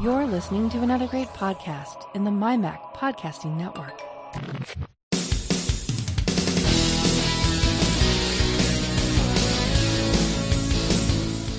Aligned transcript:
You're 0.00 0.28
listening 0.28 0.70
to 0.70 0.82
another 0.82 1.08
great 1.08 1.26
podcast 1.30 2.06
in 2.14 2.22
the 2.22 2.30
MyMac 2.30 2.94
Podcasting 2.94 3.56
Network. 3.56 4.00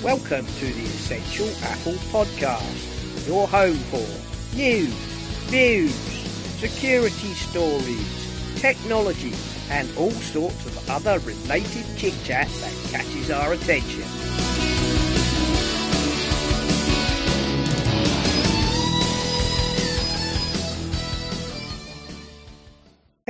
Welcome 0.02 0.46
to 0.46 0.64
the 0.64 0.84
Essential 0.86 1.50
Apple 1.64 1.92
Podcast, 2.10 3.26
your 3.26 3.46
home 3.46 3.76
for 3.76 4.56
news, 4.56 4.88
views, 5.50 5.94
security 6.60 7.34
stories, 7.34 8.58
technology, 8.58 9.34
and 9.68 9.86
all 9.98 10.12
sorts 10.12 10.64
of 10.64 10.88
other 10.88 11.18
related 11.18 11.84
chit 11.98 12.14
chat 12.24 12.48
that 12.48 12.88
catches 12.90 13.30
our 13.30 13.52
attention. 13.52 14.19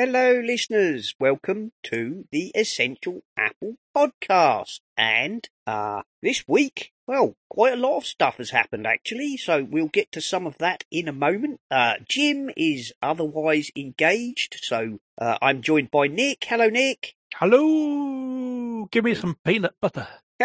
Hello, 0.03 0.41
listeners. 0.43 1.15
Welcome 1.21 1.73
to 1.83 2.25
the 2.33 2.53
Essential 2.55 3.21
Apple 3.37 3.75
Podcast. 3.95 4.81
And 4.97 5.47
uh, 5.67 6.05
this 6.23 6.43
week, 6.49 6.93
well, 7.07 7.37
quite 7.51 7.75
a 7.75 7.77
lot 7.77 7.99
of 7.99 8.07
stuff 8.07 8.39
has 8.39 8.49
happened 8.49 8.87
actually, 8.87 9.37
so 9.37 9.63
we'll 9.63 9.89
get 9.89 10.11
to 10.13 10.23
some 10.23 10.47
of 10.47 10.57
that 10.57 10.85
in 10.91 11.07
a 11.07 11.13
moment. 11.13 11.61
Uh, 11.71 11.97
Jim 12.09 12.49
is 12.57 12.95
otherwise 13.03 13.71
engaged, 13.77 14.61
so 14.63 15.01
uh, 15.21 15.37
I'm 15.43 15.61
joined 15.61 15.91
by 15.91 16.07
Nick. 16.07 16.47
Hello, 16.49 16.71
Nick. 16.71 17.15
Hello, 17.35 18.87
give 18.91 19.05
me 19.05 19.15
some 19.15 19.37
peanut 19.45 19.75
butter. 19.83 20.09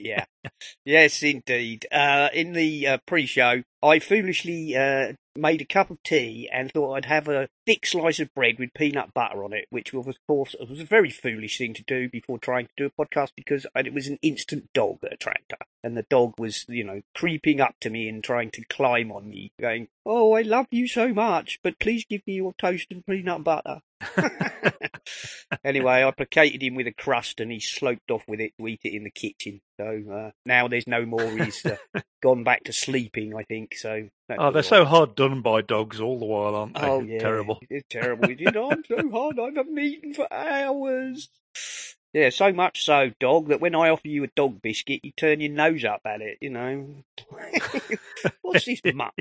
yeah, 0.00 0.24
yes, 0.84 1.22
indeed. 1.22 1.86
Uh, 1.92 2.28
in 2.34 2.54
the 2.54 2.88
uh, 2.88 2.98
pre-show, 3.06 3.62
I 3.80 4.00
foolishly 4.00 4.76
uh, 4.76 5.12
made 5.40 5.60
a 5.60 5.64
cup 5.64 5.90
of 5.90 6.02
tea 6.02 6.48
and 6.52 6.70
thought 6.70 6.94
I'd 6.94 7.04
have 7.06 7.28
a 7.28 7.48
thick 7.66 7.86
slice 7.86 8.20
of 8.20 8.32
bread 8.34 8.58
with 8.58 8.74
peanut 8.74 9.14
butter 9.14 9.44
on 9.44 9.52
it, 9.52 9.66
which 9.70 9.92
was, 9.92 10.06
of 10.06 10.18
course, 10.26 10.54
was 10.68 10.80
a 10.80 10.84
very 10.84 11.10
foolish 11.10 11.58
thing 11.58 11.74
to 11.74 11.82
do 11.82 12.08
before 12.08 12.38
trying 12.38 12.66
to 12.66 12.72
do 12.76 12.86
a 12.86 12.90
podcast 13.06 13.32
because 13.36 13.66
it 13.74 13.94
was 13.94 14.06
an 14.06 14.18
instant 14.22 14.72
dog 14.74 14.98
attractor, 15.02 15.56
and 15.82 15.96
the 15.96 16.06
dog 16.10 16.34
was, 16.38 16.66
you 16.68 16.84
know, 16.84 17.02
creeping 17.14 17.60
up 17.60 17.74
to 17.80 17.90
me 17.90 18.08
and 18.08 18.22
trying 18.22 18.50
to 18.52 18.64
climb 18.64 19.10
on 19.10 19.28
me, 19.28 19.52
going, 19.60 19.88
"Oh, 20.04 20.32
I 20.32 20.42
love 20.42 20.66
you 20.70 20.86
so 20.86 21.12
much, 21.14 21.60
but 21.62 21.78
please 21.78 22.04
give 22.04 22.26
me 22.26 22.34
your 22.34 22.52
toast 22.54 22.88
and 22.90 23.04
peanut 23.06 23.44
butter." 23.44 23.80
anyway, 25.64 26.04
I 26.04 26.10
placated 26.10 26.62
him 26.62 26.74
with 26.74 26.86
a 26.86 26.92
crust, 26.92 27.40
and 27.40 27.50
he 27.50 27.60
sloped 27.60 28.10
off 28.10 28.22
with 28.28 28.40
it 28.40 28.52
to 28.58 28.66
eat 28.66 28.80
it 28.84 28.94
in 28.94 29.04
the 29.04 29.10
kitchen. 29.10 29.60
So 29.78 30.02
uh, 30.12 30.30
now 30.44 30.68
there's 30.68 30.86
no 30.86 31.06
more. 31.06 31.28
He's 31.28 31.64
uh, 31.64 31.76
gone 32.22 32.44
back 32.44 32.64
to 32.64 32.72
sleeping, 32.72 33.34
I 33.34 33.44
think. 33.44 33.76
So 33.76 34.08
oh, 34.38 34.50
they're 34.50 34.62
so 34.62 34.84
hard 34.84 35.14
done 35.14 35.42
by 35.42 35.62
dogs 35.62 36.00
all 36.00 36.18
the 36.18 36.26
while, 36.26 36.54
aren't 36.54 36.74
they? 36.74 36.80
Oh, 36.82 37.00
yeah. 37.00 37.18
Terrible. 37.18 37.60
It's 37.68 37.86
terrible. 37.88 38.30
you 38.30 38.50
know, 38.50 38.70
I'm 38.70 38.84
so 38.84 39.10
hard. 39.12 39.38
I 39.38 39.50
haven't 39.56 39.78
eaten 39.78 40.14
for 40.14 40.32
hours. 40.32 41.28
Yeah, 42.12 42.30
so 42.30 42.52
much 42.52 42.84
so, 42.84 43.12
dog, 43.20 43.48
that 43.48 43.60
when 43.60 43.76
I 43.76 43.88
offer 43.88 44.08
you 44.08 44.24
a 44.24 44.28
dog 44.28 44.60
biscuit, 44.60 45.04
you 45.04 45.12
turn 45.12 45.40
your 45.40 45.52
nose 45.52 45.84
up 45.84 46.00
at 46.04 46.20
it. 46.20 46.38
You 46.40 46.50
know, 46.50 47.04
what's 48.42 48.64
this 48.64 48.80
muck? 48.92 49.14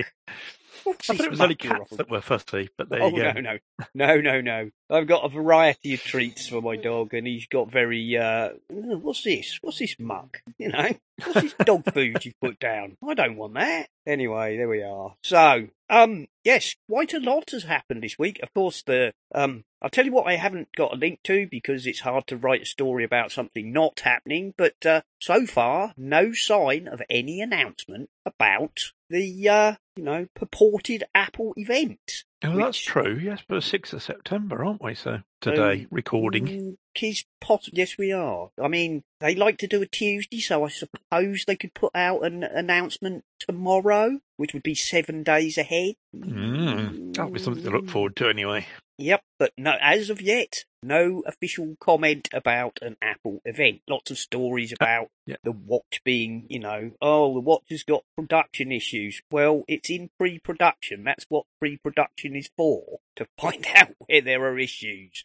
I 1.10 1.14
thought 1.16 1.20
it 1.22 1.30
was 1.32 1.42
only 1.42 1.56
cats 1.56 1.98
that 1.98 2.10
were 2.10 2.22
fussy, 2.22 2.70
but 2.78 2.90
there 2.90 3.04
Oh 3.04 3.10
you 3.10 3.16
go. 3.18 3.32
no, 3.34 3.42
no, 3.42 3.58
no, 3.94 4.22
no, 4.22 4.42
no! 4.42 4.70
I've 4.90 5.08
got 5.08 5.26
a 5.26 5.30
variety 5.30 5.94
of 5.94 6.02
treats 6.02 6.48
for 6.48 6.62
my 6.62 6.76
dog, 6.76 7.14
and 7.14 7.26
he's 7.28 7.48
got 7.48 7.72
very. 7.72 8.18
uh 8.18 8.50
"Oh, 8.72 8.98
What's 8.98 9.24
this? 9.24 9.60
What's 9.62 9.80
this 9.80 9.96
muck? 10.00 10.42
You 10.58 10.70
know, 10.70 10.90
this 11.34 11.54
dog 11.66 11.92
food 11.94 12.24
you 12.26 12.34
put 12.42 12.60
down? 12.60 12.98
I 13.08 13.14
don't 13.14 13.38
want 13.38 13.54
that. 13.56 13.90
Anyway, 14.06 14.58
there 14.58 14.70
we 14.70 14.84
are. 14.84 15.16
So, 15.24 15.68
um, 15.90 16.28
yes, 16.44 16.76
quite 16.90 17.14
a 17.14 17.20
lot 17.20 17.52
has 17.52 17.64
happened 17.64 18.04
this 18.04 18.18
week. 18.18 18.40
Of 18.42 18.54
course, 18.54 18.82
the 18.82 19.14
um, 19.34 19.64
I'll 19.82 19.90
tell 19.90 20.06
you 20.06 20.12
what 20.12 20.28
I 20.28 20.36
haven't 20.36 20.76
got 20.76 20.94
a 20.94 20.98
link 20.98 21.20
to 21.24 21.48
because 21.50 21.86
it's 21.86 22.02
hard 22.02 22.28
to 22.28 22.38
write 22.38 22.64
a 22.64 22.66
story 22.66 23.04
about 23.04 23.32
something 23.32 23.72
not 23.72 24.02
happening. 24.02 24.54
But 24.58 24.86
uh, 24.86 25.02
so 25.20 25.46
far, 25.46 25.94
no 25.98 26.34
sign 26.34 26.88
of 26.88 27.02
any 27.10 27.42
announcement 27.42 28.10
about 28.26 28.92
the 29.10 29.50
uh, 29.50 29.76
you 29.96 30.04
know 30.04 30.28
purported 30.36 31.04
Apple 31.16 31.54
event. 31.56 32.26
Oh, 32.44 32.56
that's 32.56 32.78
true. 32.80 33.20
Yes, 33.22 33.42
but 33.48 33.62
sixth 33.64 33.92
of 33.94 34.02
September, 34.02 34.64
aren't 34.64 34.82
we? 34.82 34.96
So 34.96 35.20
today, 35.42 35.82
Um, 35.82 35.88
recording. 35.92 36.46
Mm, 36.48 36.76
Is 37.02 37.24
poss- 37.42 37.70
yes, 37.74 37.98
we 37.98 38.12
are. 38.12 38.50
I 38.62 38.68
mean, 38.68 39.04
they 39.20 39.36
like 39.36 39.58
to 39.60 39.68
do 39.68 39.82
a 39.82 39.86
Tuesday, 39.86 40.40
so 40.40 40.66
I 40.66 40.70
suppose 40.70 41.46
they 41.46 41.56
could 41.56 41.74
put 41.74 41.92
out 41.96 42.26
an 42.26 42.44
announcement 42.44 43.24
tomorrow, 43.40 44.20
which 44.38 44.54
would 44.54 44.64
be 44.64 44.76
seven 44.76 45.24
days 45.24 45.58
ahead. 45.58 45.96
Mm, 46.16 47.14
that'll 47.14 47.32
be 47.32 47.40
something 47.40 47.64
to 47.64 47.70
look 47.72 47.90
forward 47.90 48.16
to, 48.18 48.28
anyway. 48.30 48.66
Yep, 49.00 49.24
but 49.38 49.54
no, 49.58 49.76
as 49.80 50.10
of 50.10 50.22
yet, 50.22 50.66
no 50.84 51.24
official 51.26 51.78
comment 51.80 52.28
about 52.34 52.80
an 52.82 52.98
Apple 53.02 53.42
event. 53.46 53.80
Lots 53.88 54.12
of 54.12 54.20
stories 54.20 54.74
uh, 54.74 54.76
about 54.82 55.08
yeah. 55.26 55.38
the 55.42 55.54
watch 55.54 56.02
being, 56.04 56.46
you 56.50 56.60
know, 56.60 56.92
oh, 57.02 57.34
the 57.34 57.40
watch 57.40 57.64
has 57.70 57.84
got 57.84 58.04
production 58.18 58.74
issues. 58.74 59.22
Well, 59.32 59.64
it's 59.70 59.90
in 59.90 60.10
pre-production. 60.18 61.06
That's 61.06 61.26
what 61.30 61.46
pre-production 61.60 62.36
is 62.36 62.50
for, 62.58 63.00
to 63.16 63.26
find 63.40 63.66
out 63.74 63.96
where 64.06 64.22
there 64.22 64.44
are 64.44 64.60
issues. 64.60 65.24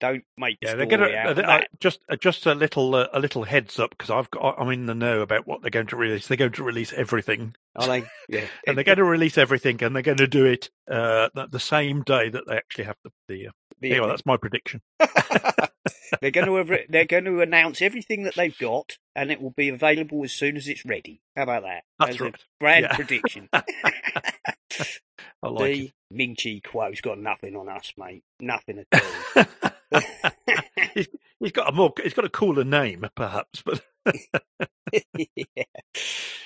Don't 0.00 0.24
make 0.36 0.58
Yeah, 0.60 0.74
they're 0.74 0.86
story 0.86 0.98
going 0.98 1.14
out 1.16 1.30
of 1.30 1.36
to 1.36 1.48
uh, 1.50 1.60
just 1.80 2.00
uh, 2.10 2.16
just 2.16 2.46
a 2.46 2.54
little 2.54 2.94
uh, 2.94 3.06
a 3.12 3.20
little 3.20 3.44
heads 3.44 3.78
up 3.78 3.90
because 3.90 4.10
I've 4.10 4.30
got 4.30 4.56
I'm 4.58 4.70
in 4.70 4.86
the 4.86 4.94
know 4.94 5.20
about 5.20 5.46
what 5.46 5.62
they're 5.62 5.70
going 5.70 5.86
to 5.88 5.96
release. 5.96 6.26
They're 6.26 6.36
going 6.36 6.52
to 6.52 6.64
release 6.64 6.92
everything, 6.92 7.54
Are 7.76 7.86
they? 7.86 8.04
Yeah. 8.28 8.46
and 8.66 8.76
they're 8.76 8.84
going 8.84 8.98
to 8.98 9.04
release 9.04 9.38
everything, 9.38 9.82
and 9.82 9.94
they're 9.94 10.02
going 10.02 10.18
to 10.18 10.26
do 10.26 10.44
it 10.46 10.70
uh, 10.90 11.28
the, 11.34 11.46
the 11.50 11.60
same 11.60 12.02
day 12.02 12.28
that 12.28 12.46
they 12.46 12.56
actually 12.56 12.84
have 12.84 12.96
the. 13.04 13.10
the 13.28 13.46
uh, 13.48 13.50
The- 13.80 13.92
anyway, 13.92 14.08
that's 14.08 14.26
my 14.26 14.36
prediction. 14.36 14.80
they're 16.20 16.30
going 16.30 16.46
to 16.46 16.56
have, 16.56 16.70
they're 16.88 17.04
going 17.06 17.24
to 17.24 17.40
announce 17.40 17.80
everything 17.82 18.24
that 18.24 18.34
they've 18.34 18.56
got, 18.58 18.96
and 19.14 19.30
it 19.30 19.40
will 19.40 19.50
be 19.56 19.68
available 19.68 20.22
as 20.24 20.32
soon 20.32 20.56
as 20.56 20.68
it's 20.68 20.84
ready. 20.84 21.20
How 21.36 21.44
about 21.44 21.62
that? 21.62 21.84
That's 21.98 22.14
As 22.16 22.20
a 22.20 22.24
right. 22.24 22.36
Grand 22.60 22.82
Yeah. 22.90 22.96
prediction. 22.96 23.48
I 25.44 25.48
like 25.48 25.72
the 25.72 25.92
Ming 26.10 26.36
Chi 26.36 26.60
Kuo's 26.64 27.00
got 27.00 27.18
nothing 27.18 27.54
on 27.56 27.68
us, 27.68 27.92
mate. 27.96 28.22
Nothing 28.40 28.84
at 28.92 29.46
all. 29.94 30.02
he's, 30.94 31.08
he's 31.38 31.52
got 31.52 31.68
a 31.68 31.72
more. 31.72 31.92
He's 32.02 32.14
got 32.14 32.24
a 32.24 32.30
cooler 32.30 32.64
name, 32.64 33.06
perhaps, 33.14 33.62
but 33.62 33.82
yeah. 35.22 35.64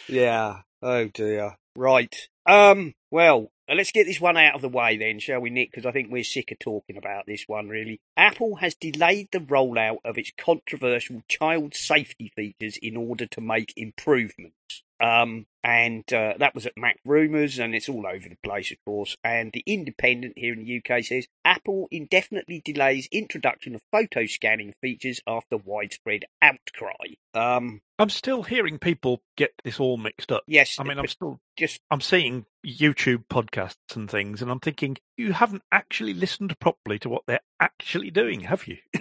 yeah. 0.09 0.57
Oh 0.83 1.07
dear. 1.09 1.57
Right. 1.77 2.15
Um. 2.47 2.95
Well, 3.11 3.51
uh, 3.71 3.75
let's 3.75 3.93
get 3.93 4.07
this 4.07 4.21
one 4.21 4.37
out 4.37 4.55
of 4.55 4.63
the 4.63 4.69
way 4.69 4.97
then, 4.97 5.19
shall 5.19 5.41
we, 5.41 5.51
Nick? 5.51 5.71
Because 5.71 5.87
I 5.87 5.93
think 5.93 6.11
we're 6.11 6.25
sick 6.25 6.51
of 6.51 6.59
talking 6.59 6.97
about 6.97 7.25
this 7.27 7.45
one. 7.47 7.69
Really, 7.69 8.01
Apple 8.17 8.57
has 8.57 8.75
delayed 8.75 9.29
the 9.31 9.39
rollout 9.39 9.99
of 10.05 10.19
its 10.19 10.33
controversial 10.37 11.23
child 11.29 11.75
safety 11.75 12.33
features 12.35 12.79
in 12.83 12.97
order 12.97 13.27
to 13.27 13.41
make 13.41 13.73
improvements. 13.77 14.83
Um, 15.01 15.47
and 15.63 16.11
uh, 16.13 16.35
that 16.39 16.55
was 16.55 16.67
at 16.67 16.75
MacRumors, 16.77 17.63
and 17.63 17.75
it's 17.75 17.89
all 17.89 18.07
over 18.07 18.29
the 18.29 18.39
place, 18.43 18.71
of 18.73 18.79
course. 18.85 19.17
And 19.23 19.51
the 19.53 19.63
Independent 19.67 20.35
here 20.37 20.53
in 20.53 20.65
the 20.65 20.83
UK 20.83 21.05
says 21.05 21.27
Apple 21.45 21.89
indefinitely 21.91 22.63
delays 22.65 23.09
introduction 23.13 23.75
of 23.75 23.83
photo 23.93 24.27
scanning 24.27 24.75
features 24.81 25.21
after 25.27 25.57
widespread 25.57 26.25
outcry. 26.41 27.17
Um, 27.35 27.81
I'm 27.99 28.11
still 28.11 28.45
hearing 28.45 28.79
people 28.79 29.23
get 29.37 29.53
this 29.65 29.81
all 29.81 29.97
mixed 29.97 30.33
up. 30.33 30.45
yes, 30.47 30.77
I 30.79 30.85
mean, 30.85 30.99
I'm 30.99 31.09
still 31.09 31.41
just 31.57 31.81
I'm 31.91 32.01
seeing 32.01 32.47
YouTube 32.67 33.25
podcasts 33.29 33.95
and 33.95 34.11
things, 34.11 34.41
and 34.41 34.51
I'm 34.51 34.61
thinking 34.61 34.97
you 35.17 35.33
haven't 35.33 35.63
actually 35.73 36.15
listened 36.15 36.59
properly 36.61 36.99
to 37.01 37.09
what 37.09 37.23
they're 37.27 37.41
actually 37.61 38.11
doing, 38.11 38.41
have 38.41 38.67
you? 38.67 38.79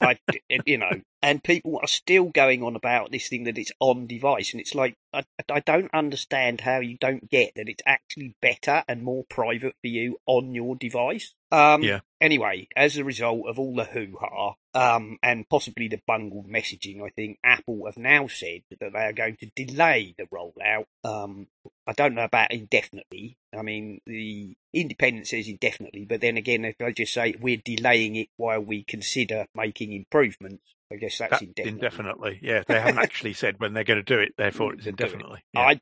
I, 0.00 0.18
you 0.64 0.78
know, 0.78 1.00
and 1.22 1.42
people 1.42 1.78
are 1.80 1.86
still 1.86 2.26
going 2.26 2.62
on 2.62 2.76
about 2.76 3.10
this 3.10 3.28
thing 3.28 3.44
that 3.44 3.58
it's 3.58 3.72
on 3.80 4.06
device, 4.06 4.52
and 4.52 4.60
it's 4.60 4.74
like 4.74 4.94
I, 5.12 5.24
I 5.50 5.60
don't 5.60 5.92
understand 5.92 6.62
how 6.62 6.80
you 6.80 6.96
don't 6.98 7.28
get 7.30 7.54
that 7.56 7.68
it's 7.68 7.82
actually 7.86 8.34
better 8.40 8.82
and 8.88 9.02
more 9.02 9.24
private 9.28 9.74
for 9.80 9.88
you 9.88 10.18
on 10.26 10.54
your 10.54 10.76
device. 10.76 11.34
Um, 11.52 11.82
Yeah. 11.82 12.00
Anyway, 12.20 12.68
as 12.76 12.96
a 12.96 13.04
result 13.04 13.46
of 13.48 13.58
all 13.58 13.74
the 13.74 13.84
hoo 13.84 14.16
ha, 14.20 14.54
um, 14.74 15.18
and 15.22 15.48
possibly 15.48 15.88
the 15.88 16.00
bungled 16.06 16.48
messaging, 16.48 17.02
I 17.04 17.10
think 17.10 17.38
Apple 17.44 17.86
have 17.86 17.96
now 17.96 18.26
said 18.28 18.62
that 18.70 18.92
they 18.92 18.98
are 18.98 19.12
going 19.12 19.36
to 19.36 19.46
delay 19.54 20.14
the 20.16 20.24
rollout. 20.26 20.84
Um, 21.04 21.48
I 21.86 21.92
don't 21.92 22.14
know 22.14 22.24
about 22.24 22.52
indefinitely. 22.52 23.36
I 23.56 23.62
mean, 23.62 24.00
the 24.06 24.54
Independent 24.72 25.26
says 25.26 25.48
indefinitely, 25.48 26.04
but 26.04 26.20
then 26.20 26.36
again, 26.36 26.64
if 26.64 26.78
they 26.78 26.92
just 26.92 27.12
say 27.14 27.34
we're 27.40 27.60
delaying 27.64 28.14
it 28.16 28.28
while 28.36 28.60
we 28.60 28.84
consider 28.84 29.46
making 29.54 29.92
improvements, 29.92 30.62
I 30.92 30.96
guess 30.96 31.18
that's 31.18 31.30
That- 31.30 31.42
indefinitely. 31.42 31.72
indefinitely. 31.72 32.38
Yeah, 32.42 32.62
they 32.66 32.80
haven't 32.80 32.98
actually 32.98 33.32
said 33.34 33.58
when 33.58 33.74
they're 33.74 33.84
going 33.84 34.02
to 34.04 34.14
do 34.14 34.20
it, 34.20 34.34
therefore 34.36 34.74
it's 34.74 34.86
indefinitely. 34.86 35.40
Yeah. 35.52 35.60
I 35.60 35.80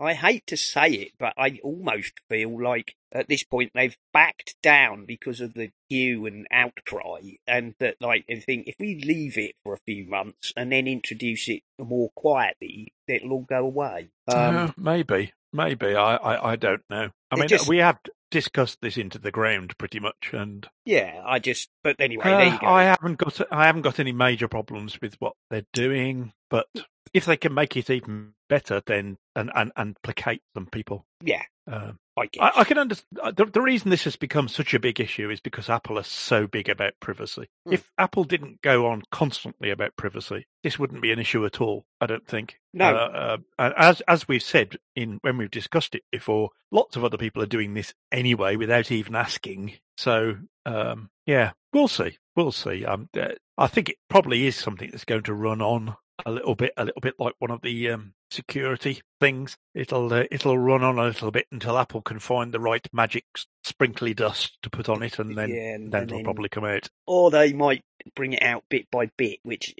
I 0.00 0.14
hate 0.14 0.46
to 0.48 0.56
say 0.56 0.88
it, 0.90 1.12
but 1.18 1.32
I 1.38 1.60
almost 1.62 2.14
feel 2.28 2.60
like 2.60 2.96
at 3.12 3.28
this 3.28 3.44
point 3.44 3.70
they've 3.72 3.96
backed 4.12 4.56
down 4.62 5.04
because 5.06 5.40
of 5.40 5.54
the 5.54 5.70
hue 5.88 6.26
and 6.26 6.46
outcry, 6.50 7.20
and 7.46 7.74
that 7.78 7.96
like 8.00 8.24
I 8.28 8.40
think 8.40 8.66
if 8.66 8.74
we 8.80 9.00
leave 9.04 9.38
it 9.38 9.54
for 9.62 9.74
a 9.74 9.78
few 9.86 10.04
months 10.08 10.52
and 10.56 10.72
then 10.72 10.88
introduce 10.88 11.48
it 11.48 11.62
more 11.78 12.10
quietly, 12.16 12.92
it'll 13.06 13.32
all 13.32 13.46
go 13.48 13.58
away. 13.64 14.08
Um, 14.26 14.56
Uh, 14.56 14.70
maybe, 14.76 15.32
maybe. 15.52 15.94
I, 15.94 16.16
I, 16.16 16.52
I 16.52 16.56
don't 16.56 16.82
know. 16.90 17.10
I 17.30 17.36
mean, 17.36 17.46
just- 17.48 17.68
we 17.68 17.78
have 17.78 17.98
discussed 18.32 18.78
this 18.82 18.96
into 18.96 19.20
the 19.20 19.30
ground 19.30 19.78
pretty 19.78 20.00
much, 20.00 20.30
and 20.32 20.66
yeah, 20.84 21.22
I 21.24 21.38
just. 21.38 21.68
But 21.84 22.00
anyway, 22.00 22.24
uh, 22.24 22.38
there 22.38 22.52
you 22.52 22.58
go. 22.58 22.66
I 22.66 22.82
haven't 22.84 23.18
got 23.18 23.40
I 23.52 23.66
haven't 23.66 23.82
got 23.82 24.00
any 24.00 24.12
major 24.12 24.48
problems 24.48 25.00
with 25.00 25.14
what 25.20 25.34
they're 25.48 25.66
doing. 25.72 26.32
But 26.50 26.66
if 27.16 27.24
they 27.24 27.36
can 27.38 27.54
make 27.54 27.76
it 27.76 27.88
even 27.88 28.34
better, 28.48 28.82
then 28.84 29.16
and 29.34 29.50
and, 29.54 29.72
and 29.74 29.96
placate 30.02 30.42
some 30.54 30.66
people. 30.66 31.06
Yeah, 31.22 31.42
Um, 31.66 31.98
I 32.14 32.26
guess. 32.26 32.52
I, 32.54 32.60
I 32.60 32.64
can 32.64 32.76
understand. 32.76 33.36
The, 33.36 33.46
the 33.46 33.62
reason 33.62 33.90
this 33.90 34.04
has 34.04 34.16
become 34.16 34.48
such 34.48 34.74
a 34.74 34.78
big 34.78 35.00
issue 35.00 35.30
is 35.30 35.40
because 35.40 35.70
Apple 35.70 35.98
are 35.98 36.02
so 36.04 36.46
big 36.46 36.68
about 36.68 36.92
privacy. 37.00 37.48
Hmm. 37.64 37.72
If 37.72 37.90
Apple 37.96 38.24
didn't 38.24 38.60
go 38.60 38.86
on 38.86 39.02
constantly 39.10 39.70
about 39.70 39.96
privacy, 39.96 40.46
this 40.62 40.78
wouldn't 40.78 41.00
be 41.00 41.10
an 41.10 41.18
issue 41.18 41.46
at 41.46 41.58
all. 41.58 41.86
I 42.02 42.06
don't 42.06 42.26
think. 42.26 42.60
No. 42.74 42.94
Uh, 42.94 43.38
uh, 43.58 43.72
as 43.78 44.02
as 44.02 44.28
we've 44.28 44.42
said 44.42 44.76
in 44.94 45.18
when 45.22 45.38
we've 45.38 45.50
discussed 45.50 45.94
it 45.94 46.02
before, 46.12 46.50
lots 46.70 46.96
of 46.96 47.04
other 47.04 47.16
people 47.18 47.42
are 47.42 47.46
doing 47.46 47.72
this 47.72 47.94
anyway 48.12 48.56
without 48.56 48.92
even 48.92 49.16
asking. 49.16 49.74
So 49.96 50.36
um, 50.66 51.08
yeah, 51.24 51.52
we'll 51.72 51.88
see. 51.88 52.18
We'll 52.36 52.52
see. 52.52 52.84
Um, 52.84 53.08
uh, 53.18 53.28
I 53.56 53.68
think 53.68 53.88
it 53.88 53.96
probably 54.10 54.46
is 54.46 54.54
something 54.56 54.90
that's 54.90 55.06
going 55.06 55.22
to 55.22 55.32
run 55.32 55.62
on 55.62 55.96
a 56.26 56.30
little 56.32 56.54
bit, 56.54 56.72
a 56.76 56.84
little 56.84 57.00
bit 57.00 57.14
like 57.18 57.32
one 57.38 57.50
of 57.50 57.62
the 57.62 57.88
um, 57.90 58.12
security 58.30 59.00
things. 59.20 59.56
It'll 59.74 60.12
uh, 60.12 60.24
it'll 60.30 60.58
run 60.58 60.82
on 60.82 60.98
a 60.98 61.04
little 61.04 61.30
bit 61.30 61.46
until 61.50 61.78
Apple 61.78 62.02
can 62.02 62.18
find 62.18 62.52
the 62.52 62.60
right 62.60 62.86
magic 62.92 63.24
sprinkly 63.64 64.12
dust 64.12 64.58
to 64.62 64.68
put 64.68 64.88
on 64.90 65.02
it, 65.02 65.18
and 65.18 65.38
then 65.38 65.48
yeah, 65.50 65.74
and, 65.74 65.92
then 65.92 66.02
and 66.02 66.10
it'll 66.10 66.18
then- 66.18 66.24
probably 66.24 66.48
come 66.50 66.64
out. 66.64 66.88
or 67.06 67.30
they 67.30 67.52
might 67.54 67.84
bring 68.14 68.34
it 68.34 68.42
out 68.42 68.64
bit 68.68 68.90
by 68.90 69.06
bit, 69.16 69.38
which 69.44 69.74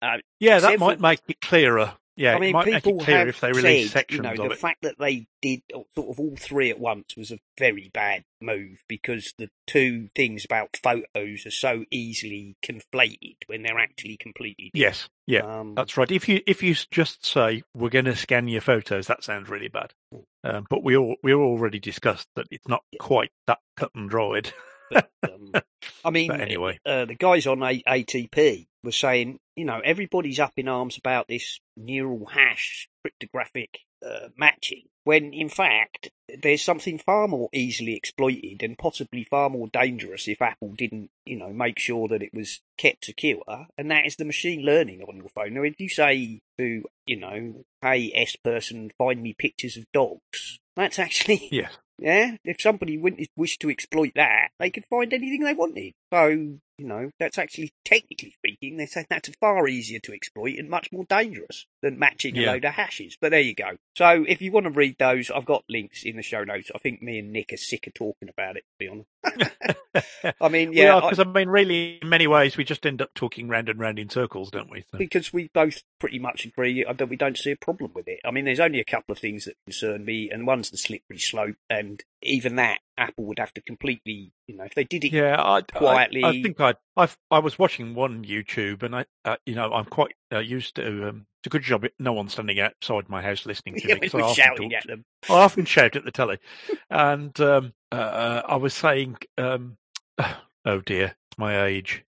uh, 0.00 0.18
Yeah, 0.40 0.60
that 0.60 0.70
several- 0.70 0.88
might 0.90 1.00
make 1.00 1.20
it 1.28 1.40
clearer. 1.40 1.94
Yeah, 2.16 2.36
I 2.36 2.38
mean, 2.38 2.50
it 2.50 2.52
might 2.52 2.66
make 2.66 2.84
people 2.84 3.02
have 3.04 3.28
if 3.28 3.40
they 3.40 3.52
release 3.52 3.90
said, 3.92 4.06
you 4.08 4.20
know, 4.20 4.36
the 4.36 4.50
it. 4.50 4.58
fact 4.58 4.82
that 4.82 4.98
they 4.98 5.26
did 5.42 5.62
sort 5.94 6.08
of 6.10 6.20
all 6.20 6.36
three 6.38 6.70
at 6.70 6.78
once 6.78 7.16
was 7.16 7.32
a 7.32 7.38
very 7.58 7.90
bad 7.92 8.24
move 8.40 8.84
because 8.88 9.34
the 9.38 9.50
two 9.66 10.08
things 10.14 10.44
about 10.44 10.78
photos 10.82 11.44
are 11.44 11.50
so 11.50 11.84
easily 11.90 12.56
conflated 12.64 13.36
when 13.46 13.62
they're 13.62 13.78
actually 13.80 14.16
completely 14.16 14.70
Yes, 14.74 15.08
yeah, 15.26 15.40
Um, 15.40 15.74
that's 15.74 15.96
right. 15.96 16.10
If 16.10 16.28
you 16.28 16.40
if 16.46 16.62
you 16.62 16.74
just 16.90 17.24
say 17.26 17.62
we're 17.74 17.88
going 17.90 18.04
to 18.04 18.14
scan 18.16 18.46
your 18.46 18.60
photos, 18.60 19.08
that 19.08 19.24
sounds 19.24 19.48
really 19.48 19.68
bad. 19.68 19.92
Um, 20.44 20.66
but 20.70 20.84
we 20.84 20.96
all 20.96 21.16
we 21.22 21.34
already 21.34 21.80
discussed 21.80 22.28
that 22.36 22.46
it's 22.50 22.68
not 22.68 22.84
quite 23.00 23.32
that 23.46 23.58
cut 23.76 23.90
and 23.94 24.08
dried. 24.08 24.52
but, 24.90 25.10
um, 25.24 25.52
I 26.04 26.10
mean, 26.10 26.28
But 26.28 26.40
anyway. 26.42 26.78
uh, 26.86 27.06
the 27.06 27.14
guys 27.14 27.46
on 27.46 27.62
A- 27.62 27.82
ATP 27.88 28.66
were 28.84 28.92
saying, 28.92 29.38
you 29.56 29.64
know, 29.64 29.80
everybody's 29.84 30.38
up 30.38 30.52
in 30.56 30.68
arms 30.68 30.96
about 30.96 31.26
this 31.28 31.60
NeuralHash 31.78 32.86
cryptographic 33.02 33.80
uh, 34.04 34.28
matching, 34.36 34.82
when 35.04 35.32
in 35.32 35.48
fact 35.48 36.10
there's 36.42 36.62
something 36.62 36.98
far 36.98 37.26
more 37.26 37.48
easily 37.52 37.94
exploited 37.94 38.62
and 38.62 38.78
possibly 38.78 39.24
far 39.24 39.48
more 39.48 39.68
dangerous 39.68 40.28
if 40.28 40.42
Apple 40.42 40.74
didn't, 40.76 41.10
you 41.24 41.36
know, 41.36 41.52
make 41.52 41.78
sure 41.78 42.08
that 42.08 42.22
it 42.22 42.32
was 42.34 42.60
kept 42.78 43.06
secure, 43.06 43.66
and 43.78 43.90
that 43.90 44.06
is 44.06 44.16
the 44.16 44.24
machine 44.24 44.62
learning 44.62 45.02
on 45.02 45.16
your 45.16 45.28
phone. 45.28 45.54
Now, 45.54 45.62
if 45.62 45.80
you 45.80 45.88
say 45.88 46.40
to, 46.58 46.84
you 47.06 47.16
know, 47.16 47.64
hey 47.82 48.12
S 48.14 48.36
person, 48.36 48.90
find 48.98 49.22
me 49.22 49.34
pictures 49.36 49.76
of 49.76 49.84
dogs, 49.92 50.58
that's 50.76 50.98
actually 50.98 51.48
Yes. 51.52 51.76
yeah, 51.98 52.36
if 52.44 52.60
somebody 52.60 53.00
wished 53.36 53.60
to 53.60 53.70
exploit 53.70 54.12
that, 54.16 54.48
they 54.58 54.70
could 54.70 54.84
find 54.86 55.12
anything 55.12 55.44
they 55.44 55.54
wanted. 55.54 55.92
So, 56.12 56.58
you 56.78 56.86
know, 56.86 57.10
that's 57.18 57.38
actually, 57.38 57.72
technically 57.84 58.32
speaking, 58.32 58.76
they 58.76 58.86
say 58.86 59.04
that's 59.08 59.28
far 59.40 59.68
easier 59.68 60.00
to 60.00 60.12
exploit 60.12 60.58
and 60.58 60.68
much 60.68 60.90
more 60.92 61.04
dangerous 61.08 61.66
than 61.82 61.98
matching 61.98 62.36
a 62.36 62.40
load 62.52 62.64
of 62.64 62.74
hashes. 62.74 63.16
But 63.20 63.30
there 63.30 63.40
you 63.40 63.54
go. 63.54 63.76
So, 63.96 64.24
if 64.26 64.42
you 64.42 64.50
want 64.52 64.64
to 64.64 64.70
read 64.70 64.96
those, 64.98 65.30
I've 65.30 65.44
got 65.44 65.64
links 65.68 66.02
in 66.04 66.16
the 66.16 66.22
show 66.22 66.42
notes. 66.44 66.70
I 66.74 66.78
think 66.78 67.00
me 67.02 67.18
and 67.20 67.32
Nick 67.32 67.52
are 67.52 67.56
sick 67.56 67.86
of 67.86 67.94
talking 67.94 68.28
about 68.28 68.56
it, 68.56 68.64
to 68.64 68.78
be 68.78 68.88
honest. 68.88 69.08
I 70.40 70.48
mean, 70.48 70.72
yeah, 70.72 70.96
I- 70.96 71.00
because 71.00 71.20
I 71.20 71.24
mean, 71.24 71.48
really, 71.48 71.98
in 72.02 72.08
many 72.08 72.26
ways, 72.26 72.56
we 72.56 72.64
just 72.64 72.84
end 72.86 73.00
up 73.00 73.14
talking 73.14 73.48
round 73.48 73.68
and 73.68 73.78
round 73.78 73.98
in 73.98 74.08
circles, 74.10 74.50
don't 74.50 74.70
we? 74.70 74.84
So, 74.90 74.98
because 74.98 75.32
we 75.32 75.50
both 75.54 75.82
pretty 76.00 76.18
much 76.18 76.44
agree 76.44 76.84
uh, 76.84 76.92
that 76.94 77.08
we 77.08 77.16
don't 77.16 77.38
see 77.38 77.52
a 77.52 77.56
problem 77.56 77.92
with 77.94 78.08
it. 78.08 78.20
I 78.24 78.30
mean, 78.30 78.44
there's 78.44 78.60
only 78.60 78.80
a 78.80 78.84
couple 78.84 79.12
of 79.12 79.18
things 79.18 79.44
that 79.44 79.54
concern 79.66 80.04
me, 80.04 80.30
and 80.30 80.46
one's 80.46 80.70
the 80.70 80.76
slippery 80.78 81.18
slope, 81.18 81.56
and 81.70 82.02
even 82.22 82.56
that, 82.56 82.80
Apple 82.96 83.24
would 83.24 83.38
have 83.38 83.52
to 83.54 83.60
completely, 83.60 84.32
you 84.46 84.56
know, 84.56 84.64
if 84.64 84.74
they 84.74 84.84
did 84.84 85.04
it 85.04 85.12
yeah, 85.12 85.40
I, 85.40 85.62
quietly. 85.62 86.24
I, 86.24 86.28
I 86.30 86.42
think 86.42 86.60
I, 86.60 86.74
I, 86.96 87.08
I 87.30 87.38
was 87.38 87.58
watching 87.58 87.94
one 87.94 88.24
YouTube, 88.24 88.82
and 88.82 88.94
I, 88.96 89.04
uh, 89.24 89.36
you 89.46 89.54
know, 89.54 89.72
I'm 89.72 89.86
quite 89.86 90.14
uh, 90.32 90.38
used 90.38 90.76
to. 90.76 91.08
Um, 91.08 91.26
it's 91.40 91.46
a 91.48 91.50
good 91.50 91.62
job 91.62 91.84
no 91.98 92.12
one's 92.12 92.32
standing 92.32 92.58
outside 92.60 93.08
my 93.08 93.20
house 93.20 93.44
listening 93.46 93.74
to 93.80 93.88
Yeah, 93.88 93.94
me. 93.94 94.00
'cause 94.00 94.14
I 94.14 94.20
often 94.20 94.34
shouting 94.34 94.70
talk 94.70 94.78
at 94.78 94.86
them. 94.86 95.04
I 95.28 95.32
often 95.34 95.64
shout 95.64 95.96
at 95.96 96.04
the 96.04 96.10
telly, 96.12 96.38
and 96.90 97.38
um, 97.40 97.72
uh, 97.92 98.42
I 98.46 98.56
was 98.56 98.74
saying, 98.74 99.16
um, 99.38 99.76
"Oh 100.64 100.80
dear, 100.80 101.16
my 101.36 101.64
age." 101.64 102.04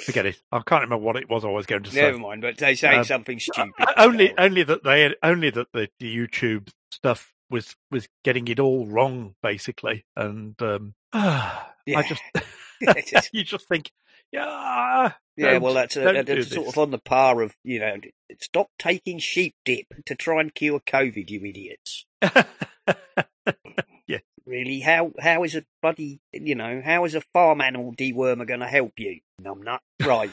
Forget 0.00 0.26
it. 0.26 0.42
I 0.50 0.60
can't 0.66 0.82
remember 0.82 1.04
what 1.04 1.16
it 1.16 1.28
was 1.28 1.44
I 1.44 1.48
was 1.48 1.66
going 1.66 1.82
to 1.82 1.90
say. 1.90 2.02
Never 2.02 2.18
mind, 2.18 2.40
but 2.40 2.56
they 2.56 2.74
say 2.74 2.96
Um, 2.96 3.04
something 3.04 3.38
stupid. 3.38 3.72
Uh, 3.78 3.92
only, 3.98 4.32
only 4.38 4.62
that 4.62 4.82
they, 4.82 5.14
only 5.22 5.50
that 5.50 5.68
the, 5.72 5.88
the 5.98 6.16
YouTube 6.16 6.70
stuff 6.90 7.34
was 7.50 7.76
was 7.90 8.08
getting 8.24 8.48
it 8.48 8.60
all 8.60 8.86
wrong, 8.86 9.34
basically, 9.42 10.04
and 10.16 10.60
um, 10.62 10.94
I 11.12 11.62
Yeah. 11.86 12.02
just, 12.02 12.22
just- 13.10 13.30
you 13.34 13.44
just 13.44 13.68
think, 13.68 13.90
yeah, 14.32 15.12
yeah, 15.36 15.58
well, 15.58 15.74
that's, 15.74 15.96
a, 15.96 16.22
that's 16.22 16.48
sort 16.54 16.68
of 16.68 16.78
on 16.78 16.90
the 16.92 16.98
par 16.98 17.42
of, 17.42 17.56
you 17.64 17.80
know, 17.80 17.96
stop 18.40 18.68
taking 18.78 19.18
sheep 19.18 19.54
dip 19.64 19.86
to 20.06 20.14
try 20.14 20.40
and 20.40 20.54
cure 20.54 20.80
COVID, 20.80 21.28
you 21.30 21.44
idiots. 21.44 22.06
Yeah, 24.06 24.18
really, 24.44 24.80
how 24.80 25.12
how 25.20 25.44
is 25.44 25.54
a 25.54 25.64
bloody, 25.82 26.20
you 26.32 26.56
know, 26.56 26.82
how 26.84 27.04
is 27.04 27.14
a 27.14 27.20
farm 27.32 27.60
animal 27.60 27.92
dewormer 27.94 28.46
going 28.46 28.58
to 28.60 28.66
help 28.66 28.94
you? 28.98 29.20
Numbnut. 29.40 29.78
Right. 30.04 30.30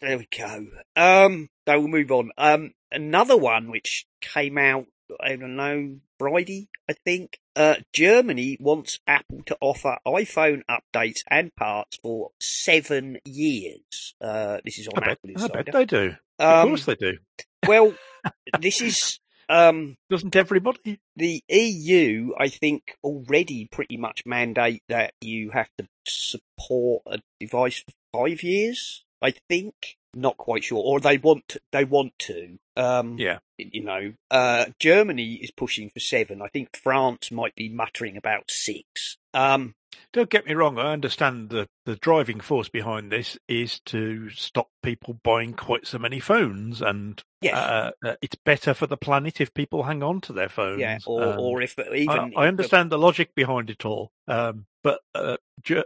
there 0.00 0.16
we 0.18 0.26
go. 0.36 0.66
Um, 0.96 1.48
so 1.66 1.78
we'll 1.78 1.88
move 1.88 2.10
on. 2.10 2.30
Um, 2.38 2.72
another 2.90 3.36
one 3.36 3.70
which 3.70 4.06
came 4.22 4.56
out, 4.56 4.86
I 5.20 5.36
don't 5.36 5.56
know, 5.56 5.98
Friday, 6.18 6.68
I 6.88 6.94
think. 7.04 7.38
Uh, 7.56 7.76
Germany 7.92 8.56
wants 8.60 9.00
Apple 9.06 9.42
to 9.46 9.56
offer 9.60 9.98
iPhone 10.06 10.62
updates 10.70 11.20
and 11.28 11.54
parts 11.56 11.98
for 12.02 12.30
seven 12.40 13.18
years. 13.24 14.14
Uh, 14.20 14.58
this 14.64 14.78
is 14.78 14.88
on 14.88 15.02
I 15.02 15.06
bet, 15.06 15.18
Apple 15.24 15.44
I 15.44 15.62
bet 15.62 15.72
they 15.72 15.84
do. 15.84 16.14
of 16.38 16.62
Um, 16.62 16.68
course 16.68 16.84
they 16.84 16.94
do. 16.94 17.18
well, 17.66 17.94
this 18.60 18.80
is 18.80 19.18
um 19.48 19.96
Doesn't 20.10 20.36
everybody? 20.36 21.00
the 21.16 21.42
EU, 21.48 22.32
I 22.38 22.48
think, 22.48 22.96
already 23.02 23.66
pretty 23.72 23.96
much 23.96 24.22
mandate 24.26 24.82
that 24.88 25.14
you 25.20 25.50
have 25.50 25.68
to 25.78 25.88
support 26.06 27.02
a 27.06 27.18
device 27.40 27.78
for 27.80 27.92
five 28.26 28.42
years. 28.42 29.04
I 29.20 29.32
think, 29.48 29.96
not 30.14 30.36
quite 30.36 30.64
sure, 30.64 30.82
or 30.82 31.00
they 31.00 31.18
want 31.18 31.56
they 31.72 31.84
want 31.84 32.12
to. 32.20 32.58
Um, 32.76 33.18
Yeah. 33.18 33.38
you 33.58 33.82
know, 33.82 34.12
uh, 34.30 34.66
Germany 34.78 35.34
is 35.34 35.50
pushing 35.50 35.90
for 35.90 36.00
seven. 36.00 36.40
I 36.42 36.48
think 36.48 36.76
France 36.76 37.30
might 37.30 37.54
be 37.56 37.68
muttering 37.68 38.16
about 38.16 38.50
six. 38.50 39.16
Um, 39.34 39.74
Don't 40.12 40.30
get 40.30 40.46
me 40.46 40.54
wrong. 40.54 40.78
I 40.78 40.92
understand 40.92 41.50
the 41.50 41.66
the 41.84 41.96
driving 41.96 42.40
force 42.40 42.68
behind 42.68 43.10
this 43.10 43.36
is 43.48 43.80
to 43.86 44.30
stop 44.30 44.68
people 44.82 45.18
buying 45.24 45.54
quite 45.54 45.86
so 45.86 45.98
many 45.98 46.20
phones, 46.20 46.80
and 46.80 47.22
yes, 47.40 47.54
uh, 47.56 47.90
uh, 48.04 48.14
it's 48.22 48.36
better 48.44 48.74
for 48.74 48.86
the 48.86 48.96
planet 48.96 49.40
if 49.40 49.52
people 49.54 49.82
hang 49.84 50.02
on 50.02 50.20
to 50.22 50.32
their 50.32 50.48
phones. 50.48 50.80
yeah, 50.80 50.98
or 51.06 51.22
and- 51.22 51.40
or 51.40 51.62
if 51.62 51.78
I, 51.78 51.94
even 51.94 52.18
I 52.18 52.28
the- 52.28 52.36
understand 52.48 52.90
the 52.90 52.98
logic 52.98 53.34
behind 53.34 53.70
it 53.70 53.84
all, 53.84 54.10
um, 54.28 54.66
but 54.82 55.00
uh, 55.14 55.36
Ger- 55.62 55.84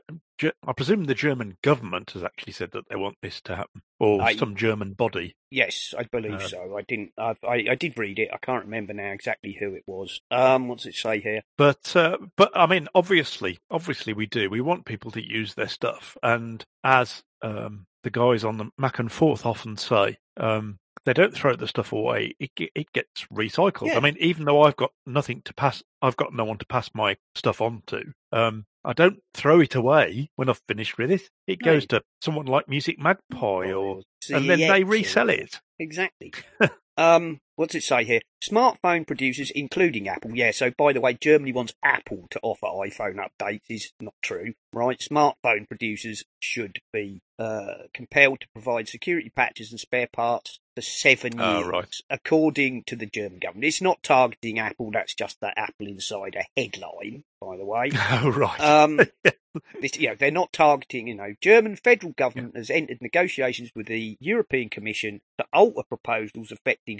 I 0.66 0.72
presume 0.72 1.04
the 1.04 1.14
German 1.14 1.56
government 1.62 2.10
has 2.12 2.22
actually 2.22 2.52
said 2.52 2.70
that 2.72 2.88
they 2.88 2.96
want 2.96 3.16
this 3.22 3.40
to 3.42 3.56
happen, 3.56 3.82
or 4.00 4.22
I- 4.22 4.36
some 4.36 4.56
German 4.56 4.92
body. 4.94 5.36
Yes, 5.50 5.94
I 5.98 6.04
believe 6.04 6.34
Uh, 6.34 6.48
so. 6.48 6.76
I 6.78 6.82
didn't. 6.82 7.12
I, 7.18 7.34
I 7.46 7.64
I 7.70 7.74
did 7.74 7.98
read 7.98 8.18
it. 8.18 8.30
I 8.32 8.38
can't 8.38 8.64
remember 8.64 8.92
now 8.94 9.12
exactly 9.12 9.56
who 9.58 9.74
it 9.74 9.82
was. 9.86 10.20
Um, 10.30 10.68
what's 10.68 10.86
it 10.86 10.94
say 10.94 11.20
here? 11.20 11.42
But 11.58 11.94
uh, 11.94 12.16
but 12.36 12.50
I 12.56 12.66
mean, 12.66 12.88
obviously, 12.94 13.58
obviously, 13.70 14.12
we 14.12 14.26
do. 14.26 14.48
We 14.50 14.60
want 14.60 14.86
people 14.86 15.10
to 15.12 15.26
use 15.26 15.54
their 15.54 15.68
stuff, 15.68 16.16
and 16.22 16.64
as 16.82 17.22
um, 17.42 17.86
the 18.02 18.10
guys 18.10 18.44
on 18.44 18.56
the 18.58 18.70
Mac 18.78 18.98
and 18.98 19.12
Forth 19.12 19.44
often 19.44 19.76
say, 19.76 20.16
um, 20.36 20.78
they 21.04 21.12
don't 21.12 21.34
throw 21.34 21.54
the 21.56 21.68
stuff 21.68 21.92
away. 21.92 22.34
It 22.40 22.50
it 22.74 22.92
gets 22.92 23.26
recycled. 23.26 23.88
Yeah. 23.88 23.96
I 23.96 24.00
mean, 24.00 24.16
even 24.20 24.44
though 24.44 24.62
I've 24.62 24.76
got 24.76 24.92
nothing 25.06 25.42
to 25.44 25.54
pass, 25.54 25.82
I've 26.00 26.16
got 26.16 26.32
no 26.32 26.44
one 26.44 26.58
to 26.58 26.66
pass 26.66 26.90
my 26.94 27.16
stuff 27.34 27.60
on 27.60 27.82
to. 27.88 28.04
Um, 28.32 28.64
I 28.84 28.92
don't 28.92 29.20
throw 29.34 29.60
it 29.60 29.74
away 29.74 30.30
when 30.36 30.48
I've 30.48 30.60
finished 30.66 30.98
with 30.98 31.10
it. 31.10 31.22
It 31.46 31.60
No. 31.62 31.72
goes 31.72 31.86
to 31.88 32.02
someone 32.20 32.46
like 32.46 32.68
Music 32.68 32.98
Magpie, 32.98 33.72
or 33.72 33.98
Or 33.98 34.02
and 34.30 34.48
then 34.50 34.58
they 34.58 34.84
resell 34.84 35.30
it. 35.30 35.60
Exactly. 35.78 36.32
um, 36.96 37.38
what's 37.56 37.74
it 37.74 37.82
say 37.82 38.04
here? 38.04 38.20
Smartphone 38.42 39.06
producers, 39.06 39.50
including 39.54 40.08
Apple. 40.08 40.32
Yeah, 40.34 40.50
so 40.50 40.70
by 40.76 40.92
the 40.92 41.00
way, 41.00 41.14
Germany 41.14 41.52
wants 41.52 41.74
Apple 41.82 42.26
to 42.30 42.40
offer 42.42 42.66
iPhone 42.66 43.18
updates. 43.18 43.60
Is 43.68 43.92
not 44.00 44.14
true, 44.22 44.54
right? 44.72 44.98
Smartphone 44.98 45.68
producers 45.68 46.24
should 46.40 46.78
be 46.92 47.20
uh, 47.38 47.74
compelled 47.94 48.40
to 48.40 48.48
provide 48.52 48.88
security 48.88 49.30
patches 49.34 49.70
and 49.70 49.78
spare 49.80 50.08
parts 50.12 50.58
for 50.74 50.80
seven 50.82 51.38
Oh, 51.40 51.58
years, 51.58 51.68
right. 51.68 51.94
according 52.10 52.82
to 52.84 52.96
the 52.96 53.06
German 53.06 53.38
government. 53.38 53.64
It's 53.66 53.82
not 53.82 54.02
targeting 54.02 54.58
Apple. 54.58 54.90
That's 54.92 55.14
just 55.14 55.38
the 55.40 55.52
AppleInsider 55.56 56.44
headline, 56.56 57.24
by 57.40 57.56
the 57.56 57.64
way. 57.64 57.90
Oh, 58.10 58.30
right. 58.30 58.60
Um, 58.60 59.00
this, 59.80 59.98
you 59.98 60.08
know, 60.08 60.14
they're 60.18 60.30
not 60.30 60.52
targeting, 60.52 61.08
you 61.08 61.14
know, 61.14 61.34
German 61.40 61.76
federal 61.76 62.12
government 62.12 62.56
has 62.56 62.70
entered 62.70 62.98
negotiations 63.00 63.70
with 63.74 63.86
the 63.86 64.16
European 64.20 64.68
Commission 64.68 65.20
to 65.38 65.46
alter 65.52 65.82
proposals 65.88 66.52
affecting 66.52 66.98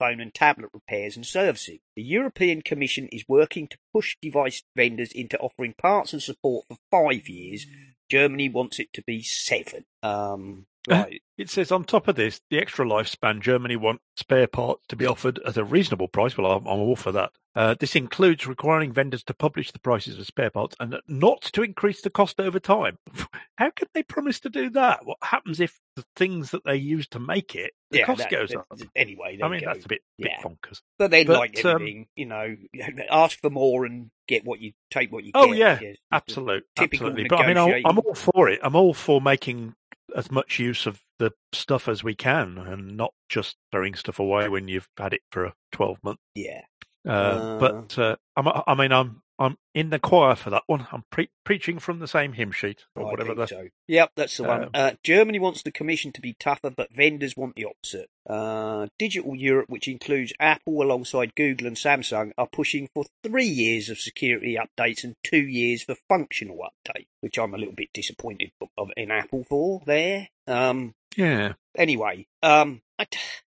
smartphone 0.00 0.20
and 0.20 0.34
tablet 0.34 0.70
repairs 0.72 1.16
and 1.16 1.26
servicing. 1.26 1.78
The 1.96 2.02
European 2.02 2.62
Commission 2.62 3.08
is 3.08 3.24
working 3.28 3.68
to 3.68 3.78
push 3.92 4.16
device 4.20 4.62
vendors 4.76 5.12
into 5.12 5.38
offering 5.38 5.74
parts 5.76 6.12
and 6.12 6.22
support 6.22 6.66
for 6.68 6.76
five 6.90 7.28
years. 7.28 7.66
Germany 8.10 8.48
wants 8.48 8.78
it 8.78 8.92
to 8.92 9.02
be 9.02 9.22
seven. 9.22 9.84
Um, 10.02 10.66
right. 10.88 11.22
It 11.38 11.50
says 11.50 11.72
on 11.72 11.84
top 11.84 12.08
of 12.08 12.16
this, 12.16 12.40
the 12.50 12.58
extra 12.58 12.84
lifespan, 12.84 13.40
Germany 13.40 13.76
wants 13.76 14.04
spare 14.16 14.46
parts 14.46 14.82
to 14.88 14.96
be 14.96 15.06
offered 15.06 15.40
at 15.46 15.56
a 15.56 15.64
reasonable 15.64 16.08
price. 16.08 16.36
Well, 16.36 16.50
I'm, 16.50 16.66
I'm 16.66 16.80
all 16.80 16.96
for 16.96 17.12
that. 17.12 17.30
Uh, 17.56 17.74
this 17.78 17.94
includes 17.94 18.46
requiring 18.46 18.92
vendors 18.92 19.22
to 19.24 19.32
publish 19.34 19.70
the 19.70 19.78
prices 19.78 20.18
of 20.18 20.26
spare 20.26 20.50
parts 20.50 20.74
and 20.80 20.96
not 21.06 21.40
to 21.40 21.62
increase 21.62 22.02
the 22.02 22.10
cost 22.10 22.40
over 22.40 22.58
time. 22.58 22.98
How 23.56 23.70
can 23.70 23.88
they 23.94 24.02
promise 24.02 24.40
to 24.40 24.50
do 24.50 24.70
that? 24.70 25.06
What 25.06 25.18
happens 25.22 25.60
if 25.60 25.80
the 25.96 26.04
things 26.16 26.50
that 26.50 26.64
they 26.64 26.76
use 26.76 27.06
to 27.08 27.18
make 27.18 27.54
it, 27.54 27.72
the 27.90 27.98
yeah, 27.98 28.06
cost 28.06 28.18
that- 28.20 28.30
goes 28.30 28.54
up? 28.54 28.66
Anyway, 28.96 29.38
I 29.42 29.48
mean, 29.48 29.60
go. 29.60 29.66
that's 29.66 29.84
a 29.84 29.88
bit, 29.88 30.02
bit 30.18 30.32
Yeah. 30.32 30.42
bonkers. 30.42 30.80
But 30.98 31.10
But, 31.10 31.28
like 31.28 31.64
um, 31.64 32.06
you 32.16 32.26
know, 32.26 32.56
ask 33.10 33.40
for 33.40 33.50
more 33.50 33.84
and 33.84 34.10
get 34.26 34.44
what 34.44 34.60
you 34.60 34.72
take 34.90 35.12
what 35.12 35.24
you 35.24 35.32
Oh, 35.34 35.48
get. 35.48 35.56
Yeah, 35.56 35.78
guess. 35.78 35.96
Absolute, 36.12 36.64
absolutely. 36.76 37.26
But 37.28 37.40
I 37.40 37.46
mean, 37.46 37.58
I'll, 37.58 37.72
I'm 37.84 37.98
all 37.98 38.14
for 38.14 38.48
it. 38.48 38.60
I'm 38.62 38.74
all 38.76 38.94
for 38.94 39.20
making 39.20 39.74
as 40.16 40.30
much 40.30 40.58
use 40.58 40.86
of 40.86 41.00
the 41.18 41.32
stuff 41.52 41.88
as 41.88 42.02
we 42.04 42.14
can 42.14 42.58
and 42.58 42.96
not 42.96 43.12
just 43.28 43.56
throwing 43.72 43.94
stuff 43.94 44.18
away 44.18 44.48
when 44.48 44.68
you've 44.68 44.88
had 44.96 45.12
it 45.12 45.22
for 45.30 45.44
a 45.44 45.54
12 45.72 45.98
months. 46.02 46.22
Yeah. 46.34 46.62
Uh, 47.06 47.10
Uh. 47.10 47.58
but 47.58 47.98
uh, 47.98 48.16
I'm, 48.36 48.48
I 48.66 48.74
mean, 48.74 48.92
I'm 48.92 49.22
I'm 49.38 49.56
in 49.74 49.90
the 49.90 49.98
choir 49.98 50.36
for 50.36 50.50
that 50.50 50.62
one. 50.66 50.86
I'm 50.92 51.04
pre- 51.10 51.30
preaching 51.44 51.78
from 51.80 51.98
the 51.98 52.06
same 52.06 52.34
hymn 52.34 52.52
sheet 52.52 52.84
or 52.94 53.02
I 53.06 53.10
whatever. 53.10 53.34
think 53.34 53.48
so. 53.48 53.68
Yep, 53.88 54.10
that's 54.16 54.36
the 54.36 54.44
one. 54.44 54.64
Um, 54.64 54.70
Uh, 54.74 54.90
Germany 55.02 55.38
wants 55.40 55.62
the 55.62 55.72
Commission 55.72 56.12
to 56.12 56.20
be 56.20 56.36
tougher, 56.38 56.70
but 56.70 56.92
vendors 56.94 57.36
want 57.36 57.56
the 57.56 57.64
opposite. 57.64 58.08
Uh, 58.28 58.86
Digital 58.98 59.34
Europe, 59.34 59.68
which 59.68 59.88
includes 59.88 60.32
Apple 60.38 60.82
alongside 60.82 61.34
Google 61.34 61.66
and 61.66 61.76
Samsung, 61.76 62.30
are 62.38 62.46
pushing 62.46 62.88
for 62.94 63.04
three 63.24 63.44
years 63.46 63.88
of 63.90 63.98
security 63.98 64.56
updates 64.56 65.02
and 65.02 65.16
two 65.24 65.44
years 65.44 65.82
for 65.82 65.96
functional 66.08 66.58
updates, 66.58 67.08
which 67.20 67.36
I'm 67.38 67.54
a 67.54 67.58
little 67.58 67.74
bit 67.74 67.88
disappointed 67.92 68.52
of, 68.78 68.90
in 68.96 69.10
Apple 69.10 69.44
for 69.48 69.82
there. 69.84 70.28
Um, 70.46 70.94
yeah, 71.16 71.54
anyway, 71.76 72.26
um, 72.42 72.82
I, 72.98 73.06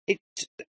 it 0.06 0.18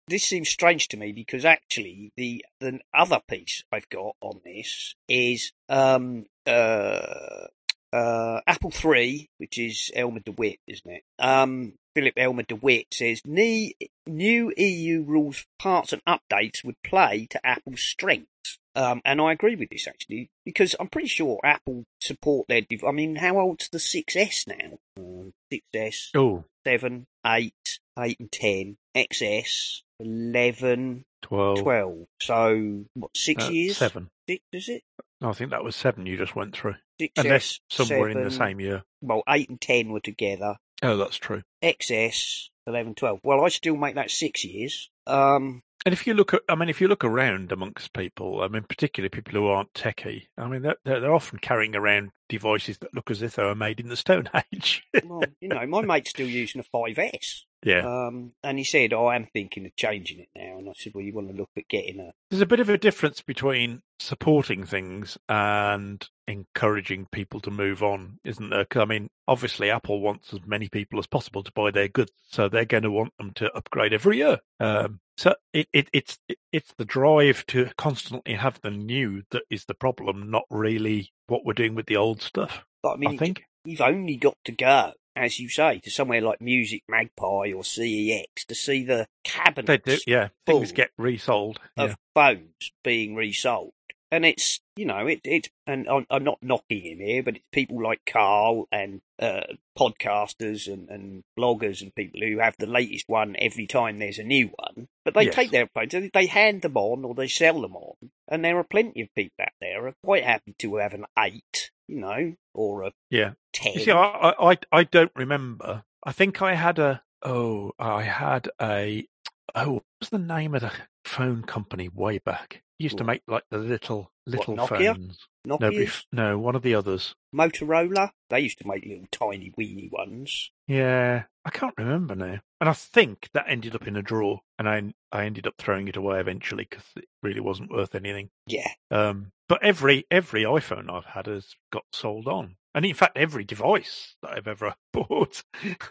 this 0.08 0.24
seems 0.24 0.50
strange 0.50 0.88
to 0.90 0.98
me 0.98 1.12
because 1.12 1.46
actually 1.46 2.12
the 2.16 2.44
the 2.60 2.80
other 2.94 3.20
piece 3.28 3.64
I've 3.72 3.90
got 3.90 4.16
on 4.22 4.40
this 4.44 4.96
is 5.08 5.52
um 5.70 6.26
uh 6.46 7.48
uh 7.94 8.42
Apple 8.48 8.72
three, 8.72 9.30
which 9.38 9.58
is 9.58 9.92
Elmer-DeWitt, 9.96 10.60
isn't 10.68 10.92
it? 10.92 11.04
Um, 11.20 11.74
Philip 11.96 12.14
Elmer-DeWitt 12.18 12.94
says 12.94 13.22
new 13.26 13.72
new 14.06 14.54
EU 14.56 15.04
rules, 15.04 15.46
parts 15.60 15.94
and 15.94 16.02
updates 16.06 16.64
would 16.64 16.82
play 16.84 17.28
to 17.32 17.46
Apple's 17.46 17.82
strengths. 17.82 18.60
Um, 18.76 19.02
and 19.04 19.20
I 19.20 19.32
agree 19.32 19.56
with 19.56 19.70
this 19.70 19.88
actually 19.88 20.30
because 20.46 20.76
I'm 20.80 20.88
pretty 20.88 21.08
sure 21.08 21.40
Apple 21.44 21.86
support 22.00 22.48
their. 22.48 22.62
Dev- 22.62 22.84
I 22.88 22.92
mean, 22.92 23.16
how 23.16 23.40
old's 23.40 23.70
the 23.70 23.80
6S 23.80 24.48
now? 24.48 24.78
Um, 24.98 25.34
6S, 25.52 26.10
oh, 26.16 26.44
7, 26.66 27.08
8, 27.26 27.54
8 27.98 28.20
and 28.20 28.32
10, 28.32 28.78
XS, 28.96 29.82
11, 30.00 31.06
12, 31.24 31.60
12. 31.60 31.98
So, 32.22 32.84
what, 32.94 33.12
six 33.16 33.46
uh, 33.46 33.50
years? 33.50 33.78
seven. 33.78 34.10
Six, 34.30 34.44
is 34.54 34.70
it? 34.70 34.84
I 35.22 35.32
think 35.34 35.52
that 35.52 35.64
was 35.64 35.76
seven 35.76 36.06
you 36.06 36.18
just 36.18 36.36
went 36.36 36.56
through, 36.56 36.76
6S, 37.02 37.10
unless 37.18 37.60
somewhere 37.70 38.10
in 38.10 38.24
the 38.24 38.32
same 38.32 38.60
year. 38.60 38.84
Well, 39.02 39.24
8 39.28 39.50
and 39.50 39.60
10 39.60 39.92
were 39.92 40.00
together. 40.00 40.58
Oh, 40.84 40.98
that's 40.98 41.18
true. 41.18 41.42
XS, 41.64 42.50
11, 42.68 42.96
12. 42.96 43.20
Well, 43.24 43.44
I 43.44 43.50
still 43.50 43.76
make 43.76 43.96
that 43.96 44.12
six 44.12 44.46
years. 44.46 44.92
Um, 45.08 45.64
And 45.86 45.94
if 45.94 46.06
you 46.06 46.14
look 46.14 46.36
at, 46.36 46.42
I 46.48 46.54
mean, 46.54 46.70
if 46.70 46.82
you 46.82 46.88
look 46.88 47.04
around 47.04 47.52
amongst 47.52 47.94
people, 47.94 48.42
I 48.42 48.48
mean, 48.48 48.64
particularly 48.70 49.10
people 49.10 49.34
who 49.34 49.48
aren't 49.48 49.74
techie, 49.74 50.28
I 50.38 50.48
mean, 50.48 50.62
they're, 50.62 50.76
they're 50.86 51.00
they're 51.00 51.16
often 51.16 51.40
carrying 51.40 51.76
around 51.76 52.12
devices 52.30 52.78
that 52.80 52.94
look 52.94 53.10
as 53.10 53.24
if 53.24 53.36
they 53.36 53.44
were 53.44 53.56
made 53.56 53.80
in 53.80 53.90
the 53.90 53.96
Stone 53.96 54.30
Age. 54.54 54.84
well, 55.04 55.24
you 55.42 55.48
know, 55.50 55.66
my 55.66 55.82
mate's 55.82 56.12
still 56.12 56.28
using 56.28 56.62
a 56.62 56.78
5S. 56.78 57.44
Yeah. 57.64 57.80
Um, 58.08 58.32
and 58.44 58.58
he 58.58 58.64
said, 58.64 58.94
oh, 58.94 59.06
I 59.08 59.16
am 59.16 59.26
thinking 59.26 59.66
of 59.66 59.76
changing 59.76 60.20
it 60.20 60.30
now. 60.36 60.58
And 60.58 60.70
I 60.70 60.74
said, 60.76 60.94
well, 60.96 61.04
you 61.04 61.14
want 61.14 61.30
to 61.30 61.36
look 61.36 61.50
at 61.58 61.68
getting 61.70 62.00
a. 62.00 62.12
There's 62.30 62.42
a 62.42 62.46
bit 62.46 62.60
of 62.60 62.70
a 62.70 62.78
difference 62.78 63.22
between 63.22 63.82
supporting 64.00 64.66
things 64.66 65.18
and 65.28 66.08
encouraging 66.28 67.08
people 67.12 67.40
to 67.42 67.52
move 67.52 67.82
on, 67.82 68.20
isn't 68.24 68.50
there? 68.50 68.66
'Cause, 68.66 68.82
I 68.82 68.86
mean, 68.86 69.10
obviously, 69.28 69.70
Apple 69.70 70.02
wants 70.02 70.34
as 70.34 70.42
many 70.46 70.70
people 70.70 71.00
as 71.00 71.08
possible 71.08 71.44
to 71.44 71.52
buy 71.54 71.72
their 71.72 71.88
goods, 71.88 72.12
so 72.30 72.48
they're 72.48 72.66
going 72.66 72.84
to 72.84 72.92
want 72.92 73.14
them 73.18 73.32
to 73.36 73.52
upgrade 73.54 73.94
every 73.94 74.18
year. 74.18 74.40
Um, 74.60 75.00
so 75.18 75.36
it, 75.54 75.68
it, 75.74 75.90
it's 75.94 76.20
it, 76.28 76.38
it's 76.52 76.74
the 76.78 76.86
drive 76.86 77.46
to 77.48 77.72
constantly 77.78 78.36
have 78.36 78.60
the 78.62 78.70
new 78.72 79.24
that 79.32 79.44
is 79.50 79.66
the 79.66 79.74
problem, 79.74 80.30
not 80.30 80.44
really 80.50 81.12
what 81.28 81.44
we're 81.44 81.54
doing 81.54 81.74
with 81.76 81.88
the 81.88 81.98
old 81.98 82.22
stuff. 82.22 82.66
But 82.84 82.94
I 82.94 82.98
mean, 82.98 83.14
I 83.16 83.18
think. 83.18 83.44
you've 83.66 83.82
only 83.82 84.16
got 84.16 84.38
to 84.46 84.52
go, 84.52 84.92
as 85.18 85.40
you 85.40 85.50
say, 85.50 85.80
to 85.80 85.90
somewhere 85.92 86.22
like 86.22 86.40
Music 86.42 86.84
Magpie 86.88 87.52
or 87.54 87.64
CEX 87.64 88.46
to 88.48 88.56
see 88.56 88.84
the 88.84 89.08
cabinets 89.24 89.68
They 89.86 89.96
do, 89.96 90.02
yeah. 90.08 90.30
Things 90.46 90.72
get 90.72 90.92
resold. 90.98 91.60
of 91.76 91.90
Yeah. 91.92 91.96
phones 92.14 92.72
being 92.84 93.16
resold. 93.16 93.72
And 94.10 94.26
it's, 94.26 94.62
you 94.78 94.86
know, 94.86 95.06
it, 95.08 95.20
it's, 95.26 95.50
and 95.66 95.86
I'm, 95.90 96.06
I'm 96.10 96.24
not 96.24 96.38
knocking 96.42 96.82
him 96.82 97.00
here, 97.00 97.22
but 97.24 97.36
it's 97.36 97.46
people 97.52 97.84
like 97.84 98.00
Carl 98.10 98.66
and 98.72 99.02
uh, 99.20 99.42
podcasters 99.78 100.72
and, 100.72 100.90
and 100.90 101.24
bloggers 101.38 101.82
and 101.82 101.94
people 101.94 102.22
who 102.22 102.40
have 102.40 102.56
the 102.58 102.68
latest 102.68 103.06
one 103.08 103.36
every 103.40 103.68
time 103.68 103.98
there's 104.00 104.20
a 104.20 104.24
new 104.24 104.50
one. 104.56 104.88
But 105.04 105.14
they 105.14 105.26
Yes. 105.26 105.36
take 105.36 105.52
their 105.52 105.68
phones, 105.74 105.94
they- 106.14 106.26
hand 106.28 106.62
them 106.62 106.78
on 106.78 107.04
or 107.04 107.16
they 107.16 107.28
sell 107.28 107.60
them 107.62 107.76
on. 107.76 107.96
And 108.30 108.46
there 108.46 108.58
are 108.58 108.64
plenty 108.64 109.02
of 109.02 109.14
people 109.16 109.34
out 109.42 109.50
there 109.60 109.82
who 109.82 109.88
are 109.88 109.94
quite 110.04 110.24
happy 110.24 110.54
to 110.60 110.76
have 110.78 110.94
an 110.94 111.06
8, 111.18 111.72
you 111.88 112.00
know, 112.00 112.34
or 112.54 112.84
a 112.84 112.92
Yeah. 113.10 113.34
10. 113.54 113.74
You 113.74 113.80
see, 113.82 113.92
I, 113.92 114.04
I, 114.04 114.52
I- 114.52 114.58
I 114.72 114.84
don't 114.84 115.12
remember. 115.16 115.84
I 116.04 116.12
think 116.12 116.42
I 116.42 116.54
had 116.56 116.80
a, 116.80 117.02
oh, 117.24 117.72
I 117.80 118.04
had 118.04 118.50
a, 118.62 119.08
oh, 119.56 119.72
what 119.74 119.84
was 120.00 120.10
the 120.10 120.20
name 120.20 120.54
of 120.56 120.62
the 120.62 120.72
phone 121.04 121.44
company 121.44 121.90
way 121.90 122.18
back? 122.20 122.64
Used 122.80 122.98
to 123.00 123.04
make 123.04 123.24
like 123.28 123.44
the 123.50 123.58
little, 123.58 124.12
little 124.26 124.56
Nokia? 124.56 124.94
phones. 124.96 125.28
Nokia, 125.48 125.60
No, 125.62 125.72
bef- 125.72 126.06
no, 126.12 126.38
one 126.40 126.56
of 126.56 126.62
the 126.62 126.76
others. 126.76 127.16
Motorola, 127.34 128.12
they 128.30 128.40
used 128.42 128.60
to 128.60 128.68
make 128.68 128.86
little 128.86 129.08
tiny 129.12 129.52
weeny 129.58 129.90
ones. 129.92 130.52
Yeah, 130.68 131.24
I 131.46 131.50
can't 131.50 131.74
remember 131.78 132.16
now. 132.16 132.40
And 132.60 132.70
I 132.70 132.74
think 132.74 133.30
that 133.34 133.46
ended 133.48 133.74
up 133.76 133.88
in 133.88 133.96
a 133.96 134.02
drawer, 134.02 134.42
and 134.60 134.68
I 134.70 134.94
I 135.12 135.26
ended 135.26 135.48
up 135.48 135.56
throwing 135.58 135.88
it 135.88 135.96
away 135.98 136.20
eventually 136.20 136.68
because 136.70 136.84
it 136.96 137.06
really 137.24 137.40
wasn't 137.40 137.72
worth 137.72 137.96
anything. 137.96 138.30
Yeah, 138.46 138.70
Um, 138.92 139.32
but 139.48 139.64
every 139.64 140.06
every 140.12 140.44
iPhone 140.44 140.92
I've 140.92 141.06
had 141.06 141.28
has 141.28 141.56
got 141.72 141.86
sold 141.94 142.28
on, 142.28 142.58
and 142.76 142.86
in 142.86 142.94
fact 142.96 143.16
every 143.18 143.44
device 143.46 144.16
that 144.22 144.32
I've 144.32 144.48
ever 144.48 144.76
bought, 144.94 145.44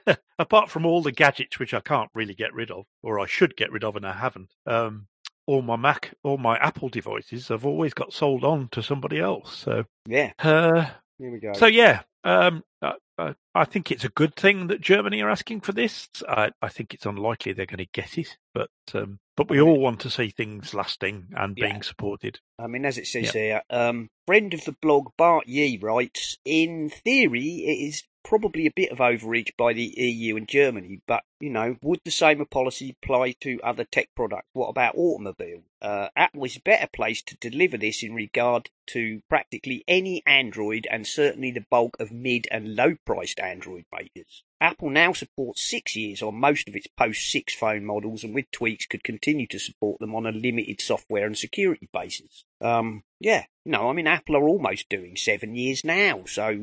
apart 0.39 0.71
from 0.71 0.85
all 0.87 1.03
the 1.03 1.13
gadgets 1.13 1.59
which 1.59 1.73
I 1.75 1.81
can't 1.81 2.11
really 2.15 2.35
get 2.35 2.53
rid 2.55 2.71
of, 2.71 2.85
or 3.03 3.19
I 3.21 3.27
should 3.27 3.57
get 3.57 3.73
rid 3.73 3.85
of 3.85 3.97
and 3.97 4.07
I 4.07 4.13
haven't. 4.13 4.51
Um, 4.67 5.07
all 5.47 5.63
my 5.63 5.77
Mac, 5.77 6.15
all 6.23 6.39
my 6.39 6.57
Apple 6.59 6.89
devices 6.89 7.49
have 7.49 7.65
always 7.65 7.95
got 7.95 8.13
sold 8.13 8.45
on 8.45 8.69
to 8.73 8.83
somebody 8.83 9.19
else. 9.21 9.57
So, 9.57 9.85
yeah, 10.07 10.33
uh, 10.39 10.87
here 11.19 11.31
we 11.33 11.39
go. 11.39 11.53
so 11.55 11.67
yeah, 11.67 12.03
um, 12.25 12.65
I, 12.83 12.95
I, 13.19 13.35
I 13.55 13.65
think 13.65 13.91
it's 13.91 14.05
a 14.05 14.11
good 14.11 14.35
thing 14.35 14.67
that 14.67 14.81
Germany 14.81 15.23
are 15.23 15.31
asking 15.31 15.61
for 15.61 15.73
this. 15.73 16.09
I, 16.29 16.51
I 16.61 16.69
think 16.69 16.93
it's 16.95 17.07
unlikely 17.07 17.53
they're 17.53 17.67
going 17.67 17.79
to 17.79 17.87
get 17.93 18.19
it, 18.19 18.37
but 18.53 18.71
um, 18.95 19.21
but 19.37 19.49
we 19.49 19.61
all 19.61 19.79
want 19.79 20.01
to 20.01 20.11
see 20.11 20.31
things 20.31 20.75
lasting 20.75 21.29
and 21.37 21.57
Yeah. 21.57 21.69
being 21.69 21.83
supported. 21.83 22.41
I 22.59 22.67
mean, 22.67 22.85
as 22.87 22.97
it 22.99 23.07
says 23.07 23.33
here, 23.33 23.63
um, 23.71 24.09
friend 24.27 24.53
of 24.55 24.65
the 24.65 24.75
blog 24.81 25.11
Bart 25.19 25.47
Yee 25.47 25.79
writes, 25.81 26.39
in 26.45 26.89
theory, 26.89 27.65
it 27.67 27.89
is 27.89 28.03
probably 28.27 28.67
a 28.67 28.73
bit 28.75 28.91
of 28.91 29.01
overreach 29.01 29.53
by 29.57 29.73
the 29.73 29.95
EU 29.97 30.37
and 30.37 30.49
Germany, 30.49 31.01
but 31.07 31.23
you 31.39 31.49
know, 31.49 31.77
would 31.81 32.01
the 32.05 32.11
same 32.11 32.45
policy 32.47 32.97
apply 33.01 33.33
to 33.41 33.61
other 33.63 33.85
tech 33.85 34.09
products? 34.17 34.49
What 34.53 34.69
about 34.69 34.97
automobiles? 34.97 35.63
Uh, 35.81 36.09
Apple 36.17 36.45
is 36.45 36.59
better 36.59 36.89
place 36.93 37.23
to 37.23 37.37
deliver 37.37 37.77
this 37.79 38.03
in 38.03 38.15
regard 38.15 38.69
to 38.89 39.21
practically 39.29 39.85
any 39.87 40.25
Android 40.27 40.89
and 40.91 41.07
certainly 41.07 41.53
the 41.53 41.67
bulk 41.71 41.97
of 42.01 42.11
mid 42.11 42.49
and 42.51 42.75
low 42.75 42.97
priced 43.05 43.39
Android 43.39 43.85
makers. 43.93 44.43
Apple 44.61 44.91
now 44.91 45.13
supports 45.13 45.63
six 45.63 45.95
years 45.95 46.21
on 46.21 46.35
most 46.35 46.69
of 46.69 46.75
its 46.75 46.89
post 46.99 47.31
6 47.31 47.55
phone 47.55 47.85
models 47.85 48.25
and 48.25 48.35
with 48.35 48.51
tweaks 48.51 48.87
could 48.87 49.05
continue 49.05 49.47
to 49.47 49.61
support 49.61 50.01
them 50.01 50.17
on 50.17 50.27
a 50.27 50.33
limited 50.33 50.81
software 50.81 51.27
and 51.27 51.39
security 51.39 51.89
basis. 51.93 52.45
Um, 52.61 53.05
yeah, 53.21 53.45
you 53.65 53.73
know, 53.73 53.89
I 53.89 53.93
mean, 53.93 54.07
Apple 54.07 54.37
are 54.37 54.49
almost 54.49 54.89
doing 54.89 55.17
seven 55.17 55.55
years 55.55 55.85
now, 55.85 56.25
so 56.27 56.57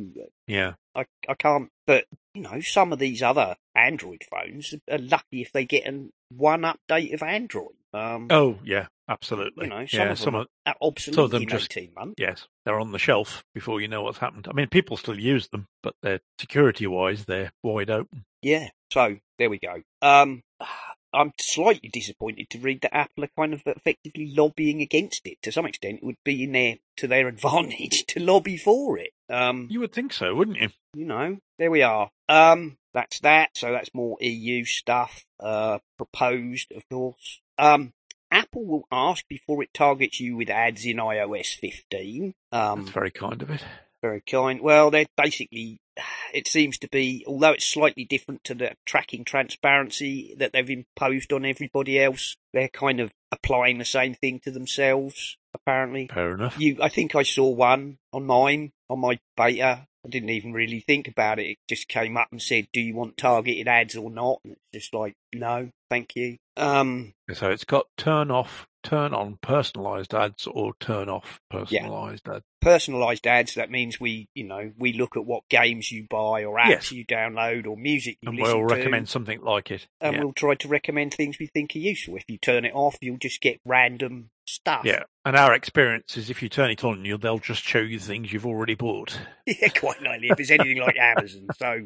Yeah. 0.48 0.74
I, 0.96 1.06
I 1.28 1.34
can't, 1.34 1.70
but 1.88 2.06
you 2.34 2.42
know, 2.44 2.60
some 2.62 2.94
of 2.94 3.00
these 3.00 3.22
other 3.24 3.56
Android 3.76 4.24
phones 4.30 4.74
are 4.90 4.98
lucky 5.00 5.42
if 5.42 5.52
they 5.52 5.66
get 5.66 5.86
an 5.86 6.12
one 6.30 6.62
update 6.62 7.14
of 7.14 7.22
Android. 7.24 7.76
Um, 7.94 8.28
Oh, 8.32 8.58
yeah, 8.64 8.88
absolutely. 9.08 9.66
you 9.66 9.70
know, 9.70 9.86
some 9.86 10.00
yeah, 10.00 10.12
of 10.12 10.18
them 10.20 10.24
some 10.26 10.36
are 10.36 10.76
obsolete 10.82 11.16
some 11.16 11.24
of 11.26 11.32
them 11.32 11.48
just- 11.48 11.76
18 11.78 11.94
months. 11.96 12.16
yes, 12.18 12.48
they're 12.66 12.80
on 12.80 12.92
the 12.92 13.00
shelf 13.00 13.44
before 13.54 13.82
you 13.82 13.88
know 13.88 14.02
what's 14.04 14.18
happened. 14.20 14.48
I 14.50 14.54
mean, 14.54 14.68
people 14.68 14.98
still 14.98 15.20
use 15.20 15.48
them, 15.50 15.68
but 15.84 15.96
they're 16.02 16.22
security 16.40 16.88
wise, 16.88 17.26
they're 17.26 17.52
wide 17.64 17.90
open. 17.90 18.26
Yeah, 18.42 18.70
so 18.92 19.18
there 19.40 19.50
we 19.50 19.60
go. 19.60 19.82
Um, 20.02 20.42
I'm 21.14 21.34
slightly 21.40 21.90
disappointed 21.90 22.50
to 22.52 22.60
read 22.60 22.82
that 22.82 22.96
Apple 22.96 23.26
are 23.26 23.30
kind 23.38 23.54
of 23.54 23.62
effectively 23.66 24.34
lobbying 24.36 24.82
against 24.82 25.26
it. 25.28 25.42
To 25.44 25.52
some 25.52 25.66
extent, 25.66 26.00
it 26.02 26.06
would 26.06 26.24
be 26.24 26.44
in 26.44 26.52
their 26.54 26.76
to 26.98 27.08
their 27.08 27.28
advantage 27.36 28.06
to 28.08 28.20
lobby 28.20 28.58
for 28.58 28.98
it. 28.98 29.12
Um, 29.30 29.68
You 29.70 29.80
would 29.82 29.94
think 29.94 30.14
so, 30.14 30.34
wouldn't 30.36 30.60
you? 30.60 30.70
you 30.96 31.06
know, 31.06 31.38
there 31.58 31.72
we 31.72 31.82
are. 31.82 32.10
Um, 32.30 32.78
that's 32.94 33.20
that. 33.22 33.50
So 33.56 33.72
that's 33.72 33.94
more 33.94 34.18
EU 34.22 34.66
stuff, 34.66 35.26
uh, 35.40 35.80
proposed, 35.98 36.72
of 36.72 36.88
course. 36.90 37.42
Um, 37.58 37.94
Apple 38.32 38.66
will 38.66 38.88
ask 38.92 39.28
before 39.28 39.62
it 39.64 39.74
targets 39.74 40.20
you 40.20 40.36
with 40.36 40.50
ads 40.50 40.86
in 40.86 40.98
iOS 40.98 41.56
15. 41.56 42.34
Um, 42.52 42.80
That's 42.80 42.90
very 42.90 43.12
kind 43.12 43.42
of 43.44 43.50
it. 43.52 43.64
Very 44.04 44.22
kind. 44.22 44.62
Well, 44.62 44.92
they're 44.92 45.06
basically, 45.18 45.80
it 46.34 46.48
seems 46.48 46.78
to 46.80 46.90
be, 46.90 47.24
although 47.26 47.54
it's 47.54 47.66
slightly 47.66 48.06
different 48.06 48.44
to 48.44 48.54
the 48.54 48.74
tracking 48.86 49.24
transparency 49.24 50.36
that 50.38 50.52
they've 50.54 50.70
imposed 50.70 51.34
on 51.34 51.46
everybody 51.46 52.00
else, 52.00 52.36
they're 52.54 52.68
kind 52.68 53.00
of 53.00 53.12
applying 53.32 53.80
the 53.80 53.86
same 53.86 54.14
thing 54.14 54.40
to 54.44 54.52
themselves, 54.52 55.38
apparently. 55.56 56.10
Fair 56.14 56.34
enough. 56.34 56.60
You, 56.60 56.78
I 56.82 56.90
think 56.90 57.16
I 57.16 57.24
saw 57.24 57.50
one 57.50 57.98
on 58.12 58.26
mine, 58.26 58.74
on 58.90 59.00
my 59.00 59.18
beta. 59.38 59.88
I 60.06 60.10
didn't 60.10 60.32
even 60.32 60.52
really 60.52 60.82
think 60.82 61.08
about 61.08 61.40
it. 61.40 61.52
It 61.52 61.58
just 61.70 61.88
came 61.88 62.18
up 62.18 62.28
and 62.30 62.42
said, 62.42 62.68
"Do 62.74 62.82
you 62.82 62.94
want 62.94 63.16
targeted 63.16 63.70
ads 63.70 63.96
or 63.96 64.12
not?" 64.12 64.42
And 64.44 64.58
it's 64.74 64.84
just 64.88 64.94
like, 64.94 65.14
"No, 65.34 65.70
thank 65.90 66.18
you." 66.18 66.36
Um, 66.58 67.14
So 67.32 67.50
it's 67.52 67.64
got 67.64 67.88
turn 67.98 68.30
off, 68.30 68.68
turn 68.84 69.14
on 69.14 69.38
personalized 69.42 70.14
ads 70.14 70.46
or 70.48 70.74
turn 70.80 71.10
off 71.10 71.40
personalized 71.50 72.28
ads. 72.28 72.44
personalized 72.62 73.26
ads. 73.28 73.56
That 73.56 73.72
means 73.72 74.00
we, 74.00 74.28
you 74.36 74.44
know, 74.44 74.72
we 74.78 74.94
look 74.94 75.16
at 75.18 75.26
what 75.26 75.48
games 75.50 75.92
you 75.92 76.06
buy 76.10 76.44
or 76.44 76.58
apps 76.58 76.70
Yes. 76.70 76.92
you 76.92 77.06
download 77.06 77.66
or 77.68 77.78
music 77.78 78.18
you 78.22 78.30
And 78.30 78.38
listen 78.38 78.60
we'll 78.60 78.68
to. 78.68 78.76
recommend 78.76 79.10
something 79.10 79.42
like 79.42 79.72
it. 79.72 79.88
and 80.02 80.16
yeah. 80.16 80.24
we'll 80.24 80.34
try 80.34 80.56
to 80.56 80.68
recommend 80.68 81.14
things 81.14 81.38
we 81.40 81.48
think 81.48 81.76
are 81.76 81.80
useful. 81.80 82.16
If 82.18 82.26
you 82.28 82.38
turn 82.38 82.66
it 82.66 82.74
off, 82.76 82.98
you'll 83.02 83.18
just 83.18 83.42
get 83.42 83.60
random 83.66 84.30
stuff. 84.56 84.84
yeah. 84.86 85.04
And 85.26 85.38
our 85.38 85.54
experience 85.54 86.18
is 86.18 86.30
if 86.30 86.44
you 86.44 86.50
turn 86.50 86.70
it 86.70 86.84
on, 86.84 87.06
you'll, 87.06 87.18
they'll 87.18 87.40
just 87.40 87.64
show 87.64 87.80
you 87.80 87.98
things 87.98 88.34
you've 88.34 88.46
already 88.46 88.76
bought. 88.76 89.18
yeah, 89.46 89.70
quite 89.70 90.02
likely. 90.02 90.28
If 90.30 90.40
it's 90.40 90.52
anything 90.52 90.80
like 90.80 90.98
Amazon, 90.98 91.48
so 91.58 91.86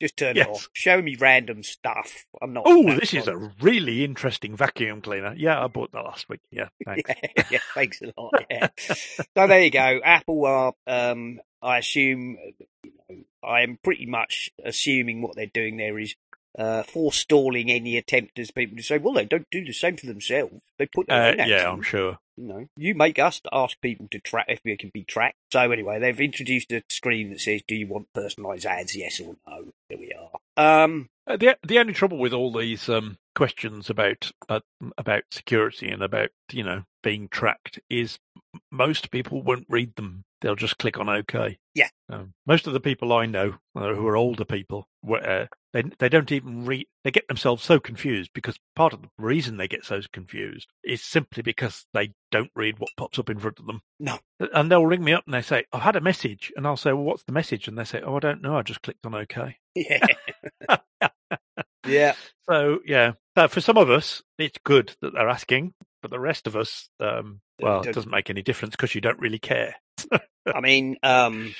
just 0.00 0.16
turn 0.16 0.36
it 0.36 0.48
off. 0.48 0.68
Show 0.72 1.00
me 1.00 1.16
random 1.16 1.62
stuff. 1.62 2.26
I'm 2.40 2.52
not. 2.52 2.64
Oh, 2.66 2.94
this 2.94 3.14
is 3.14 3.28
a 3.28 3.36
really 3.60 4.04
interesting 4.04 4.56
vacuum 4.56 5.00
cleaner. 5.00 5.34
Yeah, 5.36 5.62
I 5.62 5.68
bought 5.68 5.92
that 5.92 6.02
last 6.02 6.28
week. 6.28 6.40
Yeah, 6.50 6.68
thanks. 6.84 7.08
yeah, 7.08 7.42
yeah, 7.50 7.58
thanks 7.74 8.02
a 8.02 8.12
lot. 8.20 8.34
Yeah. 8.50 8.68
so 8.86 9.46
there 9.46 9.62
you 9.62 9.70
go. 9.70 10.00
Apple 10.04 10.44
are, 10.44 10.72
um, 10.86 11.40
I 11.62 11.78
assume, 11.78 12.36
you 12.82 12.92
know, 13.08 13.22
I 13.44 13.62
am 13.62 13.78
pretty 13.82 14.06
much 14.06 14.50
assuming 14.64 15.22
what 15.22 15.36
they're 15.36 15.46
doing 15.46 15.76
there 15.76 15.98
is 15.98 16.14
uh, 16.58 16.82
forestalling 16.82 17.70
any 17.70 17.96
attempt 17.96 18.38
as 18.38 18.50
people 18.50 18.76
to 18.76 18.82
say, 18.82 18.98
well, 18.98 19.14
they 19.14 19.24
don't 19.24 19.46
do 19.50 19.64
the 19.64 19.72
same 19.72 19.96
for 19.96 20.06
themselves. 20.06 20.60
They 20.78 20.86
put 20.86 21.06
their 21.08 21.38
Uh, 21.38 21.42
own 21.42 21.48
yeah. 21.48 21.70
I'm 21.70 21.82
sure. 21.82 22.18
You 22.36 22.44
know, 22.44 22.66
you 22.76 22.94
make 22.94 23.18
us 23.18 23.40
ask 23.52 23.78
people 23.80 24.08
to 24.10 24.18
track 24.18 24.46
if 24.48 24.60
we 24.64 24.76
can 24.76 24.90
be 24.92 25.04
tracked. 25.04 25.36
So 25.52 25.70
anyway, 25.70 25.98
they've 25.98 26.18
introduced 26.20 26.72
a 26.72 26.82
screen 26.88 27.28
that 27.30 27.40
says, 27.40 27.62
"Do 27.68 27.74
you 27.74 27.86
want 27.86 28.08
personalised 28.16 28.64
ads? 28.64 28.96
Yes 28.96 29.20
or 29.20 29.36
no?" 29.46 29.72
There 29.90 29.98
we 29.98 30.12
are. 30.12 30.84
Um, 30.84 31.10
Uh, 31.26 31.36
the 31.36 31.58
the 31.62 31.78
only 31.78 31.92
trouble 31.92 32.16
with 32.18 32.32
all 32.32 32.50
these 32.52 32.88
um, 32.88 33.18
questions 33.34 33.90
about 33.90 34.32
uh, 34.48 34.60
about 34.96 35.24
security 35.30 35.88
and 35.90 36.02
about 36.02 36.30
you 36.50 36.64
know 36.64 36.84
being 37.02 37.28
tracked 37.28 37.78
is 37.90 38.18
most 38.70 39.10
people 39.10 39.42
won't 39.42 39.66
read 39.68 39.94
them. 39.96 40.24
They'll 40.40 40.56
just 40.56 40.78
click 40.78 40.98
on 40.98 41.08
OK. 41.10 41.58
Yeah. 41.74 41.90
Um, 42.08 42.32
most 42.46 42.66
of 42.66 42.72
the 42.72 42.80
people 42.80 43.12
I 43.12 43.26
know 43.26 43.58
uh, 43.76 43.92
who 43.94 44.06
are 44.08 44.16
older 44.16 44.44
people, 44.46 44.88
uh, 45.06 45.46
they 45.72 45.82
they 45.98 46.08
don't 46.08 46.30
even 46.32 46.64
read. 46.66 46.86
They 47.04 47.10
get 47.10 47.28
themselves 47.28 47.64
so 47.64 47.80
confused 47.80 48.30
because 48.34 48.58
part 48.76 48.92
of 48.92 49.02
the 49.02 49.08
reason 49.18 49.56
they 49.56 49.68
get 49.68 49.84
so 49.84 50.00
confused 50.12 50.68
is 50.84 51.02
simply 51.02 51.42
because 51.42 51.86
they 51.94 52.12
don't 52.30 52.50
read 52.54 52.78
what 52.78 52.90
pops 52.96 53.18
up 53.18 53.30
in 53.30 53.38
front 53.38 53.58
of 53.58 53.66
them. 53.66 53.80
No. 53.98 54.18
And 54.52 54.70
they'll 54.70 54.86
ring 54.86 55.02
me 55.04 55.12
up 55.12 55.24
and 55.26 55.34
they 55.34 55.42
say, 55.42 55.64
"I've 55.72 55.82
had 55.82 55.96
a 55.96 56.00
message," 56.00 56.52
and 56.56 56.66
I'll 56.66 56.76
say, 56.76 56.92
"Well, 56.92 57.04
what's 57.04 57.24
the 57.24 57.32
message?" 57.32 57.68
And 57.68 57.78
they 57.78 57.84
say, 57.84 58.00
"Oh, 58.02 58.16
I 58.16 58.20
don't 58.20 58.42
know. 58.42 58.56
I 58.56 58.62
just 58.62 58.82
clicked 58.82 59.06
on 59.06 59.14
OK." 59.14 59.56
yeah, 59.74 60.06
yeah, 61.86 62.14
So 62.48 62.78
yeah, 62.84 63.12
for 63.48 63.60
some 63.60 63.78
of 63.78 63.90
us, 63.90 64.22
it's 64.38 64.58
good 64.64 64.94
that 65.00 65.14
they're 65.14 65.28
asking. 65.28 65.74
but 66.02 66.10
the 66.10 66.20
rest 66.20 66.46
of 66.46 66.56
us, 66.56 66.88
um, 67.00 67.40
well, 67.60 67.80
it 67.82 67.94
doesn't 67.94 68.10
make 68.10 68.28
any 68.28 68.42
difference 68.42 68.72
because 68.76 68.94
you 68.94 69.00
don't 69.00 69.18
really 69.18 69.38
care. 69.38 69.76
I 70.46 70.60
mean, 70.60 70.96
um, 71.02 71.54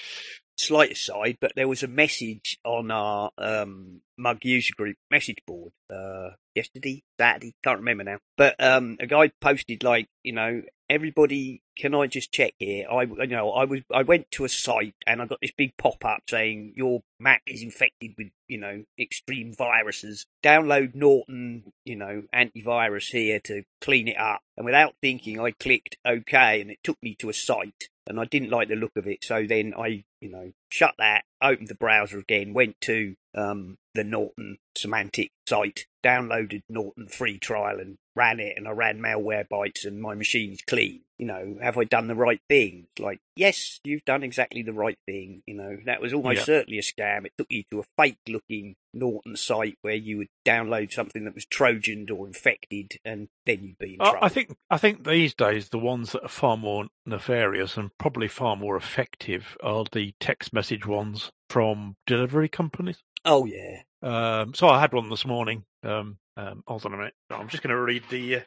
slight 0.57 0.93
aside, 0.93 1.39
but 1.41 1.53
there 1.57 1.69
was 1.69 1.83
a 1.83 1.89
message 1.89 2.59
on 2.65 2.91
our 2.91 3.31
um, 3.39 4.01
Mug 4.19 4.39
user 4.45 4.75
group 4.77 4.97
message 5.11 5.39
board 5.47 5.73
uh, 5.93 6.31
yesterday, 6.55 7.03
Saturday, 7.19 7.55
can't 7.65 7.79
remember 7.79 8.05
now. 8.05 8.19
But 8.37 8.63
um, 8.63 8.97
a 9.01 9.07
guy 9.07 9.31
posted 9.41 9.83
like, 9.83 10.07
you 10.23 10.33
know, 10.33 10.63
everybody, 10.89 11.63
can 11.77 11.95
I 11.95 12.07
just 12.07 12.31
check 12.31 12.53
here? 12.59 12.87
I, 12.91 13.03
you 13.03 13.27
know, 13.29 13.51
I 13.51 13.65
was, 13.65 13.81
I 13.93 14.03
went 14.03 14.31
to 14.33 14.45
a 14.45 14.49
site 14.49 14.95
and 15.07 15.23
I 15.23 15.27
got 15.27 15.41
this 15.41 15.53
big 15.57 15.77
pop 15.77 16.05
up 16.05 16.21
saying 16.29 16.75
your 16.77 17.01
Mac 17.19 17.43
is 17.47 17.63
infected 17.63 18.15
with, 18.19 18.29
you 18.49 18.59
know, 18.59 18.85
extreme 18.99 19.55
viruses. 19.55 20.27
Download 20.45 20.95
Norton, 20.95 21.73
you 21.85 21.97
know, 21.97 22.23
antivirus 22.35 23.11
here 23.11 23.41
to 23.45 23.63
clean 23.81 24.09
it 24.09 24.19
up. 24.19 24.41
And 24.57 24.67
without 24.67 24.95
thinking, 25.01 25.41
I 25.41 25.53
clicked 25.53 25.97
OK, 26.05 26.61
and 26.61 26.71
it 26.71 26.79
took 26.85 27.03
me 27.03 27.17
to 27.17 27.31
a 27.31 27.35
site 27.35 27.89
and 28.07 28.21
I 28.21 28.25
didn't 28.25 28.51
like 28.51 28.69
the 28.69 28.77
look 28.77 28.97
of 28.97 29.07
it. 29.07 29.25
So 29.25 29.47
then 29.47 29.75
I, 29.77 30.05
you 30.23 30.31
know, 30.31 30.53
shut 30.71 30.95
that, 30.99 31.25
opened 31.43 31.69
the 31.69 31.75
browser 31.75 32.19
again, 32.19 32.55
went 32.55 32.81
to 32.83 33.15
um, 33.35 33.77
the 33.95 34.05
Norton 34.05 34.59
Symantec 34.79 35.31
site, 35.49 35.87
downloaded 36.05 36.63
Norton 36.69 37.09
free 37.09 37.39
trial 37.39 37.81
and 37.81 37.97
ran 38.15 38.41
it, 38.41 38.55
and 38.57 38.69
I 38.69 38.73
ran 38.73 39.01
Malwarebytes, 39.01 39.85
and 39.87 40.01
my 40.01 40.15
machine's 40.15 40.61
clean. 40.67 41.01
You 41.19 41.27
know, 41.27 41.57
have 41.63 41.79
I 41.79 41.85
done 41.85 42.09
the 42.09 42.15
right 42.15 42.41
thing? 42.49 42.87
Like, 42.99 43.21
yes, 43.37 43.81
you've 43.85 44.05
done 44.05 44.23
exactly 44.23 44.63
the 44.63 44.73
right 44.73 44.99
thing. 45.07 45.43
You 45.47 45.55
know, 45.55 45.77
that 45.87 46.01
was 46.01 46.13
almost 46.13 46.39
Yeah. 46.41 46.45
certainly 46.45 46.79
a 46.79 46.83
scam. 46.83 47.25
It 47.27 47.33
took 47.39 47.47
you 47.51 47.63
to 47.71 47.81
a 47.81 47.85
fake 47.97 48.19
looking 48.29 48.75
Norton 48.93 49.37
site 49.37 49.79
where 49.83 49.95
you 49.95 50.19
would 50.19 50.29
download 50.45 50.93
something 50.93 51.25
that 51.25 51.35
was 51.35 51.47
Trojaned 51.47 52.11
or 52.11 52.27
infected, 52.27 52.99
and 53.05 53.29
then 53.47 53.63
you'd 53.63 53.79
be 53.79 53.95
in 53.95 53.99
trouble. 54.01 54.19
I 54.21 54.29
think 54.29 54.55
I 54.69 54.77
think 54.79 55.07
these 55.07 55.33
days 55.35 55.71
the 55.71 55.79
ones 55.79 56.13
that 56.13 56.23
are 56.25 56.29
far 56.29 56.57
more 56.57 56.89
nefarious 57.07 57.77
and 57.77 57.97
probably 57.99 58.29
far 58.29 58.57
more 58.57 58.77
effective 58.77 59.57
are 59.63 59.85
the 59.93 60.12
text 60.21 60.53
message 60.53 60.87
ones 60.87 61.31
from 61.51 61.97
delivery 62.07 62.49
companies. 62.49 63.03
Oh 63.25 63.45
yeah, 63.45 63.83
Um, 64.03 64.53
so 64.55 64.69
I 64.69 64.81
had 64.81 64.93
one 64.93 65.09
this 65.09 65.25
morning. 65.25 65.65
Um, 65.85 66.19
um, 66.37 66.65
hold 66.67 66.85
on 66.87 66.95
a 66.95 66.97
minute. 66.97 67.15
I'm 67.31 67.49
just 67.49 67.63
going 67.63 67.75
to 67.75 67.81
read 67.81 68.03
the 68.11 68.37
uh, 68.37 68.41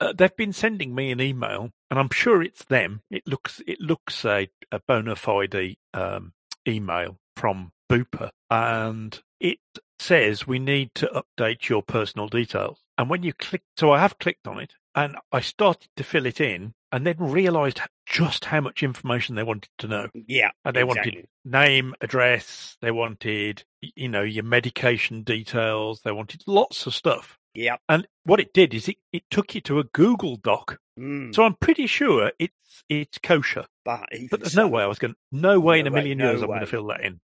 uh, 0.00 0.12
they've 0.12 0.36
been 0.36 0.52
sending 0.52 0.94
me 0.94 1.10
an 1.10 1.20
email, 1.20 1.70
and 1.90 1.98
I'm 1.98 2.10
sure 2.10 2.42
it's 2.42 2.64
them. 2.64 3.00
It 3.10 3.22
looks 3.26 3.62
it 3.66 3.80
looks 3.80 4.24
a, 4.24 4.48
a 4.70 4.80
bona 4.86 5.16
fide 5.16 5.76
um, 5.94 6.32
email 6.66 7.16
from 7.36 7.72
Bupa, 7.88 8.30
and 8.50 9.20
it 9.40 9.58
says 9.98 10.46
we 10.46 10.58
need 10.58 10.90
to 10.96 11.22
update 11.38 11.68
your 11.68 11.82
personal 11.82 12.28
details. 12.28 12.80
And 12.96 13.08
when 13.08 13.22
you 13.22 13.32
click, 13.32 13.62
so 13.76 13.90
I 13.92 14.00
have 14.00 14.18
clicked 14.18 14.46
on 14.46 14.58
it, 14.60 14.74
and 14.94 15.16
I 15.32 15.40
started 15.40 15.88
to 15.96 16.04
fill 16.04 16.26
it 16.26 16.40
in, 16.40 16.74
and 16.90 17.06
then 17.06 17.16
realised 17.18 17.80
just 18.06 18.46
how 18.46 18.60
much 18.60 18.82
information 18.82 19.34
they 19.34 19.42
wanted 19.42 19.68
to 19.78 19.86
know. 19.88 20.08
yeah, 20.26 20.50
And 20.64 20.74
they 20.74 20.82
exactly. 20.82 21.12
wanted 21.12 21.28
name, 21.44 21.94
address, 22.00 22.76
they 22.80 22.90
wanted, 22.90 23.64
you 23.80 24.08
know, 24.08 24.22
your 24.22 24.44
medication 24.44 25.22
details, 25.22 26.00
they 26.02 26.12
wanted 26.12 26.42
lots 26.46 26.86
of 26.86 26.94
stuff. 26.94 27.38
yeah, 27.54 27.76
And 27.88 28.06
what 28.24 28.40
it 28.40 28.52
did 28.52 28.74
is 28.74 28.88
it, 28.88 28.96
it 29.12 29.22
took 29.30 29.54
you 29.54 29.60
to 29.62 29.78
a 29.78 29.84
Google 29.84 30.36
Doc. 30.36 30.78
mm, 30.98 31.34
So 31.34 31.44
I'm 31.44 31.54
pretty 31.54 31.86
sure 31.86 32.32
it's 32.38 32.54
it's 32.88 33.18
kosher. 33.18 33.66
but 33.84 34.06
But 34.30 34.40
there's 34.40 34.52
so, 34.54 34.62
no 34.62 34.68
way 34.68 34.82
I 34.82 34.86
was 34.86 34.98
going. 34.98 35.14
No 35.30 35.60
way 35.60 35.78
in 35.80 35.84
No 35.84 35.90
a 35.90 35.94
way, 35.94 36.00
million 36.00 36.18
no 36.18 36.30
years 36.30 36.42
I'm 36.42 36.48
going 36.48 36.60
to 36.60 36.66
fill 36.66 36.86
that 36.86 37.02
in. 37.02 37.20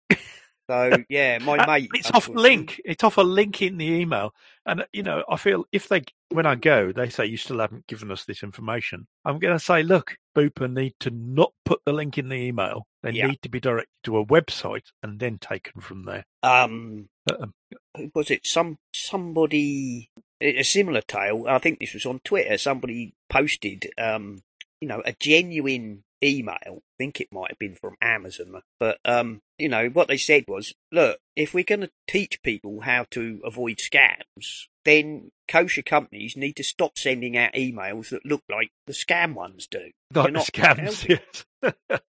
So 0.69 1.03
yeah, 1.09 1.39
my 1.39 1.57
Uh, 1.57 1.65
mate, 1.65 1.89
It's 1.95 2.11
off 2.11 2.27
a 2.27 2.31
link. 2.31 2.79
It's 2.85 3.03
off 3.03 3.17
a 3.17 3.21
link 3.21 3.61
in 3.63 3.77
the 3.77 3.85
email, 3.87 4.35
and 4.67 4.81
uh, 4.81 4.85
you 4.93 5.01
know 5.01 5.23
I 5.27 5.35
feel 5.37 5.65
if 5.71 5.87
they 5.87 6.03
when 6.29 6.45
I 6.45 6.53
go 6.53 6.91
they 6.91 7.09
say 7.09 7.25
you 7.25 7.37
still 7.37 7.57
haven't 7.59 7.87
given 7.87 8.11
us 8.11 8.25
this 8.25 8.43
information, 8.43 9.07
I'm 9.25 9.39
going 9.39 9.57
to 9.57 9.63
say 9.63 9.81
look, 9.81 10.15
Bupa 10.37 10.71
need 10.71 10.93
to 10.99 11.09
not 11.09 11.53
put 11.65 11.81
the 11.85 11.93
link 11.93 12.19
in 12.19 12.29
the 12.29 12.35
email. 12.35 12.85
They 13.01 13.11
Yeah. 13.13 13.27
need 13.27 13.41
to 13.41 13.49
be 13.49 13.59
directed 13.59 13.89
to 14.03 14.17
a 14.19 14.25
website 14.25 14.85
and 15.01 15.19
then 15.19 15.39
taken 15.39 15.81
from 15.81 16.03
there. 16.03 16.25
Um, 16.43 17.09
Uh, 17.31 17.37
um, 17.45 17.53
who 17.97 18.11
was 18.13 18.29
it? 18.29 18.45
Some 18.45 18.77
somebody 18.93 20.11
a 20.39 20.63
similar 20.63 21.01
tale. 21.01 21.45
I 21.47 21.57
think 21.57 21.79
this 21.79 21.95
was 21.95 22.05
on 22.05 22.19
Twitter. 22.23 22.57
Somebody 22.59 23.15
posted, 23.27 23.89
um, 23.97 24.41
you 24.81 24.87
know, 24.87 25.01
a 25.03 25.13
genuine 25.19 26.03
email. 26.23 26.57
I 26.63 26.97
think 26.97 27.21
it 27.21 27.29
might 27.31 27.51
have 27.51 27.59
been 27.59 27.75
from 27.75 27.95
Amazon, 28.01 28.61
but 28.79 28.99
um, 29.05 29.41
you 29.57 29.69
know, 29.69 29.89
what 29.89 30.07
they 30.07 30.17
said 30.17 30.45
was, 30.47 30.73
look, 30.91 31.19
if 31.35 31.53
we're 31.53 31.63
going 31.63 31.81
to 31.81 31.91
teach 32.07 32.41
people 32.43 32.81
how 32.81 33.05
to 33.11 33.41
avoid 33.43 33.77
scams, 33.77 34.67
then 34.85 35.31
kosher 35.47 35.81
companies 35.81 36.35
need 36.35 36.55
to 36.57 36.63
stop 36.63 36.97
sending 36.97 37.37
out 37.37 37.53
emails 37.53 38.09
that 38.09 38.25
look 38.25 38.43
like 38.49 38.71
the 38.87 38.93
scam 38.93 39.33
ones 39.33 39.67
do. 39.69 39.91
not 40.13 40.23
They're 40.23 40.31
not 40.31 40.45
scams. 40.45 41.07
Yes. 41.07 41.45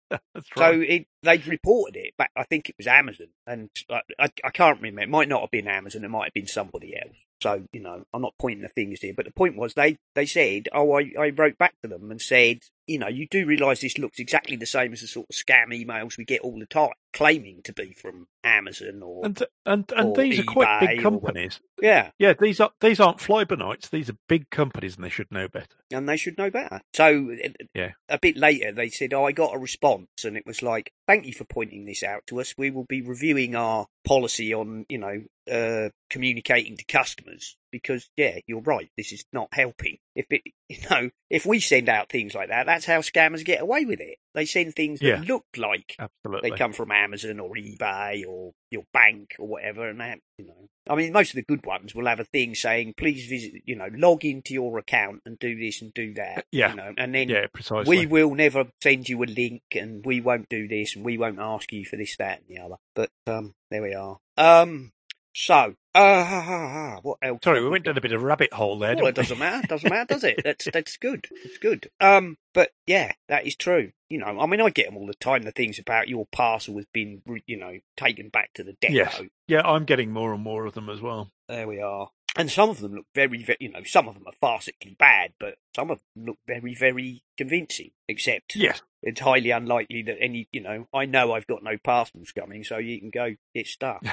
So 0.57 0.81
it, 0.81 1.07
they'd 1.23 1.46
reported 1.46 1.96
it 1.96 2.14
but 2.18 2.29
I 2.35 2.44
think 2.44 2.68
it 2.68 2.77
was 2.79 2.87
Amazon, 2.87 3.29
and 3.46 3.70
I, 3.90 4.01
I, 4.18 4.29
I 4.44 4.51
can't 4.51 4.81
remember. 4.81 5.03
It 5.03 5.09
might 5.09 5.29
not 5.29 5.42
have 5.42 5.51
been 5.51 5.68
Amazon. 5.68 6.05
It 6.05 6.09
might 6.09 6.25
have 6.25 6.35
been 6.35 6.46
somebody 6.46 6.96
else. 6.96 7.14
So 7.42 7.62
you 7.73 7.81
know, 7.81 8.05
I'm 8.12 8.23
not 8.23 8.35
pointing 8.38 8.62
the 8.62 8.68
fingers 8.68 9.01
here, 9.01 9.14
but 9.14 9.25
the 9.27 9.33
point 9.33 9.57
was 9.57 9.75
they 9.75 9.96
they 10.14 10.27
said, 10.27 10.68
oh, 10.73 10.92
I, 10.99 11.12
I 11.18 11.31
wrote 11.31 11.59
back 11.59 11.75
to 11.83 11.88
them 11.88 12.11
and 12.11 12.20
said, 12.20 12.61
you 12.90 12.98
know, 12.98 13.07
you 13.09 13.29
do 13.31 13.46
realise 13.46 13.81
this 13.81 13.98
looks 13.98 14.18
exactly 14.18 14.57
the 14.57 14.66
same 14.66 14.92
as 14.92 15.00
the 15.00 15.07
sort 15.07 15.26
of 15.31 15.37
scam 15.37 15.68
emails 15.68 16.18
we 16.18 16.24
get 16.24 16.40
all 16.40 16.59
the 16.59 16.66
time, 16.66 16.90
claiming 17.12 17.62
to 17.62 17.72
be 17.72 17.92
from 17.92 18.26
Amazon 18.42 19.00
or 19.03 19.26
and 19.26 19.42
and 19.64 19.92
and 19.96 20.09
or 20.09 20.16
these 20.16 20.40
are 20.40 20.42
quite 20.42 20.66
eBay 20.66 20.88
big 20.96 20.98
or 20.98 21.03
companies. 21.03 21.61
yeah, 21.81 22.11
Yeah, 22.18 22.33
these 22.38 22.59
are 22.59 22.72
these 22.81 22.98
aren't 22.98 23.18
flybonites. 23.18 23.90
These 23.90 24.11
are 24.11 24.16
big 24.29 24.50
companies, 24.50 24.96
and 24.96 25.05
they 25.05 25.09
should 25.09 25.31
know 25.31 25.46
better. 25.46 25.76
and 25.92 26.09
they 26.09 26.16
should 26.16 26.37
know 26.37 26.50
better. 26.50 26.81
So 26.92 27.31
uh, 27.33 27.48
Yeah. 27.74 27.92
a 28.09 28.18
bit 28.18 28.37
later, 28.37 28.72
they 28.72 28.88
said, 28.88 29.14
"Oh, 29.14 29.24
I 29.24 29.31
got 29.33 29.55
a 29.55 29.59
response," 29.59 30.09
and 30.24 30.37
it 30.37 30.44
was 30.46 30.61
like, 30.61 30.90
"Thank 31.07 31.26
you 31.26 31.33
for 31.33 31.44
pointing 31.44 31.85
this 31.85 32.03
out 32.03 32.22
to 32.26 32.40
us. 32.40 32.55
We 32.59 32.70
will 32.72 32.87
be 32.88 33.03
reviewing 33.03 33.55
our 33.55 33.87
policy 34.05 34.53
on, 34.53 34.85
you 34.88 34.98
know, 34.98 35.22
uh, 35.50 35.90
communicating 36.09 36.76
to 36.76 36.85
customers 36.85 37.57
because, 37.70 38.09
yeah, 38.16 38.38
you're 38.46 38.61
right. 38.61 38.90
This 38.96 39.12
is 39.12 39.24
not 39.33 39.48
helping. 39.52 39.98
If 40.14 40.26
it, 40.30 40.42
you 40.68 40.78
know, 40.90 41.11
if 41.28 41.46
we 41.46 41.61
send 41.61 41.88
out 41.88 42.09
things 42.09 42.35
like 42.35 42.48
that, 42.48 42.66
that's 42.66 42.85
how 42.85 43.00
scammers 43.00 43.44
get 43.44 43.61
away 43.61 43.85
with 43.85 44.00
it. 44.00 44.18
They 44.35 44.44
send 44.44 44.74
things 44.74 45.00
that 45.00 45.24
look 45.26 45.44
like 45.56 45.96
Absolutely. 45.98 46.50
they 46.50 46.56
come 46.56 46.72
from 46.72 46.92
Amazon 46.92 47.40
or 47.40 47.50
eBay 47.56 48.24
or 48.26 48.52
your 48.70 48.85
bank 48.92 49.35
or 49.38 49.48
whatever, 49.48 49.88
and 49.88 50.00
that 50.00 50.20
you 50.38 50.46
know. 50.46 50.68
I 50.88 50.94
mean, 50.94 51.12
most 51.12 51.30
of 51.30 51.37
the 51.37 51.42
good 51.42 51.66
ones 51.66 51.94
will 51.94 52.06
have 52.06 52.20
a 52.20 52.24
thing 52.24 52.54
saying, 52.54 52.94
"Please 52.96 53.26
visit," 53.26 53.62
you 53.64 53.74
know, 53.74 53.88
log 53.92 54.24
into 54.24 54.54
your 54.54 54.78
account 54.78 55.22
and 55.26 55.38
do 55.38 55.59
this 55.59 55.83
and 55.83 55.92
do 55.94 56.14
that. 56.14 56.46
Yeah. 56.52 56.70
you 56.70 56.76
know, 56.76 56.94
and 56.96 57.14
then 57.14 57.28
yeah, 57.28 57.46
precisely. 57.52 57.96
we 57.96 58.06
will 58.06 58.35
never 58.35 58.66
send 58.83 59.09
you 59.09 59.22
a 59.22 59.26
link, 59.26 59.62
and 59.74 60.04
we 60.04 60.20
won't 60.20 60.48
do 60.48 60.68
this, 60.68 60.94
and 60.94 61.04
we 61.04 61.18
won't 61.18 61.40
ask 61.40 61.72
you 61.72 61.85
for 61.85 61.96
this, 61.96 62.16
that, 62.18 62.42
and 62.46 62.56
the 62.56 62.62
other. 62.62 62.76
But 62.94 63.11
um, 63.26 63.54
there 63.70 63.83
we 63.83 63.94
are. 63.94 64.18
Um, 64.37 64.92
so 65.35 65.74
uh, 65.94 66.96
what 67.03 67.18
else? 67.22 67.40
Sorry, 67.42 67.62
we 67.62 67.68
went 67.68 67.85
down 67.85 67.98
a 67.98 68.00
bit 68.00 68.12
of 68.12 68.22
a 68.22 68.24
rabbit 68.24 68.53
hole 68.53 68.79
there. 68.79 68.96
Well, 68.96 69.07
it 69.07 69.16
we? 69.16 69.22
doesn't 69.22 69.38
matter. 69.38 69.66
Doesn't 69.66 69.90
matter, 69.90 70.14
does 70.14 70.24
it? 70.24 70.40
That's 70.44 70.68
that's 70.72 70.96
good. 70.96 71.26
It's 71.44 71.59
good. 71.59 71.90
Um, 72.00 72.37
but 72.55 72.70
yeah, 72.87 73.12
that 73.29 73.46
is 73.46 73.57
true. 73.57 73.92
You 74.09 74.18
know, 74.18 74.40
I 74.40 74.46
mean, 74.46 74.61
I 74.61 74.70
get 74.70 74.87
them 74.87 74.96
all 74.96 75.07
the 75.07 75.14
time. 75.14 75.42
The 75.42 75.53
things 75.53 75.79
about 75.79 76.09
your 76.09 76.26
parcel 76.33 76.76
has 76.76 76.87
been, 76.92 77.22
you 77.46 77.57
know, 77.57 77.79
taken 77.96 78.29
back 78.29 78.53
to 78.55 78.64
the 78.64 78.72
depot. 78.81 78.94
Yes. 78.94 79.22
Yeah, 79.46 79.62
I'm 79.62 79.85
getting 79.85 80.11
more 80.12 80.33
and 80.33 80.42
more 80.42 80.66
of 80.66 80.74
them 80.74 80.88
as 80.88 81.00
well. 81.00 81.31
There 81.48 81.66
we 81.68 81.81
are. 81.81 82.11
And 82.37 82.50
some 82.50 82.70
of 82.70 82.81
them 82.81 82.94
look 82.94 83.07
very, 83.14 83.42
very, 83.42 83.59
you 83.61 83.70
know, 83.70 83.83
some 83.85 84.07
of 84.09 84.14
them 84.14 84.24
are 84.26 84.33
farcically 84.40 84.96
bad, 84.96 85.33
but 85.40 85.57
some 85.74 85.90
of 85.90 86.00
them 86.14 86.26
look 86.26 86.38
very, 86.46 86.74
very 86.74 87.22
convincing. 87.37 87.90
Except 88.09 88.55
Yes. 88.55 88.83
It's 89.02 89.20
highly 89.20 89.50
unlikely 89.50 90.02
that 90.02 90.16
any, 90.20 90.48
you 90.52 90.60
know, 90.60 90.86
I 90.92 91.06
know 91.06 91.32
I've 91.32 91.46
got 91.46 91.62
no 91.62 91.76
parcels 91.82 92.32
coming, 92.32 92.64
so 92.64 92.78
you 92.78 92.98
can 93.00 93.10
go 93.10 93.34
get 93.54 93.66
stuck. 93.66 94.04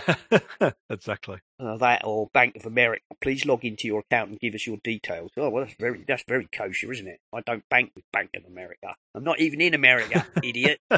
exactly. 0.90 1.40
uh, 1.60 1.78
that 1.78 2.04
or 2.06 2.30
Bank 2.34 2.56
of 2.56 2.66
America. 2.66 3.04
Please 3.22 3.46
log 3.46 3.66
into 3.66 3.88
your 3.88 4.00
account 4.00 4.30
and 4.30 4.40
give 4.40 4.54
us 4.54 4.66
your 4.66 4.78
details. 4.84 5.32
Oh 5.38 5.50
well, 5.50 5.66
that's 5.66 5.76
very 5.80 6.04
that's 6.08 6.24
very 6.28 6.48
kosher, 6.52 6.92
isn't 6.92 7.08
it? 7.08 7.20
I 7.34 7.42
don't 7.42 7.68
bank 7.70 7.92
with 7.96 8.06
Bank 8.14 8.30
of 8.36 8.46
America. 8.46 8.96
I'm 9.14 9.24
not 9.24 9.40
even 9.40 9.62
in 9.62 9.74
America, 9.74 10.26
idiot. 10.44 10.80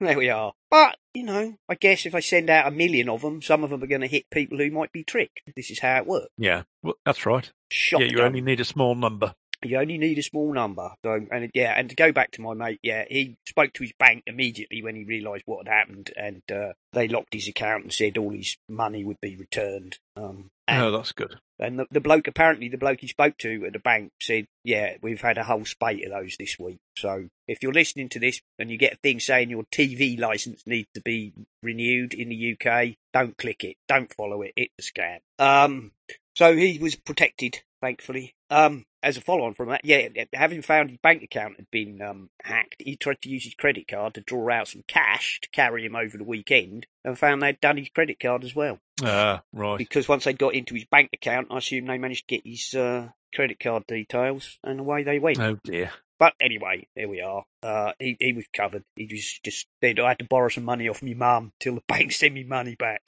there 0.00 0.18
we 0.18 0.30
are. 0.30 0.52
But 0.70 0.96
you 1.14 1.22
know, 1.22 1.54
I 1.68 1.74
guess 1.76 2.06
if 2.06 2.14
I 2.14 2.20
send 2.20 2.50
out 2.50 2.66
a 2.66 2.70
million 2.70 3.08
of 3.08 3.22
them, 3.22 3.42
some 3.42 3.62
of 3.62 3.70
them 3.70 3.82
are 3.82 3.88
going 3.88 4.00
to 4.00 4.08
hit 4.08 4.30
people 4.30 4.58
who 4.58 4.70
might 4.70 4.92
be 4.92 5.04
tricked. 5.04 5.40
This 5.54 5.70
is 5.70 5.78
how 5.78 5.98
it 5.98 6.06
works. 6.06 6.32
Yeah, 6.36 6.62
well, 6.82 6.94
that's 7.04 7.26
right. 7.26 7.50
Shotgun. 7.70 8.08
Yeah, 8.08 8.16
you 8.16 8.22
only 8.22 8.40
need 8.40 8.60
a 8.60 8.64
small 8.64 8.94
number. 8.94 9.34
You 9.64 9.78
only 9.78 9.98
need 9.98 10.18
a 10.18 10.22
small 10.22 10.52
number. 10.52 10.90
So, 11.04 11.26
and 11.30 11.50
yeah, 11.54 11.74
and 11.76 11.88
to 11.90 11.96
go 11.96 12.12
back 12.12 12.32
to 12.32 12.40
my 12.42 12.54
mate, 12.54 12.80
yeah, 12.82 13.04
he 13.08 13.36
spoke 13.46 13.72
to 13.74 13.82
his 13.82 13.92
bank 13.98 14.22
immediately 14.26 14.82
when 14.82 14.96
he 14.96 15.04
realised 15.04 15.44
what 15.46 15.66
had 15.66 15.72
happened, 15.72 16.10
and 16.16 16.42
uh, 16.52 16.72
they 16.92 17.08
locked 17.08 17.34
his 17.34 17.48
account 17.48 17.84
and 17.84 17.92
said 17.92 18.18
all 18.18 18.30
his 18.30 18.56
money 18.68 19.04
would 19.04 19.20
be 19.20 19.36
returned. 19.36 19.98
Um, 20.16 20.50
and, 20.66 20.82
Oh, 20.82 20.90
that's 20.92 21.12
good. 21.12 21.36
and 21.58 21.78
the, 21.78 21.86
the 21.90 22.00
bloke, 22.00 22.26
apparently, 22.26 22.68
the 22.68 22.78
bloke 22.78 23.00
he 23.00 23.06
spoke 23.08 23.36
to 23.38 23.64
at 23.66 23.72
the 23.74 23.78
bank 23.78 24.12
said, 24.20 24.46
yeah, 24.64 24.94
we've 25.02 25.20
had 25.20 25.36
a 25.38 25.44
whole 25.44 25.64
spate 25.64 26.04
of 26.06 26.12
those 26.12 26.36
this 26.38 26.58
week. 26.58 26.78
So 26.96 27.28
if 27.46 27.58
you're 27.62 27.72
listening 27.72 28.08
to 28.10 28.18
this 28.20 28.40
and 28.58 28.70
you 28.70 28.78
get 28.78 28.94
a 28.94 28.98
thing 29.02 29.20
saying 29.20 29.50
your 29.50 29.64
TV 29.74 30.18
license 30.18 30.62
needs 30.66 30.88
to 30.94 31.02
be 31.02 31.32
renewed 31.62 32.14
in 32.14 32.28
the 32.30 32.56
UK, 32.58 32.94
don't 33.12 33.36
click 33.36 33.62
it, 33.64 33.76
don't 33.88 34.12
follow 34.14 34.42
it. 34.42 34.52
It's 34.56 34.88
a 34.88 34.92
scam. 34.92 35.18
Um, 35.38 35.92
so 36.36 36.56
he 36.56 36.78
was 36.78 36.94
protected, 36.96 37.60
thankfully. 37.82 38.34
Um, 38.50 38.84
as 39.04 39.16
a 39.18 39.20
follow 39.20 39.44
on 39.44 39.54
from 39.54 39.68
that, 39.68 39.82
yeah, 39.84 40.08
having 40.32 40.62
found 40.62 40.90
his 40.90 40.98
bank 40.98 41.22
account 41.22 41.56
had 41.56 41.70
been 41.70 42.00
um, 42.00 42.30
hacked, 42.42 42.76
he 42.78 42.96
tried 42.96 43.20
to 43.22 43.28
use 43.28 43.44
his 43.44 43.54
credit 43.54 43.86
card 43.86 44.14
to 44.14 44.22
draw 44.22 44.50
out 44.50 44.68
some 44.68 44.82
cash 44.88 45.40
to 45.42 45.48
carry 45.50 45.84
him 45.84 45.94
over 45.94 46.16
the 46.16 46.24
weekend 46.24 46.86
and 47.04 47.18
found 47.18 47.42
they'd 47.42 47.60
done 47.60 47.76
his 47.76 47.90
credit 47.90 48.18
card 48.18 48.42
as 48.44 48.56
well. 48.56 48.78
Ah, 49.02 49.42
right. 49.52 49.76
Because 49.76 50.08
once 50.08 50.24
they 50.24 50.32
got 50.32 50.54
into 50.54 50.74
his 50.74 50.86
bank 50.86 51.10
account, 51.12 51.48
I 51.50 51.58
assume 51.58 51.86
they 51.86 51.98
managed 51.98 52.28
to 52.28 52.36
get 52.36 52.46
his 52.46 52.74
uh, 52.74 53.08
credit 53.34 53.60
card 53.60 53.86
details 53.86 54.58
and 54.64 54.80
away 54.80 55.02
they 55.02 55.18
went. 55.18 55.38
Oh 55.38 55.58
dear. 55.62 55.90
But 56.18 56.34
anyway, 56.40 56.86
there 56.96 57.08
we 57.08 57.20
are. 57.20 57.44
Uh, 57.62 57.92
he, 57.98 58.16
he 58.18 58.32
was 58.32 58.46
covered. 58.54 58.84
He 58.96 59.08
was 59.10 59.40
just 59.44 59.66
I 59.82 59.88
had 59.88 60.18
to 60.20 60.26
borrow 60.28 60.48
some 60.48 60.64
money 60.64 60.88
off 60.88 61.02
my 61.02 61.14
mum 61.14 61.52
till 61.60 61.74
the 61.74 61.82
bank 61.88 62.12
sent 62.12 62.34
me 62.34 62.44
money 62.44 62.76
back. 62.76 63.02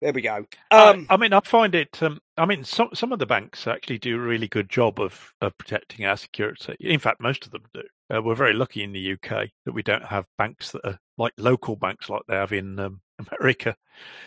There 0.00 0.12
we 0.12 0.22
go. 0.22 0.46
Um, 0.70 1.06
I, 1.10 1.14
I 1.14 1.16
mean, 1.16 1.32
I 1.32 1.40
find 1.40 1.74
it. 1.74 2.02
Um, 2.02 2.20
I 2.36 2.46
mean, 2.46 2.64
some 2.64 2.88
some 2.94 3.12
of 3.12 3.18
the 3.18 3.26
banks 3.26 3.66
actually 3.66 3.98
do 3.98 4.16
a 4.16 4.20
really 4.20 4.48
good 4.48 4.70
job 4.70 4.98
of 5.00 5.34
of 5.40 5.56
protecting 5.58 6.06
our 6.06 6.16
security. 6.16 6.76
In 6.80 6.98
fact, 6.98 7.20
most 7.20 7.44
of 7.44 7.52
them 7.52 7.62
do. 7.74 7.82
Uh, 8.12 8.22
we're 8.22 8.34
very 8.34 8.54
lucky 8.54 8.82
in 8.82 8.92
the 8.92 9.12
UK 9.12 9.48
that 9.64 9.72
we 9.72 9.82
don't 9.82 10.04
have 10.04 10.26
banks 10.38 10.72
that 10.72 10.84
are 10.84 10.98
like 11.18 11.32
local 11.36 11.76
banks 11.76 12.08
like 12.08 12.22
they 12.26 12.34
have 12.34 12.52
in 12.52 12.78
um, 12.78 13.00
America. 13.30 13.76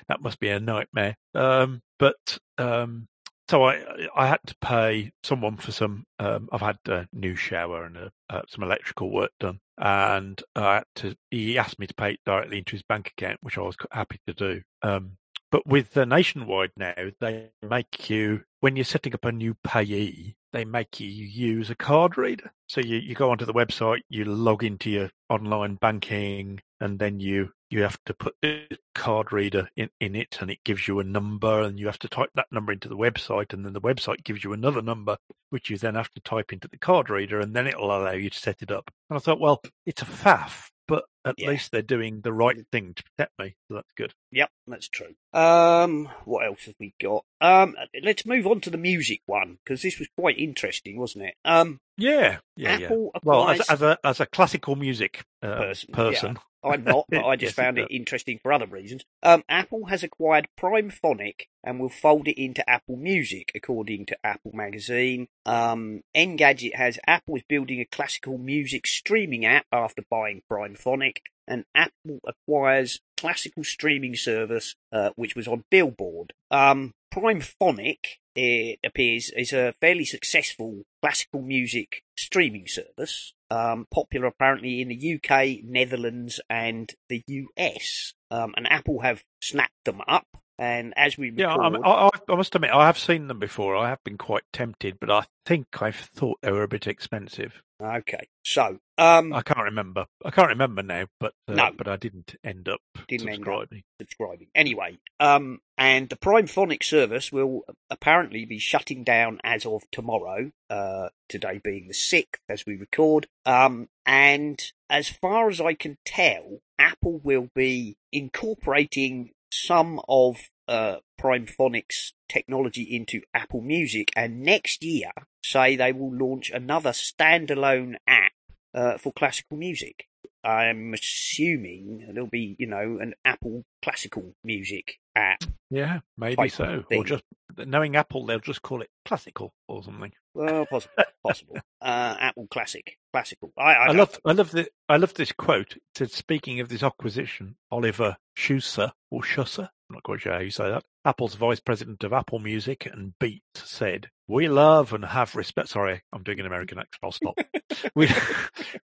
That 0.07 0.21
must 0.21 0.39
be 0.39 0.49
a 0.49 0.59
nightmare. 0.59 1.15
Um, 1.33 1.81
but 1.97 2.37
um, 2.57 3.07
so 3.49 3.63
I 3.63 3.83
I 4.15 4.27
had 4.27 4.39
to 4.47 4.55
pay 4.61 5.11
someone 5.23 5.57
for 5.57 5.71
some. 5.71 6.05
Um, 6.19 6.49
I've 6.51 6.61
had 6.61 6.77
a 6.87 7.07
new 7.13 7.35
shower 7.35 7.85
and 7.85 7.97
a, 7.97 8.11
uh, 8.29 8.41
some 8.47 8.63
electrical 8.63 9.11
work 9.11 9.31
done, 9.39 9.59
and 9.77 10.41
had 10.55 10.83
to. 10.95 11.15
He 11.31 11.57
asked 11.57 11.79
me 11.79 11.87
to 11.87 11.93
pay 11.93 12.13
it 12.13 12.19
directly 12.25 12.59
into 12.59 12.73
his 12.73 12.83
bank 12.83 13.11
account, 13.17 13.39
which 13.41 13.57
I 13.57 13.61
was 13.61 13.75
happy 13.91 14.19
to 14.27 14.33
do. 14.33 14.61
Um, 14.81 15.17
but 15.51 15.67
with 15.67 15.91
the 15.91 16.05
nationwide 16.05 16.71
now, 16.77 16.95
they 17.19 17.51
make 17.61 18.09
you 18.09 18.43
when 18.59 18.75
you're 18.77 18.85
setting 18.85 19.13
up 19.13 19.25
a 19.25 19.31
new 19.31 19.55
payee, 19.63 20.37
they 20.53 20.63
make 20.63 20.99
you 20.99 21.09
use 21.09 21.69
a 21.69 21.75
card 21.75 22.17
reader. 22.17 22.53
So 22.67 22.79
you, 22.79 22.97
you 22.97 23.13
go 23.13 23.29
onto 23.29 23.43
the 23.45 23.53
website, 23.53 23.99
you 24.07 24.23
log 24.23 24.63
into 24.63 24.89
your 24.89 25.09
online 25.29 25.75
banking, 25.75 26.61
and 26.79 26.97
then 26.97 27.19
you 27.19 27.49
you 27.73 27.81
have 27.81 27.97
to 28.05 28.13
put 28.13 28.35
the 28.41 28.67
card 28.93 29.33
reader 29.33 29.67
in, 29.75 29.89
in 29.99 30.15
it 30.15 30.37
and 30.39 30.51
it 30.51 30.63
gives 30.63 30.87
you 30.87 30.99
a 30.99 31.03
number 31.03 31.61
and 31.63 31.79
you 31.79 31.87
have 31.87 31.97
to 31.99 32.07
type 32.07 32.29
that 32.35 32.45
number 32.51 32.71
into 32.71 32.87
the 32.87 32.95
website 32.95 33.51
and 33.51 33.65
then 33.65 33.73
the 33.73 33.81
website 33.81 34.23
gives 34.23 34.43
you 34.43 34.53
another 34.53 34.81
number 34.81 35.17
which 35.49 35.69
you 35.71 35.77
then 35.77 35.95
have 35.95 36.11
to 36.13 36.21
type 36.21 36.53
into 36.53 36.67
the 36.67 36.77
card 36.77 37.09
reader 37.09 37.39
and 37.39 37.55
then 37.55 37.65
it'll 37.65 37.85
allow 37.87 38.11
you 38.11 38.29
to 38.29 38.37
set 38.39 38.61
it 38.61 38.71
up. 38.71 38.91
And 39.09 39.17
I 39.17 39.19
thought, 39.19 39.39
well, 39.39 39.59
it's 39.87 40.03
a 40.03 40.05
faff, 40.05 40.69
but 40.87 41.05
at 41.25 41.35
Yeah. 41.39 41.49
least 41.49 41.71
they're 41.71 41.81
doing 41.81 42.21
the 42.21 42.31
right 42.33 42.57
thing 42.71 42.93
to 42.93 43.03
protect 43.03 43.31
me. 43.39 43.55
So 43.67 43.75
that's 43.75 43.91
good. 43.97 44.13
Yep, 44.31 44.51
that's 44.67 44.89
true. 44.89 45.15
Um, 45.33 46.09
what 46.25 46.45
else 46.45 46.65
have 46.65 46.75
we 46.79 46.93
got? 47.01 47.25
Um, 47.41 47.75
let's 48.03 48.25
move 48.25 48.45
on 48.45 48.61
to 48.61 48.69
the 48.69 48.77
music 48.77 49.21
one 49.25 49.57
because 49.63 49.81
this 49.81 49.97
was 49.97 50.07
quite 50.15 50.37
interesting, 50.37 50.99
wasn't 50.99 51.25
it? 51.25 51.33
Um, 51.43 51.79
Yeah, 51.97 52.37
yeah, 52.55 52.77
yeah. 52.77 52.85
Apple 52.85 53.11
Well, 53.23 53.49
as, 53.49 53.61
as 53.61 53.81
a 53.81 53.97
as 54.03 54.19
a 54.19 54.27
classical 54.27 54.75
music 54.75 55.23
uh, 55.41 55.55
Person, 55.55 55.91
person, 55.93 56.39
I'm 56.63 56.83
not, 56.83 57.05
but 57.09 57.25
I 57.25 57.35
just 57.37 57.57
Yes, 57.57 57.65
found 57.65 57.77
it 57.77 57.89
it 57.89 57.95
interesting 57.95 58.39
for 58.41 58.53
other 58.53 58.65
reasons. 58.65 59.03
Um, 59.21 59.43
Apple 59.49 59.85
has 59.85 60.03
acquired 60.03 60.47
Primephonic 60.57 61.47
and 61.63 61.79
will 61.79 61.89
fold 61.89 62.27
it 62.27 62.41
into 62.41 62.67
Apple 62.69 62.95
Music, 62.97 63.51
according 63.55 64.05
to 64.07 64.17
Apple 64.23 64.51
Magazine. 64.53 65.27
Um, 65.45 66.01
Engadget 66.15 66.75
has 66.75 66.99
Apple 67.07 67.35
is 67.35 67.43
building 67.47 67.79
a 67.79 67.85
classical 67.85 68.37
music 68.37 68.87
streaming 68.87 69.45
app 69.45 69.65
after 69.71 70.03
buying 70.09 70.41
Primephonic, 70.49 71.17
and 71.47 71.65
Apple 71.75 72.19
acquires 72.25 72.99
classical 73.17 73.63
streaming 73.63 74.15
service, 74.15 74.75
uh, 74.91 75.11
which 75.15 75.35
was 75.35 75.47
on 75.47 75.63
Billboard. 75.69 76.33
Um, 76.51 76.93
Primephonic, 77.13 77.97
it 78.35 78.79
appears, 78.83 79.31
is 79.35 79.53
a 79.53 79.73
fairly 79.79 80.05
successful 80.05 80.83
classical 81.01 81.41
music 81.41 82.03
streaming 82.17 82.67
service, 82.67 83.33
um, 83.49 83.87
popular 83.91 84.27
apparently 84.27 84.81
in 84.81 84.89
the 84.89 85.15
UK, 85.15 85.63
Netherlands, 85.63 86.39
and 86.49 86.93
the 87.09 87.23
US. 87.27 88.13
Um, 88.31 88.53
and 88.57 88.71
Apple 88.71 89.01
have 89.01 89.23
snapped 89.41 89.83
them 89.85 90.01
up. 90.07 90.27
And 90.59 90.93
as 90.95 91.17
we 91.17 91.31
yeah, 91.31 91.55
record, 91.55 91.81
I, 91.83 91.89
I, 91.89 92.09
I 92.29 92.35
must 92.35 92.53
admit 92.55 92.71
I 92.71 92.85
have 92.85 92.99
seen 92.99 93.27
them 93.27 93.39
before. 93.39 93.75
I 93.75 93.89
have 93.89 94.03
been 94.03 94.17
quite 94.17 94.43
tempted, 94.53 94.99
but 94.99 95.09
I 95.09 95.23
think 95.45 95.81
I've 95.81 95.95
thought 95.95 96.39
they 96.41 96.51
were 96.51 96.63
a 96.63 96.67
bit 96.67 96.85
expensive. 96.87 97.63
okay, 97.81 98.27
so 98.45 98.77
um, 98.99 99.33
I 99.33 99.41
can't 99.41 99.63
remember. 99.65 100.05
I 100.23 100.29
can't 100.29 100.49
remember 100.49 100.83
now, 100.83 101.05
but 101.19 101.33
uh, 101.47 101.53
No. 101.53 101.71
but 101.75 101.87
I 101.87 101.95
didn't 101.95 102.35
end 102.43 102.69
up 102.69 102.79
Didn't 103.07 103.27
end 103.29 103.39
up. 103.39 103.45
subscribing. 103.45 103.83
subscribing. 103.99 104.47
Anyway, 104.53 104.99
um, 105.19 105.59
and 105.77 106.07
the 106.09 106.15
Primephonic 106.15 106.83
service 106.83 107.31
will 107.31 107.61
apparently 107.89 108.45
be 108.45 108.59
shutting 108.59 109.03
down 109.03 109.39
as 109.43 109.65
of 109.65 109.81
tomorrow, 109.91 110.51
uh, 110.69 111.09
today 111.27 111.59
being 111.63 111.87
the 111.87 111.93
6th 111.95 112.37
as 112.47 112.63
we 112.67 112.75
record. 112.75 113.27
Um, 113.45 113.89
and 114.05 114.61
as 114.89 115.09
far 115.09 115.49
as 115.49 115.59
I 115.59 115.73
can 115.73 115.97
tell, 116.05 116.59
Apple 116.77 117.19
will 117.23 117.49
be 117.55 117.97
incorporating 118.11 119.31
some 119.53 120.01
of 120.07 120.37
uh, 120.67 120.97
Primephonic's 121.17 122.13
technology 122.29 122.83
into 122.83 123.21
Apple 123.33 123.61
Music, 123.61 124.11
and 124.15 124.41
next 124.41 124.83
year, 124.83 125.11
say 125.43 125.75
they 125.75 125.91
will 125.91 126.13
launch 126.15 126.49
another 126.49 126.91
standalone 126.91 127.95
app 128.07 128.31
uh, 128.73 128.97
for 128.97 129.11
classical 129.13 129.57
music. 129.57 130.07
I'm 130.43 130.93
assuming 130.93 132.09
there'll 132.13 132.29
be, 132.29 132.55
you 132.59 132.67
know, 132.67 132.97
an 132.99 133.13
Apple 133.23 133.63
classical 133.81 134.35
music 134.43 134.99
app. 135.15 135.43
Yeah, 135.69 135.99
maybe 136.17 136.49
so. 136.49 136.83
thing. 136.89 136.99
Or 136.99 137.05
just 137.05 137.23
knowing 137.57 137.95
Apple, 137.95 138.25
they'll 138.25 138.39
just 138.39 138.61
call 138.61 138.81
it 138.81 138.89
classical 139.05 139.53
or 139.67 139.83
something. 139.83 140.11
Well, 140.33 140.65
possible, 140.65 140.93
possible. 141.25 141.57
Uh, 141.81 142.15
Apple 142.19 142.47
Classic, 142.49 142.97
classical. 143.13 143.51
I, 143.57 143.73
I, 143.73 143.85
I, 143.87 143.91
love. 143.91 144.19
I 144.25 144.31
love 144.31 144.51
the, 144.51 144.67
I 144.89 144.97
love 144.97 145.13
this 145.13 145.31
quote. 145.31 145.75
It 145.75 145.81
said, 145.95 146.11
"Speaking 146.11 146.59
of 146.59 146.69
this 146.69 146.83
acquisition, 146.83 147.55
Oliver 147.71 148.17
Schusser 148.37 148.91
or 149.11 149.21
Schusser, 149.21 149.69
I'm 149.89 149.93
not 149.95 150.03
quite 150.03 150.21
sure 150.21 150.33
how 150.33 150.39
you 150.39 150.49
say 150.49 150.69
that. 150.69 150.83
Apple's 151.05 151.35
vice 151.35 151.59
president 151.59 152.03
of 152.03 152.13
Apple 152.13 152.39
Music 152.39 152.87
and 152.91 153.13
Beat 153.19 153.43
said, 153.53 154.09
"We 154.27 154.47
love 154.47 154.91
and 154.93 155.05
have 155.05 155.35
respect." 155.35 155.69
Sorry, 155.69 156.01
I'm 156.11 156.23
doing 156.23 156.39
an 156.39 156.45
American 156.47 156.79
accent. 156.79 156.99
I'll 157.03 157.11
stop. 157.11 157.37
we 157.95 158.09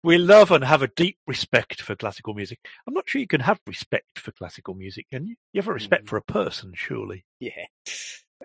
we 0.04 0.18
love 0.20 0.52
and 0.52 0.64
have 0.64 0.84
a 0.84 0.88
deep 0.90 1.18
respect 1.26 1.82
for 1.82 1.96
classical 1.96 2.34
music. 2.36 2.60
I'm 2.88 2.94
not 2.94 3.10
sure 3.10 3.22
you 3.22 3.28
can 3.28 3.42
have 3.42 3.60
respect 3.66 4.20
for 4.20 4.32
classical 4.34 4.76
music, 4.76 5.08
can 5.12 5.26
you? 5.26 5.36
You 5.54 5.62
have 5.62 5.68
a 5.70 5.74
respect 5.74 6.06
Mm. 6.06 6.10
for 6.10 6.18
a 6.18 6.22
person, 6.22 6.74
surely. 6.76 7.26
Yeah. 7.40 7.66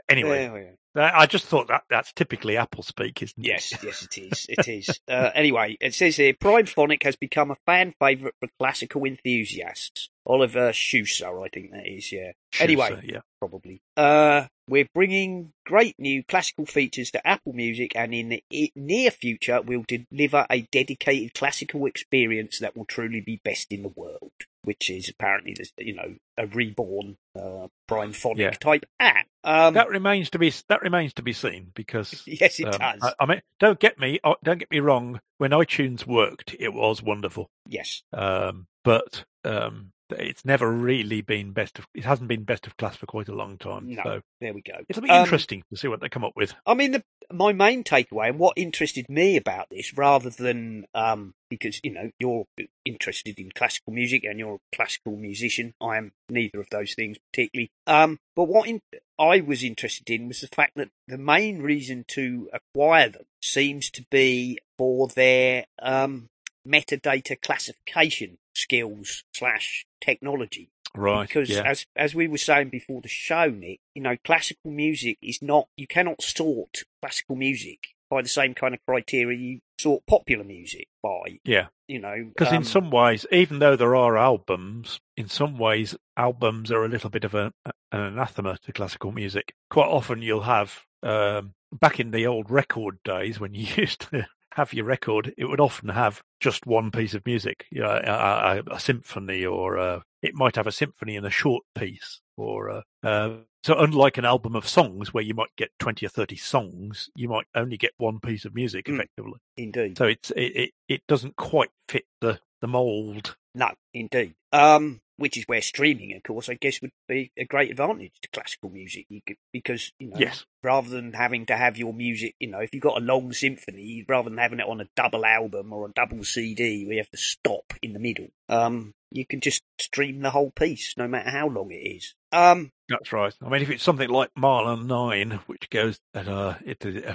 Anyway. 0.09 0.75
I 0.97 1.27
just 1.27 1.47
thought 1.47 1.69
that 1.69 1.83
that's 1.91 2.13
typically 2.13 2.57
Apple 2.57 2.85
speak, 2.85 3.21
isn't 3.23 3.39
it? 3.39 3.49
Yes, 3.49 3.73
yes, 3.83 4.03
it 4.05 4.19
is. 4.19 4.47
It 4.49 4.69
is. 4.69 5.01
Uh, 5.09 5.31
anyway, 5.35 5.77
it 5.81 5.95
says 5.95 6.17
here 6.17 6.33
Primephonic 6.33 7.03
has 7.03 7.15
become 7.15 7.51
a 7.51 7.57
fan 7.67 7.93
favourite 8.01 8.35
for 8.41 8.49
classical 8.59 9.05
enthusiasts. 9.05 10.09
Oliver 10.27 10.71
Schusser, 10.71 11.45
I 11.45 11.49
think 11.49 11.73
that 11.73 11.87
is, 11.87 12.11
yeah. 12.11 12.33
Anyway. 12.59 13.01
Yeah. 13.05 13.21
probably. 13.39 13.83
Uh, 13.97 14.47
we're 14.67 14.89
bringing 14.95 15.53
great 15.67 15.95
new 15.99 16.25
classical 16.25 16.65
features 16.65 17.11
to 17.11 17.27
Apple 17.27 17.53
Music, 17.53 17.93
and 17.95 18.15
in 18.15 18.29
the 18.31 18.73
near 18.75 19.11
future, 19.11 19.61
we'll 19.61 19.85
deliver 19.87 20.47
a 20.51 20.63
dedicated 20.73 21.35
classical 21.35 21.87
experience 21.87 22.61
that 22.61 22.77
will 22.77 22.87
truly 22.87 23.21
be 23.21 23.41
best 23.45 23.71
in 23.71 23.83
the 23.83 23.93
world. 23.95 24.33
Which 24.65 24.91
is 24.91 25.09
apparently, 25.09 25.55
this, 25.57 25.73
you 25.79 25.95
know, 25.95 26.15
a 26.37 26.47
reborn 26.47 27.17
uh, 27.37 27.69
Primephonic 27.89 28.39
Yeah. 28.39 28.51
type 28.51 28.87
app. 28.99 29.27
Um, 29.45 29.75
that 29.75 29.89
remains 29.89 30.31
to 30.31 30.39
be 30.39 30.53
that 30.69 30.83
remains 30.83 31.13
to 31.15 31.23
be 31.23 31.33
seen 31.33 31.71
because 31.75 32.23
yes, 32.27 32.59
it 32.61 32.65
um, 32.67 32.81
does. 32.81 33.03
I, 33.03 33.13
I 33.21 33.27
mean, 33.27 33.43
don't 33.61 33.79
get 33.79 33.99
me 33.99 34.21
oh, 34.25 34.37
don't 34.43 34.59
get 34.59 34.71
me 34.71 34.81
wrong. 34.81 35.21
When 35.39 35.51
iTunes 35.51 36.07
worked, 36.07 36.57
it 36.59 36.73
was 36.73 37.03
wonderful, 37.03 37.51
yes, 37.69 38.03
um, 38.13 38.67
but 38.85 39.25
um, 39.45 39.93
it's 40.11 40.45
never 40.45 40.71
really 40.71 41.21
been 41.23 41.53
best 41.53 41.79
of. 41.79 41.87
It 41.95 42.05
hasn't 42.05 42.29
been 42.29 42.45
best 42.45 42.67
of 42.67 42.77
class 42.77 42.97
for 42.97 43.07
quite 43.07 43.29
a 43.29 43.35
long 43.35 43.57
time. 43.59 43.95
No. 43.95 44.03
So 44.03 44.21
there 44.41 44.53
we 44.53 44.63
go. 44.63 44.75
it'll 44.89 45.03
be 45.03 45.11
Um, 45.11 45.25
interesting 45.25 45.63
to 45.71 45.77
see 45.79 45.89
what 45.89 46.01
they 46.01 46.09
come 46.09 46.25
up 46.25 46.33
with. 46.37 46.55
I 46.67 46.75
mean, 46.75 46.93
the, 46.93 47.03
my 47.33 47.53
main 47.53 47.85
takeaway 47.85 48.29
and 48.29 48.39
what 48.39 48.57
interested 48.57 49.09
me 49.09 49.37
about 49.37 49.69
this, 49.71 49.97
rather 49.97 50.31
than 50.31 50.87
um, 50.95 51.35
because 51.49 51.81
you 51.83 51.93
know 51.93 52.11
you're 52.19 52.45
interested 52.85 53.39
in 53.39 53.51
classical 53.53 53.93
music 53.93 54.25
and 54.25 54.39
you're 54.39 54.57
a 54.57 54.77
classical 54.77 55.17
musician, 55.17 55.73
I 55.81 55.97
am 55.97 56.13
neither 56.29 56.61
of 56.61 56.69
those 56.71 56.95
things 56.95 57.17
particularly. 57.33 57.71
Um, 57.87 58.19
but 58.37 58.45
what 58.45 58.69
in, 58.69 58.81
I 59.19 59.41
was 59.41 59.63
interested 59.63 60.11
in 60.11 60.29
was 60.29 60.41
the 60.41 60.49
fact 60.49 60.73
that 60.77 60.89
the 61.09 61.19
main 61.19 61.63
reason 61.63 62.05
to 62.09 62.51
acquire 62.53 63.09
them 63.09 63.25
seems 63.43 63.91
to 63.93 64.05
be 64.11 64.59
for 64.79 65.09
their 65.09 65.65
um, 65.81 66.29
metadata 66.67 67.41
classification 67.41 68.39
skills 68.55 69.25
slash 69.33 69.87
technology 70.01 70.71
Right? 70.97 71.27
because 71.27 71.51
yeah. 71.51 71.63
as 71.65 71.87
as 71.97 72.15
we 72.15 72.29
were 72.29 72.39
saying 72.39 72.69
before 72.69 73.01
the 73.01 73.09
show, 73.09 73.51
Nick, 73.51 73.81
you 73.97 74.03
know, 74.03 74.17
classical 74.25 74.71
music 74.71 75.19
is 75.21 75.43
not 75.43 75.67
you 75.77 75.89
cannot 75.89 76.23
sort 76.23 76.85
classical 77.03 77.35
music 77.35 77.81
by 78.09 78.23
the 78.23 78.29
same 78.29 78.55
kind 78.55 78.75
of 78.75 78.81
criteria 78.87 79.37
you 79.37 79.61
sort 79.79 80.07
popular 80.07 80.45
music 80.45 80.87
by. 81.03 81.41
Yeah. 81.45 81.67
You 81.89 81.99
know, 81.99 82.27
Because 82.29 82.53
um, 82.53 82.59
in 82.59 82.65
some 82.65 82.91
ways, 82.91 83.27
even 83.33 83.59
though 83.59 83.75
there 83.75 83.97
are 83.97 84.17
albums, 84.17 85.01
in 85.17 85.29
some 85.29 85.59
ways, 85.59 85.97
albums 86.17 86.71
are 86.71 86.85
a 86.85 86.89
little 86.89 87.11
bit 87.11 87.25
of 87.25 87.35
a, 87.35 87.53
an 87.93 88.01
anathema 88.01 88.57
to 88.63 88.73
classical 88.73 89.11
music. 89.11 89.53
Quite 89.69 89.89
often, 89.89 90.23
you'll 90.23 90.43
have 90.43 90.85
um, 91.03 91.55
back 91.73 91.99
in 91.99 92.13
the 92.13 92.27
old 92.27 92.51
record 92.51 92.99
days 93.05 93.41
when 93.41 93.53
you 93.53 93.67
used 93.77 94.09
to 94.13 94.27
have 94.55 94.73
your 94.73 94.85
record, 94.87 95.35
it 95.37 95.45
would 95.45 95.61
often 95.61 95.89
have 95.91 96.23
just 96.41 96.67
one 96.67 96.91
piece 96.91 97.15
of 97.15 97.25
music, 97.27 97.67
you 97.71 97.81
know, 97.83 98.01
a, 98.05 98.63
a, 98.71 98.75
a 98.77 98.81
symphony, 98.81 99.45
or 99.45 99.79
uh 99.79 100.01
it 100.23 100.35
might 100.35 100.57
have 100.57 100.67
a 100.67 100.73
symphony 100.73 101.17
and 101.17 101.27
a 101.27 101.31
short 101.31 101.63
piece, 101.75 102.21
or 102.37 102.71
uh, 102.71 102.83
uh, 103.07 103.37
so 103.63 103.79
unlike 103.79 104.17
an 104.17 104.25
album 104.25 104.57
of 104.57 104.67
songs 104.67 105.13
where 105.13 105.23
you 105.23 105.35
might 105.35 105.55
get 105.59 105.71
twenty 105.79 106.07
or 106.07 106.09
thirty 106.09 106.37
songs, 106.37 107.11
you 107.15 107.29
might 107.29 107.47
only 107.55 107.77
get 107.77 107.93
one 107.99 108.21
piece 108.21 108.45
of 108.47 108.55
music 108.55 108.87
Mm. 108.87 108.95
effectively. 108.95 109.41
indeed. 109.57 109.99
So 109.99 110.07
it's 110.07 110.31
it, 110.31 110.57
it, 110.57 110.71
it 110.89 111.03
doesn't 111.07 111.37
quite 111.37 111.71
fit 111.89 112.05
the 112.23 112.41
the 112.63 112.69
mold. 112.69 113.37
No, 113.55 113.71
indeed. 113.93 114.35
Um, 114.55 115.01
which 115.17 115.37
is 115.37 115.45
where 115.47 115.63
streaming, 115.63 116.15
of 116.17 116.23
course, 116.25 116.49
I 116.49 116.55
guess 116.55 116.81
would 116.83 116.91
be 117.09 117.31
a 117.39 117.45
great 117.45 117.71
advantage 117.71 118.13
to 118.23 118.29
classical 118.31 118.71
music. 118.71 119.07
You 119.09 119.21
could, 119.27 119.37
because 119.53 119.93
you 119.99 120.09
know, 120.09 120.17
Yes. 120.19 120.45
rather 120.63 120.89
than 120.89 121.13
having 121.13 121.47
to 121.47 121.57
have 121.57 121.77
your 121.77 121.93
music, 121.93 122.35
you 122.41 122.49
know, 122.49 122.59
if 122.59 122.73
you've 122.73 122.83
got 122.83 123.01
a 123.01 123.05
long 123.05 123.33
symphony, 123.33 124.05
rather 124.09 124.29
than 124.29 124.39
having 124.39 124.59
it 124.61 124.67
on 124.69 124.81
a 124.81 124.89
double 124.97 125.25
album 125.25 125.73
or 125.73 125.87
a 125.87 125.93
double 125.93 126.25
CD 126.25 126.85
where 126.85 126.95
you 126.95 127.01
have 127.01 127.11
to 127.11 127.17
stop 127.17 127.75
in 127.83 127.93
the 127.93 128.01
middle, 128.01 128.29
um, 128.49 128.93
you 129.11 129.25
can 129.25 129.41
just 129.41 129.63
stream 129.79 130.21
the 130.21 130.31
whole 130.31 130.51
piece, 130.51 130.95
no 130.97 131.07
matter 131.07 131.31
how 131.31 131.49
long 131.49 131.71
it 131.71 131.77
is. 131.77 132.15
Um, 132.33 132.73
That's 132.89 133.13
right. 133.13 133.35
I 133.41 133.49
mean, 133.49 133.63
if 133.63 133.71
it's 133.71 133.85
something 133.85 134.09
like 134.09 134.31
Mahler 134.37 134.77
Nine, 134.83 135.39
which 135.47 135.71
goes 135.71 136.01
at 136.13 136.27
uh, 136.27 136.55
it, 136.65 136.85
uh, 136.85 137.15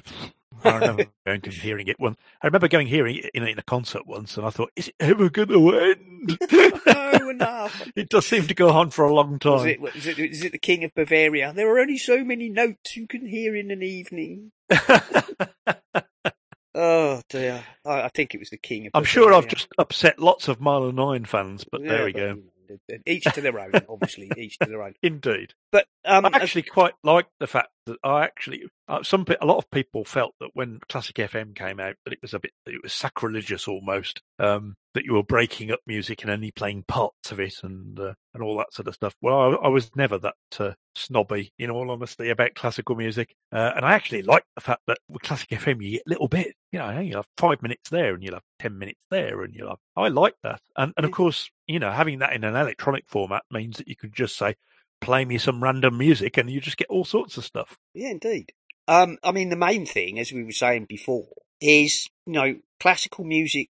I 0.63 0.73
remember 0.75 1.05
going 1.25 1.41
and 1.43 1.53
hearing 1.53 1.87
it 1.87 1.99
one. 1.99 2.17
I 2.41 2.47
remember 2.47 2.67
going 2.67 2.87
hearing 2.87 3.17
it 3.17 3.31
in, 3.33 3.47
in 3.47 3.59
a 3.59 3.63
concert 3.63 4.05
once, 4.05 4.35
and 4.37 4.45
I 4.45 4.49
thought, 4.49 4.71
is 4.75 4.89
it 4.89 4.95
ever 4.99 5.29
going 5.29 5.49
to 5.49 5.79
end? 5.79 6.37
no, 6.85 7.29
enough. 7.29 7.87
it 7.95 8.09
does 8.09 8.25
seem 8.25 8.47
to 8.47 8.53
go 8.53 8.69
on 8.69 8.89
for 8.89 9.05
a 9.05 9.13
long 9.13 9.39
time. 9.39 9.67
Is 9.67 9.79
was 9.79 10.07
it, 10.07 10.19
is 10.19 10.43
it 10.43 10.51
the 10.51 10.57
King 10.57 10.83
of 10.83 10.93
Bavaria? 10.93 11.53
There 11.53 11.73
are 11.73 11.79
only 11.79 11.97
so 11.97 12.23
many 12.23 12.49
notes 12.49 12.97
you 12.97 13.07
can 13.07 13.25
hear 13.25 13.55
in 13.55 13.71
an 13.71 13.83
evening. 13.83 14.51
Oh 16.75 17.21
dear, 17.29 17.63
I, 17.83 18.03
I 18.03 18.09
think 18.09 18.35
it 18.35 18.39
was 18.39 18.51
the 18.51 18.57
King 18.57 18.85
of. 18.85 18.91
I'm 18.93 19.03
sure 19.03 19.33
I've 19.33 19.47
just 19.47 19.67
upset 19.79 20.19
lots 20.19 20.47
of 20.47 20.61
Mahler 20.61 20.93
Nine 20.93 21.25
fans, 21.25 21.65
but 21.69 21.81
Yeah, 21.81 21.89
there 21.89 22.05
we 22.05 22.13
but, 22.13 22.19
go. 22.19 22.37
Each 23.05 23.23
to 23.23 23.41
their 23.41 23.59
own, 23.59 23.71
obviously. 23.89 24.31
Each 24.37 24.57
to 24.59 24.69
their 24.69 24.83
own. 24.83 24.93
Indeed. 25.01 25.53
But 25.71 25.85
um, 26.05 26.25
I 26.25 26.29
actually 26.33 26.63
quite 26.63 26.93
like 27.03 27.27
the 27.39 27.47
fact 27.47 27.69
that 27.85 27.97
I 28.03 28.23
actually 28.23 28.63
uh, 28.87 29.03
some 29.03 29.25
a 29.41 29.45
lot 29.45 29.57
of 29.57 29.69
people 29.71 30.05
felt 30.05 30.35
that 30.39 30.49
when 30.53 30.79
Classic 30.89 31.15
FM 31.15 31.55
came 31.55 31.79
out 31.79 31.95
that 32.05 32.13
it 32.13 32.19
was 32.21 32.33
a 32.33 32.39
bit 32.39 32.51
it 32.65 32.81
was 32.81 32.93
sacrilegious 32.93 33.67
almost 33.67 34.21
um, 34.39 34.75
that 34.93 35.05
you 35.05 35.13
were 35.13 35.23
breaking 35.23 35.71
up 35.71 35.79
music 35.85 36.21
and 36.21 36.31
only 36.31 36.51
playing 36.51 36.83
parts 36.87 37.31
of 37.31 37.39
it 37.39 37.55
and 37.63 37.99
uh, 37.99 38.13
and 38.33 38.43
all 38.43 38.57
that 38.57 38.73
sort 38.73 38.87
of 38.87 38.95
stuff. 38.95 39.15
Well, 39.21 39.57
I, 39.61 39.65
I 39.65 39.67
was 39.67 39.95
never 39.95 40.17
that 40.19 40.35
uh, 40.59 40.71
snobby, 40.95 41.51
in 41.59 41.69
all 41.69 41.91
honesty, 41.91 42.29
about 42.29 42.55
classical 42.55 42.95
music, 42.95 43.35
uh, 43.51 43.71
and 43.75 43.85
I 43.85 43.93
actually 43.93 44.23
like 44.23 44.43
the 44.55 44.61
fact 44.61 44.81
that 44.87 44.97
with 45.07 45.21
Classic 45.21 45.49
FM 45.49 45.83
you 45.83 45.91
get 45.93 46.07
little 46.07 46.27
bit, 46.27 46.55
you 46.71 46.79
know, 46.79 46.99
you 46.99 47.15
have 47.15 47.27
five 47.37 47.61
minutes 47.61 47.89
there 47.89 48.13
and 48.13 48.23
you'll 48.23 48.35
have 48.35 48.43
ten 48.59 48.77
minutes 48.77 49.01
there, 49.09 49.43
and 49.43 49.53
you'll 49.53 49.69
have. 49.69 49.79
I 49.95 50.07
like 50.07 50.35
that, 50.43 50.61
and 50.77 50.93
and 50.97 51.05
of 51.05 51.11
course, 51.11 51.49
you 51.67 51.79
know, 51.79 51.91
having 51.91 52.19
that 52.19 52.33
in 52.33 52.43
an 52.43 52.55
electronic 52.55 53.05
format 53.07 53.43
means 53.51 53.77
that 53.77 53.87
you 53.87 53.95
could 53.95 54.13
just 54.13 54.37
say 54.37 54.55
play 55.01 55.25
me 55.25 55.37
some 55.37 55.63
random 55.63 55.97
music 55.97 56.37
and 56.37 56.49
you 56.49 56.59
just 56.59 56.75
get 56.75 56.89
all 56.89 57.05
sorts 57.05 57.37
of 57.37 57.45
stuff. 57.45 57.77
Yeah, 57.93 58.09
indeed. 58.09 58.51
Um, 58.87 59.17
I 59.23 59.31
mean, 59.31 59.49
the 59.49 59.55
main 59.55 59.85
thing, 59.85 60.19
as 60.19 60.31
we 60.31 60.43
were 60.43 60.51
saying 60.51 60.87
before, 60.89 61.27
is 61.61 62.09
you 62.25 62.33
know 62.33 62.55
classical 62.79 63.23
music 63.23 63.69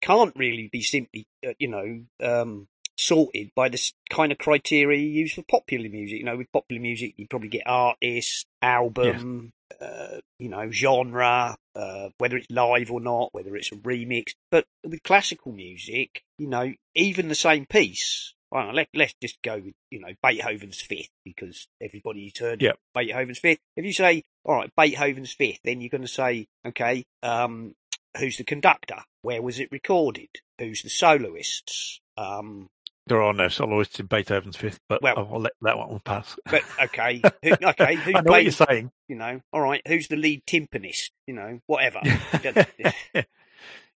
can't 0.00 0.34
really 0.36 0.68
be 0.70 0.82
simply 0.82 1.26
uh, 1.46 1.52
you 1.58 1.68
know 1.68 2.00
um, 2.22 2.68
sorted 2.96 3.50
by 3.54 3.68
the 3.68 3.80
kind 4.10 4.32
of 4.32 4.38
criteria 4.38 4.98
you 4.98 5.08
use 5.08 5.32
for 5.32 5.42
popular 5.42 5.88
music. 5.88 6.18
You 6.18 6.24
know, 6.24 6.36
with 6.36 6.52
popular 6.52 6.82
music, 6.82 7.14
you 7.16 7.26
probably 7.28 7.48
get 7.48 7.62
artist, 7.66 8.46
album, 8.60 9.52
uh, 9.80 10.18
you 10.38 10.48
know, 10.48 10.70
genre, 10.70 11.56
uh, 11.76 12.08
whether 12.18 12.36
it's 12.36 12.50
live 12.50 12.90
or 12.90 13.00
not, 13.00 13.28
whether 13.32 13.54
it's 13.56 13.72
a 13.72 13.76
remix. 13.76 14.32
But 14.50 14.66
with 14.84 15.02
classical 15.04 15.52
music, 15.52 16.22
you 16.38 16.48
know, 16.48 16.72
even 16.94 17.28
the 17.28 17.34
same 17.34 17.66
piece. 17.66 18.34
Let, 18.50 18.88
let's 18.94 19.12
just 19.20 19.36
go 19.42 19.56
with, 19.56 19.74
you 19.90 20.00
know, 20.00 20.08
Beethoven's 20.22 20.80
Fifth, 20.80 21.10
because 21.22 21.68
everybody's 21.82 22.38
heard 22.38 22.62
Yep. 22.62 22.78
Beethoven's 22.94 23.38
Fifth. 23.38 23.58
If 23.76 23.84
you 23.84 23.92
say, 23.92 24.24
all 24.42 24.56
right, 24.56 24.70
Beethoven's 24.74 25.32
Fifth, 25.32 25.60
then 25.64 25.82
you're 25.82 25.90
going 25.90 26.00
to 26.00 26.08
say, 26.08 26.46
okay, 26.66 27.04
um, 27.22 27.74
who's 28.16 28.36
the 28.36 28.44
conductor? 28.44 29.02
Where 29.22 29.42
was 29.42 29.58
it 29.60 29.70
recorded? 29.72 30.28
Who's 30.58 30.82
the 30.82 30.88
soloists? 30.90 32.00
Um, 32.16 32.68
There 33.06 33.22
are 33.22 33.32
no 33.32 33.48
soloists 33.48 33.98
in 34.00 34.06
Beethoven's 34.06 34.56
Fifth, 34.56 34.80
but 34.88 35.02
Well- 35.02 35.18
I'll 35.32 35.40
let 35.40 35.52
that 35.62 35.78
one 35.78 36.00
pass. 36.00 36.36
but 36.50 36.62
okay, 36.84 37.20
who, 37.42 37.52
okay, 37.62 37.94
who 37.96 38.12
I 38.16 38.20
know 38.20 38.30
what 38.32 38.42
you're 38.42 38.52
saying. 38.52 38.90
you 39.08 39.16
know, 39.16 39.40
all 39.52 39.60
right, 39.60 39.82
who's 39.86 40.08
the 40.08 40.16
lead 40.16 40.42
timpanist? 40.46 41.10
You 41.26 41.34
know, 41.34 41.60
whatever. 41.66 42.00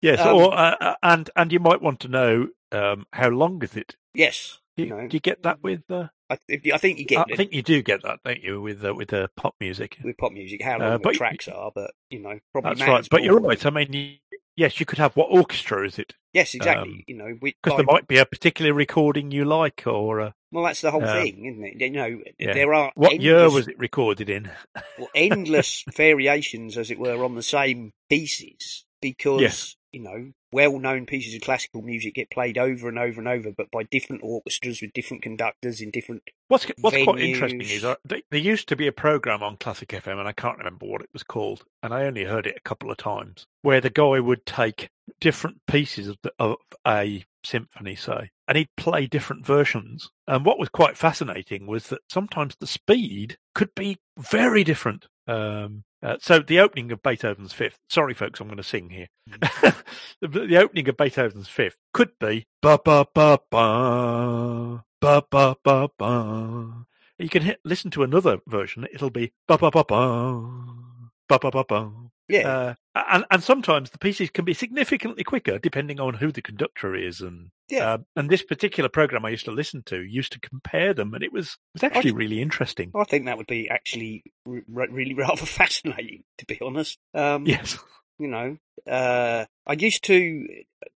yes, 0.01 0.19
Um, 0.19 0.35
or 0.35 0.53
uh, 0.57 0.75
uh, 0.79 0.95
and 1.03 1.29
and 1.35 1.51
you 1.51 1.59
might 1.59 1.81
want 1.81 1.99
to 2.01 2.07
know 2.07 2.47
um, 2.71 3.05
how 3.13 3.29
long 3.29 3.61
is 3.63 3.75
it? 3.75 3.95
yes, 4.13 4.59
Do 4.87 4.95
you 5.01 5.07
do 5.09 5.15
you 5.17 5.19
get 5.21 5.43
that 5.43 5.61
with? 5.63 5.81
Uh, 5.89 6.07
I, 6.29 6.37
I 6.73 6.77
think 6.77 6.99
you 6.99 7.05
get 7.05 7.19
I 7.19 7.25
it 7.29 7.37
think 7.37 7.53
you 7.53 7.61
do 7.63 7.81
get 7.81 8.03
that, 8.03 8.19
don't 8.23 8.41
you, 8.43 8.61
with 8.61 8.83
uh, 8.85 8.93
with 8.93 9.11
uh, 9.13 9.27
pop 9.35 9.55
music? 9.59 9.97
with 10.03 10.17
pop 10.17 10.31
music 10.31 10.61
how 10.61 10.75
Uh, 10.75 10.79
long 10.79 10.91
the 10.93 10.99
but 10.99 11.13
you- 11.13 11.17
tracks 11.17 11.47
are, 11.47 11.71
but 11.73 11.91
you 12.09 12.19
know, 12.19 12.39
probably 12.51 12.75
That's 12.75 12.87
right. 12.87 13.07
But 13.09 13.23
you're 13.23 13.39
right. 13.39 13.65
I 13.65 13.69
mean, 13.71 13.93
you, 13.93 14.13
yes, 14.55 14.79
you 14.79 14.85
could 14.85 14.99
have 14.99 15.15
what 15.15 15.29
orchestra 15.31 15.85
is 15.85 15.97
it? 15.97 16.13
Yes, 16.33 16.53
exactly. 16.53 16.89
um, 16.91 17.03
you 17.07 17.15
know, 17.17 17.35
Because 17.41 17.77
there 17.77 17.85
might 17.85 18.07
be 18.07 18.19
a 18.19 18.25
particular 18.25 18.71
recording 18.71 19.31
you 19.31 19.43
like, 19.45 19.83
or 19.87 20.21
uh, 20.21 20.31
well, 20.51 20.63
that's 20.65 20.81
the 20.81 20.91
whole 20.91 21.03
um, 21.03 21.21
thing, 21.23 21.45
isn't 21.45 21.63
it? 21.63 21.81
You 21.81 21.89
know, 21.89 22.21
yeah. 22.37 22.53
there 22.53 22.73
are 22.75 22.91
what 22.93 23.19
year 23.19 23.49
was 23.49 23.67
it 23.67 23.79
recorded 23.79 24.29
in? 24.29 24.51
well, 24.99 25.09
endless 25.15 25.83
variations, 25.95 26.77
as 26.77 26.91
it 26.91 26.99
were, 26.99 27.23
on 27.25 27.33
the 27.33 27.41
same 27.41 27.93
pieces 28.11 28.85
because 29.01 29.41
Yes. 29.41 29.75
You 29.91 30.01
know 30.01 30.31
well-known 30.51 31.05
pieces 31.05 31.35
of 31.35 31.41
classical 31.41 31.81
music 31.81 32.15
get 32.15 32.31
played 32.31 32.57
over 32.57 32.89
and 32.89 32.97
over 32.97 33.19
and 33.19 33.27
over, 33.27 33.51
but 33.55 33.69
by 33.71 33.83
different 33.83 34.23
orchestras 34.23 34.81
with 34.81 34.93
different 34.93 35.21
conductors 35.21 35.81
in 35.81 35.91
different. 35.91 36.23
What's 36.47 36.65
what's 36.79 37.03
quite 37.03 37.19
interesting 37.19 37.61
is 37.61 37.83
uh, 37.83 37.95
th- 38.07 38.25
there 38.31 38.39
used 38.39 38.67
to 38.69 38.75
be 38.75 38.87
a 38.87 38.91
program 38.91 39.43
on 39.43 39.57
Classic 39.57 39.89
FM, 39.89 40.19
and 40.19 40.27
I 40.27 40.33
can't 40.33 40.57
remember 40.57 40.85
what 40.85 41.01
it 41.01 41.09
was 41.13 41.23
called, 41.23 41.63
and 41.83 41.93
I 41.93 42.05
only 42.05 42.25
heard 42.25 42.47
it 42.47 42.57
a 42.57 42.61
couple 42.61 42.91
of 42.91 42.97
times, 42.97 43.45
where 43.61 43.81
the 43.81 43.89
guy 43.89 44.19
would 44.19 44.45
take 44.45 44.89
different 45.19 45.57
pieces 45.67 46.07
of, 46.07 46.17
the, 46.23 46.31
of 46.39 46.57
a 46.87 47.25
symphony, 47.43 47.95
say, 47.95 48.31
and 48.47 48.57
he'd 48.57 48.75
play 48.77 49.07
different 49.07 49.45
versions. 49.45 50.09
And 50.27 50.45
what 50.45 50.59
was 50.59 50.69
quite 50.69 50.97
fascinating 50.97 51.67
was 51.67 51.87
that 51.87 52.01
sometimes 52.09 52.55
the 52.55 52.67
speed 52.67 53.37
could 53.53 53.73
be 53.75 53.97
very 54.17 54.63
different. 54.63 55.07
Um, 55.29 55.83
uh, 56.01 56.15
so 56.19 56.39
the 56.39 56.59
opening 56.59 56.91
of 56.91 57.03
Beethoven's 57.03 57.53
Fifth. 57.53 57.77
Sorry, 57.87 58.15
folks, 58.15 58.39
I'm 58.39 58.47
going 58.47 58.57
to 58.57 58.63
sing 58.63 58.89
here. 58.89 59.09
the, 60.21 60.27
the 60.27 60.57
opening 60.57 60.89
of 60.89 60.97
Beethoven's 60.97 61.47
Fifth 61.47 61.77
could 61.93 62.17
be 62.19 62.47
ba 62.63 62.79
ba 62.83 63.05
ba 63.13 63.37
ba 63.51 64.83
ba 64.99 65.23
ba 65.29 65.55
ba 65.63 65.89
ba. 65.99 66.85
You 67.19 67.29
can 67.29 67.43
hit, 67.43 67.59
listen 67.63 67.91
to 67.91 68.03
another 68.03 68.39
version. 68.47 68.87
It'll 68.91 69.11
be 69.11 69.33
ba 69.47 69.57
ba 69.59 69.69
ba 69.69 69.83
ba 69.87 70.88
ba 71.29 71.39
ba 71.39 71.51
ba 71.51 71.63
ba. 71.67 71.91
Yeah, 72.27 72.47
Uh, 72.47 73.03
and 73.09 73.25
and 73.31 73.41
sometimes 73.43 73.89
the 73.89 73.97
pieces 73.97 74.29
can 74.29 74.45
be 74.45 74.53
significantly 74.53 75.23
quicker 75.23 75.57
depending 75.57 75.99
on 75.99 76.15
who 76.15 76.31
the 76.31 76.43
conductor 76.43 76.93
is 76.95 77.21
and 77.21 77.49
Yeah. 77.69 77.93
uh, 77.93 77.97
and 78.15 78.29
this 78.29 78.43
particular 78.43 78.87
program 78.89 79.25
I 79.25 79.29
used 79.29 79.45
to 79.45 79.51
listen 79.51 79.81
to 79.87 80.03
used 80.03 80.31
to 80.33 80.39
compare 80.39 80.93
them 80.93 81.13
and 81.15 81.23
it 81.23 81.33
was 81.33 81.57
it 81.73 81.81
was 81.81 81.83
actually 81.83 82.11
really 82.11 82.39
interesting. 82.41 82.91
I 82.93 83.03
think 83.05 83.25
that 83.25 83.37
would 83.37 83.47
be 83.47 83.67
actually 83.69 84.23
r- 84.45 84.61
r- 84.75 84.87
really 84.91 85.13
rather 85.25 85.45
fascinating, 85.47 86.23
to 86.37 86.45
be 86.45 86.59
honest. 86.61 86.99
Um, 87.15 87.47
Yes. 87.47 87.79
you 88.19 88.27
know, 88.27 88.57
uh, 88.85 89.45
I 89.65 89.73
used 89.73 90.03
to, 90.03 90.45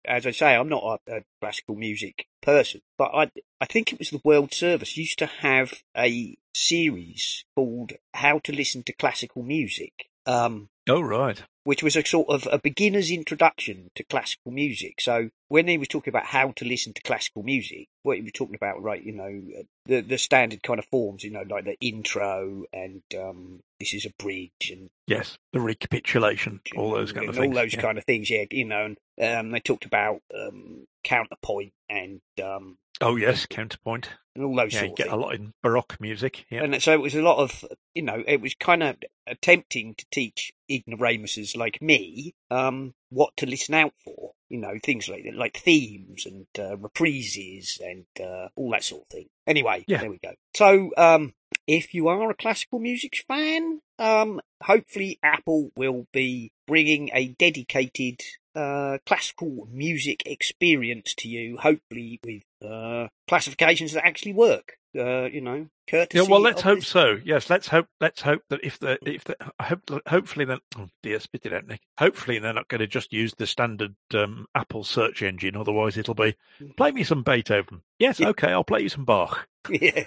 as 0.03 0.25
I 0.25 0.31
say, 0.31 0.55
I'm 0.55 0.67
not 0.69 1.01
a, 1.07 1.17
a 1.17 1.21
classical 1.39 1.75
music 1.75 2.25
person, 2.41 2.81
but 2.97 3.11
I, 3.13 3.31
I 3.61 3.65
think 3.67 3.93
it 3.93 3.99
was 3.99 4.09
the 4.09 4.21
World 4.25 4.53
Service 4.53 4.97
used 4.97 5.19
to 5.19 5.27
have 5.27 5.71
a 5.95 6.35
series 6.53 7.45
called 7.55 7.93
How 8.13 8.39
to 8.39 8.51
Listen 8.51 8.83
to 8.83 8.93
Classical 8.93 9.43
Music, 9.43 9.93
um, 10.25 10.67
Oh 10.89 11.01
right. 11.01 11.41
which 11.63 11.83
was 11.83 11.95
a 11.95 12.03
sort 12.03 12.27
of 12.29 12.47
a 12.51 12.57
beginner's 12.57 13.11
introduction 13.11 13.89
to 13.95 14.03
classical 14.03 14.51
music. 14.51 14.99
So 14.99 15.29
when 15.47 15.67
he 15.67 15.77
was 15.77 15.87
talking 15.87 16.11
about 16.11 16.25
how 16.25 16.51
to 16.53 16.65
listen 16.65 16.93
to 16.93 17.01
classical 17.03 17.43
music, 17.43 17.87
what 18.01 18.17
he 18.17 18.23
was 18.23 18.31
talking 18.33 18.55
about, 18.55 18.81
right, 18.81 19.03
you 19.03 19.11
know, 19.11 19.41
the, 19.85 20.01
the 20.01 20.17
standard 20.17 20.63
kind 20.63 20.79
of 20.79 20.85
forms, 20.85 21.23
you 21.23 21.29
know, 21.29 21.43
like 21.47 21.65
the 21.65 21.77
intro 21.81 22.63
and, 22.73 23.03
um, 23.15 23.59
this 23.79 23.93
is 23.93 24.05
a 24.05 24.11
bridge 24.17 24.71
and 24.71 24.89
Yes. 25.07 25.37
The 25.53 25.59
recapitulation, 25.59 26.61
all 26.75 26.91
those 26.91 27.11
kind 27.11 27.27
of 27.29 27.35
all 27.37 27.43
things. 27.43 27.55
those 27.55 27.73
yeah. 27.73 27.81
kind 27.81 27.97
of 27.97 28.05
things. 28.05 28.29
Yeah, 28.29 28.45
you 28.49 28.65
know, 28.65 28.95
and 29.17 29.37
um, 29.47 29.51
they 29.51 29.59
talked 29.59 29.85
about 29.85 30.21
um, 30.33 30.85
counterpoint 31.03 31.73
and 31.89 32.21
um, 32.43 32.77
Oh 33.01 33.15
yes, 33.15 33.45
counterpoint. 33.45 34.09
and 34.35 34.45
all 34.45 34.55
those 34.55 34.73
Yeah, 34.73 34.81
sort 34.81 34.89
you 34.91 34.95
get 34.95 35.03
things. 35.07 35.13
a 35.13 35.17
lot 35.17 35.35
in 35.35 35.53
Baroque 35.61 35.97
music. 35.99 36.45
Yeah. 36.49 36.63
And 36.63 36.81
so 36.81 36.93
it 36.93 37.01
was 37.01 37.15
a 37.15 37.21
lot 37.21 37.37
of, 37.39 37.65
you 37.93 38.01
know, 38.03 38.23
it 38.27 38.39
was 38.41 38.53
kind 38.55 38.81
of 38.83 38.95
attempting 39.27 39.95
to 39.95 40.05
teach 40.11 40.53
ignoramuses 40.69 41.55
like 41.55 41.81
me 41.81 42.33
um, 42.49 42.93
what 43.09 43.35
to 43.37 43.45
listen 43.45 43.73
out 43.73 43.93
for. 44.03 44.31
You 44.49 44.57
know, 44.59 44.73
things 44.83 45.07
like 45.09 45.25
like 45.33 45.57
themes 45.57 46.25
and 46.25 46.45
uh, 46.59 46.75
reprises 46.75 47.79
and 47.79 48.05
uh, 48.19 48.49
all 48.55 48.71
that 48.71 48.83
sort 48.83 49.03
of 49.03 49.07
thing. 49.07 49.27
Anyway, 49.47 49.83
Yeah. 49.87 49.99
there 50.01 50.09
we 50.09 50.19
go. 50.19 50.33
So, 50.55 50.91
um, 50.97 51.33
if 51.67 51.93
you 51.93 52.07
are 52.09 52.29
a 52.29 52.33
classical 52.33 52.79
music 52.79 53.23
fan, 53.27 53.81
um, 54.01 54.41
hopefully 54.63 55.19
Apple 55.23 55.71
will 55.75 56.07
be 56.11 56.51
bringing 56.67 57.09
a 57.13 57.27
dedicated 57.29 58.19
uh, 58.55 58.97
classical 59.05 59.67
music 59.71 60.23
experience 60.25 61.13
to 61.19 61.29
you, 61.29 61.57
hopefully 61.57 62.19
with 62.25 62.43
uh, 62.69 63.07
classifications 63.27 63.93
that 63.93 64.05
actually 64.05 64.33
work. 64.33 64.73
Uh, 64.93 65.23
you 65.31 65.39
know, 65.39 65.67
courtesy. 65.89 66.17
Yeah, 66.21 66.29
well, 66.29 66.41
let's 66.41 66.63
hope 66.63 66.79
this- 66.79 66.87
so. 66.89 67.17
Yes, 67.23 67.49
let's 67.49 67.69
hope. 67.69 67.87
Let's 68.01 68.23
hope 68.23 68.41
that 68.49 68.59
if 68.61 68.77
the 68.77 68.97
if 69.09 69.23
the 69.23 69.37
I 69.57 69.63
hope 69.63 69.89
hopefully 70.05 70.43
then 70.43 70.57
oh 70.77 70.89
dear, 71.01 71.21
spit 71.21 71.45
it 71.45 71.53
out, 71.53 71.65
Nick. 71.65 71.79
Hopefully 71.97 72.39
they're 72.39 72.51
not 72.51 72.67
going 72.67 72.79
to 72.81 72.87
just 72.87 73.13
use 73.13 73.33
the 73.37 73.47
standard 73.47 73.95
um, 74.13 74.47
Apple 74.53 74.83
search 74.83 75.21
engine. 75.21 75.55
Otherwise, 75.55 75.97
it'll 75.97 76.13
be 76.13 76.35
play 76.75 76.91
me 76.91 77.05
some 77.05 77.23
Beethoven. 77.23 77.83
Yes, 77.99 78.19
Yeah. 78.19 78.27
okay, 78.31 78.51
I'll 78.51 78.65
play 78.65 78.81
you 78.81 78.89
some 78.89 79.05
Bach. 79.05 79.47
yeah. 79.69 80.05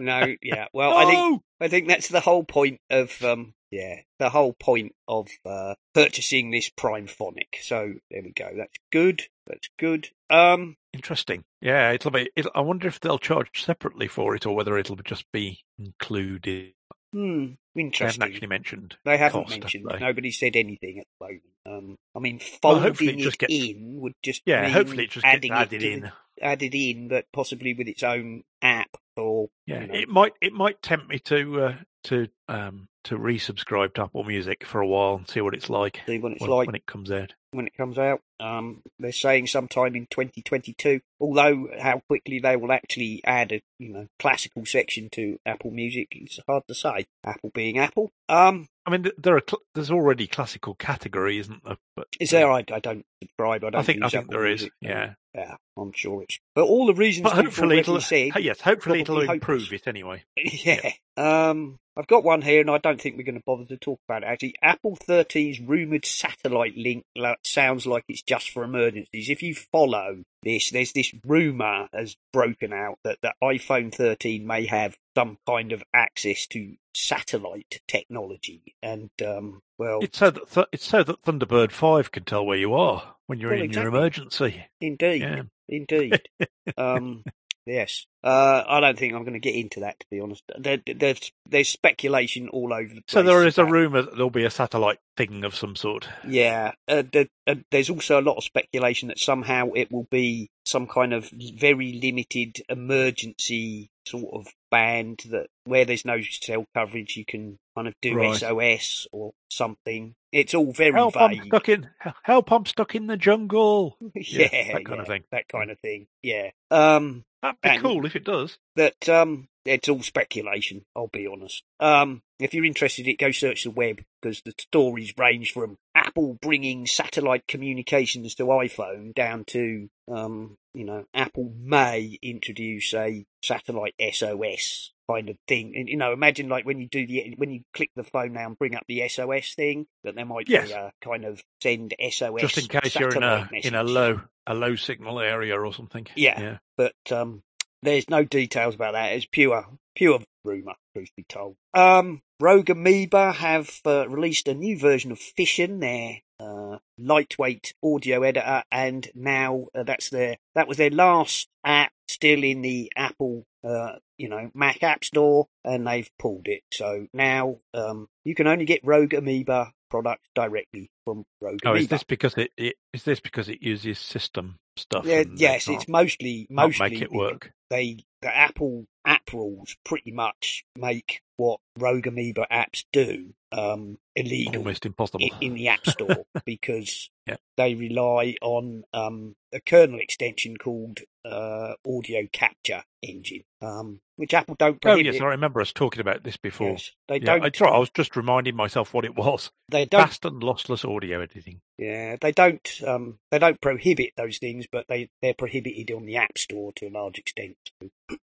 No, 0.00 0.34
yeah. 0.42 0.66
Well, 0.72 0.96
I 0.96 1.06
think 1.06 1.42
I 1.60 1.68
think 1.68 1.88
that's 1.88 2.08
the 2.08 2.20
whole 2.20 2.44
point 2.44 2.80
of 2.90 3.22
um 3.22 3.54
yeah, 3.70 4.00
the 4.18 4.30
whole 4.30 4.52
point 4.52 4.94
of 5.08 5.28
uh 5.44 5.74
purchasing 5.94 6.50
this 6.50 6.70
Primephonic. 6.70 7.56
So 7.62 7.94
there 8.10 8.22
we 8.22 8.32
go. 8.32 8.50
That's 8.56 8.76
good. 8.90 9.22
That's 9.46 9.68
good. 9.78 10.08
Um 10.30 10.76
Interesting. 10.92 11.44
Yeah, 11.62 11.92
it'll 11.92 12.10
be. 12.10 12.30
It'll, 12.36 12.50
I 12.54 12.60
wonder 12.60 12.86
if 12.86 13.00
they'll 13.00 13.18
charge 13.18 13.64
separately 13.64 14.08
for 14.08 14.34
it 14.34 14.44
or 14.44 14.54
whether 14.54 14.76
it'll 14.76 14.96
just 14.96 15.24
be 15.32 15.60
included. 15.78 16.74
Hmm, 17.12 17.46
Interesting. 17.74 17.90
They 18.00 18.06
haven't 18.06 18.22
actually 18.34 18.48
mentioned. 18.48 18.96
They 19.04 19.16
haven't 19.18 19.42
cost, 19.44 19.52
have 19.52 19.60
mentioned. 19.62 19.86
they? 19.90 19.98
Nobody 19.98 20.30
said 20.30 20.56
anything 20.56 20.98
at 20.98 21.06
the 21.18 21.26
moment. 21.26 21.42
Um, 21.64 21.96
I 22.14 22.18
mean, 22.18 22.38
Well, 22.62 22.74
folding 22.74 22.82
hopefully 22.82 23.12
it 23.14 23.18
just 23.22 23.38
gets- 23.38 23.52
in 23.54 24.00
would 24.00 24.14
just 24.22 24.42
Yeah, 24.46 24.68
hopefully 24.68 25.04
it 25.04 25.10
just 25.10 25.24
gets 25.24 25.48
added 25.50 25.82
in. 25.82 26.00
the- 26.02 26.12
added 26.44 26.74
in, 26.74 27.08
but 27.08 27.26
possibly 27.32 27.72
with 27.74 27.88
its 27.88 28.02
own 28.02 28.42
app 28.62 28.90
or 29.16 29.48
Yeah, 29.66 29.82
you 29.82 29.86
know. 29.86 29.94
it 29.94 30.08
might 30.08 30.32
it 30.40 30.52
might 30.52 30.82
tempt 30.82 31.08
me 31.08 31.18
to 31.20 31.62
uh, 31.64 31.76
to 32.04 32.28
um 32.48 32.88
to 33.04 33.18
resubscribe 33.18 33.94
to 33.94 34.02
Apple 34.02 34.24
Music 34.24 34.64
for 34.64 34.80
a 34.80 34.86
while 34.86 35.16
and 35.16 35.28
see 35.28 35.40
what 35.40 35.54
it's 35.54 35.70
like 35.70 36.00
see 36.06 36.18
what 36.18 36.32
it's 36.32 36.40
when, 36.40 36.50
like. 36.50 36.66
when 36.66 36.76
it 36.76 36.86
comes 36.86 37.10
out. 37.10 37.34
when 37.52 37.66
it 37.66 37.76
comes 37.76 37.98
out. 37.98 38.20
Um, 38.40 38.82
they're 38.98 39.12
saying 39.12 39.46
sometime 39.46 39.94
in 39.94 40.06
2022. 40.10 41.00
Although 41.20 41.68
how 41.80 42.02
quickly 42.08 42.40
they 42.40 42.56
will 42.56 42.72
actually 42.72 43.20
add 43.24 43.52
a 43.52 43.62
you 43.78 43.92
know 43.92 44.06
classical 44.18 44.66
section 44.66 45.08
to 45.12 45.38
Apple 45.46 45.70
Music, 45.70 46.08
it's 46.12 46.40
hard 46.46 46.64
to 46.68 46.74
say. 46.74 47.06
Apple 47.24 47.50
being 47.54 47.78
Apple. 47.78 48.10
Um, 48.28 48.68
I 48.86 48.90
mean, 48.90 49.06
there 49.16 49.36
are 49.36 49.42
cl- 49.48 49.62
there's 49.74 49.90
already 49.90 50.26
classical 50.26 50.74
category, 50.74 51.38
isn't 51.38 51.64
there? 51.64 51.76
But 51.96 52.08
is 52.18 52.30
there? 52.30 52.50
I, 52.50 52.64
I 52.72 52.80
don't 52.80 53.04
subscribe. 53.22 53.64
I 53.64 53.70
don't. 53.70 53.80
I 53.80 53.82
think 53.82 54.02
I 54.02 54.08
think 54.08 54.24
Apple 54.24 54.32
there 54.32 54.46
is. 54.46 54.62
Music, 54.62 54.72
Yeah, 54.80 55.14
yeah, 55.34 55.56
I'm 55.78 55.92
sure 55.92 56.22
it's. 56.22 56.38
But 56.54 56.64
all 56.64 56.86
the 56.86 56.94
reasons 56.94 57.24
but 57.24 57.34
hopefully 57.34 57.78
it'll. 57.78 58.00
said. 58.00 58.32
Yes, 58.38 58.60
hopefully 58.60 59.00
it'll 59.00 59.16
probably 59.16 59.34
improve 59.34 59.72
it 59.72 59.86
anyway. 59.86 60.24
Yeah. 60.36 60.92
Um, 61.16 61.78
I've 61.96 62.06
got 62.06 62.24
one 62.24 62.40
here, 62.40 62.60
and 62.60 62.70
I 62.70 62.78
don't 62.78 63.00
think 63.00 63.16
we're 63.16 63.24
going 63.24 63.38
to 63.38 63.44
bother 63.44 63.66
to 63.66 63.76
talk 63.76 64.00
about 64.08 64.22
it. 64.22 64.26
Actually, 64.26 64.54
Apple 64.62 64.96
13's 64.96 65.60
rumored 65.60 66.06
satellite 66.06 66.76
link 66.76 67.04
sounds 67.44 67.86
like 67.86 68.04
it's 68.08 68.22
just 68.22 68.50
for 68.50 68.64
emergencies. 68.64 69.28
If 69.28 69.42
you 69.42 69.54
follow 69.54 70.22
this, 70.42 70.70
there's 70.70 70.92
this 70.92 71.12
rumor 71.26 71.88
has 71.92 72.16
broken 72.32 72.72
out 72.72 72.98
that 73.04 73.18
the 73.22 73.34
iPhone 73.42 73.94
13 73.94 74.46
may 74.46 74.66
have 74.66 74.96
some 75.14 75.36
kind 75.46 75.72
of 75.72 75.82
access 75.92 76.46
to 76.48 76.76
satellite 76.94 77.80
technology, 77.88 78.74
and 78.82 79.10
um, 79.26 79.60
well, 79.78 80.00
It's 80.02 80.18
so 80.18 80.30
that 80.30 80.50
th- 80.50 80.66
it's 80.72 80.86
so 80.86 81.02
that 81.02 81.22
Thunderbird 81.22 81.72
Five 81.72 82.10
can 82.10 82.24
tell 82.24 82.44
where 82.46 82.58
you 82.58 82.74
are 82.74 83.16
when 83.32 83.40
you're 83.40 83.50
Well, 83.52 83.60
in 83.60 83.64
exactly. 83.64 83.90
your 83.90 83.98
emergency. 83.98 84.64
indeed, 84.78 85.22
Yeah. 85.22 85.42
indeed. 85.70 86.20
um, 86.76 87.22
yes. 87.64 88.04
Uh, 88.22 88.62
I 88.68 88.80
don't 88.80 88.98
think 88.98 89.14
I'm 89.14 89.22
going 89.22 89.32
to 89.32 89.38
get 89.40 89.54
into 89.54 89.80
that, 89.80 89.98
to 90.00 90.06
be 90.10 90.20
honest. 90.20 90.42
There, 90.58 90.78
there's 90.86 91.32
there's 91.48 91.70
speculation 91.70 92.50
all 92.50 92.74
over 92.74 92.88
the 92.88 93.00
place. 93.00 93.04
So 93.08 93.22
there 93.22 93.46
is 93.46 93.56
a 93.56 93.64
rumor 93.64 94.02
that 94.02 94.12
there'll 94.12 94.28
be 94.28 94.44
a 94.44 94.50
satellite 94.50 94.98
thing 95.16 95.44
of 95.44 95.54
some 95.56 95.76
sort. 95.76 96.08
Yeah, 96.28 96.72
uh, 96.88 97.02
the, 97.10 97.28
uh, 97.46 97.54
there's 97.70 97.88
also 97.88 98.20
a 98.20 98.22
lot 98.22 98.36
of 98.36 98.44
speculation 98.44 99.08
that 99.08 99.18
somehow 99.18 99.70
it 99.74 99.90
will 99.90 100.06
be 100.10 100.50
some 100.66 100.86
kind 100.86 101.14
of 101.14 101.30
very 101.30 101.94
limited 101.94 102.62
emergency 102.68 103.88
sort 104.06 104.34
of 104.34 104.48
band 104.70 105.22
that 105.30 105.46
where 105.64 105.84
there's 105.86 106.04
no 106.04 106.20
cell 106.20 106.64
coverage, 106.74 107.16
you 107.16 107.24
can 107.24 107.56
kind 107.76 107.88
of 107.88 107.94
do 108.02 108.14
Right. 108.14 108.36
SOS 108.36 109.06
or 109.10 109.32
something. 109.50 110.14
It's 110.32 110.54
all 110.54 110.72
very 110.72 110.92
Help! 110.92 111.16
I'm 111.16 111.44
stuck 111.44 111.68
in. 111.68 111.90
Help! 112.22 112.50
I'm 112.50 112.66
stuck 112.66 112.94
in 112.94 113.06
the 113.06 113.16
jungle. 113.16 113.98
yeah, 114.14 114.72
that 114.72 114.84
kind 114.84 115.00
of 115.00 115.06
thing. 115.06 115.24
That 115.30 115.48
kind 115.48 115.70
of 115.70 115.78
thing. 115.80 116.06
Yeah. 116.22 116.50
Um, 116.70 117.24
That'd 117.42 117.60
be 117.60 117.78
cool 117.78 118.06
if 118.06 118.16
it 118.16 118.24
does. 118.24 118.56
that 118.76 119.08
um 119.08 119.48
it's 119.64 119.88
all 119.88 120.02
speculation 120.02 120.84
i'll 120.96 121.08
be 121.08 121.26
honest 121.26 121.62
um 121.80 122.22
if 122.38 122.54
you're 122.54 122.64
interested 122.64 123.06
it 123.06 123.18
go 123.18 123.30
search 123.30 123.64
the 123.64 123.70
web 123.70 124.00
because 124.20 124.42
the 124.42 124.54
stories 124.58 125.12
range 125.18 125.52
from 125.52 125.76
apple 125.94 126.38
bringing 126.40 126.86
satellite 126.86 127.46
communications 127.48 128.34
to 128.34 128.44
iphone 128.44 129.14
down 129.14 129.44
to 129.44 129.88
um 130.08 130.56
you 130.74 130.84
know 130.84 131.04
apple 131.14 131.52
may 131.60 132.16
introduce 132.22 132.94
a 132.94 133.24
satellite 133.42 133.94
sos 134.12 134.92
kind 135.12 135.28
of 135.28 135.36
thing 135.48 135.74
and 135.76 135.88
you 135.88 135.96
know 135.96 136.12
imagine 136.12 136.48
like 136.48 136.64
when 136.64 136.78
you 136.80 136.88
do 136.88 137.06
the 137.06 137.34
when 137.36 137.50
you 137.50 137.60
click 137.74 137.90
the 137.96 138.04
phone 138.04 138.32
now 138.32 138.46
and 138.46 138.58
bring 138.58 138.74
up 138.74 138.84
the 138.88 139.06
sos 139.08 139.54
thing 139.54 139.86
that 140.04 140.14
there 140.14 140.24
might 140.26 140.48
Yes. 140.48 140.68
be 140.68 140.74
a 140.74 140.92
kind 141.02 141.24
of 141.24 141.42
send 141.62 141.94
sos 142.10 142.40
Just 142.40 142.58
in 142.58 142.66
case 142.68 142.94
you're 142.98 143.10
in 143.14 143.22
a 143.22 143.42
satellite 143.42 143.64
in 143.64 143.74
a 143.74 143.82
low 143.82 144.20
a 144.46 144.54
low 144.54 144.74
signal 144.76 145.20
area 145.20 145.58
or 145.58 145.72
something. 145.72 146.06
Yeah. 146.16 146.40
Yeah. 146.40 146.58
but 146.76 146.94
um, 147.10 147.42
there's 147.82 148.08
no 148.08 148.24
details 148.24 148.74
about 148.76 148.92
that. 148.92 149.12
It's 149.12 149.24
pure, 149.26 149.66
pure 149.94 150.20
rumor, 150.44 150.74
truth 150.94 151.10
be 151.16 151.24
told. 151.28 151.56
Um, 151.74 152.22
Rogue 152.40 152.70
Amoeba 152.70 153.32
have 153.32 153.70
uh, 153.84 154.08
released 154.08 154.46
a 154.48 154.54
new 154.54 154.78
version 154.78 155.10
of 155.12 155.18
Fission, 155.18 155.80
their 155.80 156.18
uh, 156.40 156.78
lightweight 156.98 157.74
audio 157.84 158.22
editor, 158.22 158.62
and 158.72 159.08
now 159.14 159.66
uh, 159.74 159.82
that's 159.84 160.10
their 160.10 160.36
that 160.54 160.66
was 160.68 160.76
their 160.76 160.90
last 160.90 161.48
app 161.64 161.92
still 162.08 162.42
in 162.42 162.62
the 162.62 162.92
Apple. 162.96 163.44
Uh, 163.64 163.96
you 164.18 164.28
know, 164.28 164.50
Mac 164.54 164.82
App 164.82 165.04
Store, 165.04 165.48
and 165.64 165.86
they've 165.86 166.10
pulled 166.18 166.48
it. 166.48 166.62
So 166.72 167.06
now 167.12 167.58
um, 167.74 168.08
you 168.24 168.34
can 168.34 168.46
only 168.46 168.64
get 168.64 168.80
Rogue 168.84 169.14
Amoeba 169.14 169.72
products 169.90 170.28
directly 170.34 170.90
from 171.04 171.24
Rogue 171.40 171.60
Oh, 171.64 171.70
Amoeba. 171.70 171.82
is 171.82 171.88
this 171.88 172.02
because 172.02 172.34
it, 172.36 172.50
it 172.56 172.76
is 172.92 173.04
this 173.04 173.20
because 173.20 173.48
it 173.48 173.62
uses 173.62 173.98
system 173.98 174.58
stuff? 174.76 175.04
yeah, 175.06 175.24
yes, 175.36 175.68
it's 175.68 175.86
mostly 175.86 176.46
mostly 176.50 176.90
make 176.90 177.02
it 177.02 177.12
work. 177.12 177.52
they 177.70 177.98
the 178.20 178.34
Apple 178.36 178.86
app 179.04 179.32
rules 179.32 179.76
pretty 179.84 180.10
much 180.10 180.64
make 180.76 181.20
what 181.36 181.60
Rogue 181.78 182.06
Amoeba 182.06 182.46
apps 182.50 182.84
do 182.92 183.34
um, 183.50 183.98
illegal 184.14 184.58
Almost 184.58 184.86
impossible. 184.86 185.24
in, 185.40 185.48
in 185.48 185.54
the 185.54 185.68
App 185.68 185.84
Store 185.86 186.24
because 186.46 187.10
Yeah. 187.26 187.36
they 187.56 187.74
rely 187.74 188.36
on 188.40 188.84
um, 188.94 189.34
a 189.52 189.60
kernel 189.60 189.98
extension 190.00 190.56
called 190.56 191.00
uh, 191.24 191.74
Audio 191.86 192.26
Capture 192.32 192.84
Engine, 193.02 193.44
um, 193.60 194.00
which 194.16 194.34
Apple 194.34 194.56
don't 194.58 194.76
oh 194.76 194.78
prohibit. 194.78 195.14
yes, 195.14 195.20
I 195.22 195.26
remember 195.26 195.60
us 195.60 195.72
talking 195.72 196.00
about 196.00 196.22
this 196.24 196.36
before. 196.36 196.70
Yes, 196.70 196.90
they 197.08 197.16
Yeah, 197.16 197.38
don't. 197.38 197.60
right. 197.60 197.72
I 197.72 197.78
was 197.78 197.90
just 197.90 198.16
reminding 198.16 198.56
myself 198.56 198.94
what 198.94 199.04
it 199.04 199.14
was. 199.16 199.50
They 199.68 199.84
don't. 199.84 200.00
Fast 200.06 200.24
and 200.24 200.42
lossless 200.42 200.84
audio 200.88 201.20
editing. 201.22 201.60
Yeah, 201.78 202.16
they 202.20 202.32
don't. 202.32 202.68
Um, 202.86 203.18
they 203.30 203.38
don't 203.38 203.60
prohibit 203.60 204.12
those 204.16 204.38
things, 204.38 204.66
but 204.70 204.86
they 204.88 205.10
they're 205.22 205.34
prohibited 205.34 205.90
on 205.90 206.06
the 206.06 206.16
App 206.16 206.38
Store 206.38 206.72
to 206.76 206.86
a 206.86 206.90
large 206.90 207.18
extent. 207.18 207.56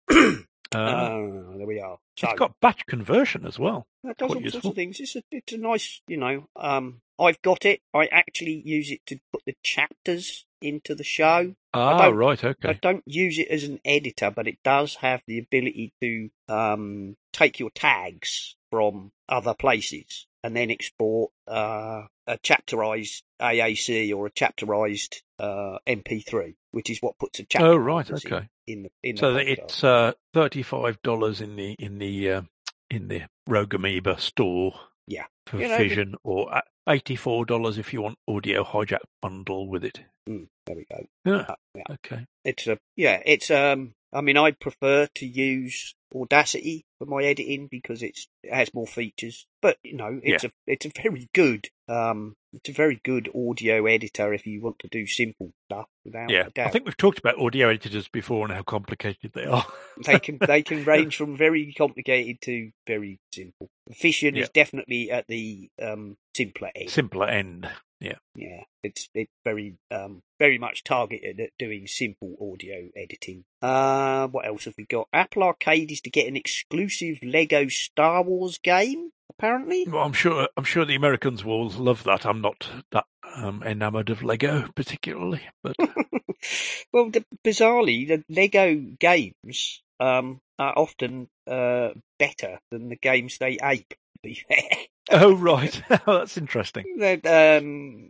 Uh, 0.74 0.78
Uh, 0.78 1.58
there 1.58 1.68
we 1.68 1.80
are. 1.80 1.98
So, 2.18 2.30
it's 2.30 2.40
got 2.40 2.60
batch 2.62 2.86
conversion 2.86 3.46
as 3.46 3.58
well. 3.58 3.88
That 4.04 4.18
does 4.18 4.28
Quite 4.28 4.36
all 4.38 4.42
sorts 4.44 4.54
useful. 4.56 4.70
of 4.72 4.76
things. 4.76 5.00
It's 5.00 5.16
a, 5.16 5.24
it's 5.32 5.54
a 5.54 5.58
nice, 5.58 6.02
you 6.08 6.18
know. 6.18 6.48
Um, 6.56 7.02
I've 7.20 7.42
got 7.42 7.66
it. 7.66 7.82
I 7.94 8.08
actually 8.08 8.62
use 8.66 8.92
it 8.92 9.06
to 9.08 9.20
put 9.34 9.42
the 9.46 9.56
chapters 9.64 10.46
into 10.62 10.96
the 10.96 11.04
show. 11.04 11.56
Ah, 11.74 12.08
right, 12.08 12.44
okay. 12.44 12.70
I 12.70 12.74
don't 12.74 13.04
use 13.06 13.40
it 13.40 13.48
as 13.50 13.64
an 13.64 13.80
editor, 13.86 14.32
but 14.32 14.48
it 14.48 14.58
does 14.64 14.96
have 14.96 15.22
the 15.28 15.40
ability 15.40 15.94
to 16.02 16.30
um, 16.48 17.16
take 17.34 17.60
your 17.60 17.70
tags 17.72 18.56
from 18.70 19.12
other 19.28 19.54
places 19.54 20.28
and 20.44 20.56
then 20.56 20.72
export 20.72 21.32
uh, 21.48 22.04
a 22.28 22.38
chapterized 22.40 23.24
AAC 23.42 24.14
or 24.16 24.28
a 24.28 24.32
chapterized 24.32 25.22
uh, 25.40 25.80
MP3, 25.88 26.56
which 26.72 26.90
is 26.90 27.00
what 27.00 27.18
puts 27.18 27.40
a 27.40 27.44
chapter. 27.44 27.68
Oh, 27.68 27.78
right. 27.78 28.10
Okay. 28.10 28.50
In 28.68 28.84
the 28.84 28.90
in 29.04 29.18
So 29.18 29.34
the 29.34 29.40
that 29.40 29.48
it's 29.48 29.84
uh, 29.84 30.14
thirty-five 30.34 31.02
dollars 31.02 31.42
in 31.42 31.56
the 31.56 31.76
in 31.80 32.00
the 32.00 32.32
uh, 32.32 32.42
in 32.90 33.08
the 33.08 33.24
Rogue 33.48 33.74
Amoeba 33.74 34.20
store. 34.20 34.74
Yeah. 35.08 35.26
For 35.48 35.60
You 35.60 35.70
know, 35.70 35.78
Fission, 35.78 36.16
or 36.24 36.54
uh, 36.54 36.62
eighty-four 36.88 37.46
dollars 37.46 37.78
if 37.78 37.94
you 37.94 38.02
want 38.02 38.18
audio 38.28 38.64
hijack 38.64 39.00
bundle 39.22 39.68
with 39.68 39.84
it. 39.84 40.02
Mm, 40.30 40.48
there 40.66 40.76
we 40.76 40.86
go. 40.86 41.06
Yeah. 41.26 41.46
Uh, 41.48 41.56
yeah. 41.74 41.84
Okay. 41.92 42.26
It's 42.46 42.68
a 42.68 42.78
yeah. 42.96 43.22
It's 43.26 43.50
um 43.50 43.94
I 44.12 44.22
mean, 44.22 44.38
I 44.38 44.52
prefer 44.52 45.08
to 45.16 45.26
use 45.26 45.96
Audacity 46.16 46.86
for 46.98 47.06
my 47.06 47.24
editing 47.24 47.68
because 47.70 48.02
it's 48.02 48.28
it 48.44 48.52
has 48.52 48.74
more 48.74 48.88
features. 48.88 49.46
But 49.62 49.78
you 49.84 49.96
know, 49.96 50.20
it's 50.24 50.44
a 50.44 50.52
it's 50.66 50.86
a 50.88 50.92
very 51.02 51.30
good 51.36 51.68
um 51.90 52.36
it's 52.54 52.70
a 52.70 52.74
very 52.74 53.00
good 53.04 53.30
audio 53.36 53.86
editor 53.86 54.34
if 54.34 54.46
you 54.46 54.62
want 54.62 54.80
to 54.80 54.88
do 54.88 55.06
simple 55.06 55.52
stuff 55.66 55.86
without 56.04 56.30
yeah. 56.30 56.48
a 56.48 56.50
doubt. 56.50 56.68
I 56.68 56.70
think 56.72 56.86
we've 56.86 56.98
talked 56.98 57.20
about 57.20 57.38
audio 57.40 57.70
editors 57.70 58.08
before 58.08 58.46
and 58.46 58.54
how 58.54 58.64
complicated 58.64 59.32
they 59.34 59.46
are. 59.46 59.66
they 60.06 60.20
can 60.20 60.38
they 60.40 60.64
can 60.64 60.84
range 60.86 61.16
from 61.16 61.38
very 61.38 61.74
complicated 61.78 62.38
to 62.42 62.72
very 62.88 63.20
simple. 63.34 63.70
Fission 63.92 64.36
Yeah. 64.36 64.44
is 64.44 64.50
definitely 64.50 65.12
at 65.12 65.28
the 65.28 65.70
um 65.82 66.18
simpler 66.36 66.72
end. 66.76 66.90
Simpler 66.90 67.28
end. 67.28 67.70
Yeah. 68.00 68.16
Yeah, 68.36 68.64
it's 68.84 69.10
it's 69.14 69.32
very 69.44 69.76
um 69.92 70.22
very 70.40 70.58
much 70.58 70.84
targeted 70.84 71.40
at 71.40 71.50
doing 71.60 71.86
simple 71.86 72.36
audio 72.40 72.90
editing. 72.96 73.44
Uh, 73.62 74.28
what 74.28 74.48
else 74.48 74.66
have 74.66 74.76
we 74.78 74.86
got? 74.86 75.08
Apple 75.12 75.44
Arcade 75.44 75.92
is 75.92 76.02
to 76.02 76.10
get 76.10 76.28
an 76.28 76.38
exclusive 76.38 77.18
Lego 77.22 77.68
Star 77.68 78.24
Wars 78.24 78.58
game. 78.58 79.12
Apparently, 79.30 79.86
Well, 79.88 80.04
I'm 80.04 80.14
sure 80.14 80.48
I'm 80.58 80.64
sure 80.64 80.86
the 80.86 80.96
Americans 80.96 81.44
will 81.44 81.70
love 81.70 82.04
that. 82.06 82.26
I'm 82.26 82.42
not 82.42 82.70
that 82.92 83.06
um, 83.36 83.64
enamoured 83.64 84.10
of 84.10 84.24
Lego 84.24 84.70
particularly, 84.76 85.42
but 85.62 85.76
well, 86.94 87.10
the, 87.10 87.24
bizarrely, 87.46 88.08
the 88.08 88.24
Lego 88.30 88.76
games 89.00 89.82
um 90.00 90.40
are 90.58 90.74
often 90.78 91.28
uh 91.48 91.90
better 92.18 92.60
than 92.72 92.90
the 92.90 92.96
games 92.96 93.38
they 93.38 93.58
ape. 93.62 93.90
To 93.90 94.20
be 94.24 94.36
fair. 94.48 94.86
oh 95.12 95.34
right, 95.36 95.82
oh, 96.08 96.20
that's 96.20 96.38
interesting. 96.38 96.98
That, 97.00 97.26
um, 97.26 98.10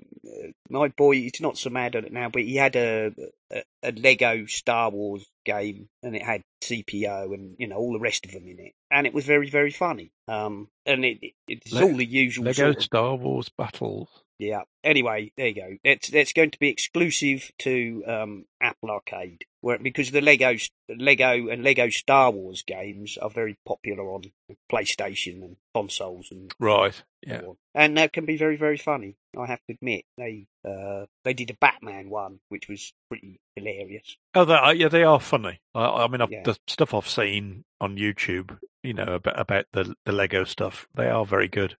my 0.69 0.89
boy, 0.89 1.15
he's 1.15 1.39
not 1.39 1.57
so 1.57 1.69
mad 1.69 1.95
at 1.95 2.05
it 2.05 2.13
now, 2.13 2.29
but 2.29 2.41
he 2.41 2.55
had 2.55 2.75
a, 2.75 3.13
a 3.51 3.63
a 3.83 3.91
Lego 3.91 4.45
Star 4.45 4.89
Wars 4.89 5.25
game, 5.45 5.87
and 6.03 6.15
it 6.15 6.21
had 6.21 6.43
CPO 6.61 7.33
and 7.33 7.55
you 7.57 7.67
know 7.67 7.77
all 7.77 7.93
the 7.93 7.99
rest 7.99 8.25
of 8.25 8.31
them 8.31 8.47
in 8.47 8.59
it, 8.59 8.73
and 8.91 9.07
it 9.07 9.13
was 9.13 9.25
very 9.25 9.49
very 9.49 9.71
funny. 9.71 10.11
Um, 10.27 10.67
and 10.85 11.05
it, 11.05 11.19
it 11.21 11.33
it's 11.47 11.71
Le- 11.71 11.83
all 11.83 11.95
the 11.95 12.05
usual 12.05 12.45
Lego 12.45 12.63
sort 12.65 12.77
of 12.77 12.83
Star 12.83 13.15
Wars 13.15 13.49
battles. 13.49 14.09
Yeah. 14.39 14.61
Anyway, 14.83 15.31
there 15.37 15.47
you 15.47 15.55
go. 15.55 15.77
That's 15.83 16.09
that's 16.09 16.33
going 16.33 16.51
to 16.51 16.59
be 16.59 16.69
exclusive 16.69 17.51
to 17.59 18.03
um, 18.07 18.45
Apple 18.61 18.89
Arcade, 18.89 19.43
where 19.61 19.77
because 19.77 20.11
the 20.11 20.21
Lego 20.21 20.55
Lego 20.89 21.49
and 21.49 21.63
Lego 21.63 21.89
Star 21.89 22.31
Wars 22.31 22.63
games 22.65 23.17
are 23.21 23.29
very 23.29 23.57
popular 23.67 24.05
on 24.11 24.23
PlayStation 24.71 25.43
and 25.43 25.57
consoles 25.75 26.29
and 26.31 26.51
Right. 26.59 27.01
Yeah. 27.27 27.41
on. 27.41 27.57
and 27.75 27.97
that 27.97 28.13
can 28.13 28.25
be 28.25 28.37
very 28.37 28.55
very 28.55 28.77
funny. 28.77 29.15
I 29.37 29.45
have 29.45 29.59
to 29.67 29.73
admit 29.73 30.05
they 30.17 30.47
uh, 30.65 31.05
they 31.25 31.33
did 31.33 31.49
a 31.51 31.57
Batman 31.59 32.09
one, 32.09 32.39
which 32.47 32.69
was 32.69 32.93
pretty 33.09 33.41
hilarious. 33.55 34.15
Oh, 34.33 34.45
they 34.45 34.53
are, 34.53 34.73
yeah, 34.73 34.87
they 34.87 35.03
are 35.03 35.19
funny. 35.19 35.59
I, 35.75 35.83
I 35.85 36.07
mean, 36.07 36.21
I've, 36.21 36.31
Yeah. 36.31 36.43
the 36.43 36.57
stuff 36.67 36.93
I've 36.93 37.07
seen 37.09 37.65
on 37.81 37.97
YouTube, 37.97 38.57
you 38.83 38.93
know, 38.93 39.15
about 39.15 39.37
about 39.39 39.65
the 39.73 39.95
the 40.05 40.13
Lego 40.13 40.45
stuff, 40.45 40.87
they 40.95 41.09
are 41.09 41.25
very 41.25 41.49
good. 41.49 41.75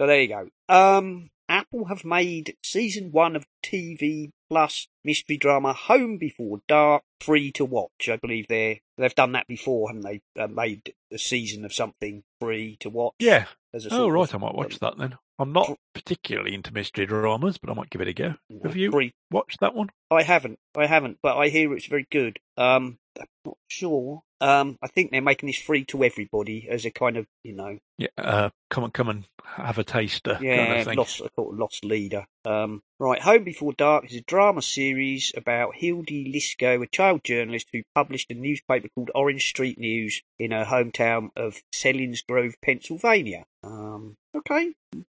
So 0.00 0.06
there 0.06 0.22
you 0.22 0.28
go. 0.28 0.48
Um, 0.70 1.28
Apple 1.46 1.84
have 1.84 2.06
made 2.06 2.56
season 2.64 3.12
one 3.12 3.36
of 3.36 3.44
TV 3.62 4.30
Plus 4.48 4.88
mystery 5.04 5.36
drama 5.36 5.74
Home 5.74 6.16
Before 6.16 6.62
Dark 6.66 7.02
free 7.20 7.52
to 7.52 7.66
watch. 7.66 8.08
I 8.08 8.16
believe 8.16 8.48
they 8.48 8.80
they've 8.96 9.14
done 9.14 9.32
that 9.32 9.46
before, 9.46 9.90
haven't 9.90 10.04
they? 10.04 10.22
Uh, 10.40 10.46
made 10.46 10.94
a 11.12 11.18
season 11.18 11.66
of 11.66 11.74
something 11.74 12.22
free 12.40 12.78
to 12.80 12.88
watch. 12.88 13.12
Yeah. 13.18 13.44
Oh, 13.90 14.08
right. 14.08 14.22
of, 14.22 14.34
I 14.34 14.38
might 14.38 14.54
watch 14.54 14.72
um, 14.74 14.78
that 14.80 14.96
then. 14.96 15.18
I'm 15.38 15.52
not 15.52 15.78
particularly 15.94 16.54
into 16.54 16.72
mystery 16.72 17.04
dramas, 17.04 17.58
but 17.58 17.70
I 17.70 17.74
might 17.74 17.90
give 17.90 18.00
it 18.00 18.08
a 18.08 18.14
go. 18.14 18.34
Have 18.64 18.76
you 18.76 18.90
Free. 18.90 19.12
watched 19.30 19.60
that 19.60 19.74
one? 19.74 19.90
I 20.10 20.22
haven't. 20.22 20.58
I 20.74 20.86
haven't, 20.86 21.18
but 21.22 21.36
I 21.36 21.48
hear 21.48 21.74
it's 21.74 21.86
very 21.86 22.06
good. 22.10 22.38
Um, 22.56 22.98
I'm 23.18 23.26
not 23.44 23.56
sure. 23.68 24.22
Um, 24.40 24.78
I 24.82 24.86
think 24.86 25.10
they're 25.10 25.20
making 25.20 25.48
this 25.48 25.58
free 25.58 25.84
to 25.86 26.02
everybody 26.02 26.66
as 26.68 26.84
a 26.84 26.90
kind 26.90 27.16
of, 27.16 27.26
you 27.44 27.52
know, 27.52 27.78
Yeah. 27.98 28.08
Uh, 28.16 28.50
come 28.70 28.84
and 28.84 28.92
come 28.94 29.08
and 29.08 29.24
have 29.44 29.78
a 29.78 29.84
taster 29.84 30.38
Yeah, 30.40 30.66
kind 30.84 30.88
of 30.88 30.96
lost, 30.96 31.20
I 31.22 31.28
thought 31.36 31.54
lost 31.54 31.84
leader. 31.84 32.24
Um, 32.46 32.82
right, 32.98 33.20
Home 33.20 33.44
Before 33.44 33.72
Dark 33.74 34.06
is 34.06 34.14
a 34.16 34.22
drama 34.22 34.62
series 34.62 35.32
about 35.36 35.74
Hilde 35.74 36.06
Lisko, 36.06 36.82
a 36.82 36.86
child 36.86 37.22
journalist 37.24 37.68
who 37.72 37.82
published 37.94 38.30
a 38.30 38.34
newspaper 38.34 38.88
called 38.94 39.10
Orange 39.14 39.46
Street 39.46 39.78
News 39.78 40.22
in 40.38 40.52
her 40.52 40.64
hometown 40.64 41.28
of 41.36 41.60
Selinsgrove, 41.74 42.54
Pennsylvania. 42.62 43.44
Um, 43.62 44.16
okay, 44.34 44.72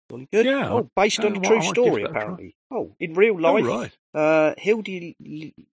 really 0.09 0.27
good. 0.31 0.45
Yeah, 0.45 0.69
oh, 0.71 0.89
based 0.95 1.19
on 1.19 1.35
a 1.35 1.39
true 1.41 1.61
story, 1.61 2.03
apparently. 2.03 2.55
Oh, 2.71 2.95
in 2.99 3.13
real 3.13 3.33
Oh, 3.45 3.53
life, 3.53 3.65
right. 3.65 3.91
uh, 4.13 4.53
Hildy 4.57 5.15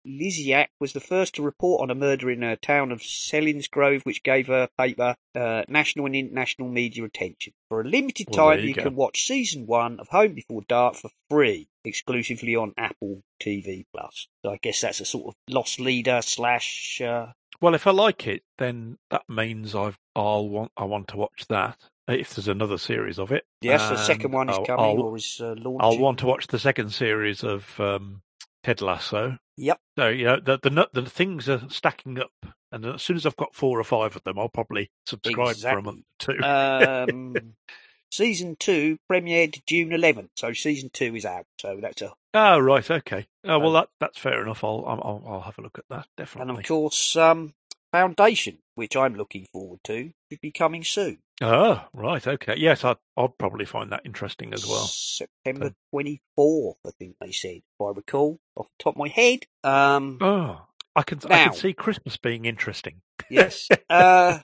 L- 0.08 0.14
Lysiak 0.18 0.66
was 0.80 0.92
the 0.92 1.00
first 1.00 1.34
to 1.34 1.42
report 1.42 1.82
on 1.82 1.90
a 1.90 1.94
murder 1.94 2.30
in 2.30 2.42
her 2.42 2.56
town 2.56 2.90
of 2.92 3.00
Selinsgrove, 3.00 4.04
which 4.04 4.22
gave 4.22 4.46
her 4.48 4.68
paper 4.78 5.14
uh, 5.34 5.62
national 5.68 6.06
and 6.06 6.16
international 6.16 6.68
media 6.68 7.04
attention. 7.04 7.52
For 7.68 7.80
a 7.82 7.84
limited 7.84 8.28
Well, 8.30 8.48
time, 8.50 8.60
you 8.60 8.68
you 8.68 8.74
can 8.74 8.94
watch 8.94 9.26
season 9.26 9.66
one 9.66 10.00
of 10.00 10.08
Home 10.08 10.32
Before 10.34 10.62
Dark 10.68 10.96
for 10.96 11.10
free, 11.30 11.68
exclusively 11.84 12.56
on 12.56 12.72
Apple 12.78 13.22
TV 13.42 13.84
Plus. 13.94 14.26
So 14.44 14.52
I 14.52 14.58
guess 14.62 14.80
that's 14.80 15.00
a 15.00 15.04
sort 15.04 15.28
of 15.28 15.34
lost 15.48 15.78
leader 15.80 16.20
slash. 16.22 17.00
Uh, 17.00 17.26
Well, 17.60 17.74
if 17.74 17.86
I 17.86 17.90
like 17.90 18.26
it, 18.26 18.42
then 18.58 18.98
that 19.10 19.22
means 19.28 19.74
I've 19.74 19.98
I'll 20.16 20.48
want 20.48 20.72
I 20.76 20.84
want 20.84 21.08
to 21.08 21.16
watch 21.16 21.46
that. 21.48 21.76
If 22.08 22.34
there's 22.34 22.48
another 22.48 22.78
series 22.78 23.18
of 23.18 23.32
it, 23.32 23.44
yes, 23.60 23.86
the 23.90 23.96
second 23.98 24.32
one 24.32 24.48
is 24.48 24.56
I'll- 24.56 24.64
coming 24.64 24.84
I'll- 24.84 25.02
or 25.02 25.16
is 25.16 25.40
uh, 25.42 25.48
launching. 25.58 25.78
I'll 25.80 25.98
want 25.98 26.20
to 26.20 26.26
watch 26.26 26.46
the 26.46 26.58
second 26.58 26.90
series 26.90 27.44
of 27.44 27.78
um, 27.78 28.22
Ted 28.62 28.80
Lasso. 28.80 29.38
Yep. 29.56 29.78
So 29.98 30.08
you 30.08 30.24
know 30.24 30.40
the 30.40 30.58
the 30.62 30.88
the 30.92 31.02
things 31.10 31.48
are 31.48 31.62
stacking 31.68 32.18
up, 32.18 32.30
and 32.72 32.84
as 32.86 33.02
soon 33.02 33.16
as 33.16 33.26
I've 33.26 33.36
got 33.36 33.54
four 33.54 33.80
or 33.80 33.84
five 33.84 34.14
of 34.16 34.22
them, 34.24 34.38
I'll 34.38 34.48
probably 34.48 34.90
subscribe 35.06 35.56
for 35.56 35.78
a 35.78 35.82
month 35.82 36.04
too. 36.18 36.38
Um, 36.42 37.54
season 38.10 38.56
two 38.58 38.98
premiered 39.10 39.60
June 39.66 39.90
11th, 39.90 40.30
so 40.36 40.52
season 40.52 40.90
two 40.92 41.14
is 41.16 41.24
out. 41.24 41.46
So 41.60 41.78
that's 41.80 42.02
a 42.02 42.12
oh 42.34 42.58
right, 42.60 42.88
okay. 42.90 43.26
Oh 43.44 43.58
well, 43.58 43.72
that 43.72 43.88
that's 44.00 44.18
fair 44.18 44.42
enough. 44.42 44.62
I'll 44.62 44.84
I'll 44.86 45.00
I'll- 45.02 45.24
I'll 45.34 45.40
have 45.40 45.58
a 45.58 45.62
look 45.62 45.78
at 45.78 45.84
that 45.90 46.06
definitely. 46.16 46.50
And 46.50 46.58
of 46.60 46.66
course, 46.66 47.16
um, 47.16 47.54
Foundation, 47.92 48.58
which 48.74 48.96
I'm 48.96 49.14
looking 49.14 49.46
forward 49.52 49.80
to, 49.84 50.10
should 50.30 50.40
be 50.40 50.50
coming 50.52 50.84
soon. 50.84 51.18
Oh 51.40 51.84
right, 51.92 52.26
okay. 52.26 52.54
Yes, 52.56 52.84
I 52.84 52.96
I'll 53.16 53.28
probably 53.28 53.64
find 53.64 53.92
that 53.92 54.02
interesting 54.04 54.52
as 54.52 54.66
well. 54.66 54.84
September 54.86 55.72
24th, 55.94 56.74
I 56.86 56.90
think 56.98 57.16
they 57.20 57.32
said, 57.32 57.56
if 57.56 57.80
I 57.80 57.90
recall, 57.94 58.38
off 58.56 58.66
the 58.78 58.82
top 58.84 58.94
of 58.94 58.98
my 58.98 59.08
head. 59.08 59.40
Um, 59.64 60.18
Oh, 60.20 60.62
I 60.98 61.02
can 61.04 61.20
I 61.30 61.44
can 61.44 61.52
see 61.54 61.74
Christmas 61.74 62.16
being 62.16 62.44
interesting. 62.44 63.00
yes. 63.30 63.68
Uh, 63.90 64.38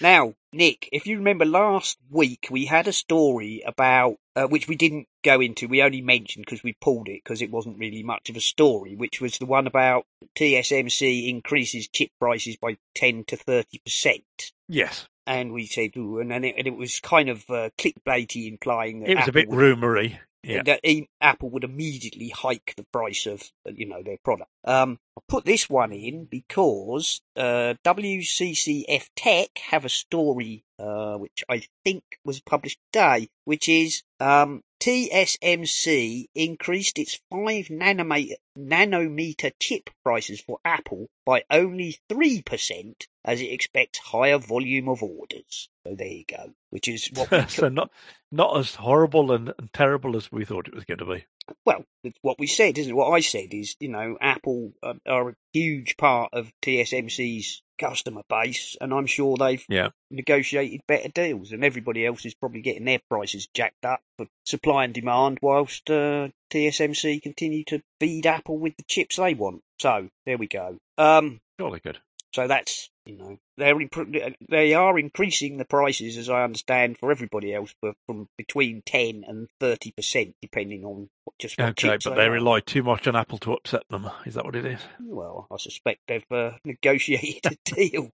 now, 0.00 0.34
Nick, 0.52 0.88
if 0.90 1.06
you 1.06 1.18
remember 1.18 1.44
last 1.44 1.96
week, 2.10 2.48
we 2.50 2.64
had 2.64 2.88
a 2.88 2.92
story 2.92 3.62
about, 3.64 4.16
uh, 4.34 4.46
which 4.46 4.66
we 4.66 4.74
didn't 4.74 5.06
go 5.22 5.40
into, 5.40 5.68
we 5.68 5.82
only 5.82 6.00
mentioned 6.00 6.44
because 6.44 6.62
we 6.64 6.74
pulled 6.80 7.08
it 7.08 7.20
because 7.22 7.40
it 7.40 7.52
wasn't 7.52 7.78
really 7.78 8.02
much 8.02 8.28
of 8.28 8.36
a 8.36 8.40
story, 8.40 8.96
which 8.96 9.20
was 9.20 9.38
the 9.38 9.46
one 9.46 9.68
about 9.68 10.06
TSMC 10.36 11.28
increases 11.28 11.88
chip 11.88 12.10
prices 12.18 12.56
by 12.56 12.76
10 12.96 13.24
to 13.28 13.36
30%. 13.36 14.22
Yes, 14.68 15.06
and 15.26 15.52
we 15.52 15.66
said, 15.66 15.90
ooh, 15.96 16.18
and 16.18 16.30
then 16.30 16.44
it, 16.44 16.56
and 16.58 16.66
it 16.66 16.76
was 16.76 16.98
kind 16.98 17.28
of 17.28 17.48
uh, 17.48 17.70
clickbaity, 17.78 18.48
implying 18.48 19.00
that 19.00 19.10
it 19.10 19.16
was 19.18 19.28
a 19.28 19.32
bit 19.32 19.50
rumory. 19.50 20.18
Yeah. 20.42 20.62
that 20.64 20.80
Apple 21.20 21.50
would 21.50 21.64
immediately 21.64 22.30
hike 22.30 22.74
the 22.76 22.86
price 22.92 23.26
of 23.26 23.42
uh, 23.66 23.72
you 23.74 23.86
know 23.86 24.02
their 24.02 24.16
product. 24.24 24.50
Um, 24.64 24.98
I 25.16 25.20
put 25.28 25.44
this 25.44 25.68
one 25.68 25.92
in 25.92 26.24
because 26.24 27.20
uh, 27.36 27.74
WCCF 27.84 29.08
Tech 29.16 29.50
have 29.70 29.84
a 29.84 29.90
story 29.90 30.64
uh, 30.78 31.16
which 31.16 31.44
I 31.48 31.62
think 31.84 32.02
was 32.24 32.40
published 32.40 32.78
today, 32.92 33.28
which 33.44 33.68
is 33.68 34.02
um, 34.18 34.62
TSMC 34.80 36.28
increased 36.34 36.98
its 36.98 37.20
five 37.30 37.66
nanometer 37.66 38.36
nanometer 38.58 39.52
chip 39.60 39.90
prices 40.02 40.40
for 40.40 40.58
Apple 40.64 41.08
by 41.26 41.44
only 41.50 41.98
three 42.08 42.40
percent 42.42 43.06
as 43.24 43.40
it 43.40 43.52
expects 43.52 43.98
higher 43.98 44.38
volume 44.38 44.88
of 44.88 45.02
orders. 45.02 45.68
So 45.86 45.94
there 45.94 46.06
you 46.08 46.24
go, 46.28 46.50
which 46.70 46.88
is 46.88 47.08
what 47.14 47.30
we 47.30 47.42
so 47.48 47.68
not 47.68 47.90
not 48.30 48.56
as 48.58 48.74
horrible 48.74 49.32
and, 49.32 49.52
and 49.58 49.72
terrible 49.72 50.16
as 50.16 50.30
we 50.30 50.44
thought 50.44 50.68
it 50.68 50.74
was 50.74 50.84
going 50.84 50.98
to 50.98 51.06
be. 51.06 51.24
well, 51.64 51.84
what 52.22 52.38
we 52.38 52.46
said, 52.46 52.76
isn't 52.78 52.92
it? 52.92 52.96
What 52.96 53.10
I 53.12 53.20
said 53.20 53.52
is, 53.54 53.76
you 53.80 53.88
know, 53.88 54.16
Apple 54.20 54.72
uh, 54.82 54.94
are 55.06 55.30
a 55.30 55.34
huge 55.52 55.96
part 55.96 56.30
of 56.34 56.52
TSMC's 56.62 57.62
customer 57.78 58.20
base, 58.28 58.76
and 58.80 58.92
I'm 58.92 59.06
sure 59.06 59.36
they've 59.38 59.64
Yeah. 59.68 59.88
negotiated 60.10 60.82
better 60.86 61.08
deals, 61.08 61.50
and 61.52 61.64
everybody 61.64 62.04
else 62.04 62.26
is 62.26 62.34
probably 62.34 62.60
getting 62.60 62.84
their 62.84 63.00
prices 63.08 63.48
jacked 63.54 63.86
up 63.86 64.00
for 64.18 64.26
supply 64.44 64.84
and 64.84 64.92
demand, 64.92 65.38
whilst 65.40 65.90
uh, 65.90 66.28
TSMC 66.52 67.22
continue 67.22 67.64
to 67.64 67.82
feed 67.98 68.26
Apple 68.26 68.58
with 68.58 68.76
the 68.76 68.84
chips 68.86 69.16
they 69.16 69.32
want. 69.32 69.62
So 69.78 70.08
there 70.26 70.36
we 70.36 70.46
go. 70.46 70.76
Um, 70.98 71.40
Jolly 71.58 71.80
good. 71.82 71.98
so 72.34 72.46
that's 72.46 72.89
you 73.06 73.16
know, 73.16 73.38
they're 73.56 73.80
imp- 73.80 74.36
they 74.48 74.74
are 74.74 74.98
increasing 74.98 75.56
the 75.56 75.64
prices, 75.64 76.16
as 76.16 76.28
I 76.28 76.44
understand, 76.44 76.98
for 76.98 77.10
everybody 77.10 77.54
else, 77.54 77.74
but 77.80 77.94
from 78.06 78.28
between 78.36 78.82
ten 78.86 79.24
and 79.26 79.48
thirty 79.58 79.92
percent, 79.92 80.34
depending 80.42 80.84
on 80.84 81.08
what, 81.24 81.34
just 81.38 81.58
what 81.58 81.70
Okay, 81.70 81.96
but 82.04 82.14
they 82.14 82.22
they 82.24 82.28
rely 82.28 82.60
too 82.60 82.82
much 82.82 83.06
on 83.08 83.16
Apple 83.16 83.38
to 83.38 83.54
upset 83.54 83.82
them. 83.90 84.08
Is 84.26 84.34
that 84.34 84.44
what 84.44 84.56
it 84.56 84.66
is? 84.66 84.80
Well, 85.00 85.46
I 85.50 85.56
suspect 85.56 86.00
they've 86.08 86.24
uh, 86.30 86.52
negotiated 86.64 87.52
a 87.52 87.74
deal. 87.74 88.10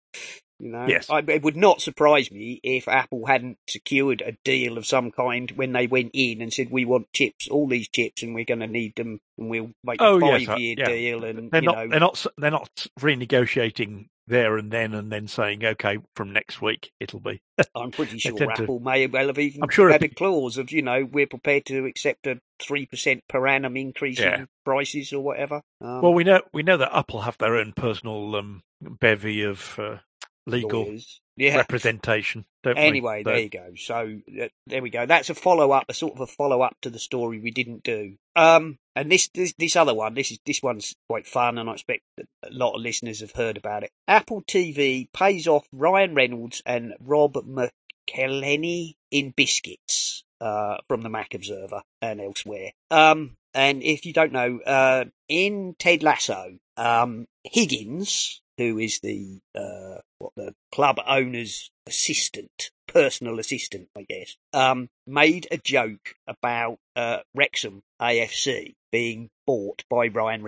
You 0.61 0.71
know, 0.71 0.87
Yes. 0.87 1.11
I, 1.11 1.19
it 1.19 1.43
would 1.43 1.57
not 1.57 1.83
surprise 1.83 2.31
me 2.31 2.61
if 2.63 2.87
Apple 2.87 3.27
hadn't 3.27 3.59
secured 3.69 4.23
a 4.25 4.37
deal 4.45 4.79
of 4.79 4.87
some 4.87 5.11
kind 5.11 5.51
when 5.51 5.73
they 5.73 5.89
went 5.89 6.13
in 6.15 6.41
and 6.41 6.53
said, 6.53 6.71
"We 6.71 6.85
want 6.85 7.13
chips, 7.13 7.49
all 7.49 7.67
these 7.67 7.89
chips, 7.89 8.23
and 8.23 8.35
we're 8.37 8.45
going 8.45 8.61
to 8.61 8.69
need 8.69 8.95
them, 8.95 9.19
and 9.37 9.51
we'll 9.51 9.73
make 9.83 10.01
Oh, 10.01 10.21
a 10.21 10.39
yes, 10.39 10.49
uh, 10.49 10.53
five-year 10.53 10.77
yeah. 10.79 10.85
deal." 10.87 11.25
And 11.25 11.51
They're 11.51 11.63
you 11.63 11.67
not. 11.67 11.77
know, 11.77 11.89
They're 11.89 12.01
not. 12.01 12.27
They're 12.39 12.51
not 12.53 12.87
renegotiating 13.01 14.07
there 14.27 14.57
and 14.57 14.71
then, 14.71 14.95
and 14.95 15.11
then 15.13 15.29
saying, 15.29 15.65
"Okay, 15.65 15.99
from 16.17 16.33
next 16.33 16.63
week 16.63 16.93
it'll 17.01 17.21
be." 17.21 17.43
I'm 17.75 17.91
pretty 17.91 18.19
sure 18.19 18.37
tend 18.37 18.55
to- 18.57 18.63
Apple 18.63 18.81
may 18.81 19.07
well 19.07 19.27
have 19.29 19.39
even 19.39 19.63
I'm 19.63 19.69
sure 19.69 19.91
had 19.91 20.03
a 20.03 20.09
clause 20.09 20.57
of, 20.59 20.73
you 20.73 20.83
know, 20.83 21.05
we're 21.05 21.27
prepared 21.27 21.67
to 21.67 21.85
accept 21.87 22.27
a 22.27 22.41
three 22.61 22.87
percent 22.87 23.23
per 23.29 23.47
annum 23.47 23.77
increase 23.77 24.19
Yeah. 24.19 24.41
in 24.41 24.49
prices 24.65 25.13
or 25.13 25.21
whatever. 25.23 25.63
Um, 25.81 26.01
Well, 26.03 26.15
we 26.15 26.25
know 26.25 26.41
we 26.53 26.63
know 26.63 26.77
that 26.77 26.97
Apple 26.97 27.23
have 27.23 27.39
their 27.39 27.57
own 27.57 27.73
personal 27.73 28.35
um, 28.37 28.63
bevy 28.81 29.43
of 29.43 29.79
uh, 29.79 29.99
legal 30.47 30.85
lawyers. 30.85 31.21
Yeah. 31.37 31.57
representation. 31.57 32.45
Don't 32.63 32.77
we? 32.77 32.83
Anyway, 32.83 33.23
So- 33.25 33.31
there 33.31 33.41
you 33.41 33.49
go. 33.49 33.73
So 33.77 34.21
uh, 34.43 34.49
there 34.67 34.83
we 34.83 34.91
go. 34.91 35.07
That's 35.07 35.31
a 35.31 35.35
follow 35.35 35.73
up, 35.73 35.85
a 35.89 35.95
sort 35.95 36.15
of 36.15 36.21
a 36.21 36.27
follow 36.27 36.63
up 36.63 36.77
to 36.83 36.91
the 36.91 36.99
story 36.99 37.41
we 37.41 37.51
didn't 37.51 37.83
do. 37.83 38.17
Um, 38.37 38.79
and 38.97 39.11
this, 39.11 39.29
this 39.35 39.55
this 39.59 39.77
other 39.77 39.95
one, 39.95 40.15
this 40.15 40.31
is 40.31 40.39
this 40.47 40.63
one's 40.63 40.95
quite 41.09 41.27
fun, 41.27 41.59
and 41.59 41.69
I 41.69 41.75
expect 41.75 42.03
a 42.19 42.27
lot 42.51 42.75
of 42.75 42.81
listeners 42.83 43.21
have 43.21 43.33
heard 43.33 43.57
about 43.57 43.83
it. 43.83 43.91
Apple 44.07 44.43
TV 44.43 45.09
pays 45.13 45.47
off 45.47 45.67
Ryan 45.73 46.15
Reynolds 46.15 46.63
and 46.65 46.95
Rob 47.01 47.35
McElhenney 47.35 48.95
in 49.11 49.31
biscuits 49.31 50.25
uh, 50.41 50.77
from 50.89 51.03
the 51.03 51.09
Mac 51.09 51.35
Observer 51.35 51.83
and 52.01 52.21
elsewhere. 52.21 52.73
Um, 52.91 53.37
and 53.53 53.83
if 53.83 54.05
you 54.05 54.13
don't 54.13 54.33
know, 54.33 54.61
uh, 54.61 55.05
in 55.29 55.75
Ted 55.79 56.03
Lasso, 56.03 56.59
um, 56.77 57.27
Higgins, 57.45 58.41
who 58.59 58.79
is 58.79 59.01
the 59.01 59.41
uh, 59.55 60.01
what 60.19 60.33
the 60.37 60.55
club 60.73 61.01
owner's 61.07 61.71
assistant, 61.87 62.71
personal 62.87 63.39
assistant, 63.39 63.89
I 63.97 64.05
guess, 64.09 64.37
um, 64.53 64.89
made 65.07 65.47
a 65.51 65.59
joke 65.59 66.15
about 66.27 66.79
uh, 66.97 67.19
Wrexham 67.35 67.83
AFC 68.01 68.75
being 68.91 69.29
bought 69.47 69.83
by 69.91 70.07
Ryan 70.07 70.45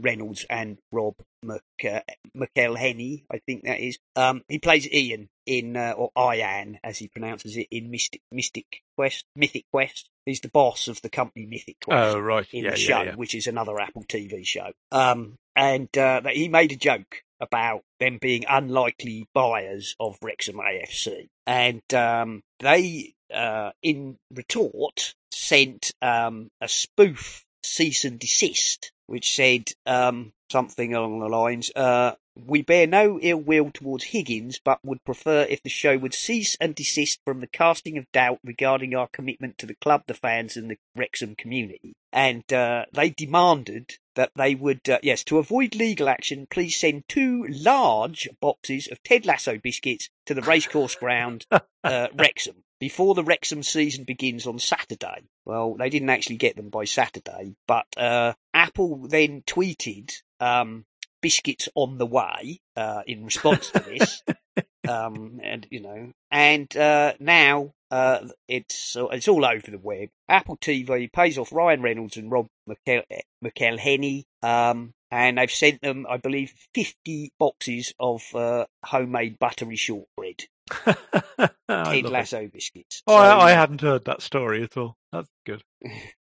Reynolds, 0.00 0.44
and 0.50 0.78
Rob 0.92 1.14
Mc, 1.42 1.62
uh, 1.84 2.00
McElhenney, 2.36 3.24
I 3.30 3.38
think 3.46 3.64
that 3.64 3.80
is. 3.80 3.98
Um, 4.14 4.42
he 4.48 4.58
plays 4.58 4.86
Ian 4.92 5.28
in, 5.46 5.76
uh, 5.76 5.92
or 5.96 6.10
Ian 6.34 6.78
as 6.84 6.98
he 6.98 7.08
pronounces 7.08 7.56
it, 7.56 7.68
in 7.70 7.90
Mystic, 7.90 8.20
Mystic 8.30 8.82
Quest, 8.96 9.24
Mythic 9.34 9.64
Quest. 9.72 10.10
He's 10.26 10.40
the 10.40 10.50
boss 10.50 10.88
of 10.88 11.00
the 11.02 11.08
company 11.08 11.46
Mythic 11.46 11.76
Quest 11.84 12.16
Oh 12.16 12.18
right, 12.18 12.46
in 12.52 12.64
yeah, 12.64 12.72
the 12.72 12.80
yeah, 12.80 12.86
show, 12.86 13.02
yeah. 13.02 13.14
which 13.14 13.34
is 13.34 13.46
another 13.46 13.80
Apple 13.80 14.04
TV 14.04 14.44
show. 14.44 14.72
Um, 14.92 15.36
and 15.56 15.88
uh, 15.96 16.20
he 16.28 16.48
made 16.48 16.72
a 16.72 16.76
joke 16.76 17.22
about 17.40 17.82
them 18.00 18.18
being 18.20 18.44
unlikely 18.48 19.28
buyers 19.34 19.94
of 20.00 20.18
Wrexham 20.22 20.56
AFC, 20.56 21.28
and 21.46 21.82
um, 21.94 22.42
they, 22.60 23.14
uh, 23.32 23.70
in 23.82 24.16
retort, 24.32 25.14
sent 25.30 25.92
um, 26.02 26.48
a 26.60 26.68
spoof 26.68 27.44
cease 27.62 28.04
and 28.04 28.18
desist, 28.18 28.92
which 29.06 29.34
said 29.34 29.70
um, 29.84 30.32
something 30.50 30.94
along 30.94 31.20
the 31.20 31.28
lines. 31.28 31.70
Uh, 31.74 32.12
we 32.44 32.62
bear 32.62 32.86
no 32.86 33.18
ill 33.20 33.40
will 33.40 33.70
towards 33.70 34.04
Higgins, 34.04 34.60
but 34.62 34.78
would 34.84 35.02
prefer 35.04 35.46
if 35.48 35.62
the 35.62 35.70
show 35.70 35.96
would 35.96 36.14
cease 36.14 36.56
and 36.60 36.74
desist 36.74 37.20
from 37.24 37.40
the 37.40 37.46
casting 37.46 37.96
of 37.96 38.10
doubt 38.12 38.40
regarding 38.44 38.94
our 38.94 39.08
commitment 39.08 39.58
to 39.58 39.66
the 39.66 39.76
club, 39.76 40.02
the 40.06 40.14
fans, 40.14 40.56
and 40.56 40.70
the 40.70 40.76
Wrexham 40.94 41.34
community. 41.34 41.94
And 42.12 42.50
uh, 42.52 42.84
they 42.92 43.10
demanded 43.10 43.98
that 44.16 44.32
they 44.34 44.54
would, 44.54 44.88
uh, 44.88 44.98
yes, 45.02 45.22
to 45.24 45.38
avoid 45.38 45.74
legal 45.74 46.08
action, 46.08 46.46
please 46.50 46.78
send 46.78 47.04
two 47.08 47.46
large 47.48 48.28
boxes 48.40 48.88
of 48.88 49.02
Ted 49.02 49.24
Lasso 49.24 49.58
biscuits 49.58 50.10
to 50.26 50.34
the 50.34 50.42
racecourse 50.42 50.96
ground, 50.96 51.46
uh, 51.84 52.08
Wrexham, 52.14 52.64
before 52.80 53.14
the 53.14 53.24
Wrexham 53.24 53.62
season 53.62 54.04
begins 54.04 54.46
on 54.46 54.58
Saturday. 54.58 55.28
Well, 55.44 55.74
they 55.74 55.90
didn't 55.90 56.10
actually 56.10 56.36
get 56.36 56.56
them 56.56 56.70
by 56.70 56.84
Saturday, 56.84 57.54
but 57.68 57.86
uh, 57.96 58.32
Apple 58.52 59.06
then 59.08 59.42
tweeted 59.42 60.12
um, 60.40 60.84
biscuits 61.20 61.68
on 61.74 61.98
the 61.98 62.06
way 62.06 62.60
uh, 62.76 63.02
in 63.06 63.24
response 63.24 63.70
to 63.70 63.80
this. 63.80 64.22
um, 64.88 65.40
and 65.42 65.66
you 65.70 65.80
know, 65.80 66.12
and 66.30 66.74
uh, 66.76 67.12
now 67.20 67.72
uh, 67.90 68.26
it's 68.48 68.96
it's 69.12 69.28
all 69.28 69.44
over 69.44 69.70
the 69.70 69.78
web. 69.78 70.08
Apple 70.28 70.56
TV 70.56 71.10
pays 71.12 71.38
off 71.38 71.52
Ryan 71.52 71.82
Reynolds 71.82 72.16
and 72.16 72.30
Rob 72.30 72.46
McEl- 72.68 73.04
McElhenney, 73.44 74.24
um, 74.42 74.92
and 75.10 75.38
they've 75.38 75.50
sent 75.50 75.80
them, 75.82 76.06
I 76.08 76.16
believe, 76.16 76.52
fifty 76.74 77.32
boxes 77.38 77.92
of 77.98 78.22
uh, 78.34 78.66
homemade 78.84 79.38
buttery 79.38 79.76
shortbread, 79.76 80.44
Ted 80.84 81.50
love 81.68 81.94
it. 81.94 82.04
Lasso 82.06 82.48
biscuits. 82.52 83.02
Oh, 83.06 83.16
So- 83.16 83.22
I, 83.22 83.48
I 83.48 83.50
hadn't 83.52 83.80
heard 83.80 84.04
that 84.06 84.22
story 84.22 84.62
at 84.62 84.76
all. 84.76 84.96
That's 85.12 85.28
good. 85.44 85.62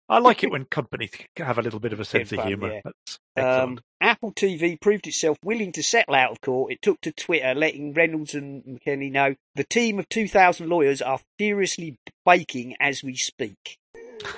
I 0.10 0.20
like 0.20 0.44
it 0.44 0.52
when 0.52 0.66
companies 0.66 1.12
have 1.38 1.58
a 1.58 1.62
little 1.62 1.80
bit 1.80 1.94
of 1.94 2.00
a 2.00 2.06
sense 2.06 2.30
Bit 2.30 2.40
of 2.40 2.46
humour. 2.46 2.82
yeah. 3.38 3.62
Um. 3.64 3.80
Apple 4.02 4.34
TV 4.34 4.80
proved 4.80 5.08
itself 5.08 5.38
willing 5.44 5.72
to 5.72 5.82
settle 5.82 6.14
out 6.16 6.32
of 6.32 6.42
court. 6.42 6.72
It 6.74 6.82
took 6.82 7.00
to 7.02 7.12
Twitter, 7.14 7.56
letting 7.56 7.94
Reynolds 7.94 8.36
and 8.36 8.64
McKinney 8.64 9.12
know 9.12 9.36
the 9.56 9.64
team 9.64 9.98
of 9.98 10.10
2,000 10.10 10.68
lawyers 10.68 11.02
are 11.02 11.20
furiously 11.40 11.98
baking 12.26 12.76
as 12.82 13.02
we 13.02 13.16
speak. 13.16 13.78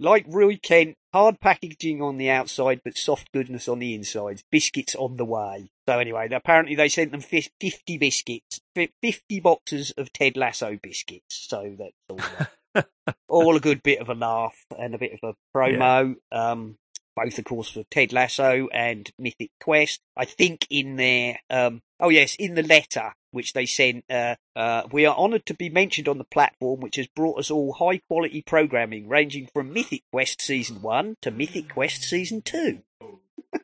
Like 0.00 0.24
Roy 0.28 0.58
Kent, 0.62 0.96
hard 1.12 1.40
packaging 1.40 2.00
on 2.00 2.18
the 2.18 2.30
outside, 2.30 2.82
but 2.84 2.96
soft 2.96 3.32
goodness 3.32 3.68
on 3.68 3.80
the 3.80 3.94
inside. 3.94 4.42
Biscuits 4.50 4.94
on 4.94 5.16
the 5.16 5.24
way. 5.24 5.70
So 5.88 5.98
anyway, 5.98 6.28
apparently 6.30 6.76
they 6.76 6.88
sent 6.88 7.10
them 7.10 7.20
50 7.20 7.98
biscuits, 7.98 8.60
50 8.74 9.40
boxes 9.40 9.92
of 9.96 10.12
Ted 10.12 10.36
Lasso 10.36 10.78
biscuits. 10.80 11.46
So 11.48 11.76
that's 11.78 11.94
all, 12.08 12.44
uh, 12.74 13.12
all 13.28 13.56
a 13.56 13.60
good 13.60 13.82
bit 13.82 14.00
of 14.00 14.08
a 14.08 14.14
laugh 14.14 14.56
and 14.78 14.94
a 14.94 14.98
bit 14.98 15.18
of 15.20 15.34
a 15.34 15.56
promo. 15.56 16.14
Um, 16.30 16.76
both, 17.16 17.38
of 17.38 17.44
course, 17.44 17.70
for 17.70 17.82
Ted 17.90 18.12
Lasso 18.12 18.68
and 18.72 19.10
Mythic 19.18 19.50
Quest. 19.60 20.00
I 20.16 20.24
think 20.24 20.66
in 20.70 20.96
there, 20.96 21.40
um, 21.50 21.80
oh 21.98 22.10
yes, 22.10 22.36
in 22.36 22.54
the 22.54 22.62
letter 22.62 23.12
which 23.38 23.52
they 23.52 23.64
sent, 23.64 24.04
uh, 24.10 24.34
uh, 24.56 24.82
we 24.90 25.06
are 25.06 25.16
honoured 25.16 25.46
to 25.46 25.54
be 25.54 25.70
mentioned 25.70 26.08
on 26.08 26.18
the 26.18 26.24
platform 26.24 26.80
which 26.80 26.96
has 26.96 27.06
brought 27.06 27.38
us 27.38 27.52
all 27.52 27.72
high 27.72 27.98
quality 28.08 28.42
programming 28.42 29.06
ranging 29.08 29.46
from 29.54 29.72
Mythic 29.72 30.02
Quest 30.12 30.42
Season 30.42 30.82
1 30.82 31.14
to 31.22 31.30
Mythic 31.30 31.68
Quest 31.72 32.02
Season 32.02 32.42
2. 32.42 32.80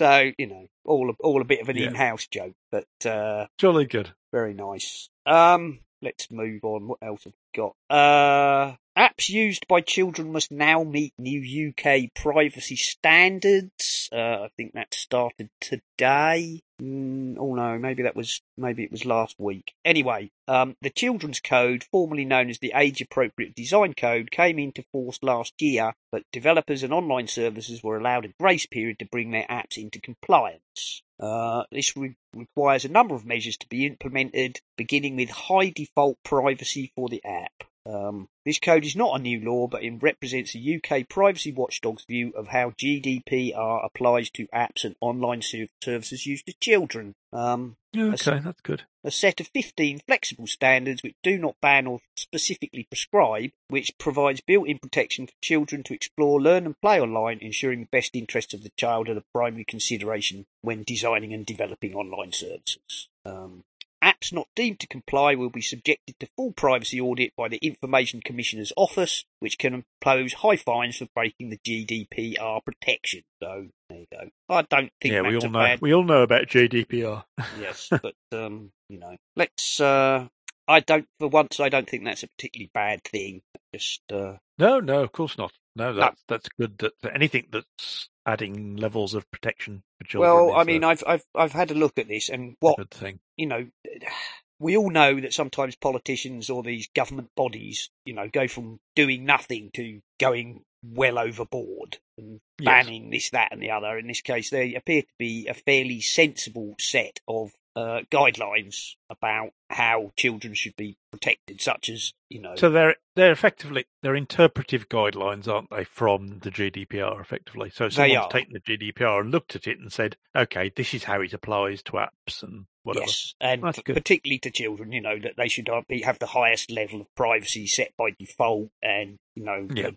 so, 0.00 0.30
you 0.36 0.46
know, 0.46 0.66
all 0.84 1.08
a, 1.10 1.14
all 1.20 1.40
a 1.40 1.44
bit 1.44 1.62
of 1.62 1.70
an 1.70 1.76
Yeah. 1.78 1.88
in-house 1.88 2.26
joke, 2.26 2.54
but 2.70 2.86
uh, 3.06 3.46
Jolly 3.56 3.86
good. 3.86 4.12
very 4.30 4.52
nice. 4.52 5.08
Um, 5.26 5.80
let's 6.02 6.30
move 6.30 6.64
on. 6.64 6.88
What 6.88 6.98
else 7.02 7.24
have 7.24 7.32
we 7.32 7.62
got? 7.62 7.74
Uh, 7.90 8.76
apps 8.96 9.28
used 9.28 9.66
by 9.68 9.80
children 9.80 10.32
must 10.32 10.50
now 10.50 10.82
meet 10.82 11.12
new 11.18 11.70
UK 11.70 12.12
privacy 12.14 12.76
standards. 12.76 14.08
Uh, 14.12 14.44
I 14.44 14.50
think 14.56 14.72
that 14.72 14.94
started 14.94 15.50
today. 15.60 16.60
Mm, 16.80 17.36
oh 17.38 17.54
no, 17.54 17.78
maybe 17.78 18.04
that 18.04 18.16
was 18.16 18.40
maybe 18.56 18.84
it 18.84 18.92
was 18.92 19.04
last 19.04 19.34
week. 19.38 19.72
Anyway, 19.84 20.30
um, 20.46 20.76
the 20.80 20.90
Children's 20.90 21.40
Code, 21.40 21.84
formerly 21.90 22.24
known 22.24 22.50
as 22.50 22.58
the 22.58 22.72
Age 22.74 23.00
Appropriate 23.00 23.54
Design 23.54 23.94
Code, 23.94 24.30
came 24.30 24.58
into 24.58 24.84
force 24.92 25.18
last 25.22 25.54
year, 25.60 25.94
but 26.12 26.22
developers 26.32 26.82
and 26.82 26.92
online 26.92 27.26
services 27.26 27.82
were 27.82 27.96
allowed 27.96 28.24
a 28.24 28.34
grace 28.40 28.66
period 28.66 28.98
to 29.00 29.06
bring 29.06 29.30
their 29.30 29.46
apps 29.50 29.76
into 29.76 30.00
compliance. 30.00 31.02
Uh, 31.20 31.64
this 31.72 31.96
re- 31.96 32.16
requires 32.34 32.84
a 32.84 32.88
number 32.88 33.14
of 33.14 33.26
measures 33.26 33.56
to 33.56 33.68
be 33.68 33.86
implemented, 33.86 34.60
beginning 34.76 35.16
with 35.16 35.30
high 35.30 35.70
default 35.70 36.22
privacy 36.22 36.92
for 36.94 37.08
the 37.08 37.24
app. 37.24 37.64
Um, 37.86 38.28
this 38.44 38.58
code 38.58 38.84
is 38.84 38.96
not 38.96 39.18
a 39.18 39.22
new 39.22 39.40
law, 39.40 39.66
but 39.66 39.82
it 39.82 40.02
represents 40.02 40.54
a 40.54 40.58
UK 40.76 41.08
privacy 41.08 41.52
watchdog's 41.52 42.04
view 42.04 42.32
of 42.36 42.48
how 42.48 42.70
GDPR 42.70 43.84
applies 43.84 44.30
to 44.30 44.46
apps 44.48 44.84
and 44.84 44.94
online 45.00 45.42
services 45.42 46.26
used 46.26 46.46
to 46.46 46.54
children. 46.60 47.14
Um, 47.32 47.76
Okay, 47.96 48.38
that's 48.40 48.60
good. 48.62 48.82
a 49.02 49.10
set 49.10 49.40
of 49.40 49.48
15 49.48 50.00
flexible 50.06 50.46
standards 50.46 51.02
which 51.02 51.16
do 51.22 51.38
not 51.38 51.56
ban 51.60 51.86
or 51.86 52.00
specifically 52.16 52.84
prescribe, 52.84 53.50
which 53.68 53.96
provides 53.98 54.42
built-in 54.42 54.78
protection 54.78 55.26
for 55.26 55.32
children 55.42 55.82
to 55.84 55.94
explore, 55.94 56.40
learn 56.40 56.66
and 56.66 56.80
play 56.80 57.00
online, 57.00 57.38
ensuring 57.40 57.80
the 57.80 57.88
best 57.90 58.14
interests 58.14 58.52
of 58.52 58.62
the 58.62 58.72
child 58.76 59.08
are 59.08 59.14
the 59.14 59.24
primary 59.34 59.64
consideration 59.64 60.46
when 60.60 60.84
designing 60.86 61.32
and 61.32 61.46
developing 61.46 61.94
online 61.94 62.32
services. 62.32 63.08
Um, 63.24 63.64
apps 64.02 64.32
not 64.32 64.48
deemed 64.54 64.80
to 64.80 64.86
comply 64.86 65.34
will 65.34 65.50
be 65.50 65.60
subjected 65.60 66.18
to 66.20 66.28
full 66.36 66.52
privacy 66.52 67.00
audit 67.00 67.34
by 67.36 67.48
the 67.48 67.58
Information 67.58 68.20
Commissioner's 68.20 68.72
Office, 68.76 69.24
which 69.40 69.58
can 69.58 69.74
impose 69.74 70.34
high 70.34 70.56
fines 70.56 70.96
for 70.96 71.06
breaking 71.14 71.50
the 71.50 71.58
GDPR 71.58 72.64
protection. 72.64 73.22
So 73.42 73.66
there 73.88 73.98
you 73.98 74.06
go. 74.10 74.28
I 74.48 74.62
don't 74.62 74.90
think 75.00 75.14
yeah, 75.14 75.22
that's 75.22 75.32
we 75.32 75.36
a 75.36 75.40
all 75.40 75.50
know. 75.50 75.58
bad 75.58 75.80
We 75.80 75.94
all 75.94 76.04
know 76.04 76.22
about 76.22 76.46
GDPR. 76.46 77.24
yes, 77.60 77.88
but 77.90 78.14
um, 78.32 78.70
you 78.88 78.98
know, 78.98 79.16
let's. 79.36 79.80
Uh, 79.80 80.28
I 80.66 80.80
don't. 80.80 81.06
For 81.18 81.28
once, 81.28 81.60
I 81.60 81.68
don't 81.68 81.88
think 81.88 82.04
that's 82.04 82.22
a 82.22 82.28
particularly 82.28 82.70
bad 82.74 83.02
thing. 83.04 83.42
Just 83.74 84.02
uh, 84.12 84.34
No, 84.58 84.80
no, 84.80 85.02
of 85.02 85.12
course 85.12 85.38
not. 85.38 85.52
No, 85.78 85.94
that's 85.94 86.22
that's 86.26 86.48
good. 86.58 86.78
That 86.78 86.92
anything 87.14 87.46
that's 87.52 88.08
adding 88.26 88.76
levels 88.76 89.14
of 89.14 89.30
protection 89.30 89.82
for 89.98 90.04
children. 90.04 90.32
well, 90.32 90.54
I 90.54 90.64
mean, 90.64 90.84
I've 90.84 91.04
I've 91.06 91.24
I've 91.34 91.52
had 91.52 91.70
a 91.70 91.74
look 91.74 91.98
at 91.98 92.08
this, 92.08 92.28
and 92.28 92.56
what 92.60 92.76
good 92.78 92.90
thing. 92.90 93.20
you 93.36 93.46
know, 93.46 93.66
we 94.58 94.76
all 94.76 94.90
know 94.90 95.20
that 95.20 95.32
sometimes 95.32 95.76
politicians 95.76 96.50
or 96.50 96.62
these 96.64 96.88
government 96.94 97.30
bodies, 97.36 97.90
you 98.04 98.12
know, 98.14 98.28
go 98.28 98.48
from 98.48 98.80
doing 98.96 99.24
nothing 99.24 99.70
to 99.74 100.00
going 100.18 100.64
well 100.82 101.18
overboard 101.18 101.98
and 102.16 102.40
Yes. 102.60 102.86
banning 102.86 103.10
this, 103.10 103.30
that, 103.30 103.52
and 103.52 103.62
the 103.62 103.70
other. 103.70 103.96
In 103.98 104.08
this 104.08 104.20
case, 104.20 104.50
they 104.50 104.74
appear 104.74 105.02
to 105.02 105.14
be 105.16 105.46
a 105.46 105.54
fairly 105.54 106.00
sensible 106.00 106.74
set 106.80 107.20
of 107.28 107.52
uh, 107.76 108.00
guidelines 108.10 108.96
about 109.10 109.50
how 109.70 110.12
children 110.16 110.54
should 110.54 110.76
be 110.76 110.96
protected, 111.12 111.60
such 111.60 111.88
as 111.88 112.12
you 112.28 112.40
know. 112.40 112.54
So 112.56 112.68
they're 112.70 112.96
they're 113.16 113.32
effectively 113.32 113.86
they're 114.02 114.14
interpretive 114.16 114.88
guidelines, 114.88 115.48
aren't 115.48 115.70
they, 115.70 115.84
from 115.84 116.38
the 116.40 116.50
GDPR? 116.50 117.20
Effectively, 117.20 117.70
so 117.70 117.88
someone's 117.88 118.32
taken 118.32 118.52
the 118.54 118.60
GDPR 118.60 119.20
and 119.20 119.30
looked 119.30 119.56
at 119.56 119.66
it 119.66 119.78
and 119.78 119.92
said, 119.92 120.16
"Okay, 120.36 120.70
this 120.74 120.94
is 120.94 121.04
how 121.04 121.20
it 121.20 121.32
applies 121.32 121.82
to 121.84 121.92
apps 121.92 122.42
and 122.42 122.66
whatever." 122.82 123.04
Yes, 123.06 123.34
and 123.40 123.62
That's 123.62 123.78
p- 123.78 123.82
good. 123.84 123.96
particularly 123.96 124.38
to 124.40 124.50
children, 124.50 124.92
you 124.92 125.00
know 125.00 125.18
that 125.18 125.34
they 125.36 125.48
should 125.48 125.68
uh, 125.68 125.82
be 125.88 126.02
have 126.02 126.18
the 126.18 126.26
highest 126.26 126.70
level 126.70 127.00
of 127.02 127.14
privacy 127.14 127.66
set 127.66 127.92
by 127.98 128.10
default, 128.18 128.70
and 128.82 129.16
you 129.34 129.44
know 129.44 129.68
Yeah. 129.74 129.90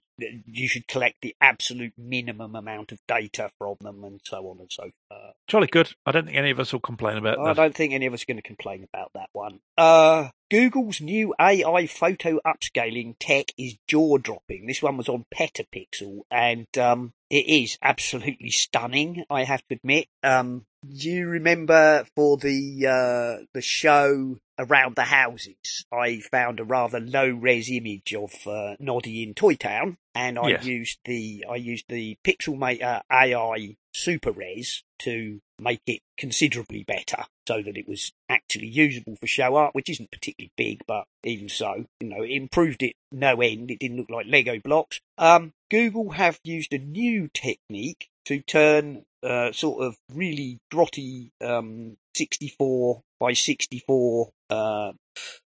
you 0.45 0.67
should 0.67 0.87
collect 0.87 1.21
the 1.21 1.35
absolute 1.41 1.93
minimum 1.97 2.55
amount 2.55 2.91
of 2.91 2.99
data 3.07 3.51
from 3.57 3.75
them, 3.81 4.03
and 4.03 4.19
so 4.23 4.37
on 4.49 4.59
and 4.59 4.71
so 4.71 4.83
forth. 5.09 5.33
Jolly 5.47 5.67
good. 5.67 5.93
I 6.05 6.11
don't 6.11 6.25
think 6.25 6.37
any 6.37 6.51
of 6.51 6.59
us 6.59 6.71
will 6.71 6.79
complain 6.79 7.17
about 7.17 7.39
I 7.39 7.43
that. 7.45 7.49
I 7.59 7.63
don't 7.63 7.75
think 7.75 7.93
any 7.93 8.05
of 8.05 8.13
us 8.13 8.23
are 8.23 8.25
going 8.25 8.37
to 8.37 8.41
complain 8.41 8.87
about 8.93 9.00
that 9.13 9.29
one. 9.33 9.59
Uh, 9.77 10.29
Google's 10.49 11.01
new 11.01 11.33
AI 11.39 11.87
photo 11.87 12.39
upscaling 12.45 13.15
tech 13.19 13.51
is 13.57 13.77
jaw 13.87 14.17
dropping. 14.17 14.67
This 14.67 14.81
one 14.81 14.97
was 14.97 15.07
on 15.09 15.25
Petapixel, 15.33 16.21
and 16.29 16.67
um, 16.77 17.13
it 17.29 17.47
is 17.47 17.77
absolutely 17.81 18.49
stunning. 18.51 19.23
I 19.29 19.43
have 19.45 19.65
to 19.67 19.75
admit. 19.75 20.07
Um, 20.23 20.65
do 20.83 21.09
you 21.09 21.27
remember 21.27 22.05
for 22.15 22.37
the 22.37 22.87
uh, 22.87 23.45
the 23.53 23.61
show 23.61 24.37
around 24.59 24.95
the 24.95 25.03
houses? 25.03 25.85
I 25.93 26.19
found 26.31 26.59
a 26.59 26.63
rather 26.63 26.99
low 26.99 27.29
res 27.29 27.69
image 27.71 28.13
of 28.13 28.33
uh, 28.47 28.75
Noddy 28.79 29.23
in 29.23 29.33
Toy 29.33 29.55
Town, 29.55 29.97
and 30.15 30.37
I 30.37 30.49
Yes. 30.49 30.65
used 30.65 30.99
the 31.05 31.45
I 31.49 31.55
used 31.55 31.85
the 31.87 32.17
Pixelmator 32.25 33.01
AI 33.11 33.77
Super 33.93 34.31
Res 34.31 34.83
to 34.99 35.39
make 35.59 35.81
it 35.85 36.01
considerably 36.17 36.83
better 36.83 37.23
so 37.51 37.61
that 37.61 37.77
it 37.77 37.87
was 37.87 38.13
actually 38.29 38.67
usable 38.67 39.17
for 39.17 39.27
show 39.27 39.55
art, 39.55 39.75
which 39.75 39.89
isn't 39.89 40.09
particularly 40.09 40.51
big, 40.55 40.81
but 40.87 41.03
even 41.25 41.49
so, 41.49 41.85
you 41.99 42.07
know, 42.07 42.23
it 42.23 42.31
improved 42.31 42.81
it 42.81 42.95
no 43.11 43.41
end. 43.41 43.69
It 43.69 43.79
didn't 43.79 43.97
look 43.97 44.09
like 44.09 44.25
Lego 44.27 44.59
blocks. 44.63 45.01
Um, 45.17 45.51
Google 45.69 46.11
have 46.11 46.39
used 46.45 46.71
a 46.71 46.77
new 46.77 47.29
technique 47.33 48.07
to 48.25 48.39
turn 48.39 49.03
uh, 49.21 49.51
sort 49.51 49.83
of 49.83 49.97
really 50.13 50.59
grotty 50.73 51.31
um, 51.41 51.97
64 52.15 53.01
by 53.19 53.33
64 53.33 54.29
uh, 54.49 54.91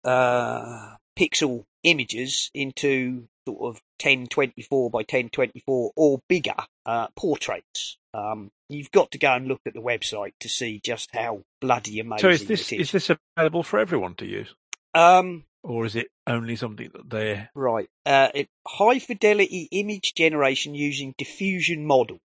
uh, 0.03 0.95
pixel 1.17 1.63
images 1.83 2.51
into 2.53 3.27
sort 3.47 3.59
of 3.61 3.81
1024 4.03 4.91
by 4.91 4.99
1024 4.99 5.91
or 5.95 6.19
bigger 6.29 6.53
uh, 6.85 7.07
portraits. 7.15 7.97
Um, 8.17 8.49
you've 8.67 8.91
got 8.91 9.11
to 9.11 9.19
go 9.19 9.31
and 9.33 9.47
look 9.47 9.61
at 9.67 9.73
the 9.75 9.79
website 9.79 10.33
to 10.39 10.49
see 10.49 10.81
just 10.83 11.09
how 11.13 11.43
bloody 11.61 11.99
amazing 11.99 12.21
so 12.21 12.29
is 12.29 12.45
this 12.47 12.71
it 12.71 12.79
is 12.79 12.91
this 12.91 13.11
available 13.37 13.61
for 13.61 13.79
everyone 13.79 14.15
to 14.15 14.25
use, 14.25 14.55
Um, 14.95 15.43
or 15.63 15.85
is 15.85 15.95
it 15.95 16.07
only 16.25 16.55
something 16.55 16.89
that 16.93 17.09
they're 17.09 17.51
right. 17.53 17.87
Uh, 18.05 18.29
it, 18.33 18.49
high 18.67 18.97
fidelity 18.99 19.67
image 19.71 20.13
generation 20.15 20.73
using 20.73 21.13
diffusion 21.17 21.85
models 21.85 22.19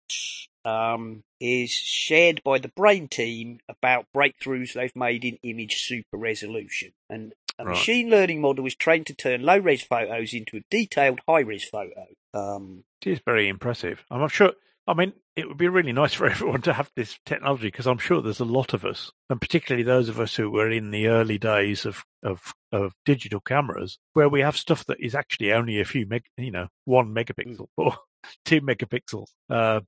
um, 0.63 1.23
is 1.39 1.71
shared 1.71 2.41
by 2.43 2.59
the 2.59 2.67
Brain 2.75 3.07
team 3.07 3.59
about 3.67 4.05
breakthroughs 4.15 4.73
they've 4.73 4.95
made 4.95 5.25
in 5.25 5.39
image 5.41 5.81
super 5.81 6.17
resolution. 6.17 6.91
And 7.09 7.33
a 7.57 7.65
Right. 7.65 7.71
machine 7.71 8.09
learning 8.09 8.41
model 8.41 8.65
is 8.67 8.75
trained 8.75 9.07
to 9.07 9.13
turn 9.15 9.41
low 9.41 9.57
res 9.57 9.81
photos 9.83 10.33
into 10.33 10.57
a 10.57 10.61
detailed 10.69 11.21
high 11.27 11.41
res 11.41 11.63
photo. 11.67 12.05
Um, 12.33 12.83
It 13.01 13.13
is 13.13 13.19
very 13.25 13.47
impressive. 13.47 14.03
I'm 14.11 14.27
sure. 14.29 14.53
I 14.87 14.93
mean, 14.93 15.13
it 15.39 15.47
would 15.47 15.57
be 15.57 15.69
really 15.69 15.93
nice 15.93 16.13
for 16.13 16.25
everyone 16.29 16.61
to 16.63 16.73
have 16.73 16.91
this 16.95 17.17
technology 17.25 17.67
because 17.67 17.87
I'm 17.87 17.97
sure 17.97 18.21
there's 18.21 18.41
a 18.41 18.45
lot 18.45 18.73
of 18.73 18.83
us, 18.83 19.11
and 19.29 19.39
particularly 19.39 19.83
those 19.83 20.09
of 20.09 20.19
us 20.19 20.35
who 20.35 20.51
were 20.51 20.69
in 20.69 20.91
the 20.91 21.07
early 21.07 21.37
days 21.37 21.85
of 21.85 22.03
of, 22.21 22.53
of 22.73 22.93
digital 23.05 23.39
cameras, 23.39 23.97
where 24.13 24.27
we 24.27 24.41
have 24.41 24.57
stuff 24.57 24.85
that 24.85 24.99
is 24.99 25.15
actually 25.15 25.53
only 25.53 25.79
a 25.79 25.85
few 25.85 26.05
meg, 26.05 26.23
you 26.37 26.51
know, 26.51 26.67
one 26.83 27.13
megapixel 27.13 27.67
or 27.77 27.95
two 28.45 28.59
megapixels, 28.59 29.27
uh, 29.49 29.79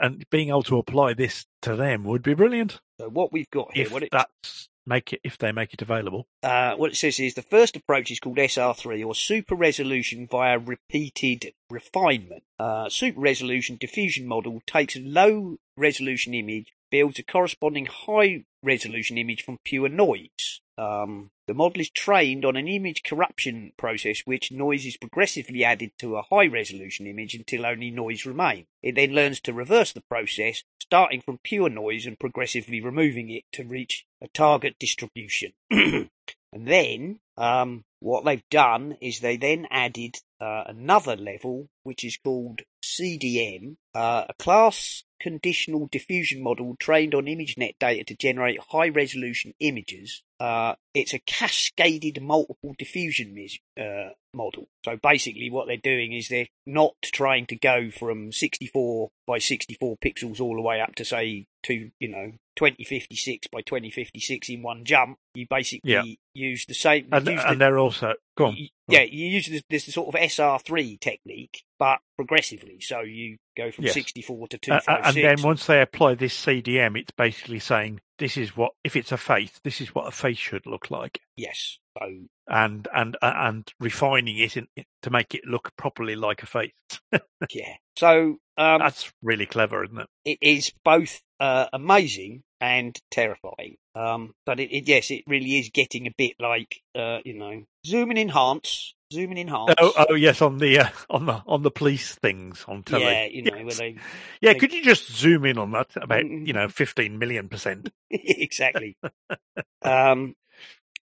and 0.00 0.24
being 0.30 0.48
able 0.48 0.62
to 0.62 0.78
apply 0.78 1.12
this 1.12 1.44
to 1.62 1.76
them 1.76 2.04
would 2.04 2.22
be 2.22 2.34
brilliant. 2.34 2.80
so 2.98 3.08
what 3.10 3.32
we've 3.32 3.50
got 3.50 3.72
here, 3.74 3.84
If 3.84 3.92
what 3.92 4.02
it, 4.04 4.08
that's 4.10 4.68
make 4.86 5.12
it, 5.12 5.20
if 5.24 5.36
they 5.36 5.52
make 5.52 5.74
it 5.74 5.82
available. 5.82 6.26
uh, 6.42 6.74
what 6.76 6.92
it 6.92 6.96
says 6.96 7.18
is 7.20 7.34
the 7.34 7.42
first 7.42 7.76
approach 7.76 8.10
is 8.10 8.20
called 8.20 8.36
SR3 8.36 9.04
or 9.04 9.14
super 9.14 9.54
resolution 9.54 10.26
via 10.30 10.58
repeated 10.58 11.52
refinement. 11.70 12.44
Uh, 12.58 12.88
super 12.88 13.20
resolution 13.20 13.76
diffusion 13.78 14.26
model 14.26 14.62
takes 14.66 14.96
a 14.96 15.00
low 15.00 15.58
resolution 15.76 16.34
image, 16.34 16.72
builds 16.90 17.18
a 17.18 17.22
corresponding 17.22 17.86
high 17.86 18.44
resolution 18.62 19.18
image 19.18 19.42
from 19.42 19.58
pure 19.64 19.88
noise. 19.88 20.60
Um, 20.78 21.30
the 21.46 21.54
model 21.54 21.80
is 21.80 21.90
trained 21.90 22.44
on 22.44 22.56
an 22.56 22.68
image 22.68 23.02
corruption 23.02 23.72
process, 23.76 24.20
which 24.24 24.52
noise 24.52 24.84
is 24.84 24.96
progressively 24.96 25.64
added 25.64 25.92
to 25.98 26.16
a 26.16 26.22
high 26.22 26.46
resolution 26.46 27.06
image 27.06 27.34
until 27.34 27.64
only 27.64 27.90
noise 27.90 28.26
remains. 28.26 28.66
It 28.82 28.94
then 28.96 29.12
learns 29.12 29.40
to 29.42 29.52
reverse 29.52 29.92
the 29.92 30.02
process, 30.02 30.64
starting 30.80 31.20
from 31.20 31.38
pure 31.42 31.70
noise 31.70 32.04
and 32.04 32.18
progressively 32.18 32.80
removing 32.80 33.30
it 33.30 33.44
to 33.52 33.64
reach 33.64 34.04
a 34.20 34.28
target 34.28 34.76
distribution. 34.78 35.52
and 35.70 36.10
then, 36.52 37.20
um, 37.36 37.84
what 38.00 38.24
they've 38.24 38.48
done 38.50 38.96
is 39.00 39.20
they 39.20 39.36
then 39.36 39.66
added 39.70 40.16
uh, 40.40 40.64
another 40.66 41.16
level, 41.16 41.68
which 41.82 42.04
is 42.04 42.18
called 42.22 42.60
CDM, 42.82 43.76
uh, 43.94 44.24
a 44.28 44.34
class 44.34 45.04
conditional 45.20 45.88
diffusion 45.90 46.42
model 46.42 46.76
trained 46.78 47.14
on 47.14 47.24
ImageNet 47.24 47.78
data 47.80 48.04
to 48.04 48.16
generate 48.16 48.60
high 48.60 48.88
resolution 48.88 49.54
images. 49.60 50.22
Uh, 50.38 50.74
it's 50.94 51.14
a 51.14 51.18
cascaded 51.20 52.20
multiple 52.22 52.74
diffusion 52.78 53.34
mis- 53.34 53.58
uh, 53.80 54.10
model. 54.34 54.68
So 54.84 54.98
basically, 55.02 55.50
what 55.50 55.66
they're 55.66 55.76
doing 55.78 56.12
is 56.12 56.28
they're 56.28 56.48
not 56.66 56.94
trying 57.02 57.46
to 57.46 57.56
go 57.56 57.90
from 57.90 58.32
64 58.32 59.08
by 59.26 59.38
64 59.38 59.96
pixels 60.04 60.40
all 60.40 60.54
the 60.54 60.60
way 60.62 60.80
up 60.80 60.94
to 60.96 61.04
say 61.04 61.46
to 61.64 61.90
you 61.98 62.08
know 62.08 62.32
2056 62.56 63.46
by 63.48 63.60
2056 63.62 64.48
in 64.50 64.62
one 64.62 64.84
jump. 64.84 65.18
You 65.34 65.46
basically 65.48 65.92
Yeah. 65.92 66.02
use 66.34 66.66
the 66.66 66.74
same. 66.74 67.08
And, 67.12 67.26
the- 67.26 67.48
and 67.48 67.60
they're 67.60 67.78
also 67.78 68.14
go 68.36 68.46
on. 68.46 68.56
Yeah, 68.88 69.02
you 69.02 69.26
use 69.26 69.48
this, 69.48 69.62
this 69.68 69.94
sort 69.94 70.14
of 70.14 70.20
SR3 70.20 71.00
technique, 71.00 71.62
but 71.78 71.98
progressively. 72.16 72.80
So 72.80 73.00
you 73.00 73.36
go 73.56 73.70
from 73.70 73.86
Yes. 73.86 73.94
64 73.94 74.48
to 74.48 74.72
Uh, 74.72 74.80
uh, 74.86 75.00
and 75.04 75.16
then 75.16 75.42
once 75.42 75.66
they 75.66 75.80
apply 75.80 76.14
this 76.14 76.34
CDM, 76.34 76.98
it's 76.98 77.12
basically 77.12 77.58
saying 77.58 78.00
this 78.18 78.36
is 78.36 78.56
what 78.56 78.72
if 78.84 78.96
it's 78.96 79.12
a 79.12 79.16
face, 79.16 79.60
this 79.64 79.80
is 79.80 79.94
what 79.94 80.06
a 80.06 80.10
face 80.10 80.38
should 80.38 80.66
look 80.66 80.90
like, 80.90 81.20
yes. 81.36 81.78
So 81.98 82.06
and 82.48 82.86
and 82.94 83.16
uh, 83.22 83.32
and 83.36 83.72
refining 83.80 84.38
it 84.38 84.56
in, 84.56 84.66
to 85.02 85.10
make 85.10 85.34
it 85.34 85.46
look 85.46 85.70
properly 85.76 86.14
like 86.14 86.42
a 86.42 86.46
face. 86.46 86.72
yeah. 87.50 87.74
So 87.96 88.36
um, 88.58 88.78
That's 88.80 89.12
really 89.22 89.46
clever, 89.46 89.84
isn't 89.84 89.98
it? 89.98 90.08
it 90.24 90.38
is 90.42 90.72
both 90.84 91.20
uh, 91.40 91.66
amazing 91.72 92.42
and 92.60 92.98
terrifying. 93.10 93.76
Um, 93.94 94.34
but 94.44 94.60
it, 94.60 94.70
it, 94.70 94.88
yes, 94.88 95.10
it 95.10 95.24
really 95.26 95.58
is 95.58 95.70
getting 95.70 96.06
a 96.06 96.12
bit 96.16 96.32
like 96.40 96.80
uh, 96.94 97.18
you 97.24 97.34
know, 97.34 97.62
zoom 97.86 98.10
and 98.10 98.18
enhance, 98.18 98.94
zoom 99.12 99.30
and 99.30 99.38
enhance. 99.38 99.74
Oh, 99.78 100.06
oh 100.10 100.14
yes, 100.14 100.42
on 100.42 100.58
the 100.58 100.78
uh, 100.80 100.88
on 101.10 101.26
the 101.26 101.42
on 101.46 101.62
the 101.62 101.70
police 101.70 102.14
things 102.14 102.64
on 102.68 102.82
telly. 102.82 103.04
yeah, 103.04 103.26
you 103.26 103.42
know, 103.42 103.56
where 103.56 103.64
Yes. 103.66 103.78
they 103.78 103.96
Yeah, 104.40 104.52
they- 104.52 104.58
could 104.58 104.72
you 104.72 104.82
just 104.82 105.10
zoom 105.12 105.44
in 105.44 105.58
on 105.58 105.72
that 105.72 105.88
about 105.96 106.24
you 106.26 106.52
know 106.52 106.68
fifteen 106.68 107.18
million 107.18 107.48
percent? 107.48 107.90
exactly. 108.10 108.96
um, 109.82 110.34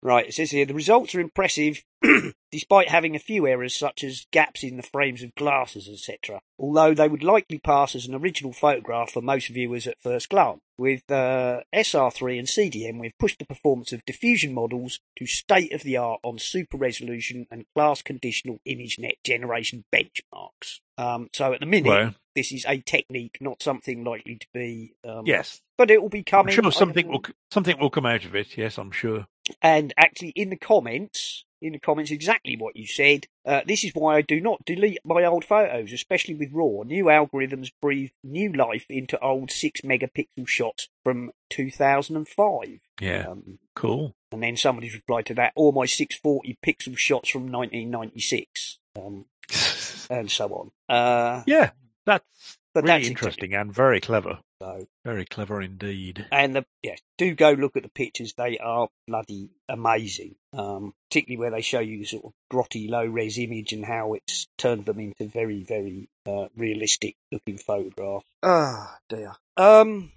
Right, 0.05 0.27
it 0.27 0.35
says 0.35 0.51
here 0.51 0.67
the 0.67 0.75
results 0.75 1.15
are 1.15 1.21
impressive 1.21 1.85
despite 2.51 2.89
having 2.89 3.15
a 3.15 3.21
few 3.21 3.47
errors 3.47 3.77
such 3.77 4.03
as 4.03 4.27
gaps 4.33 4.65
in 4.65 4.77
the 4.77 4.83
frames 4.83 5.23
of 5.23 5.35
glasses, 5.37 5.89
etc. 5.89 6.41
Although 6.59 6.93
they 6.93 7.09
would 7.09 7.23
likely 7.23 7.59
pass 7.59 7.95
as 7.95 8.07
an 8.07 8.15
original 8.15 8.53
photograph 8.53 9.13
for 9.13 9.23
most 9.23 9.49
viewers 9.49 9.87
at 9.87 10.03
first 10.03 10.29
glance. 10.29 10.61
With 10.77 11.09
uh, 11.09 11.61
SR3 11.73 12.39
and 12.41 12.49
CDM, 12.49 12.99
we've 12.99 13.17
pushed 13.19 13.39
the 13.39 13.47
performance 13.47 13.93
of 13.93 14.05
diffusion 14.05 14.53
models 14.53 14.99
to 15.19 15.27
state 15.27 15.73
of 15.73 15.85
the 15.85 15.97
art 15.97 16.19
on 16.25 16.39
super 16.39 16.77
resolution 16.77 17.47
and 17.51 17.65
class 17.77 18.03
conditional 18.03 18.59
ImageNet 18.67 19.23
generation 19.25 19.85
benchmarks. 19.95 20.81
Um, 20.99 21.29
so 21.33 21.53
at 21.53 21.61
the 21.61 21.67
minute, 21.67 21.89
Well, 21.89 22.15
this 22.35 22.53
is 22.53 22.65
a 22.67 22.79
technique, 22.81 23.39
not 23.41 23.63
something 23.63 24.03
likely 24.03 24.37
to 24.37 24.47
be. 24.53 24.95
Um, 25.05 25.27
yes. 25.27 25.61
but 25.79 25.91
it 25.91 26.03
will 26.03 26.09
be 26.09 26.25
coming. 26.25 26.53
I'm 26.53 26.63
sure 26.63 26.73
something 26.73 27.07
will 27.07 27.23
something 27.53 27.79
will 27.79 27.91
come 27.91 28.07
out 28.07 28.25
of 28.25 28.35
it. 28.35 28.57
Yes, 28.57 28.79
I'm 28.79 28.91
sure. 28.91 29.27
And 29.61 29.93
actually, 29.97 30.31
in 30.31 30.51
the 30.51 30.57
comments, 30.57 31.45
in 31.61 31.73
the 31.73 31.79
comments, 31.79 32.11
exactly 32.11 32.57
what 32.57 32.77
you 32.77 32.87
said. 32.87 33.27
Uh, 33.47 33.61
this 33.67 33.85
is 33.85 33.93
why 33.95 34.17
I 34.17 34.23
do 34.23 34.41
not 34.41 34.65
delete 34.65 34.99
my 35.05 35.25
old 35.25 35.45
photos, 35.45 35.93
especially 35.93 36.35
with 36.35 36.53
RAW. 36.53 36.83
New 36.85 37.05
algorithms 37.05 37.71
breathe 37.81 38.11
new 38.25 38.53
life 38.53 38.87
into 38.89 39.19
old 39.21 39.51
six 39.51 39.81
megapixel 39.83 40.47
shots 40.47 40.89
from 41.05 41.31
2005. 41.51 42.81
Yeah. 43.01 43.27
Um, 43.29 43.59
Cool. 43.75 44.15
and 44.31 44.43
then 44.43 44.57
somebody's 44.57 44.95
replied 44.95 45.27
to 45.27 45.35
that, 45.35 45.53
or 45.57 45.73
my 45.73 45.87
640 45.87 46.59
pixel 46.65 46.97
shots 46.99 47.31
from 47.31 47.51
1996, 47.51 48.79
um, 48.97 49.25
and 50.11 50.31
so 50.31 50.49
on. 50.89 50.95
Uh, 50.95 51.43
yeah, 51.47 51.71
that's 52.05 52.59
but 52.75 52.85
really 52.85 52.99
that's 52.99 53.09
interesting 53.09 53.55
and 53.55 53.73
very 53.73 54.01
clever. 54.01 54.39
So, 54.61 54.87
Very 55.05 55.25
clever 55.25 55.61
indeed. 55.61 56.25
and 56.31 56.55
the, 56.55 56.65
yes, 56.85 57.01
do 57.19 57.35
go 57.35 57.51
look 57.51 57.77
at 57.77 57.83
the 57.83 57.89
pictures. 57.89 58.35
They 58.35 58.59
are 58.59 58.89
bloody 59.09 59.51
amazing. 59.69 60.37
Um, 60.53 60.95
particularly 61.11 61.39
where 61.39 61.51
they 61.51 61.63
show 61.63 61.81
you 61.81 61.99
the 61.99 62.05
sort 62.05 62.27
of 62.27 62.33
grotty 62.53 62.89
low 62.89 63.05
res 63.05 63.39
image 63.39 63.73
and 63.73 63.85
how 63.85 64.15
it's 64.15 64.47
turned 64.59 64.87
them 64.87 65.01
into 65.01 65.27
very, 65.27 65.65
very 65.65 66.09
uh, 66.27 66.47
realistic 66.57 67.17
looking 67.33 67.59
photographs. 67.59 68.25
Ah, 68.43 68.99
dear. 69.09 69.33
Um, 69.57 70.13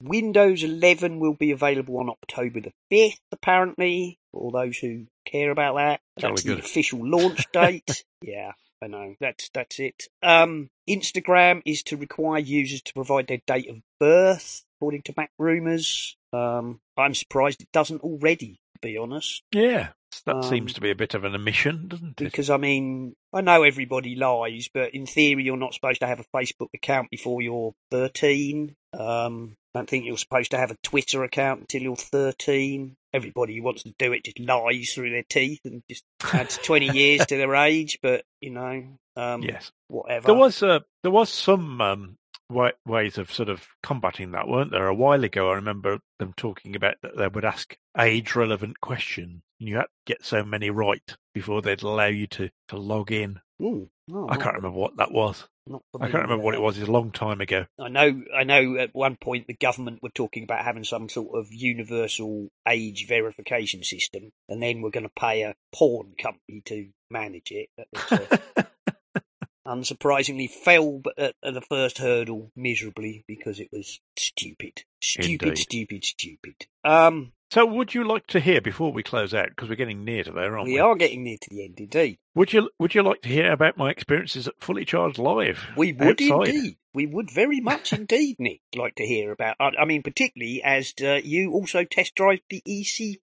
Windows 0.00 0.62
11 0.62 1.18
will 1.18 1.34
be 1.34 1.50
available 1.50 1.98
on 1.98 2.10
October 2.10 2.60
the 2.60 2.72
5th, 2.92 3.18
apparently, 3.32 4.18
for 4.30 4.40
all 4.40 4.50
those 4.50 4.78
who 4.78 5.06
care 5.26 5.50
about 5.50 5.76
that. 5.76 6.00
That's 6.16 6.44
the 6.44 6.58
official 6.58 7.06
launch 7.06 7.44
date. 7.52 8.04
yeah, 8.22 8.52
I 8.82 8.86
know. 8.86 9.14
That's 9.20 9.50
that's 9.52 9.78
it. 9.78 10.04
Um, 10.22 10.70
Instagram 10.88 11.62
is 11.66 11.82
to 11.84 11.96
require 11.96 12.38
users 12.40 12.80
to 12.82 12.94
provide 12.94 13.26
their 13.26 13.40
date 13.46 13.68
of 13.68 13.76
birth, 13.98 14.64
according 14.78 15.02
to 15.02 15.12
MacRumors. 15.12 16.14
Um, 16.32 16.80
I'm 16.96 17.14
surprised 17.14 17.60
it 17.60 17.72
doesn't 17.72 18.02
already, 18.02 18.60
to 18.74 18.80
be 18.80 18.96
honest. 18.96 19.42
Yeah, 19.52 19.88
that 20.26 20.36
Um, 20.36 20.42
seems 20.42 20.72
to 20.74 20.80
be 20.80 20.90
a 20.90 20.94
bit 20.94 21.14
of 21.14 21.24
an 21.24 21.34
omission, 21.34 21.88
doesn't 21.88 22.20
it? 22.20 22.24
Because 22.24 22.48
I 22.50 22.56
mean, 22.56 23.14
I 23.32 23.40
know 23.42 23.62
everybody 23.64 24.14
lies, 24.14 24.68
but 24.72 24.94
in 24.94 25.06
theory, 25.06 25.44
you're 25.44 25.56
not 25.56 25.74
supposed 25.74 26.00
to 26.00 26.06
have 26.06 26.20
a 26.20 26.36
Facebook 26.36 26.68
account 26.74 27.10
before 27.10 27.42
you're 27.42 27.74
13. 27.90 28.76
Um, 28.92 29.54
I 29.74 29.78
don't 29.78 29.88
think 29.88 30.04
you're 30.04 30.16
supposed 30.16 30.50
to 30.50 30.58
have 30.58 30.70
a 30.72 30.76
Twitter 30.82 31.22
account 31.22 31.60
until 31.60 31.82
you're 31.82 31.96
13. 31.96 32.96
Everybody 33.12 33.56
who 33.56 33.62
wants 33.62 33.84
to 33.84 33.94
do 33.98 34.12
it 34.12 34.24
just 34.24 34.40
lies 34.40 34.92
through 34.92 35.10
their 35.10 35.24
teeth 35.28 35.60
and 35.64 35.82
just 35.88 36.04
adds 36.32 36.58
20 36.58 36.86
years 36.96 37.26
to 37.26 37.36
their 37.36 37.54
age. 37.54 37.98
But 38.02 38.24
you 38.40 38.50
know, 38.50 38.84
um, 39.16 39.42
yes, 39.42 39.70
whatever. 39.88 40.26
there 40.26 40.34
was 40.34 40.62
uh, 40.62 40.80
there 41.02 41.12
was 41.12 41.28
some 41.28 41.80
um, 41.80 42.16
wa- 42.48 42.72
ways 42.86 43.18
of 43.18 43.32
sort 43.32 43.48
of 43.48 43.66
combating 43.82 44.32
that, 44.32 44.48
weren't 44.48 44.70
there? 44.72 44.86
A 44.86 44.94
while 44.94 45.22
ago, 45.24 45.50
I 45.50 45.54
remember 45.54 45.98
them 46.18 46.34
talking 46.36 46.76
about 46.76 46.96
that 47.02 47.16
they 47.16 47.28
would 47.28 47.44
ask 47.44 47.76
age 47.98 48.34
relevant 48.34 48.80
questions, 48.80 49.42
and 49.58 49.68
you 49.68 49.76
had 49.76 49.82
to 49.82 49.88
get 50.06 50.24
so 50.24 50.44
many 50.44 50.70
right 50.70 51.16
before 51.34 51.62
they'd 51.62 51.82
allow 51.82 52.06
you 52.06 52.26
to 52.28 52.50
to 52.68 52.76
log 52.76 53.12
in. 53.12 53.40
Ooh, 53.62 53.88
oh, 54.12 54.28
I 54.28 54.36
can't 54.36 54.56
remember 54.56 54.78
what 54.78 54.96
that 54.96 55.12
was. 55.12 55.46
not 55.66 55.82
I 55.94 56.10
can't 56.10 56.24
remember 56.24 56.44
what 56.44 56.54
it 56.54 56.60
was. 56.60 56.78
It's 56.78 56.88
a 56.88 56.92
long 56.92 57.10
time 57.10 57.40
ago. 57.40 57.66
I 57.78 57.88
know, 57.88 58.22
I 58.34 58.44
know. 58.44 58.76
At 58.76 58.94
one 58.94 59.16
point, 59.16 59.46
the 59.46 59.54
government 59.54 60.02
were 60.02 60.10
talking 60.10 60.44
about 60.44 60.64
having 60.64 60.84
some 60.84 61.08
sort 61.08 61.38
of 61.38 61.48
universal 61.50 62.48
age 62.68 63.06
verification 63.06 63.82
system, 63.82 64.30
and 64.48 64.62
then 64.62 64.82
we're 64.82 64.90
going 64.90 65.08
to 65.08 65.12
pay 65.18 65.42
a 65.42 65.54
porn 65.72 66.14
company 66.20 66.62
to 66.66 66.88
manage 67.10 67.50
it. 67.50 67.68
That 67.76 67.86
was, 67.92 68.40
uh, 68.56 68.62
unsurprisingly, 69.66 70.50
fell 70.50 71.02
at, 71.16 71.34
at 71.44 71.54
the 71.54 71.60
first 71.60 71.98
hurdle 71.98 72.50
miserably 72.56 73.24
because 73.26 73.60
it 73.60 73.68
was 73.72 74.00
stupid, 74.16 74.84
stupid, 75.02 75.48
Indeed. 75.48 75.58
stupid, 75.58 76.04
stupid. 76.04 76.66
Um, 76.84 77.32
So, 77.50 77.66
would 77.66 77.94
you 77.94 78.04
like 78.04 78.28
to 78.28 78.38
hear 78.38 78.60
before 78.60 78.92
we 78.92 79.02
close 79.02 79.34
out 79.34 79.48
because 79.48 79.68
we're 79.68 79.74
getting 79.74 80.04
near 80.04 80.22
to 80.22 80.30
there, 80.30 80.56
aren't 80.56 80.68
we? 80.68 80.74
we 80.74 80.78
are 80.78 80.94
getting 80.94 81.24
near 81.24 81.36
to 81.40 81.50
the 81.50 81.64
end, 81.64 81.80
indeed. 81.80 82.18
Would 82.36 82.52
you 82.52 82.70
Would 82.78 82.94
you 82.94 83.02
like 83.02 83.22
to 83.22 83.28
hear 83.28 83.52
about 83.52 83.76
my 83.76 83.90
experiences 83.90 84.46
at 84.46 84.54
Fully 84.60 84.84
Charged 84.84 85.18
Live? 85.18 85.66
We 85.76 85.92
would 85.92 86.22
outside? 86.22 86.48
indeed. 86.48 86.76
We 86.94 87.06
would 87.06 87.30
very 87.30 87.60
much 87.60 87.92
indeed, 87.92 88.36
Nick, 88.38 88.60
like 88.74 88.94
to 88.96 89.06
hear 89.06 89.32
about. 89.32 89.56
I, 89.60 89.70
I 89.80 89.84
mean, 89.84 90.02
particularly 90.02 90.62
as 90.62 90.92
uh, 91.02 91.20
you 91.22 91.52
also 91.52 91.84
test 91.84 92.14
drive 92.14 92.40
the 92.50 92.62
EC4. 92.66 93.18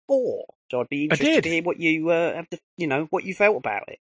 So 0.71 0.81
I'd 0.81 0.89
be 0.89 1.05
interested 1.05 1.43
to 1.43 1.49
hear 1.49 1.63
what 1.63 1.79
you 1.79 2.11
uh, 2.11 2.35
have 2.35 2.49
to, 2.51 2.59
you 2.77 2.87
know, 2.87 3.07
what 3.11 3.25
you 3.25 3.35
felt 3.35 3.57
about 3.57 3.89
it. 3.89 3.99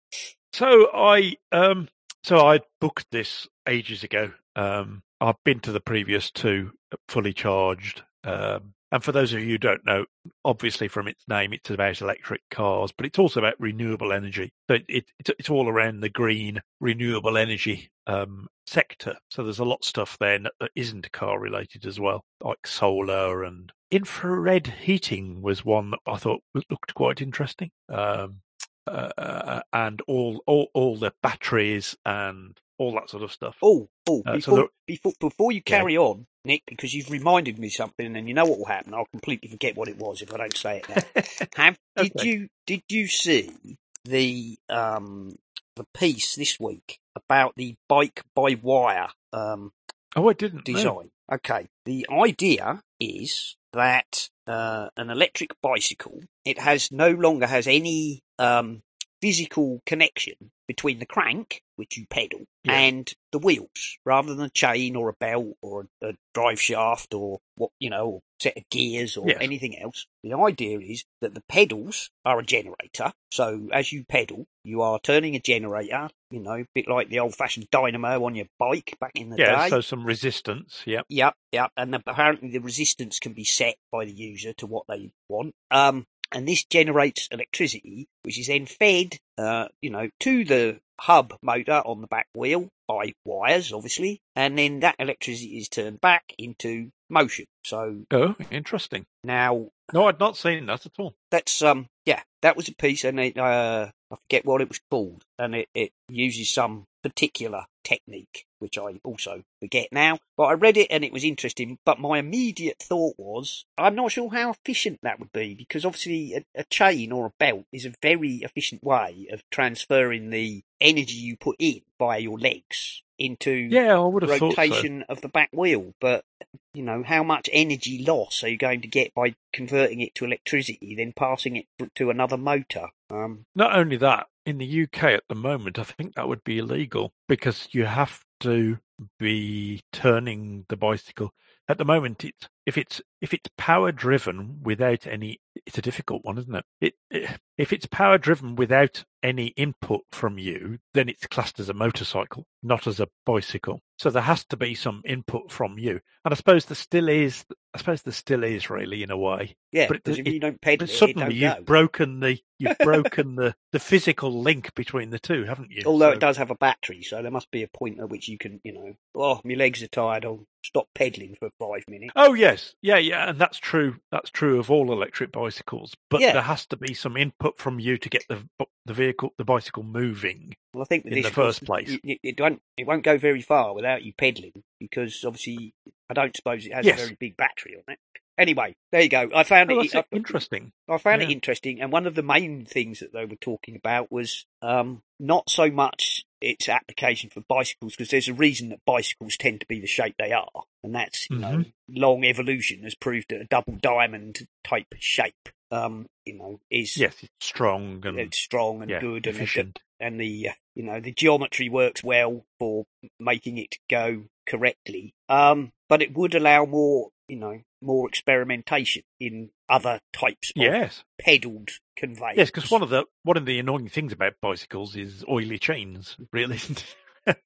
So 0.52 0.90
I 0.92 1.36
um 1.52 1.88
so 2.24 2.38
I 2.44 2.60
booked 2.80 3.06
this 3.12 3.46
ages 3.68 4.02
ago. 4.02 4.32
Um 4.56 5.02
I've 5.20 5.42
been 5.44 5.60
to 5.60 5.72
the 5.72 5.80
previous 5.80 6.30
two 6.30 6.72
fully 7.08 7.32
charged. 7.32 8.02
Um 8.24 8.74
and 8.90 9.04
for 9.04 9.12
those 9.12 9.32
of 9.32 9.40
you 9.40 9.50
who 9.50 9.58
don't 9.58 9.84
know, 9.84 10.06
obviously 10.44 10.88
from 10.88 11.08
its 11.08 11.24
name 11.28 11.52
it's 11.52 11.70
about 11.70 12.00
electric 12.00 12.42
cars, 12.50 12.92
but 12.96 13.06
it's 13.06 13.18
also 13.18 13.40
about 13.40 13.60
renewable 13.60 14.12
energy. 14.12 14.52
So 14.68 14.74
it, 14.76 14.84
it 14.88 15.10
it's, 15.38 15.50
all 15.50 15.68
around 15.68 16.00
the 16.00 16.08
green 16.08 16.60
renewable 16.80 17.36
energy 17.36 17.90
um 18.06 18.48
sector. 18.66 19.16
So 19.30 19.42
there's 19.42 19.58
a 19.58 19.64
lot 19.64 19.80
of 19.80 19.88
stuff 19.88 20.16
there 20.18 20.38
that 20.38 20.70
isn't 20.74 21.12
car 21.12 21.38
related 21.38 21.86
as 21.86 21.98
well, 21.98 22.24
like 22.42 22.66
solar 22.66 23.44
and 23.44 23.72
infrared 23.90 24.66
heating 24.66 25.40
was 25.42 25.64
one 25.64 25.90
that 25.90 26.00
I 26.06 26.16
thought 26.16 26.42
looked 26.70 26.94
quite 26.94 27.20
interesting. 27.20 27.70
Um 27.88 28.40
uh, 28.86 29.60
and 29.72 30.00
all, 30.08 30.42
all 30.46 30.68
all 30.72 30.96
the 30.96 31.12
batteries 31.22 31.94
and 32.06 32.58
all 32.78 32.92
that 32.92 33.10
sort 33.10 33.22
of 33.22 33.32
stuff. 33.32 33.56
Oh, 33.62 33.88
oh, 34.08 34.22
Uh, 34.26 34.32
before, 34.32 34.68
before 34.86 35.12
before 35.20 35.52
you 35.52 35.62
Yeah. 35.66 35.78
carry 35.78 35.96
on, 35.96 36.26
Nick, 36.44 36.62
because 36.66 36.94
you've 36.94 37.10
reminded 37.10 37.58
me 37.58 37.68
something, 37.68 38.16
and 38.16 38.28
you 38.28 38.34
know 38.34 38.44
what 38.46 38.58
will 38.58 38.66
happen. 38.66 38.94
I'll 38.94 39.06
completely 39.06 39.48
forget 39.48 39.76
what 39.76 39.88
it 39.88 39.96
was 39.96 40.22
if 40.22 40.32
I 40.32 40.38
don't 40.38 40.56
say 40.56 40.78
it 40.78 40.88
now. 40.88 41.22
Have 41.56 41.78
did 41.96 42.12
you 42.24 42.48
did 42.66 42.82
you 42.88 43.06
see 43.08 43.76
the 44.04 44.58
um 44.68 45.36
the 45.76 45.84
piece 45.94 46.34
this 46.34 46.58
week 46.58 46.98
about 47.14 47.52
the 47.56 47.74
bike 47.88 48.22
by 48.34 48.56
wire 48.60 49.08
um 49.32 49.72
oh, 50.16 50.28
I 50.28 50.32
didn't 50.32 50.64
design. 50.64 51.10
Okay, 51.30 51.68
the 51.84 52.06
idea 52.10 52.82
is 52.98 53.56
that 53.72 54.30
uh, 54.46 54.88
an 54.96 55.10
electric 55.10 55.50
bicycle 55.60 56.20
it 56.44 56.58
has 56.58 56.90
no 56.90 57.10
longer 57.10 57.46
has 57.46 57.66
any 57.66 58.22
um, 58.38 58.82
physical 59.20 59.80
connection 59.86 60.34
between 60.66 60.98
the 60.98 61.06
crank, 61.06 61.62
which 61.76 61.96
you 61.96 62.06
pedal, 62.10 62.40
Yes. 62.64 62.74
and 62.74 63.12
the 63.32 63.38
wheels, 63.38 63.96
rather 64.04 64.34
than 64.34 64.44
a 64.46 64.50
chain 64.50 64.96
or 64.96 65.08
a 65.08 65.14
belt 65.14 65.56
or 65.62 65.86
a, 66.02 66.08
a 66.08 66.12
drive 66.34 66.60
shaft 66.60 67.14
or 67.14 67.38
what 67.56 67.70
you 67.78 67.88
know, 67.88 68.06
or 68.06 68.20
set 68.40 68.56
of 68.56 68.68
gears 68.70 69.16
or 69.16 69.28
Yes. 69.28 69.38
anything 69.40 69.78
else. 69.78 70.06
The 70.22 70.34
idea 70.34 70.78
is 70.80 71.04
that 71.22 71.34
the 71.34 71.42
pedals 71.48 72.10
are 72.24 72.38
a 72.38 72.44
generator. 72.44 73.12
So 73.32 73.68
as 73.72 73.92
you 73.92 74.04
pedal, 74.04 74.46
you 74.64 74.82
are 74.82 74.98
turning 75.00 75.34
a 75.34 75.40
generator. 75.40 76.10
You 76.30 76.40
know, 76.40 76.52
a 76.54 76.66
bit 76.74 76.86
like 76.88 77.08
the 77.08 77.20
old-fashioned 77.20 77.68
dynamo 77.70 78.22
on 78.24 78.34
your 78.34 78.46
bike 78.58 78.96
back 79.00 79.12
in 79.14 79.30
the 79.30 79.38
Yeah, 79.38 79.62
day. 79.62 79.70
so 79.70 79.80
some 79.80 80.04
resistance. 80.04 80.82
Yep. 80.84 81.06
Yep, 81.08 81.34
yep. 81.52 81.70
And 81.76 81.94
apparently 81.94 82.50
the 82.50 82.58
resistance 82.58 83.18
can 83.18 83.32
be 83.32 83.44
set 83.44 83.76
by 83.90 84.04
the 84.04 84.12
user 84.12 84.52
to 84.58 84.66
what 84.66 84.84
they 84.88 85.10
want. 85.30 85.54
Um, 85.70 86.04
and 86.32 86.46
this 86.46 86.64
generates 86.64 87.28
electricity, 87.30 88.08
which 88.22 88.38
is 88.38 88.46
then 88.48 88.66
fed, 88.66 89.16
uh, 89.36 89.68
you 89.80 89.90
know, 89.90 90.08
to 90.20 90.44
the 90.44 90.80
hub 91.00 91.34
motor 91.42 91.80
on 91.84 92.00
the 92.00 92.06
back 92.08 92.26
wheel 92.34 92.68
by 92.86 93.12
wires, 93.24 93.72
obviously. 93.72 94.20
And 94.34 94.58
then 94.58 94.80
that 94.80 94.96
electricity 94.98 95.58
is 95.58 95.68
turned 95.68 96.00
back 96.00 96.34
into 96.38 96.90
motion. 97.08 97.46
So 97.64 98.04
Oh, 98.10 98.34
interesting. 98.50 99.06
now 99.24 99.68
No, 99.92 100.06
I'd 100.08 100.18
not 100.20 100.36
seen 100.36 100.66
that 100.66 100.84
at 100.86 100.92
all. 100.98 101.14
that's 101.30 101.62
um 101.62 101.86
yeah 102.04 102.22
that 102.42 102.56
was 102.56 102.68
a 102.68 102.74
piece 102.74 103.04
and 103.04 103.18
it 103.20 103.36
uh 103.38 103.90
i 104.10 104.16
forget 104.16 104.44
what 104.46 104.60
it 104.62 104.68
was 104.68 104.80
called 104.90 105.22
and 105.38 105.54
it, 105.54 105.68
it 105.74 105.92
uses 106.08 106.50
some 106.50 106.84
particular 107.02 107.64
technique 107.84 108.44
which 108.58 108.76
i 108.76 109.00
also 109.04 109.42
forget 109.60 109.88
now 109.92 110.18
but 110.36 110.44
i 110.44 110.52
read 110.52 110.76
it 110.76 110.88
and 110.90 111.04
it 111.04 111.12
was 111.12 111.24
interesting 111.24 111.78
but 111.86 111.98
my 111.98 112.18
immediate 112.18 112.76
thought 112.80 113.14
was 113.18 113.64
i'm 113.78 113.94
not 113.94 114.12
sure 114.12 114.30
how 114.30 114.50
efficient 114.50 114.98
that 115.02 115.18
would 115.18 115.32
be 115.32 115.54
because 115.54 115.84
obviously 115.84 116.34
a, 116.34 116.44
a 116.60 116.64
chain 116.64 117.12
or 117.12 117.26
a 117.26 117.32
belt 117.38 117.64
is 117.72 117.86
a 117.86 117.94
very 118.02 118.36
efficient 118.36 118.82
way 118.82 119.26
of 119.32 119.42
transferring 119.50 120.30
the 120.30 120.62
energy 120.80 121.14
you 121.14 121.36
put 121.36 121.56
in 121.58 121.80
via 121.98 122.18
your 122.18 122.38
legs 122.38 123.02
into 123.18 123.50
Yeah, 123.50 123.96
I 123.96 124.04
would 124.04 124.22
have 124.22 124.38
thought 124.38 124.54
so. 124.54 124.62
rotation 124.62 125.04
of 125.08 125.20
the 125.22 125.28
back 125.28 125.48
wheel. 125.52 125.92
But 126.00 126.24
you 126.72 126.84
know, 126.84 127.02
how 127.02 127.24
much 127.24 127.50
energy 127.52 128.04
loss 128.06 128.44
are 128.44 128.48
you 128.48 128.56
going 128.56 128.80
to 128.82 128.86
get 128.88 129.12
by 129.12 129.34
converting 129.52 130.00
it 130.00 130.14
to 130.14 130.24
electricity, 130.24 130.94
then 130.94 131.12
passing 131.16 131.56
it 131.56 131.66
to 131.96 132.10
another 132.10 132.36
motor? 132.36 132.90
Um, 133.10 133.44
Not 133.56 133.74
only 133.76 133.96
that, 133.96 134.28
in 134.48 134.56
the 134.56 134.82
UK 134.84 135.04
at 135.04 135.24
the 135.28 135.34
moment, 135.34 135.78
I 135.78 135.82
think 135.82 136.14
that 136.14 136.26
would 136.26 136.42
be 136.42 136.58
illegal 136.58 137.12
because 137.28 137.68
you 137.72 137.84
have 137.84 138.24
to 138.40 138.78
be 139.18 139.82
turning 139.92 140.64
the 140.70 140.76
bicycle. 140.76 141.34
At 141.68 141.76
the 141.76 141.84
moment, 141.84 142.24
it's 142.24 142.48
if 142.64 142.78
it's 142.78 143.02
if 143.20 143.34
it's 143.34 143.50
power 143.58 143.92
driven 143.92 144.60
without 144.62 145.06
any, 145.06 145.40
it's 145.66 145.76
a 145.76 145.82
difficult 145.82 146.24
one, 146.24 146.38
isn't 146.38 146.54
it? 146.54 146.64
It, 146.80 146.94
it 147.10 147.40
if 147.58 147.72
it's 147.72 147.86
power 147.86 148.16
driven 148.18 148.54
without 148.56 149.04
any 149.22 149.48
input 149.48 150.02
from 150.12 150.38
you, 150.38 150.78
then 150.94 151.08
it's 151.08 151.26
classed 151.26 151.58
as 151.58 151.68
a 151.68 151.74
motorcycle, 151.74 152.46
not 152.62 152.86
as 152.86 153.00
a 153.00 153.08
bicycle. 153.26 153.80
So 153.98 154.10
there 154.10 154.22
has 154.22 154.44
to 154.46 154.56
be 154.56 154.76
some 154.76 155.02
input 155.04 155.50
from 155.50 155.76
you, 155.76 156.00
and 156.24 156.32
I 156.32 156.36
suppose 156.36 156.66
there 156.66 156.76
still 156.76 157.08
is. 157.08 157.44
I 157.74 157.78
suppose 157.78 158.02
there 158.02 158.12
still 158.12 158.44
is 158.44 158.70
really 158.70 159.02
in 159.02 159.10
a 159.10 159.16
way. 159.18 159.56
yeah, 159.72 159.88
But 159.88 159.98
it- 160.06 160.18
if 160.20 160.26
you 160.28 160.38
don't 160.40 160.60
pedal 160.60 160.86
But 160.86 160.94
suddenly 160.94 161.34
you've 161.34 161.56
go. 161.58 161.62
broken 161.64 162.20
the 162.20 162.38
you've 162.60 162.78
broken 162.78 163.34
the 163.34 163.54
the 163.72 163.80
physical 163.80 164.40
link 164.40 164.72
between 164.74 165.10
the 165.10 165.18
two, 165.18 165.44
haven't 165.44 165.72
you? 165.72 165.82
Although 165.84 166.10
So- 166.10 166.14
it 166.14 166.20
does 166.20 166.36
have 166.36 166.50
a 166.50 166.54
battery, 166.56 167.02
so 167.02 167.20
there 167.22 167.30
must 167.32 167.50
be 167.50 167.64
a 167.64 167.68
point 167.68 167.98
at 167.98 168.08
which 168.08 168.28
you 168.28 168.38
can, 168.38 168.60
you 168.62 168.72
know, 168.72 168.94
oh, 169.16 169.40
my 169.44 169.54
legs 169.54 169.82
are 169.82 169.88
tired. 169.88 170.24
I'll 170.24 170.44
stop 170.64 170.86
pedaling 170.94 171.34
for 171.38 171.50
five 171.58 171.82
minutes. 171.88 172.12
Oh 172.14 172.34
yes, 172.34 172.74
yeah, 172.82 172.98
yeah, 172.98 173.28
and 173.30 173.38
that's 173.38 173.58
true. 173.58 173.96
That's 174.12 174.30
true 174.30 174.60
of 174.60 174.70
all 174.70 174.92
electric 174.92 175.32
bicycles. 175.32 175.94
But 176.08 176.20
Yeah. 176.20 176.34
there 176.34 176.42
has 176.42 176.66
to 176.68 176.76
be 176.76 176.94
some 176.94 177.16
input 177.16 177.47
from 177.56 177.78
you 177.78 177.96
to 177.98 178.08
get 178.08 178.24
the 178.28 178.42
the 178.86 178.92
vehicle, 178.94 179.32
the 179.38 179.44
bicycle 179.44 179.82
moving. 179.82 180.54
Well, 180.74 180.82
I 180.82 180.86
think 180.86 181.06
in 181.06 181.22
the 181.22 181.30
first 181.30 181.64
place. 181.64 181.98
y- 182.04 182.18
it 182.22 182.40
won't 182.40 182.60
it 182.76 182.86
won't 182.86 183.04
go 183.04 183.16
very 183.18 183.40
far 183.42 183.74
without 183.74 184.02
you 184.02 184.12
pedaling 184.12 184.52
because 184.80 185.24
obviously 185.24 185.74
I 186.10 186.14
don't 186.14 186.34
suppose 186.36 186.66
it 186.66 186.74
has 186.74 186.84
Yes. 186.86 186.98
a 187.00 187.04
very 187.04 187.16
big 187.18 187.36
battery 187.36 187.76
on 187.76 187.92
it. 187.92 187.98
Anyway, 188.36 188.76
there 188.92 189.00
you 189.02 189.08
go. 189.08 189.28
I 189.34 189.42
found 189.42 189.72
Oh, 189.72 189.80
it, 189.80 189.94
I, 189.96 190.04
interesting. 190.12 190.70
I 190.88 190.98
found 190.98 191.22
it 191.22 191.30
interesting, 191.30 191.80
and 191.80 191.90
one 191.90 192.06
of 192.06 192.14
the 192.14 192.22
main 192.22 192.64
things 192.64 193.00
that 193.00 193.12
they 193.12 193.24
were 193.24 193.34
talking 193.36 193.74
about 193.74 194.12
was 194.12 194.46
um, 194.62 195.02
not 195.18 195.50
so 195.50 195.70
much 195.70 196.24
its 196.40 196.68
application 196.68 197.30
for 197.30 197.42
bicycles, 197.48 197.94
because 197.94 198.10
there's 198.10 198.28
a 198.28 198.34
reason 198.34 198.68
that 198.70 198.84
bicycles 198.86 199.36
tend 199.36 199.60
to 199.60 199.66
be 199.66 199.80
the 199.80 199.86
shape 199.86 200.14
they 200.18 200.32
are, 200.32 200.64
and 200.82 200.94
that's 200.94 201.28
you 201.30 201.38
know 201.38 201.48
Mm-hmm. 201.48 201.70
long 201.88 202.24
evolution 202.24 202.82
has 202.84 202.94
proved 202.94 203.26
that 203.30 203.40
a 203.40 203.44
double 203.46 203.76
diamond 203.80 204.46
type 204.64 204.86
shape, 204.98 205.48
um, 205.70 206.06
you 206.24 206.36
know, 206.36 206.60
is 206.70 206.96
Yes, 206.96 207.16
it's 207.22 207.46
strong 207.46 208.04
and 208.06 208.18
it's 208.18 208.38
strong 208.38 208.82
and 208.82 208.90
yeah, 208.90 209.00
good 209.00 209.26
and 209.26 209.36
efficient. 209.36 209.80
and 210.00 210.20
the 210.20 210.48
uh, 210.50 210.52
you 210.74 210.82
know 210.84 211.00
the 211.00 211.12
geometry 211.12 211.68
works 211.68 212.02
well 212.04 212.44
for 212.58 212.84
making 213.18 213.58
it 213.58 213.76
go 213.90 214.24
correctly. 214.46 215.14
Um, 215.28 215.72
but 215.88 216.02
it 216.02 216.16
would 216.16 216.34
allow 216.34 216.64
more 216.64 217.08
you 217.28 217.36
know 217.36 217.60
more 217.80 218.08
experimentation 218.08 219.02
in 219.20 219.50
other 219.68 220.00
types 220.12 220.50
of 220.56 220.62
Yes, 220.62 221.04
pedaled 221.18 221.70
conveyance. 221.98 222.36
yes, 222.38 222.50
because 222.50 222.70
one 222.70 222.82
of 222.82 222.88
the 222.90 223.04
one 223.24 223.36
of 223.36 223.44
the 223.44 223.58
annoying 223.58 223.88
things 223.88 224.12
about 224.12 224.34
bicycles 224.40 224.96
is 224.96 225.24
oily 225.28 225.58
chains. 225.58 226.16
Really, 226.32 226.58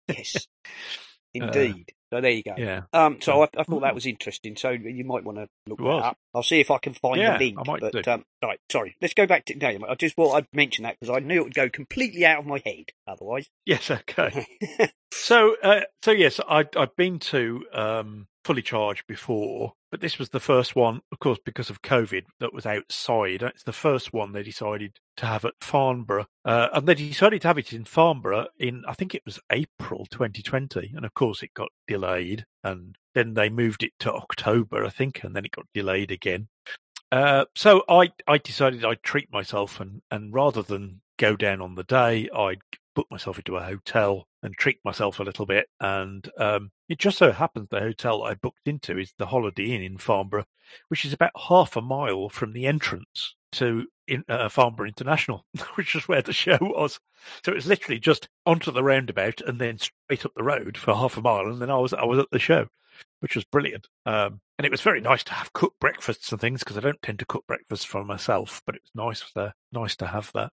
yes, 0.08 0.46
indeed. 1.34 1.92
so 2.12 2.20
there 2.20 2.30
you 2.30 2.42
go. 2.42 2.52
Uh, 2.52 2.56
Yeah. 2.58 2.80
Um, 2.92 3.18
so 3.20 3.42
I, 3.42 3.48
I 3.56 3.62
thought 3.64 3.80
that 3.82 3.94
was 3.94 4.06
interesting. 4.06 4.56
So 4.56 4.70
you 4.70 5.04
might 5.04 5.24
want 5.24 5.38
to 5.38 5.48
look 5.66 5.80
It 5.80 5.82
that 5.82 5.88
was. 5.88 6.04
up. 6.04 6.16
I'll 6.34 6.42
see 6.42 6.60
if 6.60 6.70
I 6.70 6.78
can 6.78 6.92
find 6.94 7.16
Yeah, 7.20 7.38
the 7.38 7.44
link. 7.44 7.58
I 7.58 7.62
might 7.70 7.80
but 7.80 8.04
do. 8.04 8.10
um, 8.10 8.24
right, 8.42 8.58
sorry. 8.70 8.96
Let's 9.00 9.14
go 9.14 9.26
back 9.26 9.46
to. 9.46 9.54
No, 9.56 9.86
I 9.88 9.94
just 9.94 10.14
thought 10.16 10.34
I'd 10.34 10.46
mention 10.52 10.84
that 10.84 10.96
because 11.00 11.14
I 11.14 11.20
knew 11.20 11.40
it 11.40 11.44
would 11.44 11.54
go 11.54 11.68
completely 11.68 12.24
out 12.26 12.38
of 12.40 12.46
my 12.46 12.60
head 12.64 12.90
otherwise. 13.06 13.48
Yes. 13.66 13.90
Okay. 13.90 14.46
So, 15.14 15.54
uh, 15.62 15.82
so 16.02 16.10
yes, 16.10 16.40
I'd, 16.48 16.74
I'd 16.76 16.96
been 16.96 17.18
to 17.20 17.64
um, 17.72 18.26
Fully 18.44 18.62
Charged 18.62 19.06
before, 19.06 19.74
but 19.92 20.00
this 20.00 20.18
was 20.18 20.30
the 20.30 20.40
first 20.40 20.74
one, 20.74 21.02
of 21.12 21.18
course, 21.18 21.38
because 21.44 21.68
of 21.68 21.82
COVID, 21.82 22.24
that 22.40 22.54
was 22.54 22.64
outside. 22.64 23.42
It's 23.42 23.62
the 23.62 23.74
first 23.74 24.10
one 24.10 24.32
they 24.32 24.42
decided 24.42 24.98
to 25.18 25.26
have 25.26 25.44
at 25.44 25.52
Farnborough, 25.60 26.24
uh, 26.46 26.68
and 26.72 26.88
they 26.88 26.94
decided 26.94 27.42
to 27.42 27.48
have 27.48 27.58
it 27.58 27.74
in 27.74 27.84
Farnborough 27.84 28.46
in, 28.58 28.84
I 28.88 28.94
think 28.94 29.14
it 29.14 29.22
was 29.26 29.38
April 29.50 30.06
2020, 30.06 30.94
and 30.96 31.04
of 31.04 31.12
course 31.12 31.42
it 31.42 31.52
got 31.52 31.68
delayed, 31.86 32.46
and 32.64 32.96
then 33.14 33.34
they 33.34 33.50
moved 33.50 33.82
it 33.82 33.92
to 34.00 34.12
October, 34.12 34.82
I 34.82 34.88
think, 34.88 35.22
and 35.22 35.36
then 35.36 35.44
it 35.44 35.50
got 35.52 35.66
delayed 35.74 36.10
again. 36.10 36.48
Uh, 37.12 37.44
so 37.54 37.84
I, 37.86 38.12
I 38.26 38.38
decided 38.38 38.86
I'd 38.86 39.02
treat 39.02 39.30
myself, 39.30 39.78
and, 39.78 40.00
and 40.10 40.32
rather 40.32 40.62
than 40.62 41.02
go 41.18 41.36
down 41.36 41.60
on 41.60 41.74
the 41.74 41.84
day, 41.84 42.30
I'd 42.34 42.62
book 42.94 43.08
myself 43.10 43.36
into 43.36 43.58
a 43.58 43.62
hotel 43.62 44.26
and 44.42 44.56
treat 44.56 44.78
myself 44.84 45.20
a 45.20 45.24
little 45.24 45.46
bit. 45.46 45.68
And 45.80 46.28
um, 46.38 46.70
it 46.88 46.98
just 46.98 47.18
so 47.18 47.32
happens 47.32 47.68
the 47.70 47.80
hotel 47.80 48.22
I 48.22 48.34
booked 48.34 48.66
into 48.66 48.98
is 48.98 49.12
the 49.18 49.26
Holiday 49.26 49.74
Inn 49.74 49.82
in 49.82 49.98
Farnborough, 49.98 50.46
which 50.88 51.04
is 51.04 51.12
about 51.12 51.32
half 51.48 51.76
a 51.76 51.80
mile 51.80 52.28
from 52.28 52.52
the 52.52 52.66
entrance 52.66 53.34
to 53.52 53.86
in, 54.08 54.24
uh, 54.28 54.48
Farnborough 54.48 54.88
International, 54.88 55.44
which 55.74 55.94
is 55.94 56.08
where 56.08 56.22
the 56.22 56.32
show 56.32 56.58
was. 56.60 56.98
So 57.44 57.52
it 57.52 57.56
was 57.56 57.66
literally 57.66 58.00
just 58.00 58.28
onto 58.46 58.72
the 58.72 58.82
roundabout 58.82 59.40
and 59.42 59.60
then 59.60 59.78
straight 59.78 60.24
up 60.24 60.32
the 60.34 60.42
road 60.42 60.76
for 60.76 60.94
half 60.94 61.16
a 61.16 61.22
mile, 61.22 61.46
and 61.46 61.60
then 61.60 61.70
I 61.70 61.78
was 61.78 61.92
I 61.92 62.04
was 62.04 62.18
at 62.18 62.30
the 62.32 62.38
show, 62.38 62.66
which 63.20 63.36
was 63.36 63.44
brilliant. 63.44 63.88
Um, 64.06 64.40
and 64.58 64.66
it 64.66 64.70
was 64.70 64.80
very 64.80 65.00
nice 65.00 65.24
to 65.24 65.32
have 65.32 65.52
cooked 65.52 65.80
breakfasts 65.80 66.32
and 66.32 66.40
things 66.40 66.60
because 66.60 66.76
I 66.76 66.80
don't 66.80 67.02
tend 67.02 67.18
to 67.20 67.26
cook 67.26 67.46
breakfast 67.46 67.86
for 67.86 68.04
myself, 68.04 68.62
but 68.66 68.74
it 68.74 68.82
was 68.82 68.90
nice 68.94 69.36
uh, 69.36 69.50
nice 69.72 69.96
to 69.96 70.06
have 70.06 70.30
that. 70.34 70.52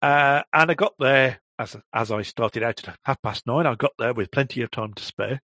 Uh, 0.00 0.42
and 0.52 0.70
I 0.70 0.74
got 0.74 0.94
there 0.98 1.40
as 1.62 1.76
as 1.92 2.10
I 2.10 2.22
started 2.22 2.62
out 2.62 2.86
at 2.86 2.98
half 3.04 3.22
past 3.22 3.46
nine. 3.46 3.66
I 3.66 3.74
got 3.74 3.92
there 3.98 4.14
with 4.14 4.30
plenty 4.30 4.62
of 4.62 4.70
time 4.70 4.92
to 4.94 5.02
spare. 5.02 5.40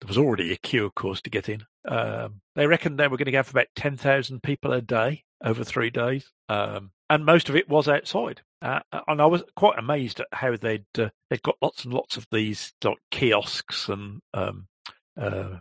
There 0.00 0.08
was 0.08 0.18
already 0.18 0.52
a 0.52 0.56
queue, 0.56 0.86
of 0.86 0.94
course, 0.94 1.20
to 1.22 1.30
get 1.30 1.48
in. 1.48 1.64
Um, 1.86 2.40
they 2.54 2.66
reckoned 2.66 2.98
they 2.98 3.08
were 3.08 3.16
going 3.16 3.30
to 3.30 3.36
have 3.36 3.50
about 3.50 3.68
ten 3.74 3.96
thousand 3.96 4.42
people 4.42 4.72
a 4.72 4.80
day 4.80 5.24
over 5.42 5.64
three 5.64 5.90
days, 5.90 6.30
um, 6.48 6.92
and 7.10 7.24
most 7.24 7.48
of 7.48 7.56
it 7.56 7.68
was 7.68 7.88
outside. 7.88 8.42
Uh, 8.60 8.80
and 9.06 9.22
I 9.22 9.26
was 9.26 9.42
quite 9.56 9.78
amazed 9.78 10.20
at 10.20 10.26
how 10.32 10.56
they'd 10.56 10.84
uh, 10.98 11.10
they'd 11.30 11.42
got 11.42 11.56
lots 11.62 11.84
and 11.84 11.94
lots 11.94 12.16
of 12.16 12.26
these 12.30 12.72
like 12.84 12.98
kiosks 13.10 13.88
and 13.88 14.20
um, 14.34 14.68
uh, 15.18 15.58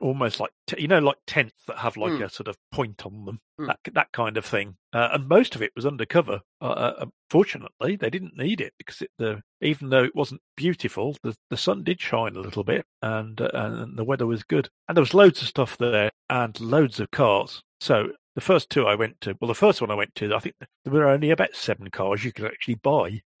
almost 0.00 0.40
like 0.40 0.50
you 0.78 0.88
know 0.88 0.98
like 0.98 1.16
tents 1.26 1.54
that 1.66 1.78
have 1.78 1.96
like 1.96 2.12
Hmm. 2.14 2.22
a 2.22 2.28
sort 2.28 2.48
of 2.48 2.56
point 2.72 3.04
on 3.06 3.24
them 3.24 3.40
Hmm. 3.58 3.66
that 3.66 3.78
that 3.92 4.12
kind 4.12 4.36
of 4.36 4.44
thing. 4.44 4.76
Uh, 4.92 5.08
and 5.12 5.28
most 5.28 5.54
of 5.54 5.62
it 5.62 5.72
was 5.76 5.84
undercover 5.86 6.40
uh, 6.60 6.64
uh, 6.64 7.06
fortunately 7.30 7.96
they 7.96 8.10
didn't 8.10 8.36
need 8.36 8.60
it 8.60 8.72
because 8.78 9.02
it, 9.02 9.10
the 9.18 9.42
even 9.60 9.90
though 9.90 10.04
it 10.04 10.14
wasn't 10.14 10.40
beautiful 10.56 11.16
the, 11.22 11.34
the 11.50 11.56
sun 11.56 11.82
did 11.84 12.00
shine 12.00 12.36
a 12.36 12.40
little 12.40 12.64
bit 12.64 12.84
and 13.02 13.40
uh, 13.40 13.50
and 13.52 13.98
the 13.98 14.04
weather 14.04 14.26
was 14.26 14.42
good. 14.44 14.68
And 14.88 14.96
there 14.96 15.02
was 15.02 15.14
loads 15.14 15.42
of 15.42 15.48
stuff 15.48 15.76
there 15.78 16.10
and 16.30 16.58
loads 16.60 16.98
of 17.00 17.10
cars. 17.10 17.62
So 17.80 18.12
the 18.34 18.40
first 18.42 18.68
two 18.70 18.86
I 18.86 18.94
went 18.94 19.20
to, 19.22 19.34
well, 19.40 19.48
the 19.48 19.54
first 19.54 19.80
one 19.80 19.90
I 19.90 19.94
went 19.94 20.14
to, 20.16 20.34
I 20.34 20.38
think 20.40 20.56
there 20.84 20.92
were 20.92 21.08
only 21.08 21.30
about 21.30 21.54
seven 21.54 21.88
cars 21.90 22.22
you 22.24 22.32
could 22.32 22.44
actually 22.46 22.74
buy. 22.76 23.20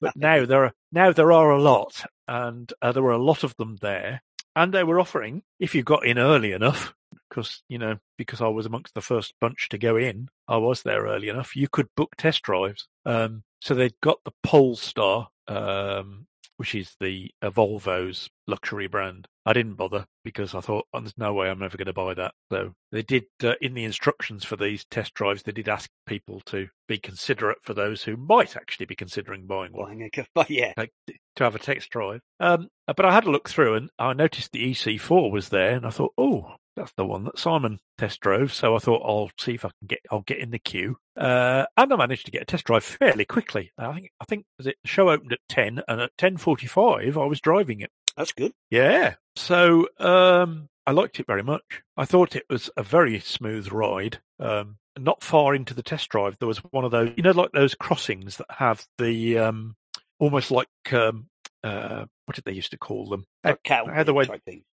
But 0.00 0.16
now 0.16 0.44
there 0.46 0.64
are 0.64 0.72
now 0.92 1.12
there 1.12 1.32
are 1.32 1.50
a 1.50 1.60
lot, 1.60 2.04
and 2.28 2.72
uh, 2.82 2.92
there 2.92 3.02
were 3.02 3.12
a 3.12 3.22
lot 3.22 3.44
of 3.44 3.54
them 3.56 3.76
there, 3.80 4.22
and 4.54 4.72
they 4.72 4.84
were 4.84 5.00
offering 5.00 5.42
if 5.58 5.74
you 5.74 5.82
got 5.82 6.06
in 6.06 6.18
early 6.18 6.52
enough, 6.52 6.94
because 7.28 7.62
you 7.68 7.78
know 7.78 7.96
because 8.18 8.40
I 8.40 8.48
was 8.48 8.66
amongst 8.66 8.94
the 8.94 9.00
first 9.00 9.34
bunch 9.40 9.68
to 9.70 9.78
go 9.78 9.96
in, 9.96 10.28
I 10.48 10.56
was 10.58 10.82
there 10.82 11.04
early 11.04 11.28
enough. 11.28 11.56
You 11.56 11.68
could 11.68 11.88
book 11.96 12.14
test 12.16 12.42
drives. 12.42 12.88
Um, 13.04 13.42
so 13.60 13.74
they'd 13.74 14.00
got 14.00 14.18
the 14.24 14.32
Polestar, 14.42 15.28
um, 15.46 16.26
which 16.62 16.76
is 16.76 16.94
the 17.00 17.28
uh, 17.42 17.50
Volvo's 17.50 18.30
luxury 18.46 18.86
brand. 18.86 19.26
I 19.44 19.52
didn't 19.52 19.74
bother 19.74 20.06
because 20.22 20.54
I 20.54 20.60
thought 20.60 20.86
oh, 20.94 21.00
there's 21.00 21.18
no 21.18 21.34
way 21.34 21.50
I'm 21.50 21.60
ever 21.60 21.76
going 21.76 21.86
to 21.86 21.92
buy 21.92 22.14
that. 22.14 22.34
So 22.52 22.74
they 22.92 23.02
did 23.02 23.24
uh, 23.42 23.54
in 23.60 23.74
the 23.74 23.82
instructions 23.82 24.44
for 24.44 24.54
these 24.54 24.84
test 24.84 25.12
drives, 25.12 25.42
they 25.42 25.50
did 25.50 25.68
ask 25.68 25.90
people 26.06 26.40
to 26.46 26.68
be 26.86 26.98
considerate 26.98 27.58
for 27.64 27.74
those 27.74 28.04
who 28.04 28.16
might 28.16 28.54
actually 28.54 28.86
be 28.86 28.94
considering 28.94 29.46
buying 29.48 29.72
one 29.72 29.86
Buying 29.88 30.02
a 30.04 30.10
ca- 30.10 30.26
but 30.36 30.50
yeah, 30.50 30.72
like 30.76 30.92
to 31.08 31.42
have 31.42 31.56
a 31.56 31.58
test 31.58 31.90
drive. 31.90 32.20
Um, 32.38 32.68
but 32.86 33.04
I 33.04 33.12
had 33.12 33.24
a 33.24 33.30
look 33.32 33.48
through 33.48 33.74
and 33.74 33.90
I 33.98 34.12
noticed 34.12 34.52
the 34.52 34.70
EC4 34.70 35.32
was 35.32 35.48
there, 35.48 35.74
and 35.74 35.84
I 35.84 35.90
thought, 35.90 36.12
oh, 36.16 36.54
that's 36.76 36.92
the 36.96 37.04
one 37.04 37.24
that 37.24 37.38
Simon 37.38 37.80
test 37.98 38.20
drove. 38.20 38.52
So 38.52 38.74
I 38.74 38.78
thought 38.78 39.02
I'll 39.04 39.30
see 39.38 39.54
if 39.54 39.64
I 39.64 39.70
can 39.78 39.86
get 39.88 40.00
I'll 40.10 40.22
get 40.22 40.38
in 40.38 40.50
the 40.50 40.58
queue. 40.58 40.96
Uh, 41.16 41.66
and 41.76 41.92
I 41.92 41.96
managed 41.96 42.26
to 42.26 42.32
get 42.32 42.42
a 42.42 42.46
test 42.46 42.64
drive 42.64 42.84
fairly 42.84 43.24
quickly. 43.24 43.72
I 43.78 43.92
think 43.92 44.10
I 44.20 44.24
think 44.24 44.46
the 44.58 44.74
show 44.84 45.10
opened 45.10 45.32
at 45.32 45.40
ten, 45.48 45.82
and 45.88 46.00
at 46.00 46.16
ten 46.18 46.36
forty 46.36 46.66
five 46.66 47.18
I 47.18 47.26
was 47.26 47.40
driving 47.40 47.80
it. 47.80 47.90
that's 48.16 48.32
good. 48.32 48.52
Yeah. 48.70 49.14
So 49.36 49.88
um, 49.98 50.68
I 50.86 50.92
liked 50.92 51.20
it 51.20 51.26
very 51.26 51.42
much. 51.42 51.82
I 51.96 52.04
thought 52.04 52.36
it 52.36 52.44
was 52.50 52.70
a 52.76 52.82
very 52.82 53.20
smooth 53.20 53.70
ride. 53.72 54.20
Um, 54.40 54.78
not 54.98 55.22
far 55.22 55.54
into 55.54 55.74
the 55.74 55.82
test 55.82 56.08
drive, 56.10 56.36
there 56.38 56.48
was 56.48 56.58
one 56.58 56.84
of 56.84 56.90
those, 56.90 57.12
you 57.16 57.22
know, 57.22 57.30
like 57.30 57.52
those 57.52 57.74
crossings 57.74 58.36
that 58.36 58.46
have 58.50 58.84
the 58.98 59.38
um, 59.38 59.74
almost 60.18 60.50
like 60.50 60.68
um, 60.92 61.28
uh, 61.64 62.04
what 62.32 62.36
did 62.36 62.44
they 62.44 62.56
used 62.56 62.70
to 62.70 62.78
call 62.78 63.06
them? 63.10 63.26
Like 63.44 63.58
how 63.94 64.02
the 64.04 64.14
way-. 64.14 64.26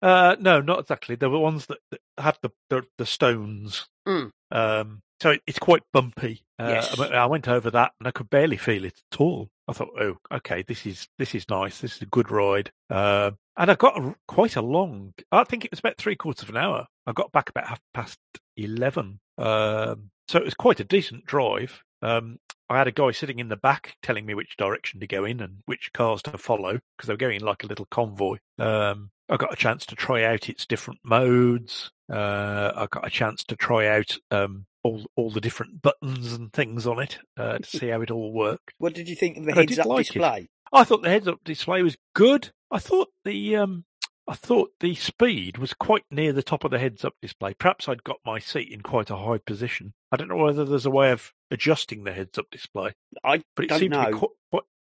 Uh, 0.03 0.35
no, 0.41 0.61
not 0.61 0.81
exactly. 0.81 1.15
There 1.15 1.31
were 1.31 1.39
ones 1.39 1.67
that, 1.67 1.79
that 1.93 2.01
had 2.19 2.37
the 2.43 2.51
the, 2.69 2.83
the 2.99 3.07
stones. 3.07 3.87
Mm. 4.09 4.31
Um, 4.51 5.03
so 5.21 5.31
it, 5.31 5.43
it's 5.47 5.61
quite 5.61 5.83
bumpy. 5.93 6.43
Uh, 6.59 6.69
Yes. 6.69 6.99
I, 6.99 7.07
I 7.07 7.27
went 7.27 7.47
over 7.47 7.71
that 7.71 7.93
and 8.01 8.09
I 8.09 8.11
could 8.11 8.29
barely 8.29 8.57
feel 8.57 8.85
it 8.85 9.01
at 9.13 9.21
all. 9.21 9.51
I 9.69 9.73
thought, 9.73 9.91
oh, 10.01 10.17
okay, 10.33 10.65
this 10.67 10.85
is 10.85 11.07
this 11.17 11.33
is 11.33 11.49
nice. 11.49 11.79
This 11.79 11.97
is 11.97 12.03
a 12.03 12.07
good 12.07 12.31
ride. 12.33 12.73
Um, 12.91 13.39
and 13.57 13.71
I 13.71 13.77
got 13.77 13.97
a, 13.97 14.17
quite 14.27 14.57
a 14.57 14.63
long. 14.63 15.15
I 15.31 15.45
think 15.45 15.65
it 15.65 15.71
was 15.71 15.79
about 15.79 15.97
three 15.97 16.17
quarters 16.17 16.43
of 16.43 16.51
an 16.51 16.57
hour. 16.57 16.89
I 17.07 17.13
got 17.13 17.31
back 17.31 17.51
about 17.51 17.69
half 17.69 17.81
past 17.95 18.19
eleven. 18.57 19.21
Um, 19.39 20.11
so 20.27 20.39
it 20.39 20.45
was 20.45 20.55
quite 20.55 20.81
a 20.81 20.85
decent 20.85 21.25
drive. 21.25 21.85
Um, 22.03 22.39
I 22.69 22.79
had 22.79 22.87
a 22.87 22.93
guy 22.93 23.11
sitting 23.11 23.39
in 23.39 23.49
the 23.49 23.57
back 23.57 23.97
telling 24.03 24.25
me 24.25 24.35
which 24.35 24.57
direction 24.57 25.01
to 25.01 25.07
go 25.07 25.25
in 25.25 25.41
and 25.41 25.59
which 25.67 25.93
cars 25.93 26.23
to 26.23 26.39
follow 26.39 26.81
because 26.97 27.07
they 27.07 27.13
were 27.13 27.19
going 27.19 27.37
in 27.37 27.45
like 27.45 27.65
a 27.65 27.67
little 27.67 27.87
convoy. 27.91 28.39
Um, 28.59 29.11
I 29.29 29.37
got 29.37 29.53
a 29.53 29.57
chance 29.57 29.87
to 29.87 29.95
try 29.95 30.25
out 30.25 30.49
its 30.49 30.67
different 30.67 31.01
modes. 31.03 31.91
Uh, 32.11 32.73
I 32.75 32.87
got 32.91 33.07
a 33.07 33.11
chance 33.11 33.45
to 33.45 33.57
try 33.57 33.87
out 33.87 34.17
um, 34.31 34.67
all 34.83 35.05
all 35.17 35.31
the 35.31 35.41
different 35.41 35.83
buttons 35.83 36.33
and 36.33 36.53
things 36.53 36.87
on 36.87 37.01
it 37.01 37.19
uh, 37.37 37.59
to 37.59 37.79
see 37.79 37.89
how 37.89 38.03
it 38.03 38.11
all 38.11 38.33
worked. 38.33 38.75
What 38.79 38.95
did 38.95 39.09
you 39.09 39.17
think 39.17 39.37
of 39.39 39.45
the 39.45 39.53
heads-up 39.53 39.87
like 39.87 40.11
it. 40.11 40.13
display? 40.13 40.49
I 40.73 40.85
thought 40.85 41.03
the 41.03 41.11
heads-up 41.11 41.41
display 41.45 41.83
was 41.83 41.97
good. 42.15 42.51
I 42.71 42.79
thought 42.79 43.09
the 43.25 43.57
um, 43.57 43.85
I 44.27 44.35
thought 44.35 44.71
the 44.81 44.95
speed 44.95 45.59
was 45.59 45.75
quite 45.75 46.05
near 46.11 46.33
the 46.33 46.43
top 46.43 46.65
of 46.65 46.71
the 46.71 46.79
heads-up 46.79 47.15
display. 47.21 47.53
Perhaps 47.55 47.89
I'd 47.89 48.05
got 48.05 48.17
my 48.25 48.39
seat 48.39 48.71
in 48.73 48.81
quite 48.81 49.11
a 49.11 49.17
high 49.17 49.37
position. 49.39 49.93
I 50.11 50.17
don't 50.17 50.29
know 50.29 50.37
whether 50.37 50.65
there's 50.65 50.87
a 50.87 50.91
way 50.91 51.11
of 51.11 51.33
adjusting 51.51 52.05
the 52.05 52.13
heads-up 52.13 52.47
display, 52.51 52.93
I 53.23 53.43
but 53.55 53.67
it 53.67 53.69
don't 53.69 53.79
seemed 53.81 53.93
to 53.95 54.05
be 54.07 54.11
know. 54.13 54.19
quite. 54.19 54.31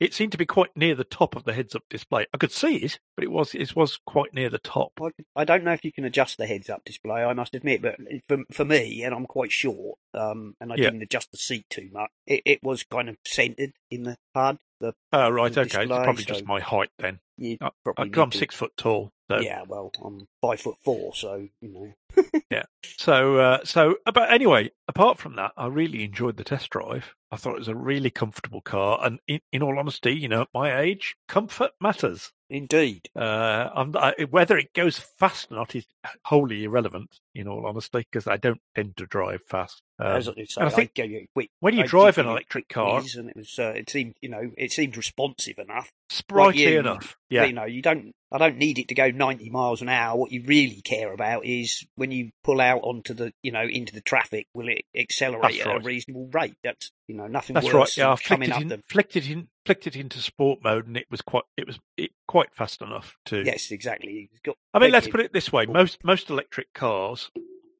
It 0.01 0.13
seemed 0.13 0.31
to 0.33 0.37
be 0.37 0.45
quite 0.45 0.75
near 0.75 0.95
the 0.95 1.03
top 1.05 1.35
of 1.35 1.45
the 1.45 1.53
heads-up 1.53 1.83
display. 1.89 2.25
I 2.33 2.37
could 2.37 2.51
see 2.51 2.75
it, 2.77 2.99
but 3.15 3.23
it 3.23 3.31
was 3.31 3.55
it 3.55 3.75
was 3.75 3.99
quite 4.05 4.33
near 4.33 4.49
the 4.49 4.57
top. 4.59 4.91
I, 5.01 5.09
I 5.35 5.43
don't 5.45 5.63
know 5.63 5.71
if 5.73 5.85
you 5.85 5.91
can 5.93 6.03
adjust 6.05 6.37
the 6.37 6.45
heads 6.45 6.69
up 6.69 6.83
display, 6.85 7.23
I 7.23 7.33
must 7.33 7.55
admit, 7.55 7.81
but 7.81 7.95
for, 8.27 8.39
for 8.51 8.65
me, 8.65 9.03
and 9.03 9.15
I'm 9.15 9.25
quite 9.25 9.51
short, 9.51 9.97
um, 10.13 10.55
and 10.59 10.71
I 10.71 10.75
Yeah. 10.75 10.85
didn't 10.89 11.03
adjust 11.03 11.31
the 11.31 11.37
seat 11.37 11.65
too 11.69 11.89
much, 11.93 12.09
it, 12.27 12.41
it 12.45 12.59
was 12.63 12.83
kind 12.83 13.07
of 13.09 13.15
centered 13.25 13.71
in 13.89 14.03
the 14.03 14.17
HUD. 14.35 14.57
The, 14.81 14.93
Oh 15.13 15.29
right, 15.29 15.55
okay. 15.57 15.83
It's 15.83 15.87
probably 15.89 16.23
so- 16.23 16.33
just 16.33 16.45
my 16.45 16.59
height 16.59 16.89
then. 16.99 17.19
I, 17.61 17.69
I'm 17.97 18.31
six 18.31 18.53
foot 18.55 18.71
tall. 18.77 19.11
So. 19.31 19.39
Yeah, 19.39 19.63
well, 19.67 19.91
I'm 20.03 20.27
five 20.41 20.59
foot 20.59 20.75
four, 20.83 21.15
so, 21.15 21.47
you 21.61 21.69
know. 21.69 21.93
Yeah. 22.49 22.63
So, 22.97 23.37
uh, 23.37 23.59
so, 23.63 23.95
but 24.13 24.29
anyway, 24.29 24.71
apart 24.89 25.17
from 25.17 25.37
that, 25.37 25.53
I 25.55 25.67
really 25.67 26.03
enjoyed 26.03 26.35
the 26.35 26.43
test 26.43 26.69
drive. 26.69 27.15
I 27.31 27.37
thought 27.37 27.55
it 27.55 27.59
was 27.59 27.69
a 27.69 27.75
really 27.75 28.09
comfortable 28.09 28.59
car, 28.59 28.99
and 29.01 29.19
in, 29.25 29.39
in 29.53 29.63
all 29.63 29.79
honesty, 29.79 30.11
you 30.11 30.27
know, 30.27 30.41
at 30.41 30.49
my 30.53 30.77
age, 30.77 31.15
comfort 31.29 31.71
matters. 31.79 32.33
Indeed. 32.49 33.07
Uh, 33.15 33.69
I'm, 33.73 33.95
I, 33.95 34.13
whether 34.29 34.57
it 34.57 34.73
goes 34.73 34.97
fast 34.99 35.49
or 35.49 35.55
not 35.55 35.73
is 35.73 35.85
wholly 36.25 36.65
irrelevant. 36.65 37.21
In 37.33 37.47
all 37.47 37.65
honesty, 37.65 37.99
because 37.99 38.27
I 38.27 38.35
don't 38.35 38.59
tend 38.75 38.97
to 38.97 39.05
drive 39.05 39.41
fast. 39.47 39.81
Um, 39.97 40.17
As 40.17 40.27
I 40.27 40.33
say, 40.43 40.61
I 40.61 40.69
think 40.69 40.93
gave 40.93 41.09
you 41.09 41.19
a 41.19 41.27
quick. 41.33 41.49
when 41.61 41.73
you 41.73 41.83
I 41.83 41.87
drive 41.87 42.17
an 42.17 42.23
give 42.23 42.25
you 42.25 42.29
a 42.31 42.33
electric 42.33 42.67
car, 42.67 43.01
and 43.15 43.29
it 43.29 43.37
was, 43.37 43.57
uh, 43.57 43.71
it 43.77 43.89
seemed, 43.89 44.15
you 44.19 44.27
know, 44.27 44.51
it 44.57 44.73
seemed 44.73 44.97
responsive 44.97 45.57
enough. 45.57 45.93
sprightly 46.09 46.73
you, 46.73 46.79
enough. 46.79 47.15
Yeah, 47.29 47.45
You 47.45 47.53
know, 47.53 47.63
you 47.63 47.81
don't. 47.81 48.13
I 48.31 48.37
don't 48.37 48.57
need 48.57 48.79
it 48.79 48.87
to 48.87 48.95
go 48.95 49.11
90 49.11 49.49
miles 49.49 49.81
an 49.81 49.89
hour. 49.89 50.17
What 50.17 50.31
you 50.31 50.43
really 50.45 50.81
care 50.81 51.11
about 51.11 51.45
is 51.45 51.85
when 51.95 52.11
you 52.11 52.31
pull 52.43 52.61
out 52.61 52.81
onto 52.83 53.13
the, 53.13 53.33
you 53.43 53.51
know, 53.51 53.63
into 53.63 53.93
the 53.93 53.99
traffic, 54.01 54.47
will 54.53 54.69
it 54.69 54.85
accelerate 54.95 55.41
That's 55.41 55.59
at 55.59 55.67
right. 55.67 55.81
a 55.81 55.83
reasonable 55.83 56.29
rate? 56.31 56.55
That's, 56.63 56.91
you 57.07 57.15
know, 57.15 57.27
nothing 57.27 57.55
that's 57.55 57.65
worse 57.65 57.73
right. 57.73 57.97
Yeah, 57.97 58.03
than 58.05 58.13
I 58.13 58.15
coming 58.17 58.49
it, 58.49 58.55
up 58.55 58.61
in, 58.61 58.67
the. 58.69 58.83
flicked 58.87 59.17
it 59.17 59.29
in, 59.29 59.49
flicked 59.65 59.85
it 59.85 59.97
into 59.97 60.19
sport 60.19 60.59
mode, 60.63 60.87
and 60.87 60.95
it 60.95 61.07
was 61.11 61.21
quite, 61.21 61.43
it 61.57 61.67
was 61.67 61.77
it, 61.97 62.11
quite 62.27 62.53
fast 62.55 62.81
enough 62.81 63.17
to. 63.25 63.43
Yes, 63.43 63.69
exactly. 63.71 64.29
Got 64.43 64.55
I 64.73 64.79
mean, 64.79 64.91
let's 64.91 65.09
put 65.09 65.19
it 65.19 65.33
this 65.33 65.51
way: 65.51 65.65
most 65.65 66.03
most 66.05 66.29
electric 66.29 66.73
cars, 66.73 67.31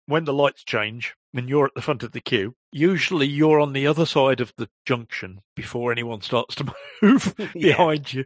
when 0.06 0.26
the 0.26 0.34
lights 0.34 0.66
change 0.66 1.16
and 1.34 1.47
you're 1.49 1.65
at 1.65 1.73
the 1.75 1.82
front 1.82 2.03
of 2.03 2.11
the 2.11 2.21
queue, 2.21 2.55
usually 2.71 3.27
you're 3.27 3.59
on 3.59 3.73
the 3.73 3.88
other 3.88 4.05
side 4.05 4.41
of 4.41 4.53
the 4.57 4.69
junction 4.86 5.41
before 5.55 5.91
anyone 5.91 6.21
starts 6.21 6.55
to 6.55 6.73
move 7.01 7.34
Yeah. 7.55 7.77
behind 7.77 8.13
you, 8.13 8.25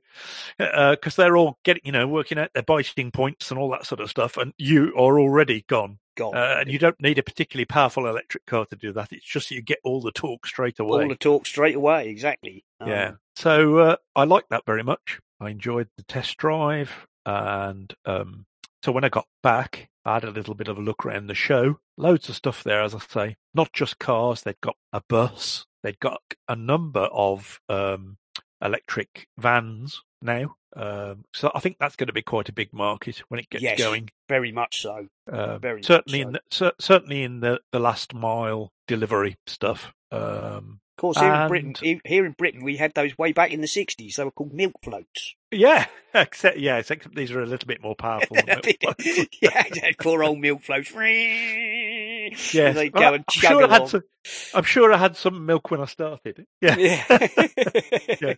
because 0.58 1.16
they're 1.16 1.38
all 1.38 1.60
getting, 1.64 1.84
you 1.86 1.92
know, 1.92 2.08
working 2.08 2.38
out 2.38 2.52
their 2.54 2.64
biting 2.64 3.12
points 3.12 3.52
and 3.52 3.60
all 3.60 3.70
that 3.72 3.86
sort 3.86 4.02
of 4.02 4.10
stuff, 4.10 4.38
and 4.38 4.54
you 4.58 4.94
are 4.96 5.20
already 5.20 5.64
gone. 5.68 6.00
gone. 6.16 6.36
Uh, 6.36 6.58
and 6.60 6.70
you 6.72 6.80
don't 6.80 7.00
need 7.02 7.18
a 7.18 7.24
particularly 7.24 7.66
powerful 7.66 8.08
electric 8.08 8.46
car 8.46 8.66
to 8.66 8.76
do 8.76 8.92
that. 8.94 9.12
It's 9.12 9.26
just 9.26 9.50
that 9.50 9.56
you 9.56 9.62
get 9.62 9.80
all 9.84 10.02
the 10.02 10.12
torque 10.12 10.46
straight 10.48 10.80
away. 10.80 11.04
All 11.04 11.10
the 11.10 11.16
torque 11.16 11.46
straight 11.46 11.76
away. 11.76 12.10
Exactly. 12.10 12.64
Yeah. 12.86 13.10
Um, 13.10 13.20
So 13.36 13.78
uh, 13.80 13.96
I 14.16 14.24
like 14.24 14.46
that 14.50 14.66
very 14.66 14.84
much. 14.84 15.20
I 15.40 15.50
enjoyed 15.50 15.90
the 15.98 16.04
test 16.04 16.38
drive, 16.38 17.06
and 17.26 17.94
um, 18.06 18.46
so 18.84 18.92
when 18.94 19.04
I 19.04 19.10
got 19.10 19.28
back, 19.44 19.90
I 20.06 20.16
had 20.16 20.24
a 20.24 20.32
little 20.32 20.54
bit 20.54 20.68
of 20.68 20.78
a 20.78 20.82
look 20.82 21.06
around 21.06 21.28
the 21.28 21.34
show. 21.34 21.80
Loads 21.98 22.30
of 22.30 22.36
stuff 22.36 22.64
there, 22.64 22.82
as 22.82 22.94
I 22.94 23.00
say. 23.00 23.36
Not 23.54 23.74
just 23.74 23.98
cars. 24.00 24.42
They'd 24.42 24.62
got 24.62 24.76
a 24.94 25.02
bus. 25.08 25.66
They'd 25.84 26.00
got 26.00 26.22
a 26.48 26.56
number 26.56 27.10
of 27.12 27.60
um, 27.70 28.18
electric 28.62 29.28
vans 29.38 30.02
now. 30.22 30.56
Um, 30.76 31.24
so 31.34 31.52
I 31.56 31.60
think 31.60 31.78
that's 31.80 31.96
going 31.96 32.08
to 32.08 32.14
be 32.14 32.22
quite 32.22 32.50
a 32.50 32.54
big 32.54 32.74
market 32.74 33.24
when 33.30 33.40
it 33.40 33.50
gets 33.50 33.64
Yes. 33.64 33.80
going. 33.80 34.10
very 34.28 34.52
much 34.52 34.82
so. 34.82 35.08
Uh, 35.32 35.58
Very 35.58 35.78
much 35.78 35.86
certainly 35.86 36.22
so. 36.22 36.28
in 36.28 36.34
the, 36.34 36.42
cer- 36.52 36.74
certainly 36.80 37.24
in 37.24 37.40
the, 37.40 37.62
the 37.72 37.80
last 37.80 38.14
mile 38.14 38.72
delivery 38.88 39.38
stuff. 39.48 39.94
Um, 40.12 40.82
Of 40.98 41.02
course, 41.02 41.18
here 41.20 41.34
in 41.34 41.48
Britain, 41.48 42.02
here 42.06 42.26
in 42.26 42.34
Britain, 42.34 42.64
we 42.64 42.78
had 42.78 42.94
those 42.94 43.18
way 43.18 43.32
back 43.32 43.52
in 43.52 43.62
the 43.62 43.68
'60s. 43.68 44.16
They 44.16 44.24
were 44.24 44.32
called 44.32 44.54
milk 44.54 44.74
floats. 44.84 45.36
Yeah, 45.56 45.86
except 46.14 46.58
yeah, 46.58 46.78
except 46.78 47.16
these 47.16 47.32
are 47.32 47.42
a 47.42 47.46
little 47.46 47.68
bit 47.68 47.82
more 47.82 47.96
powerful. 47.96 48.38
yeah, 49.42 49.64
poor 50.00 50.24
old 50.24 50.40
milk 50.40 50.62
floats. 50.64 50.92
Yes, 52.54 52.76
they 52.76 52.90
well, 52.90 53.02
go 53.02 53.08
I'm 53.08 53.14
and 53.16 53.28
chug 53.28 53.52
sure 53.52 53.64
I 53.70 53.74
had 53.74 53.88
some, 53.88 54.04
I'm 54.56 54.64
sure 54.64 54.92
I 54.92 54.98
had 54.98 55.16
some 55.16 55.46
milk 55.46 55.70
when 55.70 55.82
I 55.82 55.86
started. 55.86 56.46
Yeah, 56.60 56.76
Yeah. 58.20 58.34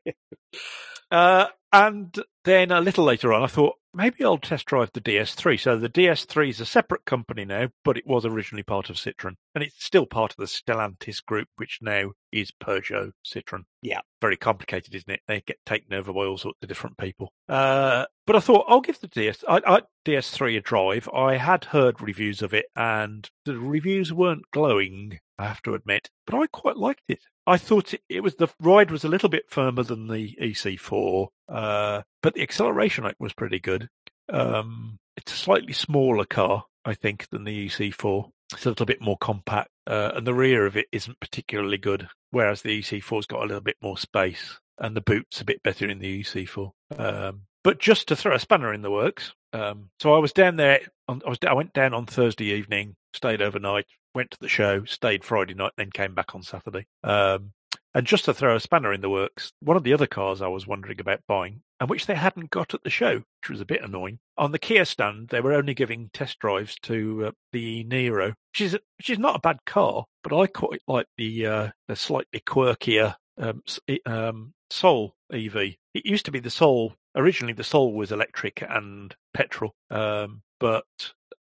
Uh, 1.10 1.48
and 1.72 2.18
then 2.44 2.72
a 2.72 2.82
little 2.82 3.06
later 3.06 3.32
on, 3.34 3.44
I 3.44 3.48
thought 3.48 3.76
maybe 3.98 4.24
I'll 4.24 4.38
test 4.38 4.68
drive 4.68 4.92
the 4.94 5.02
DS3. 5.02 5.60
So 5.60 5.78
the 5.78 5.90
DS3 5.90 6.50
is 6.50 6.62
a 6.62 6.66
separate 6.66 7.04
company 7.06 7.44
now, 7.44 7.70
but 7.84 7.98
it 7.98 8.06
was 8.06 8.26
originally 8.26 8.64
part 8.64 8.90
of 8.90 8.96
Citroen, 8.96 9.36
and 9.56 9.64
it's 9.64 9.84
still 9.84 10.06
part 10.06 10.32
of 10.32 10.38
the 10.38 10.46
Stellantis 10.46 11.26
group, 11.26 11.50
which 11.58 11.80
now 11.82 12.12
is 12.32 12.52
Peugeot 12.52 13.12
Citroen. 13.26 13.64
Yeah. 13.82 14.02
very 14.22 14.38
complicated, 14.38 14.94
isn't 14.96 15.10
it? 15.10 15.22
They 15.28 15.42
get 15.42 15.58
taken 15.66 15.94
over 15.94 16.14
by 16.14 16.26
all 16.26 16.38
sorts 16.38 16.60
of 16.62 16.70
different 16.70 16.98
people. 16.98 17.34
Uh, 17.50 18.06
but 18.26 18.36
I 18.36 18.40
thought 18.40 18.66
I'll 18.68 18.82
give 18.82 19.00
the 19.00 19.08
DS 19.08 19.44
I, 19.48 19.62
I, 19.66 19.82
DS3 20.06 20.58
a 20.58 20.62
drive. 20.62 21.10
I 21.14 21.38
had 21.38 21.66
heard 21.66 22.02
reviews 22.02 22.42
of 22.42 22.54
it, 22.54 22.68
and 22.76 23.30
the 23.46 23.58
reviews 23.58 24.14
weren't 24.14 24.50
glowing. 24.52 25.20
I 25.40 25.46
have 25.46 25.62
to 25.64 25.74
admit, 25.74 26.10
but 26.26 26.36
I 26.36 26.48
quite 26.48 26.78
liked 26.78 27.04
it. 27.10 27.22
I 27.48 27.58
thought 27.58 27.94
it, 28.10 28.22
was 28.22 28.36
the 28.36 28.50
ride 28.60 28.92
was 28.92 29.06
a 29.06 29.08
little 29.08 29.30
bit 29.30 29.50
firmer 29.50 29.82
than 29.82 30.10
the 30.10 30.36
EC4, 30.42 31.28
uh, 31.48 32.02
but 32.22 32.34
the 32.34 32.42
acceleration 32.42 33.06
rate 33.06 33.16
was 33.20 33.32
pretty 33.32 33.60
good. 33.60 33.88
Um, 34.28 35.00
it's 35.16 35.32
a 35.32 35.38
slightly 35.38 35.72
smaller 35.72 36.26
car, 36.26 36.66
I 36.84 36.94
think, 36.94 37.30
than 37.30 37.46
the 37.46 37.68
EC4. 37.68 38.30
It's 38.52 38.66
a 38.66 38.70
little 38.70 38.86
bit 38.86 39.02
more 39.02 39.18
compact, 39.18 39.70
uh, 39.88 40.12
and 40.14 40.28
the 40.28 40.34
rear 40.34 40.66
of 40.66 40.76
it 40.76 40.88
isn't 40.92 41.22
particularly 41.22 41.78
good, 41.78 42.10
whereas 42.32 42.62
the 42.62 42.82
EC4's 42.82 43.26
got 43.26 43.44
a 43.44 43.46
little 43.46 43.62
bit 43.62 43.78
more 43.82 43.98
space, 43.98 44.60
and 44.78 44.94
the 44.94 45.02
boot's 45.02 45.40
a 45.40 45.46
bit 45.46 45.64
better 45.64 45.88
in 45.88 46.00
the 46.00 46.24
EC4. 46.24 46.72
Um, 46.98 47.44
but 47.68 47.80
just 47.80 48.08
to 48.08 48.16
throw 48.16 48.34
a 48.34 48.40
spanner 48.40 48.72
in 48.72 48.82
the 48.82 48.90
works, 48.90 49.34
um, 49.52 49.90
so 50.00 50.16
I 50.16 50.20
was 50.20 50.32
down 50.32 50.56
there. 50.56 50.80
On, 51.10 51.22
I 51.26 51.30
was 51.30 51.38
I 51.46 51.54
went 51.54 51.74
down 51.74 51.94
on 51.94 52.06
Thursday 52.06 52.46
evening, 52.46 52.96
stayed 53.12 53.42
overnight, 53.42 53.88
went 54.16 54.32
to 54.32 54.38
the 54.40 54.48
show, 54.48 54.86
stayed 54.86 55.26
Friday 55.26 55.54
night, 55.54 55.74
then 55.76 55.92
came 55.92 56.16
back 56.16 56.34
on 56.34 56.44
Saturday. 56.44 56.88
Um, 57.04 57.52
and 57.94 58.08
just 58.08 58.24
to 58.24 58.34
throw 58.34 58.56
a 58.56 58.62
spanner 58.62 58.94
in 58.94 59.02
the 59.02 59.10
works, 59.10 59.52
one 59.60 59.76
of 59.76 59.84
the 59.84 59.92
other 59.92 60.08
cars 60.08 60.42
I 60.42 60.48
was 60.48 60.66
wondering 60.66 61.02
about 61.02 61.20
buying, 61.28 61.60
and 61.82 61.90
which 61.90 62.06
they 62.06 62.16
hadn't 62.16 62.52
got 62.52 62.74
at 62.74 62.84
the 62.86 62.90
show, 62.90 63.16
which 63.16 63.50
was 63.50 63.60
a 63.60 63.66
bit 63.66 63.84
annoying. 63.84 64.20
On 64.38 64.54
the 64.54 64.60
Kia 64.60 64.86
stand, 64.86 65.28
they 65.28 65.42
were 65.42 65.52
only 65.52 65.74
giving 65.74 66.10
test 66.14 66.40
drives 66.40 66.78
to 66.84 67.26
uh, 67.26 67.32
the 67.52 67.84
Niro, 67.84 68.34
which 68.54 68.62
is 68.62 68.78
which 68.98 69.10
is 69.10 69.20
not 69.20 69.36
a 69.36 69.40
bad 69.40 69.66
car, 69.66 70.06
but 70.24 70.34
I 70.34 70.48
quite 70.48 70.84
like 70.88 71.08
the 71.18 71.46
uh, 71.46 71.70
the 71.90 71.98
slightly 71.98 72.40
quirkier 72.40 73.16
um, 73.38 73.62
um, 74.06 74.54
Soul 74.70 75.16
EV. 75.32 75.56
It 75.94 76.06
used 76.06 76.26
to 76.26 76.32
be 76.32 76.40
the 76.40 76.50
Soul. 76.50 76.94
Originally, 77.18 77.54
the 77.54 77.64
Soul 77.64 77.94
was 77.94 78.12
electric 78.12 78.64
and 78.70 79.16
petrol, 79.34 79.74
um, 79.90 80.44
but 80.60 80.86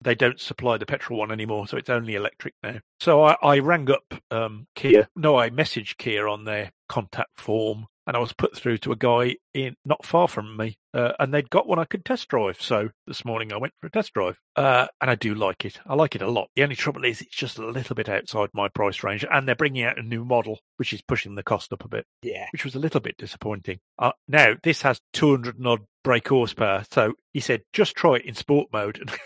they 0.00 0.14
don't 0.14 0.38
supply 0.38 0.76
the 0.76 0.86
petrol 0.86 1.18
one 1.18 1.32
anymore, 1.32 1.66
so 1.66 1.76
it's 1.76 1.90
only 1.90 2.14
electric 2.14 2.54
now. 2.62 2.78
So 3.00 3.22
I, 3.22 3.36
I 3.42 3.58
rang 3.58 3.90
up 3.90 4.14
um, 4.30 4.66
Kia. 4.74 5.08
No, 5.16 5.36
I 5.38 5.50
messaged 5.50 5.96
Kia 5.96 6.28
on 6.28 6.44
their 6.44 6.72
contact 6.88 7.40
form, 7.40 7.86
and 8.06 8.16
I 8.16 8.20
was 8.20 8.32
put 8.32 8.56
through 8.56 8.78
to 8.78 8.92
a 8.92 8.96
guy 8.96 9.36
in 9.52 9.76
not 9.84 10.04
far 10.04 10.28
from 10.28 10.56
me, 10.56 10.76
uh, 10.92 11.12
and 11.18 11.32
they'd 11.32 11.50
got 11.50 11.66
one 11.66 11.78
I 11.78 11.84
could 11.84 12.04
test 12.04 12.28
drive. 12.28 12.60
So 12.60 12.90
this 13.06 13.24
morning 13.24 13.52
I 13.52 13.58
went 13.58 13.74
for 13.80 13.86
a 13.86 13.90
test 13.90 14.12
drive, 14.12 14.38
uh, 14.56 14.86
and 15.00 15.10
I 15.10 15.14
do 15.14 15.34
like 15.34 15.64
it. 15.64 15.80
I 15.86 15.94
like 15.94 16.14
it 16.14 16.22
a 16.22 16.30
lot. 16.30 16.48
The 16.56 16.62
only 16.62 16.76
trouble 16.76 17.04
is 17.04 17.20
it's 17.20 17.36
just 17.36 17.58
a 17.58 17.66
little 17.66 17.94
bit 17.94 18.08
outside 18.08 18.50
my 18.52 18.68
price 18.68 19.02
range, 19.02 19.24
and 19.30 19.46
they're 19.46 19.54
bringing 19.54 19.84
out 19.84 19.98
a 19.98 20.02
new 20.02 20.24
model, 20.24 20.60
which 20.76 20.92
is 20.92 21.02
pushing 21.02 21.34
the 21.34 21.42
cost 21.42 21.72
up 21.72 21.84
a 21.84 21.88
bit 21.88 22.06
yeah. 22.22 22.46
which 22.52 22.64
was 22.64 22.74
a 22.74 22.80
little 22.80 23.00
bit 23.00 23.16
disappointing. 23.16 23.78
Uh, 23.98 24.12
now, 24.28 24.54
this 24.62 24.82
has 24.82 25.00
200 25.12 25.58
and 25.58 25.66
odd 25.66 25.80
brake 26.02 26.28
horsepower, 26.28 26.84
so 26.90 27.14
he 27.32 27.40
said, 27.40 27.62
just 27.72 27.94
try 27.94 28.16
it 28.16 28.24
in 28.24 28.34
sport 28.34 28.68
mode. 28.72 29.10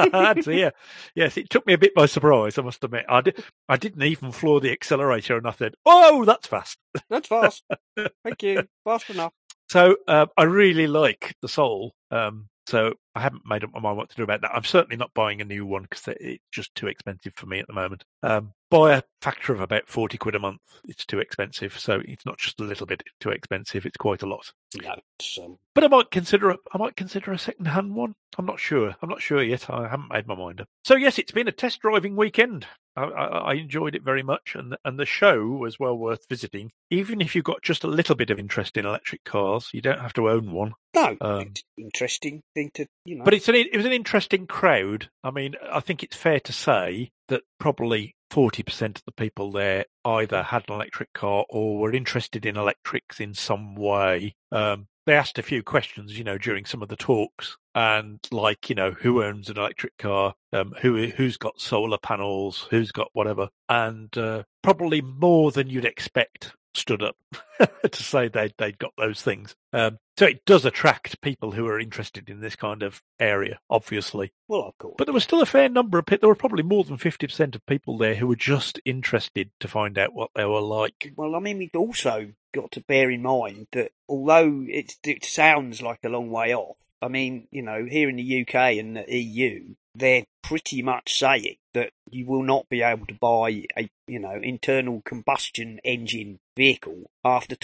yeah, 0.48 0.70
yes, 1.16 1.38
it 1.38 1.50
took 1.50 1.66
me 1.68 1.74
a 1.74 1.78
bit 1.78 1.94
by 1.96 2.06
surprise. 2.06 2.58
I 2.58 2.62
must 2.62 2.84
admit, 2.84 3.06
I 3.10 3.22
did. 3.22 3.44
I 3.70 3.78
didn't 3.78 4.04
even 4.04 4.32
floor 4.32 4.60
the 4.60 4.72
accelerator, 4.72 5.38
and 5.38 5.48
I 5.48 5.52
said, 5.52 5.76
"Oh, 5.86 6.26
that's 6.26 6.48
fast." 6.48 6.78
That's 7.10 7.28
fast. 7.28 7.64
Thank 8.24 8.44
you. 8.44 8.68
Fast 8.84 9.10
enough. 9.10 9.34
So 9.70 9.98
uh, 10.08 10.28
I 10.38 10.44
really 10.44 10.88
like 10.88 11.36
the 11.42 11.48
Soul. 11.48 11.94
Um, 12.12 12.48
so 12.68 12.94
I 13.14 13.22
haven't 13.22 13.44
made 13.46 13.64
up 13.64 13.72
my 13.74 13.80
mind 13.80 13.98
what 13.98 14.10
to 14.10 14.16
do 14.16 14.24
about 14.24 14.42
that. 14.42 14.52
I'm 14.54 14.64
certainly 14.64 14.98
not 14.98 15.14
buying 15.14 15.40
a 15.42 15.46
new 15.46 15.66
one 15.66 15.84
because 15.84 16.16
it's 16.20 16.44
just 16.52 16.74
too 16.76 16.88
expensive 16.88 17.34
for 17.36 17.46
me 17.46 17.60
at 17.60 17.68
the 17.68 17.74
moment. 17.74 18.04
Um, 18.24 18.54
by 18.70 18.96
a 18.96 19.04
factor 19.22 19.54
of 19.54 19.62
about 19.62 19.88
40 19.88 20.18
quid 20.18 20.36
a 20.36 20.40
month, 20.40 20.62
it's 20.86 21.06
too 21.06 21.20
expensive. 21.20 21.78
So 21.80 22.02
it's 22.06 22.26
not 22.26 22.38
just 22.38 22.60
a 22.60 22.64
little 22.64 22.86
bit 22.86 23.04
too 23.20 23.30
expensive, 23.30 23.86
it's 23.86 23.98
quite 23.98 24.22
a 24.22 24.28
lot. 24.28 24.52
No, 24.82 24.96
um, 25.44 25.58
But 25.74 25.84
I 25.84 25.88
might 25.88 26.12
consider 26.12 26.50
a, 26.52 26.58
I 26.74 26.78
might 26.78 26.96
consider 26.96 27.32
a 27.32 27.38
second 27.40 27.68
hand 27.68 27.96
one. 27.96 28.16
I'm 28.38 28.46
not 28.46 28.60
sure. 28.60 28.96
I'm 29.02 29.10
not 29.10 29.22
sure 29.22 29.42
yet. 29.42 29.70
I 29.70 29.88
haven't 29.88 30.12
made 30.12 30.28
my 30.28 30.36
mind 30.36 30.62
up. 30.62 30.68
So 30.84 30.96
yes, 30.96 31.18
it's 31.18 31.32
been 31.32 31.48
a 31.48 31.52
test 31.54 31.82
driving 31.82 32.16
weekend. 32.16 32.66
I, 32.98 33.04
I, 33.04 33.26
I 33.26 33.54
enjoyed 33.56 33.96
it 33.96 34.04
very 34.04 34.24
much, 34.24 34.56
and 34.56 34.76
and 34.86 34.98
the 35.00 35.06
show 35.06 35.46
was 35.46 35.80
well 35.80 35.98
worth 35.98 36.28
visiting. 36.30 36.72
Even 36.90 37.22
if 37.22 37.36
you've 37.36 37.44
got 37.46 37.62
just 37.62 37.84
a 37.84 37.88
little 37.90 38.16
bit 38.16 38.30
of 38.30 38.40
interest 38.40 38.78
in 38.78 38.86
electric 38.86 39.24
cars, 39.24 39.70
you 39.74 39.82
don't 39.82 40.00
have 40.00 40.14
to 40.14 40.30
own 40.30 40.52
one. 40.52 40.74
no, 40.94 41.16
Um, 41.22 41.42
it's 41.42 41.64
interesting 41.78 42.42
thing 42.54 42.72
to 42.76 42.86
you 43.06 43.16
know. 43.18 43.24
But 43.24 43.34
it's 43.34 43.48
an 43.48 43.56
it 43.56 43.76
was 43.76 43.86
an 43.86 43.94
interesting 43.94 44.48
crowd. 44.48 45.10
I 45.24 45.32
mean, 45.32 45.56
I 45.72 45.80
think 45.80 46.04
it's 46.04 46.16
fair 46.16 46.40
to 46.42 46.54
say 46.54 47.12
that 47.28 47.44
probably 47.60 48.16
forty 48.30 48.64
percent 48.64 48.98
of 49.00 49.06
the 49.06 49.12
people 49.12 49.52
there 49.52 49.86
either 50.04 50.44
had 50.44 50.64
an 50.68 50.76
electric 50.76 51.14
car 51.14 51.46
or 51.50 51.78
were 51.78 51.94
interested 51.94 52.46
in 52.46 52.58
electrics 52.58 53.20
in 53.20 53.34
some 53.34 53.76
way. 53.76 54.36
Um, 54.52 54.88
they 55.06 55.14
asked 55.14 55.38
a 55.38 55.44
few 55.44 55.62
questions, 55.62 56.18
you 56.18 56.24
know, 56.24 56.38
during 56.38 56.66
some 56.66 56.82
of 56.82 56.90
the 56.90 56.96
talks, 56.96 57.58
and 57.76 58.20
like, 58.32 58.70
you 58.70 58.76
know, 58.76 58.92
who 58.92 59.24
owns 59.24 59.50
an 59.50 59.58
electric 59.58 59.98
car, 59.98 60.34
um, 60.52 60.74
who 60.82 61.08
who's 61.08 61.38
got 61.38 61.62
solar 61.62 62.00
panels, 62.00 62.68
who's 62.72 62.92
got 62.92 63.10
whatever, 63.14 63.50
and 63.70 64.18
uh, 64.18 64.44
probably 64.64 65.02
more 65.02 65.52
than 65.52 65.70
you'd 65.70 65.86
expect 65.86 66.54
stood 66.78 67.02
up 67.02 67.16
to 67.92 68.04
say 68.04 68.28
they 68.28 68.54
they'd 68.58 68.80
got 68.80 68.94
those 68.98 69.22
things. 69.22 69.56
Um, 69.74 69.98
so 70.18 70.26
it 70.26 70.46
does 70.46 70.66
attract 70.66 71.22
people 71.22 71.52
who 71.52 71.68
are 71.68 71.80
interested 71.80 72.30
in 72.30 72.40
this 72.40 72.56
kind 72.56 72.84
of 72.84 73.02
area, 73.20 73.60
obviously. 73.70 74.32
well, 74.48 74.64
of 74.64 74.78
course. 74.78 74.96
But 74.98 75.06
there 75.06 75.14
was 75.14 75.24
still 75.24 75.42
a 75.42 75.46
fair 75.46 75.68
number 75.68 76.00
of 76.00 76.06
people. 76.06 76.22
There 76.22 76.30
were 76.30 76.36
probably 76.36 76.64
more 76.64 76.84
than 76.84 76.98
fifty 76.98 77.28
percent 77.28 77.56
of 77.56 77.66
people 77.66 77.98
there 77.98 78.16
who 78.16 78.28
were 78.28 78.36
just 78.36 78.80
interested 78.86 79.52
to 79.60 79.68
find 79.68 79.98
out 79.98 80.14
what 80.14 80.32
they 80.36 80.46
were 80.46 80.62
like. 80.62 81.14
Well, 81.16 81.36
I 81.36 81.40
mean, 81.40 81.58
we've 81.58 81.76
also 81.76 82.32
got 82.54 82.72
to 82.72 82.82
bear 82.88 83.10
in 83.10 83.22
mind 83.22 83.68
that 83.74 83.92
although 84.08 84.64
it's, 84.68 84.98
it 85.04 85.26
sounds 85.26 85.82
like 85.82 86.00
a 86.04 86.10
long 86.10 86.30
way 86.30 86.56
off, 86.56 86.78
I 87.02 87.08
mean, 87.08 87.48
you 87.52 87.62
know, 87.62 87.86
here 87.86 88.10
in 88.10 88.16
the 88.16 88.42
UK 88.42 88.56
and 88.78 88.96
the 88.96 89.06
EU, 89.08 89.76
they're 89.94 90.26
pretty 90.42 90.82
much 90.82 91.20
saying 91.20 91.58
that 91.74 91.92
you 92.10 92.26
will 92.26 92.44
not 92.44 92.70
be 92.70 92.82
able 92.82 93.06
to 93.08 93.14
buy 93.14 93.66
a, 93.78 93.90
you 94.08 94.20
know, 94.20 94.40
internal 94.42 95.02
combustion 95.06 95.80
engine 95.84 96.40
vehicle 96.56 97.10
after 97.24 97.56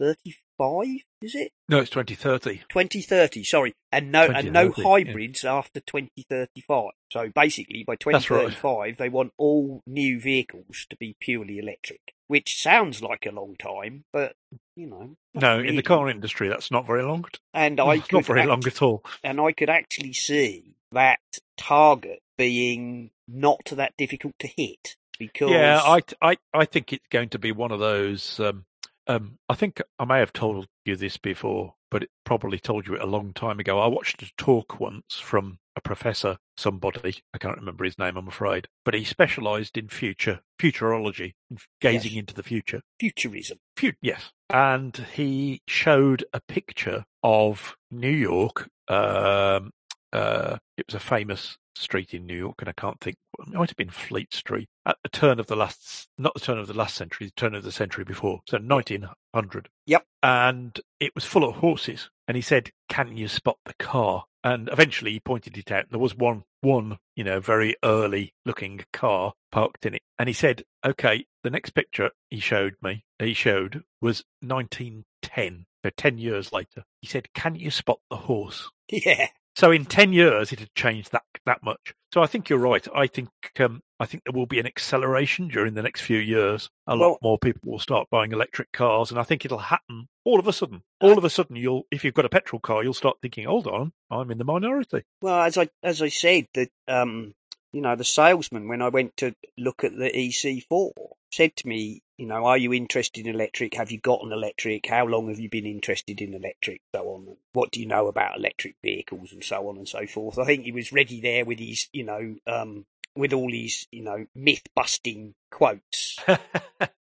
2035, 0.00 1.02
is 1.22 1.34
it? 1.34 1.52
No, 1.68 1.78
it's 1.80 1.90
twenty 1.90 2.14
thirty. 2.14 2.62
2030, 2.68 3.44
sorry, 3.44 3.74
and 3.92 4.10
no 4.12 4.22
and 4.26 4.52
no 4.52 4.68
2030, 4.68 4.82
yeah. 4.82 4.88
hybrids 5.12 5.44
after 5.44 5.80
2035. 5.80 6.90
So 7.12 7.30
basically, 7.34 7.84
by 7.86 7.94
That's 7.94 8.30
right. 8.30 8.50
2035, 8.50 8.96
they 8.98 9.08
want 9.08 9.32
all 9.38 9.82
new 9.86 10.20
vehicles 10.20 10.86
to 10.90 10.96
be 10.96 11.16
purely 11.20 11.58
electric, 11.58 12.00
which 12.28 12.60
sounds 12.60 13.02
like 13.02 13.26
a 13.26 13.30
long 13.32 13.56
time, 13.58 14.04
but 14.12 14.34
you 14.76 14.86
know, 14.86 15.16
No, 15.34 15.58
in 15.60 15.76
the 15.76 15.82
car 15.82 16.08
industry, 16.08 16.48
that's 16.48 16.70
not 16.70 16.86
very 16.86 17.02
long. 17.02 17.24
and 17.54 17.80
I 17.80 17.98
could 17.98 18.12
not 18.12 18.26
very 18.26 18.40
act- 18.40 18.48
long 18.48 18.66
at 18.66 18.82
all. 18.82 19.04
and 19.24 19.40
I 19.40 19.52
could 19.52 19.70
actually 19.70 20.12
see 20.12 20.74
that 20.92 21.20
target 21.56 22.20
being 22.38 23.10
not 23.28 23.64
that 23.72 23.94
difficult 23.96 24.34
to 24.38 24.46
hit 24.46 24.96
because 25.18 25.50
Yeah, 25.50 25.80
I, 25.82 26.00
I, 26.22 26.36
I 26.52 26.64
think 26.64 26.92
it's 26.92 27.06
going 27.10 27.28
to 27.30 27.38
be 27.38 27.52
one 27.52 27.72
of 27.72 27.80
those. 27.80 28.38
Um, 28.40 28.64
um, 29.06 29.38
I 29.48 29.54
think 29.54 29.80
I 29.98 30.04
may 30.04 30.18
have 30.18 30.32
told 30.32 30.66
you 30.84 30.96
this 30.96 31.16
before, 31.16 31.74
but 31.90 32.02
it 32.04 32.10
probably 32.24 32.58
told 32.58 32.86
you 32.86 32.94
it 32.94 33.00
a 33.02 33.06
long 33.06 33.32
time 33.32 33.60
ago. 33.60 33.78
I 33.78 33.86
watched 33.86 34.22
a 34.22 34.30
talk 34.36 34.80
once 34.80 35.14
from 35.20 35.58
a 35.76 35.80
professor, 35.80 36.38
somebody 36.56 37.22
I 37.34 37.38
can't 37.38 37.58
remember 37.58 37.84
his 37.84 37.98
name, 37.98 38.16
I'm 38.16 38.26
afraid, 38.28 38.66
but 38.84 38.94
he 38.94 39.04
specialised 39.04 39.76
in 39.76 39.88
future 39.88 40.40
futurology, 40.60 41.34
gazing 41.80 42.12
Yes. 42.12 42.18
into 42.20 42.34
the 42.34 42.42
future. 42.42 42.80
futurism. 42.98 43.58
Fu- 43.76 43.92
yes, 44.00 44.32
and 44.50 44.96
he 45.14 45.60
showed 45.68 46.24
a 46.32 46.40
picture 46.40 47.04
of 47.22 47.76
New 47.90 48.08
York. 48.10 48.68
Um, 48.88 49.70
uh, 50.12 50.58
it 50.76 50.86
was 50.86 50.94
a 50.94 51.00
famous 51.00 51.58
street 51.76 52.14
in 52.14 52.26
New 52.26 52.36
York, 52.36 52.56
and 52.58 52.68
I 52.68 52.72
can't 52.72 53.00
think. 53.00 53.16
It 53.38 53.48
might 53.48 53.70
have 53.70 53.76
been 53.76 53.90
Fleet 53.90 54.32
Street 54.32 54.68
at 54.86 54.96
the 55.02 55.08
turn 55.08 55.38
of 55.38 55.46
the 55.46 55.56
last, 55.56 56.08
not 56.18 56.34
the 56.34 56.40
turn 56.40 56.58
of 56.58 56.66
the 56.66 56.74
last 56.74 56.94
century, 56.94 57.26
the 57.26 57.32
turn 57.36 57.54
of 57.54 57.64
the 57.64 57.72
century 57.72 58.04
before, 58.04 58.40
so 58.48 58.58
1900. 58.58 59.68
Yep. 59.86 60.04
And 60.22 60.80
it 61.00 61.14
was 61.14 61.24
full 61.24 61.44
of 61.44 61.56
horses, 61.56 62.10
and 62.26 62.36
he 62.36 62.42
said, 62.42 62.70
"Can 62.88 63.16
you 63.16 63.28
spot 63.28 63.58
the 63.64 63.74
car?" 63.74 64.24
And 64.42 64.68
eventually, 64.72 65.12
he 65.12 65.20
pointed 65.20 65.58
it 65.58 65.70
out. 65.70 65.90
There 65.90 65.98
was 65.98 66.16
one, 66.16 66.44
one, 66.60 66.98
you 67.14 67.24
know, 67.24 67.40
very 67.40 67.76
early 67.84 68.32
looking 68.44 68.84
car 68.92 69.34
parked 69.50 69.86
in 69.86 69.94
it, 69.94 70.02
and 70.18 70.28
he 70.28 70.32
said, 70.32 70.64
"Okay." 70.84 71.26
The 71.42 71.50
next 71.50 71.70
picture 71.70 72.10
he 72.28 72.40
showed 72.40 72.74
me, 72.82 73.04
he 73.20 73.32
showed, 73.32 73.84
was 74.00 74.24
1910. 74.40 75.66
So 75.84 75.90
10 75.96 76.18
years 76.18 76.52
later, 76.52 76.82
he 77.00 77.06
said, 77.06 77.32
"Can 77.34 77.54
you 77.54 77.70
spot 77.70 78.00
the 78.10 78.16
horse?" 78.16 78.70
Yeah, 78.88 79.28
So 79.56 79.70
in 79.70 79.86
ten 79.86 80.12
years, 80.12 80.52
it 80.52 80.60
had 80.60 80.74
changed 80.74 81.12
that 81.12 81.22
that 81.46 81.62
much. 81.62 81.94
So 82.12 82.22
I 82.22 82.26
think 82.26 82.48
you're 82.48 82.58
right. 82.58 82.86
I 82.94 83.06
think 83.06 83.30
um, 83.58 83.80
I 83.98 84.04
think 84.04 84.24
there 84.24 84.32
will 84.32 84.46
be 84.46 84.60
an 84.60 84.66
acceleration 84.66 85.48
during 85.48 85.72
the 85.74 85.82
next 85.82 86.02
few 86.02 86.18
years. 86.18 86.68
A 86.86 86.96
Well- 86.96 87.12
lot 87.12 87.18
more 87.22 87.38
people 87.38 87.70
will 87.72 87.78
start 87.78 88.08
buying 88.10 88.32
electric 88.32 88.70
cars, 88.72 89.10
and 89.10 89.18
I 89.18 89.22
think 89.22 89.44
it'll 89.46 89.58
happen 89.58 90.08
all 90.24 90.38
of 90.38 90.46
a 90.46 90.52
sudden. 90.52 90.82
All 91.00 91.16
of 91.16 91.24
a 91.24 91.30
sudden, 91.30 91.56
you'll 91.56 91.84
if 91.90 92.04
you've 92.04 92.14
got 92.14 92.26
a 92.26 92.28
petrol 92.28 92.60
car, 92.60 92.84
you'll 92.84 92.92
start 92.92 93.16
thinking, 93.22 93.46
"Hold 93.46 93.66
on, 93.66 93.92
I'm 94.10 94.30
in 94.30 94.36
the 94.38 94.44
minority." 94.44 95.04
Well, 95.22 95.40
as 95.40 95.56
I 95.56 95.68
as 95.82 96.02
I 96.02 96.08
said, 96.08 96.46
that 96.52 96.68
um, 96.86 97.32
you 97.76 97.82
know, 97.82 97.94
the 97.94 98.04
salesman 98.04 98.68
when 98.68 98.80
I 98.80 98.88
went 98.88 99.18
to 99.18 99.34
look 99.58 99.84
at 99.84 99.94
the 99.94 100.10
EC4 100.10 100.92
said 101.30 101.54
to 101.56 101.68
me, 101.68 102.02
you 102.16 102.24
know, 102.24 102.46
are 102.46 102.56
you 102.56 102.72
interested 102.72 103.26
in 103.26 103.34
electric? 103.34 103.74
Have 103.74 103.90
you 103.90 103.98
got 103.98 104.24
an 104.24 104.32
electric? 104.32 104.86
How 104.86 105.04
long 105.04 105.28
have 105.28 105.38
you 105.38 105.50
been 105.50 105.66
interested 105.66 106.22
in 106.22 106.32
electric? 106.32 106.80
So 106.94 107.02
on. 107.02 107.36
What 107.52 107.72
do 107.72 107.80
you 107.80 107.86
know 107.86 108.06
about 108.06 108.38
electric 108.38 108.76
vehicles 108.82 109.30
and 109.30 109.44
so 109.44 109.68
on 109.68 109.76
and 109.76 109.86
so 109.86 110.06
forth? 110.06 110.38
I 110.38 110.46
think 110.46 110.64
he 110.64 110.72
was 110.72 110.90
ready 110.90 111.20
there 111.20 111.44
with 111.44 111.58
his, 111.58 111.88
you 111.92 112.04
know, 112.04 112.36
um, 112.46 112.86
with 113.16 113.32
all 113.32 113.50
these, 113.50 113.86
you 113.90 114.02
know, 114.02 114.26
myth 114.34 114.62
busting 114.74 115.34
quotes. 115.50 116.18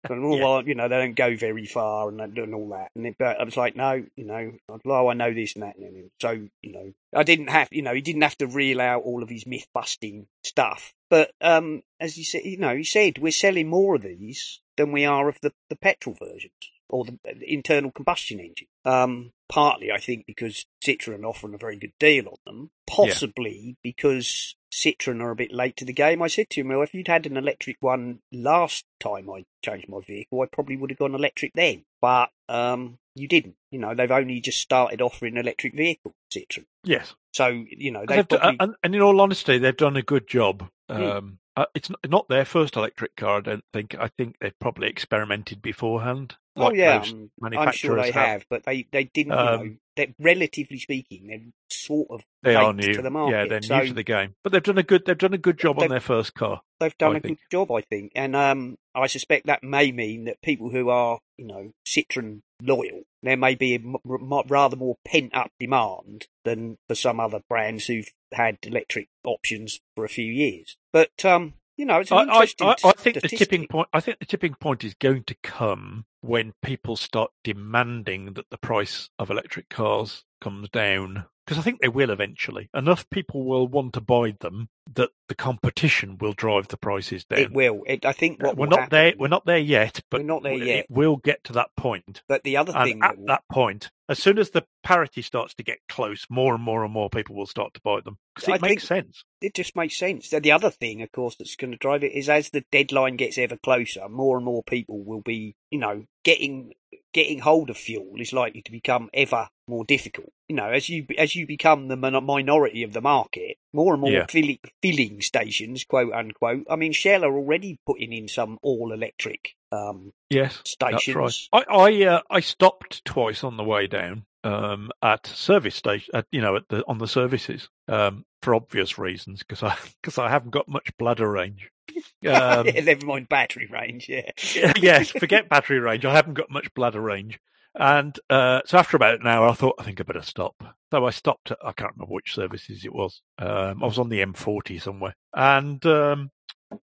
And 0.09 0.25
all, 0.25 0.37
Yeah. 0.37 0.43
well, 0.43 0.67
you 0.67 0.75
know, 0.75 0.89
they 0.89 0.97
don't 0.97 1.15
go 1.15 1.35
very 1.37 1.65
far 1.65 2.09
and, 2.09 2.19
and 2.19 2.53
all 2.53 2.69
that. 2.69 2.91
And 2.93 3.07
it, 3.07 3.15
but 3.17 3.39
I 3.39 3.43
was 3.45 3.55
like, 3.55 3.77
no, 3.77 4.03
you 4.17 4.25
know, 4.25 4.51
oh, 4.85 5.07
I 5.07 5.13
know 5.13 5.33
this 5.33 5.53
and 5.53 5.63
that. 5.63 5.77
And 5.77 6.11
so, 6.21 6.31
you 6.61 6.73
know, 6.73 6.91
I 7.15 7.23
didn't 7.23 7.49
have, 7.49 7.69
you 7.71 7.81
know, 7.81 7.93
he 7.93 8.01
didn't 8.01 8.23
have 8.23 8.37
to 8.39 8.47
reel 8.47 8.81
out 8.81 9.03
all 9.03 9.23
of 9.23 9.29
his 9.29 9.47
myth 9.47 9.65
busting 9.73 10.27
stuff. 10.43 10.93
But 11.09 11.31
um, 11.39 11.83
as 12.01 12.15
he 12.15 12.25
said, 12.25 12.41
you 12.43 12.57
know, 12.57 12.75
he 12.75 12.83
said 12.83 13.17
we're 13.19 13.31
selling 13.31 13.69
more 13.69 13.95
of 13.95 14.01
these 14.01 14.59
than 14.75 14.91
we 14.91 15.05
are 15.05 15.29
of 15.29 15.37
the, 15.41 15.53
the 15.69 15.77
petrol 15.77 16.17
versions 16.19 16.51
or 16.89 17.05
the, 17.05 17.17
the 17.23 17.53
internal 17.53 17.91
combustion 17.91 18.41
engine. 18.41 18.67
Um, 18.83 19.31
partly, 19.47 19.89
I 19.89 19.99
think, 19.99 20.25
because 20.25 20.65
Citroen 20.85 21.23
offering 21.23 21.53
a 21.53 21.57
very 21.57 21.77
good 21.77 21.93
deal 21.97 22.27
on 22.27 22.35
them. 22.45 22.71
Possibly 22.87 23.77
because 23.81 24.55
Citroen 24.73 25.21
are 25.21 25.29
a 25.29 25.35
bit 25.35 25.53
late 25.53 25.77
to 25.77 25.85
the 25.85 25.93
game. 25.93 26.21
I 26.21 26.27
said 26.27 26.49
to 26.49 26.61
him, 26.61 26.69
well, 26.69 26.81
if 26.81 26.93
you'd 26.93 27.07
had 27.07 27.27
an 27.27 27.37
electric 27.37 27.77
one 27.79 28.19
last 28.31 28.85
time 28.99 29.29
I 29.29 29.45
changed 29.63 29.87
my 29.87 29.99
vehicle, 29.99 30.41
I 30.41 30.47
probably 30.51 30.77
would 30.77 30.89
have 30.89 30.97
gone 30.97 31.13
electric 31.13 31.53
then. 31.53 31.83
But 32.01 32.29
um, 32.49 32.97
you 33.15 33.27
didn't. 33.27 33.55
You 33.71 33.79
know, 33.79 33.93
they've 33.93 34.09
only 34.09 34.41
just 34.41 34.59
started 34.59 35.01
offering 35.01 35.37
electric 35.37 35.75
vehicles, 35.75 36.15
Citroen. 36.33 36.65
yes, 36.83 37.13
So, 37.33 37.47
you 37.47 37.91
know, 37.91 38.05
they've 38.07 38.27
they've 38.27 38.39
probably... 38.39 38.57
and, 38.59 38.75
and 38.83 38.95
in 38.95 39.01
all 39.01 39.21
honesty, 39.21 39.59
they've 39.59 39.77
done 39.77 39.95
a 39.95 40.01
good 40.01 40.27
job. 40.27 40.67
Mm. 40.89 41.17
Um, 41.17 41.39
uh, 41.55 41.65
it's 41.75 41.91
not, 42.09 42.27
their 42.29 42.45
first 42.45 42.75
electric 42.75 43.15
car. 43.15 43.37
I 43.37 43.41
don't 43.41 43.63
think. 43.73 43.95
I 43.99 44.07
think 44.07 44.37
they've 44.39 44.57
probably 44.59 44.87
experimented 44.87 45.61
beforehand. 45.61 46.35
Oh 46.55 46.73
yeah, 46.73 46.97
most 46.97 47.13
um, 47.13 47.19
I'm 47.19 47.51
manufacturers 47.51 47.77
sure 47.77 48.01
they 48.01 48.11
have, 48.11 48.45
but 48.49 48.63
they, 48.63 48.87
they 48.91 49.03
didn't. 49.03 49.33
you 49.33 49.37
know, 49.37 49.53
Um, 49.53 49.79
they're 49.95 50.13
relatively 50.19 50.79
speaking, 50.79 51.27
they're 51.27 51.39
sort 51.69 52.07
of 52.09 52.21
They 52.41 52.55
are 52.55 52.73
new. 52.73 52.93
to 52.93 53.01
the 53.01 53.09
market. 53.09 53.31
yeah, 53.35 53.45
they're 53.47 53.61
so 53.61 53.79
new 53.79 53.87
to 53.87 53.93
the 53.93 54.03
game, 54.03 54.35
but 54.43 54.51
they've 54.51 54.63
done 54.63 54.77
a 54.77 54.83
good. 54.83 55.05
They've 55.05 55.17
done 55.17 55.33
a 55.33 55.37
good 55.37 55.57
job 55.59 55.79
on 55.79 55.89
their 55.89 55.99
first 55.99 56.33
car. 56.33 56.61
they've 56.79 56.97
done 56.97 57.15
I 57.15 57.17
a 57.17 57.21
think. 57.21 57.39
good 57.39 57.51
job, 57.51 57.71
I 57.71 57.81
think, 57.81 58.11
and 58.15 58.35
um, 58.35 58.77
I 58.95 59.07
suspect 59.07 59.45
that 59.47 59.63
may 59.63 59.91
mean 59.91 60.25
that 60.25 60.41
people 60.41 60.69
who 60.69 60.89
are, 60.89 61.19
you 61.37 61.45
know, 61.45 61.71
Citroen 61.85 62.41
loyal, 62.61 63.03
there 63.21 63.37
may 63.37 63.55
be 63.55 63.73
a 63.75 63.79
m- 63.79 63.95
m- 64.05 64.41
rather 64.47 64.75
more 64.75 64.97
pent 65.05 65.35
up 65.35 65.51
demand 65.59 66.27
than 66.45 66.77
for 66.87 66.95
some 66.95 67.19
other 67.19 67.41
brands 67.49 67.85
who've 67.87 68.09
had 68.31 68.57
electric 68.63 69.07
options 69.23 69.79
for 69.95 70.05
a 70.05 70.09
few 70.09 70.25
years. 70.31 70.75
But 70.91 71.23
um, 71.25 71.53
you 71.77 71.85
know, 71.85 71.99
it's 71.99 72.11
an 72.11 72.17
I, 72.17 72.21
I, 72.21 72.23
interesting. 72.25 72.67
I, 72.67 72.75
I 72.85 72.91
think 72.93 73.21
the 73.21 73.27
tipping 73.27 73.67
point. 73.67 73.87
I 73.93 73.99
think 73.99 74.19
the 74.19 74.25
tipping 74.25 74.53
point 74.55 74.83
is 74.83 74.93
going 74.93 75.23
to 75.23 75.35
come 75.43 76.05
when 76.23 76.53
people 76.63 76.95
start 76.95 77.31
demanding 77.43 78.33
that 78.33 78.49
the 78.49 78.57
price 78.57 79.09
of 79.19 79.29
electric 79.29 79.69
cars 79.69 80.23
comes 80.41 80.69
down, 80.69 81.25
because 81.45 81.57
I 81.57 81.61
think 81.61 81.81
they 81.81 81.89
will 81.89 82.09
eventually, 82.09 82.69
enough 82.73 83.09
people 83.09 83.43
will 83.43 83.67
want 83.67 83.93
to 83.93 84.01
buy 84.01 84.33
them 84.39 84.69
that 84.95 85.09
the 85.29 85.35
competition 85.35 86.17
will 86.19 86.33
drive 86.33 86.67
the 86.67 86.77
prices 86.77 87.23
down. 87.25 87.39
It 87.39 87.51
will. 87.53 87.81
It, 87.87 88.05
I 88.05 88.11
think 88.11 88.41
what 88.43 88.57
we're 88.57 88.67
not 88.67 88.79
happen, 88.81 88.89
there. 88.97 89.13
We're 89.17 89.27
not 89.29 89.45
there 89.45 89.57
yet, 89.57 90.01
but 90.11 90.21
We're 90.21 90.27
not 90.27 90.43
there 90.43 90.53
it 90.53 90.65
yet. 90.65 90.85
will 90.89 91.17
get 91.17 91.43
to 91.45 91.53
that 91.53 91.69
point. 91.77 92.21
But 92.27 92.43
the 92.43 92.57
other 92.57 92.73
And 92.75 92.89
thing 92.89 93.03
at 93.03 93.15
that 93.17 93.25
that 93.27 93.43
point, 93.51 93.91
as 94.09 94.19
soon 94.19 94.37
as 94.39 94.49
the 94.51 94.65
parity 94.83 95.21
starts 95.21 95.53
to 95.55 95.63
get 95.63 95.79
close, 95.89 96.25
more 96.29 96.53
and 96.53 96.63
more 96.63 96.83
and 96.83 96.93
more 96.93 97.09
people 97.09 97.35
will 97.35 97.45
start 97.45 97.73
to 97.75 97.81
buy 97.81 97.99
them 98.03 98.17
because 98.35 98.49
it 98.49 98.63
I 98.63 98.67
makes 98.67 98.83
sense. 98.85 99.23
it 99.41 99.53
just 99.53 99.75
makes 99.75 99.95
sense. 99.97 100.29
The 100.29 100.51
other 100.51 100.69
thing, 100.69 101.01
of 101.01 101.11
course, 101.13 101.35
that's 101.37 101.55
going 101.55 101.71
to 101.71 101.77
drive 101.77 102.03
it 102.03 102.11
is 102.13 102.27
as 102.29 102.49
the 102.49 102.65
deadline 102.71 103.15
gets 103.15 103.37
ever 103.37 103.55
closer, 103.57 104.07
more 104.09 104.35
and 104.35 104.45
more 104.45 104.63
people 104.63 105.03
will 105.03 105.21
be, 105.21 105.55
you 105.73 105.79
know, 105.79 106.05
getting 106.23 106.73
getting 107.13 107.39
hold 107.39 107.69
of 107.69 107.77
fuel 107.77 108.13
is 108.17 108.33
likely 108.33 108.61
to 108.61 108.71
become 108.71 109.09
ever 109.13 109.47
more 109.67 109.85
difficult. 109.85 110.29
You 110.47 110.55
know, 110.55 110.69
as 110.69 110.87
you 110.87 111.05
as 111.17 111.35
you 111.35 111.47
become 111.47 111.87
the 111.87 111.95
minority 111.97 112.83
of 112.83 112.93
the 112.93 113.01
market, 113.01 113.57
more 113.73 113.93
and 113.93 114.01
more 114.01 114.11
Yeah. 114.11 114.25
filling, 114.29 114.59
filling 114.83 115.21
stations, 115.21 115.83
quote 115.83 116.13
unquote. 116.13 116.65
I 116.69 116.75
mean, 116.75 116.91
Shell 116.93 117.23
are 117.25 117.35
already 117.35 117.79
putting 117.87 118.13
in 118.13 118.27
some 118.27 118.59
all 118.61 118.93
electric 118.93 119.55
um, 119.71 120.11
Yes, 120.29 120.61
stations. 120.65 121.05
That's 121.15 121.49
right. 121.53 121.63
I 121.67 121.75
I, 121.75 122.05
uh, 122.05 122.21
I 122.29 122.39
stopped 122.39 123.03
twice 123.05 123.43
on 123.43 123.57
the 123.57 123.63
way 123.63 123.87
down 123.87 124.25
um, 124.43 124.91
at 125.01 125.25
service 125.25 125.75
station, 125.75 126.11
at, 126.13 126.27
you 126.31 126.41
know, 126.41 126.55
at 126.55 126.67
the 126.69 126.83
on 126.87 126.99
the 126.99 127.07
services 127.07 127.67
um, 127.87 128.25
for 128.43 128.53
obvious 128.53 128.99
reasons 128.99 129.39
because 129.39 129.63
I 129.63 129.75
because 130.01 130.19
I 130.19 130.29
haven't 130.29 130.51
got 130.51 130.67
much 130.67 130.95
bladder 130.99 131.29
range. 131.31 131.69
Um, 131.97 132.67
yeah, 132.67 132.81
never 132.83 133.05
mind 133.05 133.29
battery 133.29 133.67
range. 133.71 134.09
Yeah, 134.09 134.31
yes, 134.77 135.09
forget 135.09 135.49
battery 135.49 135.79
range. 135.79 136.05
I 136.05 136.13
haven't 136.13 136.35
got 136.35 136.49
much 136.49 136.73
bladder 136.73 137.01
range. 137.01 137.39
And 137.75 138.17
uh, 138.29 138.61
so 138.65 138.77
after 138.77 138.95
about 138.95 139.19
an 139.19 139.27
hour, 139.27 139.47
I 139.47 139.53
thought, 139.53 139.75
I 139.79 139.83
think 139.83 139.99
I 139.99 140.03
better 140.03 140.21
stop. 140.21 140.55
So 140.91 141.05
I 141.05 141.09
stopped 141.09 141.51
at, 141.51 141.57
I 141.63 141.71
can't 141.71 141.93
remember 141.95 142.13
which 142.13 142.35
services 142.35 142.85
it 142.85 142.93
was. 142.93 143.21
Um, 143.39 143.81
I 143.83 143.87
was 143.87 143.97
on 143.97 144.09
the 144.09 144.23
M40 144.23 144.79
somewhere. 144.79 145.15
And 145.33 145.83
um, 145.87 146.29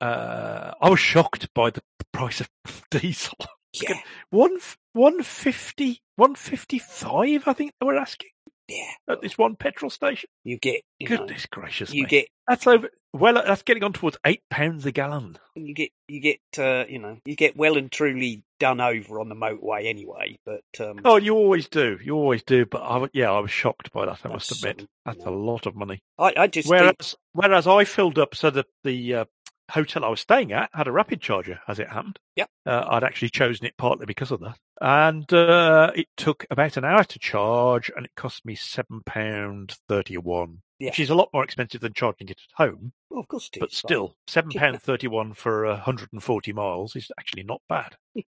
uh, 0.01 0.73
I 0.81 0.91
was 0.91 1.01
shocked 1.01 1.49
by 1.55 1.71
the 1.71 1.83
price 2.13 2.43
of 2.43 2.51
diesel. 2.91 3.39
yeah, 3.73 4.01
One, 4.29 4.59
150, 4.93 6.03
155, 6.17 7.49
I 7.49 7.53
think 7.55 7.73
they 7.81 7.87
were 7.87 7.97
asking 7.97 8.31
yeah. 8.69 8.91
at 9.09 9.21
this 9.21 9.37
one 9.39 9.57
petrol 9.57 9.91
station. 9.91 10.29
You 10.45 10.59
get, 10.59 10.83
you 10.99 11.09
know, 11.09 11.19
Goodness 11.19 11.47
gracious 11.47 11.93
you 11.93 12.03
me. 12.05 12.09
get 12.09 12.29
That's 12.49 12.67
over, 12.67 12.89
well, 13.13 13.35
that's 13.35 13.63
getting 13.63 13.85
on 13.85 13.93
towards 13.93 14.19
eight 14.27 14.43
pounds 14.51 14.85
a 14.87 14.93
gallon. 14.93 15.39
you 15.55 15.75
get 15.75 15.91
you 16.09 16.21
get 16.21 16.41
uh, 16.59 16.85
you 16.89 16.99
know 16.99 17.19
you 17.25 17.35
get 17.35 17.57
well 17.57 17.77
and 17.77 17.91
truly 17.91 18.45
done 18.59 18.81
over 18.81 19.21
on 19.21 19.29
the 19.29 19.35
motorway 19.35 19.87
anyway. 19.87 20.39
But 20.45 20.63
um, 20.81 21.01
Oh, 21.05 21.17
you 21.17 21.35
always 21.35 21.69
do. 21.69 21.99
You 22.03 22.15
always 22.15 22.43
do. 22.43 22.67
But 22.67 22.83
I, 22.83 23.09
yeah, 23.13 23.31
I 23.31 23.41
was 23.41 23.51
shocked 23.51 23.93
by 23.93 24.07
that. 24.07 24.21
I 24.25 24.29
must 24.29 24.53
admit, 24.53 24.87
that's 25.05 25.25
a 25.25 25.31
lot 25.31 25.67
of 25.67 25.75
money. 25.77 26.01
I, 26.19 26.35
I 26.37 26.47
just 26.47 26.69
think, 26.69 26.81
Whereas, 26.81 27.17
whereas 27.33 27.67
I 27.67 27.85
filled 27.85 28.19
up 28.19 28.35
so 28.35 28.51
that 28.51 28.67
the 28.85 29.15
uh, 29.15 29.25
hotel 29.71 30.05
I 30.05 30.09
was 30.09 30.21
staying 30.21 30.53
at 30.53 30.71
had 30.73 30.87
a 30.89 30.93
rapid 30.93 31.21
charger, 31.21 31.61
as 31.69 31.79
it 31.79 31.89
happened. 31.89 32.19
Yep. 32.37 32.49
Uh, 32.65 32.85
I'd 32.89 33.05
actually 33.05 33.31
chosen 33.31 33.67
it 33.67 33.77
partly 33.77 34.07
because 34.07 34.31
of 34.31 34.41
that, 34.41 34.59
and 34.81 35.31
uh, 35.33 35.93
it 35.95 36.09
took 36.17 36.47
about 36.51 36.77
an 36.77 36.85
hour 36.85 37.05
to 37.05 37.19
charge, 37.19 37.91
and 37.97 38.05
it 38.05 38.13
cost 38.17 38.45
me 38.45 38.55
seven 38.55 39.01
pound 39.05 39.77
thirty-one, 39.89 40.63
Yeah. 40.79 40.91
which 40.91 41.01
is 41.01 41.11
a 41.11 41.15
lot 41.15 41.31
more 41.33 41.45
expensive 41.45 41.81
than 41.81 41.93
charging 41.95 42.29
it 42.29 42.41
at 42.41 42.65
home. 42.67 42.93
well, 43.11 43.21
of 43.21 43.29
course, 43.29 43.51
it 43.53 43.61
But 43.61 43.73
still, 43.73 44.17
seven 44.27 44.51
pound 44.51 44.83
thirty-one 44.83 45.35
for 45.35 45.67
uh, 45.67 45.77
hundred 45.79 46.11
and 46.13 46.23
forty 46.23 46.53
miles 46.53 46.97
is 46.97 47.11
actually 47.19 47.45
not 47.45 47.63
bad. 47.69 47.97
you 48.15 48.25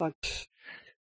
know, 0.00 0.12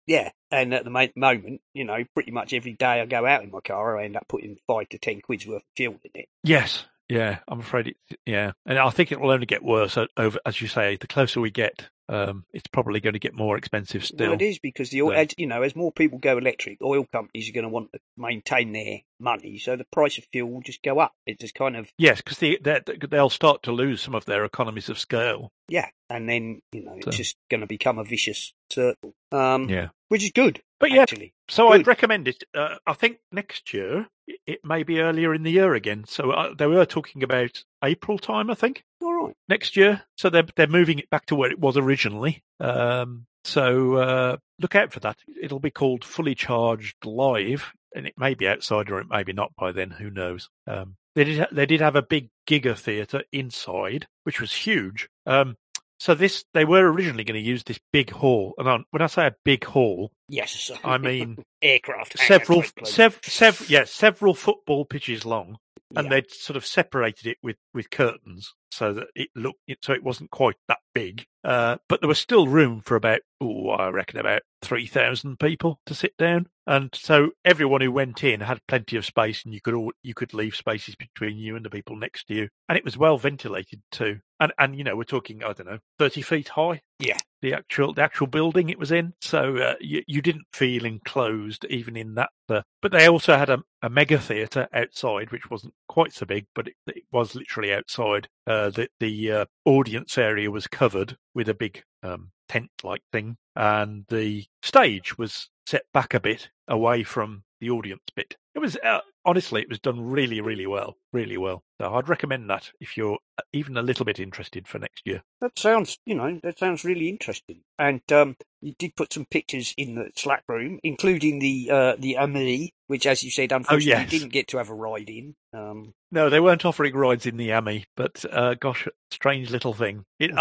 yeah. 0.07 0.31
And 0.51 0.73
at 0.73 0.83
the 0.83 0.89
moment, 1.15 1.61
you 1.73 1.83
know, 1.85 2.03
pretty 2.15 2.31
much 2.31 2.53
every 2.53 2.73
day 2.73 3.01
I 3.01 3.05
go 3.05 3.25
out 3.25 3.43
in 3.43 3.51
my 3.51 3.59
car, 3.61 3.97
I 3.99 4.05
end 4.05 4.15
up 4.17 4.27
putting 4.27 4.57
five 4.67 4.89
to 4.89 4.97
ten 4.97 5.21
quid's 5.21 5.45
worth 5.45 5.57
of 5.61 5.67
fuel 5.75 5.99
in 6.03 6.21
it. 6.21 6.29
Yes, 6.43 6.85
yeah, 7.09 7.39
I'm 7.47 7.59
afraid 7.59 7.87
it. 7.87 7.97
Yeah, 8.25 8.51
and 8.65 8.77
I 8.77 8.89
think 8.91 9.11
it 9.11 9.19
will 9.19 9.31
only 9.31 9.47
get 9.47 9.63
worse 9.63 9.97
over, 10.15 10.39
as 10.45 10.61
you 10.61 10.67
say, 10.67 10.95
the 10.95 11.07
closer 11.07 11.41
we 11.41 11.51
get. 11.51 11.89
Um, 12.09 12.43
it's 12.53 12.67
probably 12.67 12.99
going 12.99 13.13
to 13.13 13.19
get 13.19 13.35
more 13.35 13.55
expensive 13.55 14.03
still. 14.03 14.31
Well, 14.31 14.33
it 14.33 14.41
is 14.41 14.57
because 14.57 14.89
the 14.89 15.03
oil, 15.03 15.11
So- 15.11 15.15
as, 15.15 15.27
you 15.37 15.45
know, 15.45 15.61
as 15.61 15.75
more 15.75 15.91
people 15.91 16.17
go 16.17 16.37
electric, 16.39 16.81
oil 16.81 17.05
companies 17.11 17.47
are 17.49 17.53
going 17.53 17.63
to 17.65 17.69
want 17.69 17.91
to 17.93 17.99
maintain 18.17 18.71
their 18.73 19.01
money, 19.19 19.59
so 19.59 19.75
the 19.75 19.85
price 19.91 20.17
of 20.17 20.25
fuel 20.31 20.49
will 20.49 20.61
just 20.61 20.81
go 20.81 20.97
up. 20.99 21.13
It 21.27 21.39
just 21.39 21.53
kind 21.53 21.75
of 21.77 21.91
Yes, 21.97 22.21
because 22.21 22.39
they, 22.39 22.57
they, 22.57 22.79
they'll 23.09 23.29
start 23.29 23.61
to 23.63 23.71
lose 23.71 24.01
some 24.01 24.15
of 24.15 24.25
their 24.25 24.43
economies 24.43 24.89
of 24.89 24.97
scale. 24.97 25.51
yeah, 25.67 25.87
and 26.09 26.27
then 26.27 26.61
you 26.71 26.83
know 26.83 26.93
it's 26.95 27.05
So- 27.05 27.11
just 27.11 27.35
going 27.51 27.61
to 27.61 27.67
become 27.67 27.99
a 27.99 28.03
vicious 28.03 28.53
circle. 28.71 29.13
Um, 29.31 29.69
Yeah. 29.69 29.89
which 30.07 30.23
is 30.23 30.31
good, 30.31 30.63
But 30.79 30.89
yeah, 30.91 31.03
actually. 31.03 31.33
so 31.47 31.67
Good. 31.69 31.81
I'd 31.81 31.87
recommend 31.87 32.27
it. 32.27 32.43
Uh, 32.55 32.77
I 32.87 32.93
think 32.93 33.19
next 33.31 33.71
year 33.73 34.07
it- 34.47 34.65
may 34.65 34.81
be 34.83 34.99
earlier 34.99 35.33
in 35.35 35.43
the 35.43 35.51
year 35.51 35.75
again. 35.75 36.05
So 36.07 36.31
uh, 36.31 36.53
they 36.55 36.65
were 36.65 36.85
talking 36.85 37.21
about 37.21 37.63
April 37.83 38.17
time, 38.17 38.49
I 38.49 38.55
think, 38.55 38.83
right. 39.25 39.35
next 39.47 39.75
year. 39.77 40.01
So 40.17 40.29
they're 40.29 40.47
they're 40.55 40.67
moving 40.67 40.99
it 40.99 41.09
back 41.09 41.25
to 41.27 41.35
where 41.35 41.51
it 41.51 41.59
was 41.59 41.77
originally. 41.77 42.43
Um, 42.59 43.25
so 43.43 43.95
uh, 43.95 44.37
look 44.59 44.75
out 44.75 44.91
for 44.91 44.99
that. 45.01 45.17
It'll 45.41 45.59
be 45.59 45.71
called 45.71 46.03
Fully 46.03 46.35
Charged 46.35 47.05
Live, 47.05 47.71
and 47.95 48.05
it 48.05 48.13
may 48.17 48.33
be 48.33 48.47
outside 48.47 48.89
or 48.91 48.99
it 48.99 49.07
may 49.09 49.23
be 49.23 49.33
not 49.33 49.53
by 49.57 49.71
then. 49.71 49.91
Who 49.91 50.09
knows? 50.09 50.49
Um, 50.67 50.95
they 51.15 51.23
did 51.23 51.39
ha- 51.39 51.47
they 51.51 51.65
did 51.65 51.81
have 51.81 51.95
a 51.95 52.01
big 52.01 52.29
Giga 52.47 52.77
theatre 52.77 53.23
inside, 53.31 54.07
which 54.23 54.39
was 54.41 54.51
huge. 54.53 55.09
Um, 55.25 55.55
so 55.99 56.15
this 56.15 56.45
they 56.53 56.63
were 56.65 56.89
originally 56.91 57.23
going 57.25 57.41
to 57.41 57.45
use 57.47 57.63
this 57.63 57.79
big 57.91 58.09
hall, 58.11 58.53
and 58.57 58.85
when 58.91 59.01
I 59.01 59.07
say 59.07 59.27
a 59.27 59.35
big 59.43 59.65
hall, 59.65 60.11
Yes, 60.29 60.71
I 60.83 60.97
mean 60.97 61.43
aircraft. 61.61 62.17
several, 62.19 62.63
sev- 62.83 63.19
sev- 63.23 63.65
yeah, 63.69 63.83
several 63.85 64.33
football 64.33 64.85
pitches 64.85 65.25
long, 65.25 65.57
and 65.95 66.05
Yeah. 66.05 66.09
they'd 66.09 66.31
sort 66.31 66.55
of 66.55 66.65
separated 66.65 67.27
it 67.27 67.37
with, 67.43 67.57
with 67.73 67.89
curtains 67.89 68.53
so 68.71 68.93
that 68.93 69.07
it 69.15 69.29
looked 69.35 69.59
so 69.81 69.93
it 69.93 70.03
wasn't 70.03 70.31
quite 70.31 70.55
that 70.67 70.79
big. 70.93 71.25
Uh, 71.43 71.77
but 71.87 72.01
there 72.01 72.07
was 72.09 72.19
still 72.19 72.47
room 72.47 72.81
for 72.81 72.97
about, 72.97 73.21
oh, 73.39 73.69
I 73.69 73.87
reckon 73.89 74.19
about 74.19 74.41
three 74.61 74.87
thousand 74.87 75.39
people 75.39 75.79
to 75.85 75.93
sit 75.93 76.17
down, 76.17 76.47
and 76.67 76.89
so 76.93 77.31
everyone 77.45 77.79
who 77.81 77.91
went 77.91 78.23
in 78.23 78.41
had 78.41 78.59
plenty 78.67 78.97
of 78.97 79.05
space, 79.05 79.45
and 79.45 79.53
you 79.53 79.61
could 79.61 79.73
all 79.73 79.91
you 80.03 80.13
could 80.13 80.33
leave 80.33 80.55
spaces 80.55 80.95
between 80.95 81.37
you 81.37 81.55
and 81.55 81.63
the 81.63 81.69
people 81.69 81.95
next 81.95 82.27
to 82.27 82.35
you, 82.35 82.49
and 82.67 82.77
it 82.77 82.83
was 82.83 82.97
well 82.97 83.17
ventilated 83.17 83.81
too. 83.91 84.19
And 84.39 84.51
and 84.57 84.75
you 84.75 84.83
know 84.83 84.95
we're 84.95 85.03
talking 85.03 85.43
I 85.43 85.53
don't 85.53 85.67
know 85.67 85.79
thirty 85.97 86.21
feet 86.21 86.49
high. 86.49 86.81
Yeah. 86.99 87.17
The 87.41 87.53
actual 87.53 87.93
the 87.93 88.03
actual 88.03 88.27
building 88.27 88.67
it 88.67 88.77
was 88.77 88.91
in, 88.91 89.13
so 89.21 89.55
uh, 89.55 89.75
you 89.79 90.03
you 90.07 90.21
didn't 90.21 90.47
feel 90.51 90.83
enclosed 90.83 91.65
even 91.69 91.95
in 91.95 92.15
that. 92.15 92.31
Uh, 92.49 92.63
but 92.81 92.91
they 92.91 93.07
also 93.07 93.37
had 93.37 93.49
a, 93.49 93.59
a 93.81 93.89
mega 93.89 94.19
theatre 94.19 94.67
outside, 94.73 95.31
which 95.31 95.49
wasn't 95.49 95.73
quite 95.87 96.11
so 96.11 96.25
big, 96.25 96.47
but 96.53 96.67
it, 96.67 96.73
it 96.87 97.03
was 97.13 97.35
literally 97.35 97.73
outside. 97.73 98.27
Uh, 98.45 98.68
the 98.71 98.89
the 98.99 99.31
uh, 99.31 99.45
audience 99.65 100.17
area 100.17 100.51
was 100.51 100.67
covered 100.67 101.17
with 101.33 101.49
a 101.49 101.53
big 101.53 101.83
um, 102.03 102.31
tent 102.47 102.71
like 102.83 103.03
thing, 103.11 103.37
and 103.55 104.05
the 104.09 104.45
stage 104.61 105.17
was 105.17 105.49
set 105.65 105.83
back 105.93 106.13
a 106.13 106.19
bit 106.19 106.49
away 106.67 107.03
from 107.03 107.43
the 107.59 107.69
audience 107.69 108.03
bit. 108.15 108.37
It 108.59 108.61
was 108.61 108.75
uh, 108.83 108.99
honestly, 109.23 109.61
it 109.61 109.69
was 109.69 109.79
done 109.79 110.01
really, 110.01 110.41
really 110.41 110.67
well, 110.67 110.97
really 111.13 111.37
well. 111.37 111.63
So 111.79 111.95
I'd 111.95 112.09
recommend 112.09 112.49
that 112.49 112.71
if 112.81 112.97
you're 112.97 113.17
uh, 113.37 113.43
even 113.53 113.77
a 113.77 113.81
little 113.81 114.03
bit 114.03 114.19
interested 114.19 114.67
for 114.67 114.79
next 114.79 115.07
year. 115.07 115.23
That 115.39 115.57
sounds, 115.57 115.97
you 116.05 116.13
know, 116.13 116.41
that 116.43 116.59
sounds 116.59 116.83
really 116.83 117.07
interesting. 117.07 117.61
And 117.77 118.01
um, 118.11 118.35
you 118.59 118.73
did 118.77 118.97
put 118.97 119.13
some 119.13 119.23
pictures 119.23 119.73
in 119.77 119.95
the 119.95 120.11
Slack 120.13 120.43
room, 120.49 120.81
including 120.83 121.39
the 121.39 121.69
uh, 121.71 121.95
the 121.97 122.17
Ami, 122.17 122.73
which, 122.87 123.05
as 123.05 123.23
you 123.23 123.31
said, 123.31 123.53
unfortunately, 123.53 123.91
yes. 123.91 124.11
you 124.11 124.19
didn't 124.19 124.33
get 124.33 124.49
to 124.49 124.57
have 124.57 124.69
a 124.69 124.75
ride 124.75 125.09
in. 125.09 125.35
Um, 125.53 125.93
No, 126.11 126.29
they 126.29 126.41
weren't 126.41 126.65
offering 126.65 126.95
rides 126.95 127.25
in 127.25 127.37
the 127.37 127.53
Ami, 127.53 127.85
but 127.95 128.25
uh, 128.29 128.55
gosh, 128.55 128.89
strange 129.09 129.51
little 129.51 129.73
thing. 129.73 130.03
It, 130.19 130.31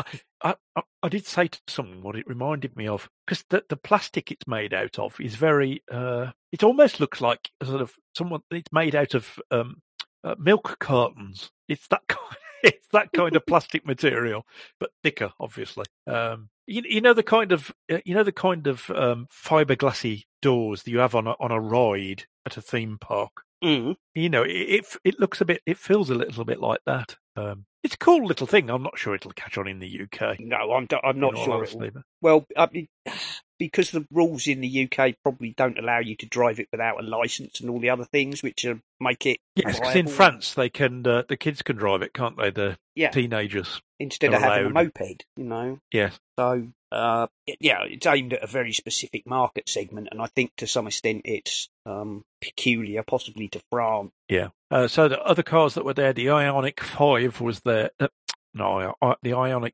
I, 0.42 0.54
I, 1.02 1.08
did 1.08 1.26
say 1.26 1.48
to 1.48 1.60
someone 1.66 2.02
what 2.02 2.16
it 2.16 2.26
reminded 2.28 2.76
me 2.76 2.86
of 2.86 3.08
because 3.26 3.44
the 3.50 3.64
the 3.68 3.76
plastic 3.76 4.30
it's 4.30 4.46
made 4.46 4.72
out 4.72 4.98
of 4.98 5.20
is 5.20 5.34
very. 5.34 5.82
Uh, 5.90 6.32
it 6.52 6.62
almost 6.62 7.00
looks 7.00 7.20
like 7.20 7.50
a 7.60 7.66
sort 7.66 7.80
of 7.80 7.94
someone. 8.16 8.40
It's 8.50 8.72
made 8.72 8.94
out 8.94 9.14
of 9.14 9.38
um, 9.50 9.82
uh, 10.24 10.36
milk 10.38 10.76
cartons. 10.78 11.50
It's 11.68 11.88
that 11.88 12.02
kind. 12.08 12.36
It's 12.60 12.88
that 12.92 13.12
kind 13.12 13.36
of 13.36 13.46
plastic 13.46 13.86
material, 13.86 14.44
but 14.80 14.90
thicker, 15.04 15.32
obviously. 15.38 15.84
Um, 16.08 16.48
you, 16.66 16.82
you 16.84 17.00
know 17.00 17.14
the 17.14 17.22
kind 17.22 17.52
of 17.52 17.72
uh, 17.90 17.98
you 18.04 18.14
know 18.14 18.24
the 18.24 18.32
kind 18.32 18.66
of 18.66 18.90
um, 18.90 19.28
fiberglassy 19.32 20.24
doors 20.42 20.82
that 20.82 20.90
you 20.90 20.98
have 20.98 21.14
on 21.14 21.28
a, 21.28 21.34
on 21.38 21.52
a 21.52 21.60
ride 21.60 22.24
at 22.44 22.56
a 22.56 22.60
theme 22.60 22.98
park 23.00 23.44
mm, 23.62 23.96
you 24.14 24.28
know, 24.28 24.42
it, 24.42 24.50
it 24.50 24.96
it 25.04 25.20
looks 25.20 25.40
a 25.40 25.44
bit, 25.44 25.62
it 25.66 25.78
feels 25.78 26.10
a 26.10 26.14
little 26.14 26.44
bit 26.44 26.60
like 26.60 26.80
that. 26.86 27.16
Um, 27.38 27.64
it's 27.84 27.94
a 27.94 27.98
cool 27.98 28.26
little 28.26 28.46
thing. 28.46 28.68
I'm 28.70 28.82
not 28.82 28.98
sure 28.98 29.14
it'll 29.14 29.30
catch 29.32 29.56
on 29.56 29.68
in 29.68 29.78
the 29.78 30.00
UK. 30.02 30.40
no, 30.40 30.72
I'm 30.72 30.86
I'm 31.04 31.20
not 31.20 31.36
sure. 31.38 31.64
Will. 31.74 31.90
Well, 32.20 32.46
I 32.56 32.68
mean, 32.72 32.88
because 33.58 33.90
the 33.92 34.06
rules 34.10 34.46
in 34.48 34.60
the 34.60 34.88
UK 34.90 35.14
probably 35.22 35.54
don't 35.56 35.78
allow 35.78 35.98
you 36.00 36.16
to 36.16 36.26
drive 36.26 36.58
it 36.60 36.68
without 36.72 37.00
a 37.00 37.06
license 37.06 37.60
and 37.60 37.70
all 37.70 37.78
the 37.80 37.90
other 37.90 38.04
things, 38.04 38.42
which 38.42 38.66
uh, 38.66 38.74
make 39.00 39.24
it 39.26 39.38
Yes, 39.54 39.78
because 39.78 39.94
in. 39.96 40.08
France 40.08 40.54
they 40.54 40.68
can, 40.68 41.06
uh, 41.06 41.22
the 41.28 41.36
kids 41.36 41.62
can 41.62 41.76
drive 41.76 42.02
it, 42.02 42.12
can't 42.12 42.36
they? 42.36 42.50
The 42.50 42.78
Yeah. 42.94 43.10
teenagers. 43.10 43.80
instead 44.00 44.32
of 44.34 44.42
having 44.42 44.66
a 44.66 44.70
moped, 44.70 45.24
you 45.36 45.44
know. 45.44 45.78
Yes. 45.92 46.18
So 46.38 46.68
uh, 46.90 47.26
yeah, 47.60 47.80
it's 47.84 48.06
aimed 48.06 48.32
at 48.32 48.42
a 48.42 48.46
very 48.46 48.72
specific 48.72 49.26
market 49.26 49.68
segment, 49.68 50.08
and 50.10 50.20
I 50.20 50.26
think 50.26 50.52
to 50.56 50.66
some 50.66 50.86
extent 50.86 51.22
it's 51.24 51.68
um, 51.84 52.24
peculiar, 52.40 53.02
possibly 53.02 53.48
to 53.48 53.60
France. 53.70 54.12
Yeah. 54.28 54.48
Uh, 54.70 54.88
so 54.88 55.08
the 55.08 55.22
other 55.22 55.42
cars 55.42 55.74
that 55.74 55.84
were 55.84 55.94
there, 55.94 56.12
the 56.12 56.26
Ioniq 56.26 56.80
Five 56.80 57.40
was 57.40 57.60
there. 57.60 57.90
Uh, 58.00 58.08
no, 58.54 58.94
uh, 59.02 59.14
the 59.22 59.30
Ioniq. 59.30 59.72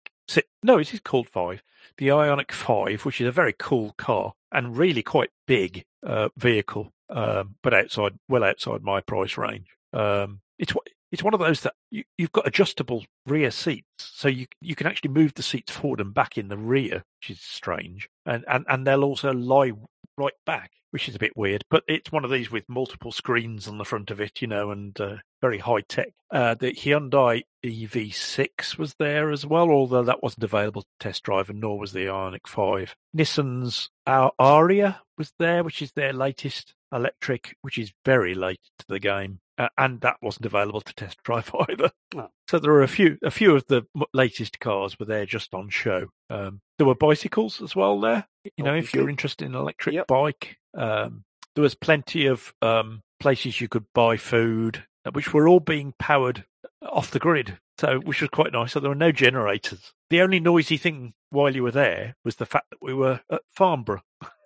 No, 0.62 0.78
it 0.78 0.92
is 0.92 1.00
called 1.00 1.28
Five. 1.28 1.62
The 1.98 2.08
Ioniq 2.08 2.52
Five, 2.52 3.04
which 3.04 3.20
is 3.20 3.28
a 3.28 3.32
very 3.32 3.54
cool 3.56 3.94
car 3.96 4.34
and 4.50 4.76
really 4.76 5.02
quite 5.02 5.30
big 5.46 5.84
uh, 6.04 6.28
vehicle, 6.36 6.92
um, 7.10 7.56
but 7.62 7.74
outside, 7.74 8.18
well 8.28 8.44
outside 8.44 8.82
my 8.82 9.00
price 9.00 9.36
range. 9.36 9.66
Um, 9.92 10.40
it's 10.58 10.72
it's 11.14 11.22
one 11.22 11.32
of 11.32 11.38
those 11.38 11.60
that 11.60 11.74
you, 11.92 12.02
have 12.18 12.32
got 12.32 12.44
adjustable 12.46 13.04
rear 13.24 13.52
seats, 13.52 13.86
so 13.98 14.26
you 14.26 14.46
you 14.60 14.74
can 14.74 14.88
actually 14.88 15.10
move 15.10 15.34
the 15.34 15.44
seats 15.44 15.70
forward 15.70 16.00
and 16.00 16.12
back 16.12 16.36
in 16.36 16.48
the 16.48 16.58
rear, 16.58 17.04
which 17.20 17.30
is 17.30 17.40
strange, 17.40 18.08
and 18.26 18.44
and 18.48 18.64
and 18.68 18.84
they'll 18.84 19.04
also 19.04 19.32
lie 19.32 19.70
right 20.18 20.34
back, 20.44 20.72
which 20.90 21.08
is 21.08 21.14
a 21.14 21.20
bit 21.20 21.36
weird. 21.36 21.62
But 21.70 21.84
it's 21.86 22.10
one 22.10 22.24
of 22.24 22.32
these 22.32 22.50
with 22.50 22.64
multiple 22.68 23.12
screens 23.12 23.68
on 23.68 23.78
the 23.78 23.84
front 23.84 24.10
of 24.10 24.20
it, 24.20 24.42
you 24.42 24.48
know, 24.48 24.72
and 24.72 25.00
uh, 25.00 25.18
very 25.40 25.58
high 25.58 25.82
tech. 25.88 26.08
Uh, 26.32 26.54
the 26.54 26.72
Hyundai 26.72 27.44
EV6 27.64 28.76
was 28.76 28.96
there 28.98 29.30
as 29.30 29.46
well, 29.46 29.70
although 29.70 30.02
that 30.02 30.20
wasn't 30.20 30.42
available 30.42 30.82
to 30.82 30.88
test 30.98 31.22
drive, 31.22 31.48
and 31.48 31.60
nor 31.60 31.78
was 31.78 31.92
the 31.92 32.06
Ioniq 32.06 32.48
5. 32.48 32.96
Nissan's 33.16 33.88
Ariya 34.08 34.96
was 35.16 35.32
there, 35.38 35.62
which 35.62 35.80
is 35.80 35.92
their 35.92 36.12
latest 36.12 36.74
electric, 36.94 37.56
which 37.62 37.76
is 37.76 37.92
very 38.04 38.34
late 38.34 38.60
to 38.78 38.86
the 38.88 39.00
game 39.00 39.40
uh, 39.58 39.68
and 39.78 40.00
that 40.00 40.16
wasn't 40.20 40.46
available 40.46 40.80
to 40.80 40.94
test 40.94 41.22
drive 41.22 41.50
either. 41.68 41.90
Oh. 42.16 42.28
So 42.48 42.58
there 42.58 42.72
were 42.72 42.82
a 42.82 42.88
few, 42.88 43.18
a 43.22 43.30
few 43.30 43.54
of 43.54 43.66
the 43.68 43.86
latest 44.12 44.60
cars 44.60 44.98
were 44.98 45.06
there 45.06 45.26
just 45.26 45.54
on 45.54 45.68
show. 45.68 46.08
Um, 46.30 46.60
there 46.78 46.86
were 46.86 46.94
bicycles 46.94 47.62
as 47.62 47.76
well 47.76 48.00
there. 48.00 48.26
You 48.56 48.64
know, 48.64 48.74
if 48.74 48.92
you're 48.92 49.08
interested 49.08 49.46
in 49.46 49.54
an 49.54 49.60
electric 49.60 49.94
yep. 49.94 50.06
bike, 50.06 50.58
um, 50.76 51.24
there 51.54 51.62
was 51.62 51.74
plenty 51.74 52.26
of 52.26 52.52
um, 52.60 53.02
places 53.20 53.60
you 53.60 53.68
could 53.68 53.86
buy 53.94 54.16
food, 54.16 54.84
uh, 55.06 55.12
which 55.12 55.32
were 55.32 55.48
all 55.48 55.60
being 55.60 55.94
powered 55.98 56.44
off 56.90 57.10
the 57.10 57.18
grid. 57.18 57.58
So, 57.78 57.98
which 57.98 58.20
was 58.20 58.30
quite 58.30 58.52
nice. 58.52 58.72
So 58.72 58.80
there 58.80 58.90
were 58.90 58.94
no 58.94 59.10
generators. 59.12 59.92
The 60.10 60.20
only 60.20 60.38
noisy 60.38 60.76
thing 60.76 61.14
while 61.30 61.54
you 61.54 61.64
were 61.64 61.72
there 61.72 62.14
was 62.24 62.36
the 62.36 62.46
fact 62.46 62.70
that 62.70 62.78
we 62.80 62.94
were 62.94 63.20
at 63.30 63.42
Farnborough. 63.50 64.02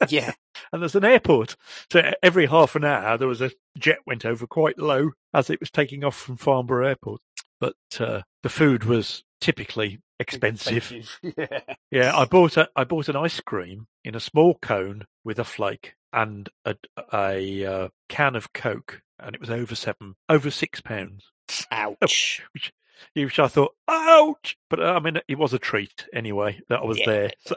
Yeah. 0.09 0.32
and 0.73 0.81
there's 0.81 0.94
an 0.94 1.05
airport. 1.05 1.56
So 1.93 2.12
every 2.23 2.47
half 2.47 2.74
an 2.74 2.85
hour 2.85 3.19
there 3.19 3.28
was 3.28 3.43
a 3.43 3.52
jet 3.77 3.98
went 4.06 4.24
over 4.24 4.47
quite 4.47 4.78
low 4.78 5.10
as 5.35 5.51
it 5.51 5.60
was 5.60 5.70
taking 5.70 6.05
off 6.05 6.16
from 6.16 6.36
Farnborough 6.36 6.89
Airport. 6.89 7.20
But 7.60 7.77
uh, 8.01 8.23
the 8.43 8.48
food 8.48 8.85
was 8.85 9.24
typically 9.40 10.01
expensive. 10.19 10.77
expensive. 10.77 11.19
yeah. 11.36 11.74
yeah, 11.90 12.16
I 12.16 12.24
bought 12.24 12.56
a 12.56 12.69
I 12.77 12.85
bought 12.85 13.09
an 13.09 13.16
ice 13.16 13.40
cream 13.40 13.86
in 14.05 14.15
a 14.15 14.20
small 14.20 14.55
cone 14.55 15.05
with 15.24 15.39
a 15.39 15.44
flake 15.44 15.94
and 16.12 16.48
a, 16.65 16.77
a 17.12 17.65
uh, 17.65 17.89
can 18.09 18.36
of 18.36 18.52
Coke, 18.52 19.02
and 19.19 19.35
it 19.35 19.40
was 19.40 19.51
over 19.51 19.74
seven, 19.74 20.15
over 20.28 20.51
six 20.51 20.81
pounds. 20.81 21.31
Ouch! 21.70 22.43
Which, 22.53 22.73
which 23.15 23.39
I 23.39 23.49
thought, 23.49 23.74
ouch! 23.86 24.59
But 24.69 24.81
uh, 24.81 24.95
I 24.95 25.01
mean, 25.01 25.20
it 25.28 25.39
was 25.39 25.53
a 25.53 25.59
treat 25.59 26.07
anyway 26.12 26.61
that 26.69 26.81
I 26.81 26.85
was 26.85 26.99
yeah. 26.99 27.07
there. 27.07 27.31
So 27.45 27.55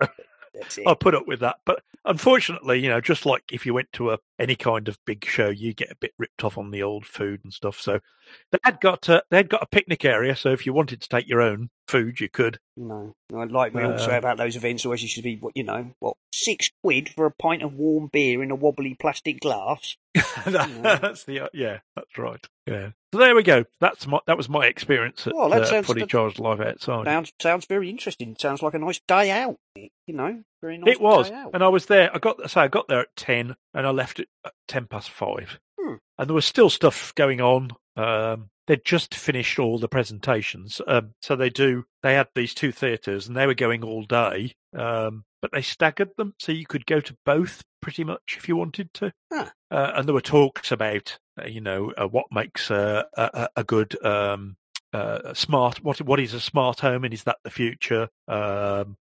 I 0.85 0.93
put 0.99 1.15
up 1.15 1.27
with 1.27 1.39
that. 1.39 1.57
But 1.65 1.83
unfortunately, 2.05 2.79
you 2.79 2.89
know, 2.89 3.01
just 3.01 3.25
like 3.25 3.43
if 3.51 3.65
you 3.65 3.73
went 3.73 3.91
to 3.93 4.11
a 4.11 4.19
any 4.41 4.55
kind 4.55 4.88
of 4.88 4.97
big 5.05 5.23
show, 5.23 5.49
you 5.49 5.73
get 5.73 5.91
a 5.91 5.95
bit 5.95 6.13
ripped 6.18 6.43
off 6.43 6.57
on 6.57 6.72
the 6.72 6.81
old 6.81 7.05
food 7.05 7.41
and 7.43 7.53
stuff. 7.53 7.80
So 7.80 7.99
they 8.51 8.57
had 8.63 8.81
got 8.81 9.07
a, 9.07 9.23
they 9.30 9.38
had 9.38 9.49
got 9.49 9.61
a 9.61 9.68
picnic 9.68 10.03
area. 10.03 10.35
So 10.35 10.49
if 10.49 10.65
you 10.65 10.73
wanted 10.73 11.01
to 11.01 11.09
take 11.09 11.27
your 11.27 11.41
own 11.41 11.69
food, 11.88 12.19
you 12.19 12.30
could. 12.30 12.59
No, 12.76 13.13
like 13.30 13.73
we 13.73 13.84
uh, 13.84 13.91
all 13.91 13.97
say 13.99 14.18
about 14.18 14.38
those 14.38 14.55
events, 14.55 14.85
always 14.85 15.03
you 15.03 15.07
should 15.07 15.23
be 15.23 15.38
what 15.38 15.55
you 15.55 15.63
know, 15.63 15.91
what 15.99 16.15
six 16.34 16.72
quid 16.84 17.09
for 17.09 17.26
a 17.26 17.31
pint 17.31 17.61
of 17.61 17.73
warm 17.73 18.09
beer 18.11 18.41
in 18.41 18.49
a 18.49 18.55
wobbly 18.55 18.95
plastic 18.95 19.39
glass. 19.41 19.97
that's 20.45 21.26
the 21.26 21.41
uh, 21.41 21.47
yeah, 21.53 21.80
that's 21.95 22.18
right. 22.18 22.45
Yeah. 22.65 22.91
So 23.13 23.19
there 23.19 23.35
we 23.35 23.43
go. 23.43 23.65
That's 23.80 24.07
my 24.07 24.19
that 24.27 24.38
was 24.38 24.49
my 24.49 24.65
experience 24.65 25.27
at 25.27 25.35
well, 25.35 25.49
that 25.49 25.63
uh, 25.63 25.65
sounds, 25.65 25.88
Fully 25.88 26.05
Charged 26.05 26.39
Live 26.39 26.61
outside. 26.61 27.05
Sounds 27.05 27.34
sounds 27.41 27.65
very 27.65 27.89
interesting. 27.89 28.35
Sounds 28.39 28.61
like 28.61 28.73
a 28.73 28.80
nice 28.80 29.01
day 29.07 29.31
out. 29.31 29.57
You 29.76 29.89
know, 30.07 30.43
very 30.61 30.77
nice. 30.77 30.95
It 30.95 31.01
was, 31.01 31.30
and 31.30 31.63
I 31.63 31.68
was 31.68 31.85
there. 31.85 32.13
I 32.13 32.19
got 32.19 32.49
so 32.49 32.61
I 32.61 32.68
got 32.68 32.88
there 32.88 33.01
at 33.01 33.15
ten, 33.15 33.55
and 33.73 33.88
I 33.88 33.91
left 33.91 34.19
at 34.19 34.27
ten 34.67 34.87
past 34.87 35.09
five, 35.09 35.59
hmm. 35.79 35.95
and 36.17 36.29
there 36.29 36.35
was 36.35 36.45
still 36.45 36.69
stuff 36.69 37.13
going 37.15 37.41
on. 37.41 37.71
Um, 37.95 38.49
they'd 38.67 38.85
just 38.85 39.13
finished 39.13 39.59
all 39.59 39.77
the 39.77 39.87
presentations, 39.87 40.81
um, 40.87 41.13
so 41.21 41.35
they 41.35 41.49
do. 41.49 41.85
They 42.03 42.15
had 42.15 42.27
these 42.35 42.53
two 42.53 42.71
theatres, 42.71 43.27
and 43.27 43.35
they 43.35 43.47
were 43.47 43.53
going 43.53 43.83
all 43.83 44.03
day. 44.03 44.53
Um, 44.77 45.25
but 45.41 45.51
they 45.51 45.61
staggered 45.61 46.11
them, 46.17 46.35
so 46.39 46.51
you 46.51 46.65
could 46.65 46.85
go 46.85 46.99
to 46.99 47.17
both 47.25 47.63
pretty 47.81 48.03
much 48.03 48.35
if 48.37 48.47
you 48.47 48.55
wanted 48.55 48.93
to. 48.93 49.11
Huh. 49.33 49.49
Uh, 49.71 49.91
and 49.95 50.07
there 50.07 50.13
were 50.13 50.21
talks 50.21 50.71
about, 50.71 51.17
uh, 51.41 51.47
you 51.47 51.61
know, 51.61 51.91
uh, 51.97 52.07
what 52.07 52.27
makes 52.31 52.69
a, 52.69 53.05
a, 53.17 53.49
a 53.55 53.63
good 53.63 54.03
um, 54.05 54.57
uh, 54.93 55.34
smart. 55.34 55.84
What 55.84 56.01
what 56.01 56.19
is 56.19 56.34
a 56.34 56.39
smart 56.39 56.80
home, 56.80 57.03
and 57.03 57.13
is 57.13 57.23
that 57.23 57.38
the 57.43 57.49
future? 57.49 58.09
Um, 58.27 58.97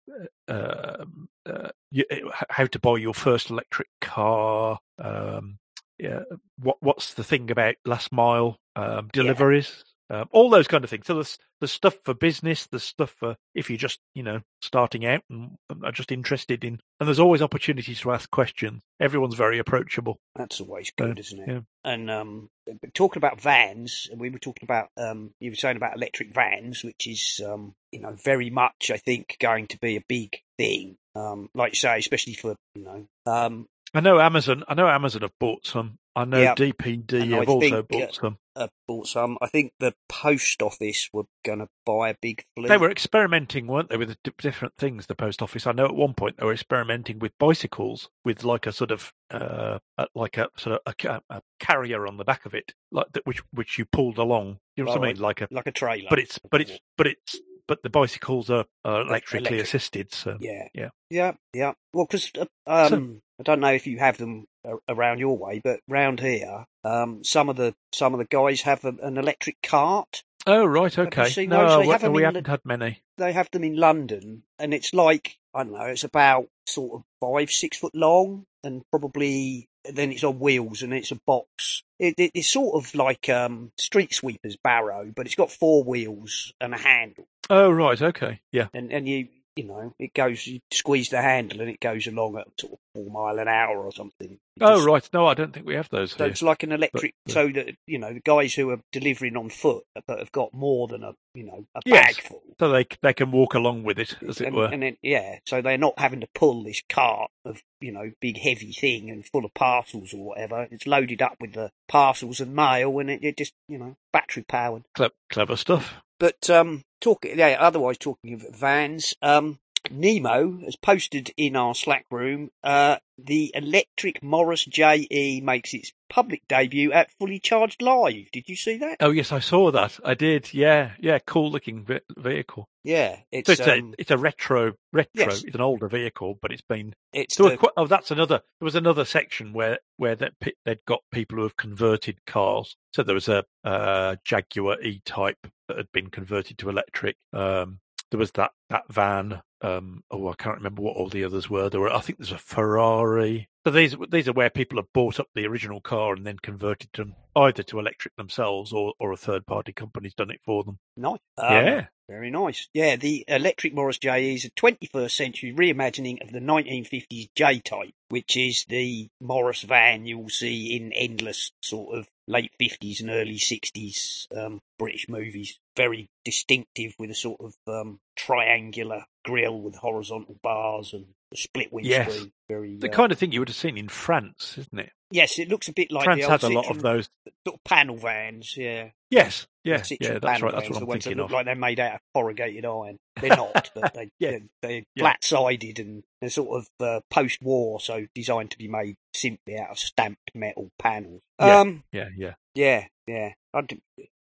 um 0.49 1.29
uh, 1.47 1.69
you, 1.91 2.05
how 2.49 2.67
to 2.67 2.79
buy 2.79 2.97
your 2.97 3.15
first 3.15 3.51
electric 3.51 3.89
car? 4.01 4.79
Um, 4.99 5.59
yeah, 5.99 6.21
what 6.59 6.77
what's 6.81 7.15
the 7.15 7.25
thing 7.25 7.51
about 7.51 7.77
last 7.85 8.13
mile 8.13 8.59
um, 8.77 9.11
deliveries? 9.13 9.85
Um, 10.11 10.29
all 10.33 10.51
those 10.51 10.69
kind 10.69 10.85
of 10.85 10.91
things. 10.91 11.07
So 11.07 11.15
there's 11.15 11.39
the 11.61 11.69
stuff 11.69 11.97
for 12.05 12.13
business, 12.13 12.67
the 12.67 12.79
stuff 12.79 13.15
for 13.19 13.37
if 13.55 13.71
you're 13.71 13.79
just 13.79 14.01
you 14.15 14.23
know 14.23 14.43
starting 14.61 15.07
out 15.07 15.23
and 15.31 15.57
are 15.83 15.93
just 15.93 16.13
interested 16.13 16.63
in, 16.63 16.81
and 17.01 17.07
there's 17.07 17.19
always 17.19 17.41
opportunities 17.41 18.01
to 18.01 18.13
ask 18.13 18.31
questions. 18.31 18.83
Everyone's 19.01 19.35
very 19.35 19.59
approachable. 19.59 20.19
That's 20.37 20.61
always 20.61 20.93
good, 20.97 21.19
isn't 21.19 21.41
it? 21.41 21.49
Yeah. 21.49 21.61
And 21.85 22.11
um, 22.11 22.51
talking 22.93 23.21
about 23.21 23.41
vans, 23.41 24.11
we 24.15 24.31
were 24.31 24.39
talking 24.39 24.65
about 24.65 24.89
um, 24.99 25.33
you 25.41 25.51
were 25.51 25.57
saying 25.57 25.77
about 25.77 25.97
electric 25.97 26.35
vans, 26.35 26.85
which 26.85 27.07
is 27.07 27.41
um, 27.47 27.75
you 27.91 28.01
know 28.01 28.15
very 28.25 28.51
much 28.51 28.91
I 28.93 28.99
think 28.99 29.37
going 29.41 29.69
to 29.69 29.79
be 29.79 29.97
a 29.97 30.05
big 30.07 30.39
thing. 30.59 30.97
Um, 31.17 31.49
like 31.55 31.73
you 31.73 31.77
say, 31.77 31.99
especially 31.99 32.35
for 32.35 32.57
you 32.75 32.85
know 32.85 33.07
um, 33.27 33.67
I 33.95 34.01
know 34.01 34.21
Amazon. 34.21 34.65
I 34.67 34.75
know 34.75 34.89
Amazon 34.89 35.23
have 35.23 35.39
bought 35.39 35.67
some. 35.67 35.99
I 36.17 36.25
know 36.25 36.41
yep. 36.41 36.57
DPD 36.57 37.31
have 37.31 37.49
also 37.49 37.83
bought 37.83 38.03
uh, 38.03 38.13
some. 38.13 38.39
Uh, 38.57 38.69
bought 38.87 39.07
some. 39.07 39.39
I 39.41 39.49
think 39.49 39.73
the 39.79 39.95
post 40.09 40.63
office 40.63 41.09
were 41.13 41.25
going 41.45 41.61
to 41.61 41.69
buy 41.87 42.11
a 42.11 42.15
big 42.21 42.45
fleet. 42.55 42.69
They 42.69 42.77
were 42.77 42.91
experimenting, 42.91 43.67
weren't 43.67 43.89
they, 43.89 43.97
with 43.97 44.17
different 44.39 44.75
things? 44.79 45.07
The 45.07 45.15
post 45.15 45.43
office. 45.43 45.67
I 45.67 45.73
know 45.73 45.87
at 45.87 45.95
one 45.95 46.15
point 46.15 46.37
they 46.37 46.45
were 46.45 46.53
experimenting 46.53 47.21
with 47.21 47.33
bicycles 47.39 48.11
with 48.25 48.45
like 48.45 48.67
a 48.67 48.73
sort 48.73 48.91
of 48.91 49.13
uh, 49.31 49.79
like 50.15 50.39
a 50.39 50.49
sort 50.57 50.81
of 50.85 50.95
a, 51.05 51.21
a, 51.31 51.43
carrier 51.61 52.07
on 52.07 52.17
the 52.17 52.25
back 52.25 52.47
of 52.47 52.55
it, 52.55 52.75
like 52.93 53.07
that, 53.13 53.27
which 53.27 53.43
which 53.53 53.79
you 53.79 53.85
pulled 53.85 54.19
along. 54.19 54.59
You 54.77 54.85
know 54.85 54.93
what 54.93 55.03
I 55.03 55.07
mean? 55.07 55.21
Like 55.21 55.41
a 55.41 55.49
like 55.51 55.67
a 55.67 55.73
trailer. 55.73 56.11
But 56.11 56.19
it's 56.19 56.39
but 56.51 56.61
it's 56.61 56.79
but 56.97 57.07
it's 57.07 57.41
but 57.67 57.83
the 57.83 57.91
bicycles 57.91 58.51
are, 58.51 58.65
are 58.85 59.03
electrically 59.03 59.59
Electric. 59.59 59.63
assisted. 59.63 60.15
So 60.15 60.37
yeah, 60.41 60.69
yeah, 60.75 60.91
yeah, 61.11 61.33
yeah. 61.53 61.73
Well, 61.93 62.07
because 62.07 62.31
uh, 62.39 62.47
um, 62.67 62.89
so, 62.89 63.21
I 63.41 63.43
don't 63.43 63.61
know 63.61 63.73
if 63.73 63.87
you 63.87 63.99
have 63.99 64.19
them 64.19 64.47
around 64.89 65.19
your 65.19 65.37
way, 65.37 65.61
but 65.63 65.81
round 65.89 66.21
here, 66.21 66.65
um, 66.85 67.25
some 67.25 67.49
of 67.49 67.57
the 67.57 67.75
some 67.93 68.15
of 68.15 68.19
the 68.19 68.27
guys 68.27 68.63
have 68.63 68.85
a, 68.85 68.95
an 69.03 69.19
electric 69.19 69.57
cart. 69.63 70.23
Oh 70.47 70.65
right, 70.67 70.97
okay. 70.99 71.47
No, 71.47 71.81
we, 71.81 71.89
have 71.89 72.13
we 72.13 72.23
haven't 72.23 72.47
had 72.47 72.61
many. 72.65 73.01
They 73.17 73.33
have 73.33 73.51
them 73.51 73.65
in 73.65 73.77
London, 73.77 74.43
and 74.59 74.75
it's 74.75 74.93
like 74.93 75.39
I 75.55 75.65
don't 75.65 75.73
know. 75.73 75.87
It's 75.87 76.05
about 76.05 76.49
sort 76.67 76.93
of 76.95 77.03
five, 77.21 77.51
six 77.51 77.79
foot 77.79 77.95
long, 77.95 78.45
and 78.63 78.83
probably 78.91 79.69
then 79.93 80.13
it's 80.13 80.25
on 80.25 80.39
wheels 80.39 80.83
and 80.83 80.93
it's 80.95 81.11
a 81.11 81.21
box. 81.27 81.83
It, 81.99 82.15
it, 82.19 82.31
it's 82.35 82.51
sort 82.51 82.75
of 82.75 82.95
like 82.95 83.29
um, 83.29 83.73
Street 83.77 84.15
Sweeper's 84.15 84.57
Barrow, 84.57 85.13
but 85.15 85.27
it's 85.27 85.35
got 85.35 85.51
four 85.51 85.85
wheels 85.85 86.53
and 86.61 86.75
a 86.75 86.79
handle. 86.79 87.27
Oh 87.51 87.71
right, 87.71 88.01
okay, 88.01 88.41
yeah. 88.53 88.69
And 88.73 88.93
and 88.93 89.09
you 89.09 89.29
you 89.57 89.65
know, 89.65 89.95
it 89.99 90.15
goes, 90.15 90.47
you 90.47 90.61
squeeze 90.73 91.11
the 91.11 91.21
handle 91.21 91.61
and 91.61 91.71
it 91.71 91.81
goes 91.81 92.07
along 92.07 92.37
at 92.39 92.49
sort 92.59 92.75
of 92.75 92.79
four 92.95 93.11
mile 93.11 93.39
an 93.39 93.49
hour 93.49 93.79
or 93.79 93.93
something. 93.93 94.39
oh, 94.61 94.85
right. 94.85 95.09
No, 95.13 95.27
I 95.27 95.35
don't 95.35 95.53
think 95.53 95.67
we 95.67 95.75
have 95.75 95.89
those. 95.91 96.13
So 96.13 96.19
here. 96.19 96.27
it's 96.29 96.43
like 96.43 96.63
an 96.63 96.73
electric, 96.73 97.15
but, 97.27 97.31
uh, 97.31 97.35
so 97.35 97.49
that, 97.51 97.75
you 97.87 97.99
know, 97.99 98.13
the 98.13 98.21
guys 98.21 98.55
who 98.55 98.71
are 98.71 98.81
delivering 98.93 99.37
on 99.37 99.51
foot 99.51 99.85
but 100.07 100.19
have 100.19 100.33
got 100.33 100.53
more 100.53 100.89
than 100.89 101.05
a, 101.05 101.13
you 101.35 101.45
know, 101.45 101.65
a 101.75 101.81
yes. 101.85 102.17
bag 102.17 102.25
full. 102.25 102.43
So 102.59 102.71
they, 102.71 102.87
they 103.03 103.13
can 103.13 103.31
walk 103.31 103.55
along 103.55 103.85
with 103.85 103.99
it, 103.99 104.17
as 104.27 104.39
and, 104.39 104.49
it 104.49 104.53
were. 104.55 104.67
And 104.67 104.83
then, 104.83 104.97
yeah, 105.03 105.39
so 105.47 105.63
they're 105.63 105.79
not 105.79 105.99
having 105.99 106.21
to 106.21 106.29
pull 106.35 106.65
this 106.65 106.83
cart 106.89 107.31
of, 107.45 107.63
you 107.81 107.93
know, 107.93 108.11
big 108.21 108.39
heavy 108.39 108.73
thing 108.73 109.11
and 109.11 109.25
full 109.25 109.45
of 109.45 109.55
parcels 109.55 110.13
or 110.13 110.25
whatever. 110.25 110.67
It's 110.71 110.87
loaded 110.87 111.23
up 111.23 111.37
with 111.41 111.53
the 111.53 111.71
parcels 111.89 112.41
and 112.41 112.55
mail 112.55 112.99
and 112.99 113.11
it, 113.11 113.23
it 113.23 113.37
just, 113.37 113.53
you 113.69 113.79
know, 113.79 113.97
battery 114.13 114.45
powered. 114.49 114.83
Cle- 114.97 115.11
clever 115.31 115.57
stuff. 115.57 115.95
But 116.25 116.49
um, 116.49 116.85
talking, 117.03 117.39
yeah. 117.39 117.59
Otherwise, 117.61 117.99
talking 117.99 118.33
of 118.33 118.47
vans, 118.57 119.13
um, 119.21 119.59
Nemo 119.91 120.59
has 120.65 120.77
posted 120.77 121.33
in 121.37 121.57
our 121.57 121.75
Slack 121.75 122.07
room, 122.11 122.51
uh, 122.63 122.97
the 123.19 123.53
electric 123.55 124.23
Morris 124.23 124.65
JE 124.65 125.41
makes 125.43 125.73
its 125.75 125.93
public 126.09 126.43
debut 126.49 126.93
at 126.93 127.11
Fully 127.19 127.39
Charged 127.39 127.81
Live. 127.83 128.31
Did 128.33 128.49
you 128.49 128.57
see 128.57 128.79
that? 128.79 128.97
Oh 129.01 129.11
yes, 129.11 129.31
I 129.33 129.39
saw 129.39 129.71
that. 129.71 129.99
I 130.05 130.15
did. 130.15 130.53
Yeah, 130.53 130.93
yeah, 130.99 131.19
cool 131.25 131.51
looking 131.51 131.85
ve- 131.85 132.01
vehicle. 132.17 132.69
Yeah, 132.83 133.19
it's 133.31 133.47
So 133.47 133.53
it's, 133.53 133.61
um, 133.63 133.93
a, 133.93 133.95
it's 133.99 134.11
a 134.11 134.19
retro, 134.19 134.73
retro. 134.93 135.09
yes. 135.15 135.45
It's 135.45 135.55
an 135.55 135.61
older 135.61 135.89
vehicle, 135.89 136.39
but 136.43 136.51
it's 136.53 136.63
been. 136.69 136.95
it's 137.13 137.37
the- 137.37 137.57
quite, 137.57 137.73
oh, 137.77 137.87
that's 137.87 138.11
another. 138.11 138.41
There 138.61 138.67
was 138.67 138.75
another 138.75 139.05
section 139.05 139.53
where 139.53 139.79
where 139.97 140.17
that 140.17 140.39
pe- 140.41 140.53
they'd 140.65 140.85
got 140.87 141.01
people 141.13 141.37
who 141.37 141.45
have 141.45 141.57
converted 141.57 142.19
cars. 142.27 142.77
So 142.93 143.03
there 143.03 143.15
was 143.15 143.29
a, 143.29 143.45
uh 143.65 144.17
Jaguar 144.25 144.81
E-Type 144.83 145.47
that 145.69 145.77
had 145.77 145.93
been 145.93 146.11
converted 146.11 146.59
to 146.59 146.69
electric. 146.69 147.17
Um, 147.33 147.79
there 148.11 148.19
was 148.19 148.33
that 148.33 148.51
that 148.71 148.85
van. 148.93 149.41
Um, 149.65 150.03
oh, 150.11 150.29
I 150.29 150.35
can't 150.35 150.57
remember 150.57 150.83
what 150.83 150.97
all 150.97 151.09
the 151.09 151.25
others 151.25 151.49
were. 151.49 151.71
There 151.71 151.81
were, 151.81 151.93
I 151.93 152.01
think, 152.01 152.19
there's 152.19 152.33
a 152.33 152.39
Ferrari. 152.39 153.49
So 153.67 153.73
these 153.73 153.97
these 154.11 154.29
are 154.29 154.35
where 154.35 154.51
people 154.51 154.77
have 154.79 154.93
bought 154.93 155.19
up 155.19 155.29
the 155.35 155.47
original 155.47 155.81
car 155.81 156.13
and 156.13 156.27
then 156.27 156.37
converted 156.39 156.91
them 156.93 157.15
either 157.35 157.63
to 157.63 157.79
electric 157.79 158.15
themselves 158.17 158.75
or 158.75 158.93
or 158.99 159.13
a 159.13 159.17
third 159.17 159.47
party 159.47 159.73
company's 159.73 160.15
done 160.15 160.31
it 160.31 160.41
for 160.45 160.65
them. 160.65 160.79
nice. 160.99 161.19
Um, 161.39 161.53
yeah, 161.53 161.87
Very 162.09 162.31
nice. 162.31 162.69
Yeah, 162.75 162.97
the 162.97 163.25
electric 163.29 163.73
Morris 163.73 163.97
JE 163.97 164.35
is 164.35 164.45
a 164.45 164.51
21st 164.51 165.11
century 165.11 165.55
reimagining 165.55 166.23
of 166.23 166.33
the 166.33 166.41
1950s 166.41 167.31
J 167.35 167.61
type, 167.61 167.95
which 168.11 168.37
is 168.37 168.67
the 168.69 169.09
Morris 169.21 169.63
van 169.63 170.05
you'll 170.05 170.29
see 170.29 170.77
in 170.77 170.93
endless 170.93 171.53
sort 171.63 171.97
of 171.97 172.09
late 172.27 172.53
50s 172.61 173.01
and 173.01 173.09
early 173.09 173.39
60s 173.39 174.27
um, 174.37 174.61
British 174.79 175.09
movies. 175.09 175.59
Very 175.77 176.11
distinctive 176.27 176.95
with 176.99 177.11
a 177.11 177.15
sort 177.15 177.41
of 177.41 177.55
um, 177.67 178.01
triangular 178.17 179.07
grille 179.25 179.61
with 179.61 179.77
horizontal 179.77 180.37
bars 180.43 180.93
and 180.93 181.07
split 181.35 181.69
Yes. 181.81 182.27
Very 182.49 182.77
the 182.77 182.91
uh, 182.91 182.93
kind 182.93 183.11
of 183.13 183.19
thing 183.19 183.33
you 183.33 183.41
would 183.41 183.49
have 183.49 183.57
seen 183.57 183.77
in 183.79 183.89
France, 183.89 184.57
isn't 184.59 184.79
it? 184.79 184.91
yes, 185.11 185.39
it 185.39 185.49
looks 185.49 185.69
a 185.69 185.73
bit 185.73 185.93
like 185.93 186.05
France 186.05 186.25
had 186.25 186.43
a 186.43 186.49
lot 186.49 186.69
of 186.71 186.83
those. 186.83 187.09
sort 187.47 187.59
of 187.59 187.65
panel 187.65 187.97
vans. 187.97 188.57
Yeah, 188.57 188.91
Yes, 189.11 189.47
yeah, 189.63 189.83
yeah, 190.01 190.19
that's 190.19 190.43
right. 190.43 190.53
That's 190.53 190.69
what 190.69 190.83
I'm 190.83 190.89
thinking 190.89 191.17
look 191.17 191.27
of. 191.27 191.31
like 191.33 191.45
they're 191.47 191.55
made 191.55 191.79
out 191.79 191.95
of 191.95 192.01
corrugated 192.15 192.65
iron. 192.65 192.99
They're 193.21 193.37
not, 193.37 193.71
but 193.75 193.95
they, 193.95 194.11
Yeah. 194.19 194.31
they're, 194.31 194.41
they're 194.63 194.83
Yeah. 194.95 195.03
flat-sided 195.05 195.79
and 195.79 196.03
they're 196.21 196.31
sort 196.31 196.59
of 196.63 196.87
uh, 196.87 197.01
post-war, 197.11 197.81
so 197.81 198.07
designed 198.15 198.51
to 198.51 198.59
be 198.59 198.67
made 198.69 198.97
simply 199.15 199.57
out 199.57 199.71
of 199.71 199.79
stamped 199.79 200.33
metal 200.35 200.71
panels. 200.79 201.23
Yeah. 201.41 201.61
Um, 201.61 201.85
Yeah, 201.93 202.09
yeah. 202.17 202.35
yeah, 202.55 202.87
yeah. 203.07 203.33
I 203.55 203.63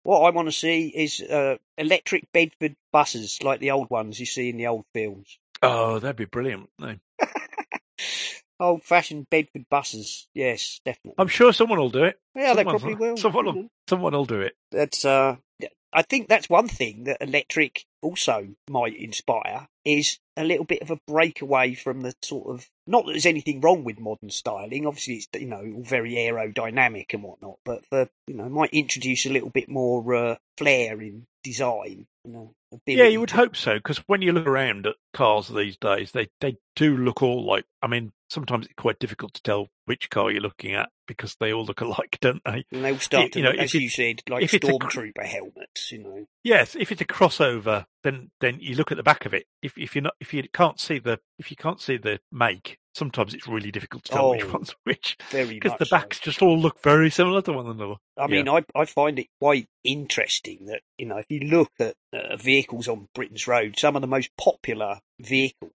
what 0.04 0.20
I 0.22 0.30
want 0.30 0.48
to 0.48 0.52
see 0.52 0.88
is 0.90 1.22
uh, 1.22 1.58
electric 1.78 2.32
Bedford 2.32 2.76
buses, 2.92 3.42
like 3.42 3.60
the 3.60 3.72
old 3.72 3.90
ones 3.90 4.20
you 4.20 4.26
see 4.28 4.50
in 4.50 4.58
the 4.58 4.68
old 4.68 4.86
films. 4.94 5.40
Oh, 5.64 6.00
that'd 6.00 6.16
be 6.16 6.26
brilliant. 6.26 6.70
wouldn't? 6.80 7.02
Old-fashioned 8.60 9.30
Bedford 9.30 9.66
buses, 9.70 10.28
yes, 10.34 10.80
definitely. 10.86 11.16
I'm 11.18 11.28
sure 11.28 11.52
someone 11.52 11.80
will 11.80 11.90
do 11.90 12.04
it. 12.04 12.20
yeah, 12.36 12.54
they 12.54 12.64
someone- 12.64 12.80
probably 12.80 12.96
will. 12.96 13.18
Someone 13.24 13.46
will, 13.46 13.68
someone 13.90 14.14
will 14.14 14.26
do 14.26 14.42
it. 14.42 14.54
that's 14.72 15.04
uh 15.06 15.36
I 15.96 16.02
think 16.02 16.28
that's 16.28 16.50
one 16.50 16.68
thing 16.68 17.04
that 17.04 17.22
electric 17.22 17.86
also 18.02 18.48
might 18.68 18.96
inspire 18.98 19.68
is 19.86 20.18
a 20.36 20.44
little 20.44 20.66
bit 20.66 20.82
of 20.82 20.90
a 20.90 20.98
breakaway 21.08 21.76
from 21.76 22.02
the 22.02 22.16
sort 22.24 22.48
of 22.50 22.68
not 22.88 23.06
that 23.06 23.12
there's 23.12 23.28
anything 23.28 23.62
wrong 23.62 23.84
with 23.84 24.00
modern 24.00 24.32
styling. 24.32 24.88
Obviously, 24.88 25.16
it's 25.16 25.28
you 25.40 25.46
know 25.48 25.62
all 25.76 25.84
very 25.84 26.14
aerodynamic 26.14 27.14
and 27.14 27.22
whatnot, 27.22 27.58
but 27.64 27.86
for 27.86 28.10
you 28.28 28.34
know 28.36 28.50
might 28.50 28.72
introduce 28.74 29.26
a 29.28 29.32
little 29.32 29.52
bit 29.52 29.70
more 29.70 30.16
uh, 30.16 30.36
flair 30.58 31.00
in 31.02 31.28
design. 31.44 32.08
You 32.26 32.32
know, 32.32 32.56
Yeah, 32.86 33.06
you 33.06 33.20
would 33.20 33.32
hope 33.32 33.56
so, 33.56 33.76
because 33.76 33.98
when 34.08 34.22
you 34.22 34.32
look 34.32 34.48
around 34.48 34.88
at 34.88 34.96
cars 35.14 35.50
these 35.50 35.78
days, 35.78 36.12
they, 36.12 36.30
they 36.40 36.58
do 36.76 36.96
look 36.96 37.22
all 37.22 37.46
like. 37.46 37.66
I 37.82 37.88
mean, 37.88 38.14
sometimes 38.30 38.66
it's 38.66 38.76
quite 38.76 39.00
difficult 39.00 39.34
to 39.34 39.42
tell 39.44 39.68
which 39.86 40.10
car 40.10 40.32
you're 40.32 40.42
looking 40.42 40.74
at 40.74 40.90
because 41.08 41.36
they 41.40 41.52
all 41.52 41.66
look 41.66 41.82
alike, 41.82 42.18
don't 42.22 42.42
they? 42.46 42.66
And 42.72 42.84
they 42.86 42.92
all 42.92 43.00
start 43.00 43.26
you 43.26 43.30
to 43.30 43.42
know, 43.42 43.50
look, 43.50 43.58
if 43.58 43.64
as 43.64 43.74
you 43.74 43.90
said, 43.90 44.22
like 44.30 44.44
if 44.44 44.54
it's 44.54 44.68
a 44.68 44.72
stormtrooper 44.72 45.26
helmets. 45.26 45.92
You 45.92 46.04
know, 46.04 46.26
Yes, 46.44 46.76
if 46.76 46.92
it's 46.92 47.02
a 47.02 47.06
crossover, 47.06 47.86
then 48.04 48.32
then 48.42 48.58
you 48.60 48.76
look 48.76 48.92
at 48.92 48.98
the 48.98 49.04
back 49.04 49.26
of 49.26 49.34
it. 49.34 49.46
If 49.62 49.78
if 49.78 49.96
you're 49.96 50.04
not 50.04 50.16
if 50.20 50.34
you 50.34 50.44
can't 50.54 50.80
see 50.80 51.00
the 51.00 51.20
if 51.38 51.52
you 51.52 51.58
can't 51.58 51.82
see 51.82 51.98
the 51.98 52.20
make, 52.32 52.80
sometimes 52.94 53.34
it's 53.34 53.48
really 53.48 53.72
difficult 53.72 54.04
to 54.06 54.12
tell 54.12 54.32
which 54.32 54.44
Oh, 54.46 54.52
one's 54.54 54.76
which 54.84 55.18
very 55.30 55.56
because 55.56 55.72
much 55.72 55.80
the 55.80 55.86
so. 55.86 55.98
backs 55.98 56.20
just 56.20 56.42
all 56.42 56.58
look 56.60 56.82
very 56.82 57.10
similar 57.10 57.42
to 57.44 57.54
one 57.54 57.68
another. 57.68 57.96
I 58.18 58.28
mean, 58.28 58.48
I, 58.48 58.64
I 58.76 58.86
find 58.86 59.20
it 59.20 59.28
quite 59.42 59.68
interesting 59.84 60.66
that, 60.68 60.82
you 60.98 61.06
know, 61.08 61.18
if 61.18 61.26
you 61.30 61.42
look 61.42 61.72
at 61.80 61.96
uh, 62.14 62.36
vehicles 62.38 62.88
on 62.88 63.08
Britain's 63.14 63.48
road, 63.48 63.78
some 63.78 63.96
of 63.96 64.02
the 64.02 64.08
most 64.08 64.30
popular 64.38 65.00
vehicles 65.20 65.72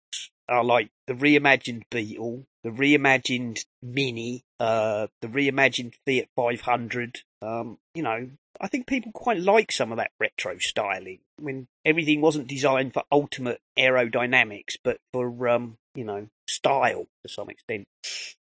are 0.50 0.64
like 0.64 0.90
the 1.08 1.14
reimagined 1.14 1.84
Beetle, 1.92 2.46
the 2.64 2.70
reimagined 2.70 3.66
Mini, 3.82 4.44
uh, 4.60 5.08
the 5.22 5.28
reimagined 5.28 5.94
Fiat 6.06 6.30
500. 6.36 7.22
Um, 7.42 7.78
you 7.94 8.04
know, 8.04 8.30
I 8.60 8.68
think 8.68 8.88
people 8.88 9.12
quite 9.12 9.40
like 9.40 9.72
some 9.72 9.92
of 9.92 9.98
that 9.98 10.12
retro 10.20 10.58
styling 10.58 11.20
when 11.40 11.68
everything 11.86 12.22
wasn't 12.22 12.48
designed 12.48 12.94
for 12.94 13.04
ultimate 13.12 13.62
aerodynamics, 13.78 14.78
but 14.84 15.00
for, 15.14 15.48
um, 15.48 15.78
you 15.94 16.04
know, 16.04 16.28
style 16.48 17.06
to 17.24 17.32
some 17.32 17.50
extent. 17.50 17.88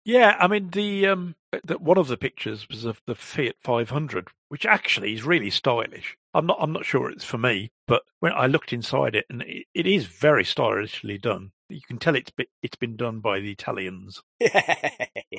Yeah, 0.04 0.36
I 0.38 0.48
mean 0.48 0.70
the 0.70 1.06
um 1.08 1.36
the, 1.64 1.78
one 1.78 1.98
of 1.98 2.08
the 2.08 2.16
pictures 2.16 2.66
was 2.68 2.84
of 2.84 3.00
the 3.06 3.14
Fiat 3.14 3.56
500, 3.60 4.28
which 4.48 4.64
actually 4.64 5.12
is 5.12 5.24
really 5.24 5.50
stylish. 5.50 6.16
I'm 6.32 6.46
not 6.46 6.58
I'm 6.60 6.72
not 6.72 6.86
sure 6.86 7.10
it's 7.10 7.24
for 7.24 7.38
me, 7.38 7.70
but 7.86 8.02
when 8.20 8.32
I 8.32 8.46
looked 8.46 8.72
inside 8.72 9.14
it, 9.14 9.26
and 9.28 9.42
it, 9.42 9.66
it 9.74 9.86
is 9.86 10.06
very 10.06 10.44
stylishly 10.44 11.18
done. 11.18 11.52
You 11.70 11.80
can 11.86 11.98
tell 11.98 12.16
it's 12.16 12.30
been, 12.30 12.46
it's 12.62 12.76
been 12.76 12.96
done 12.96 13.20
by 13.20 13.40
the 13.40 13.52
Italians. 13.52 14.22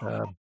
Um, 0.01 0.35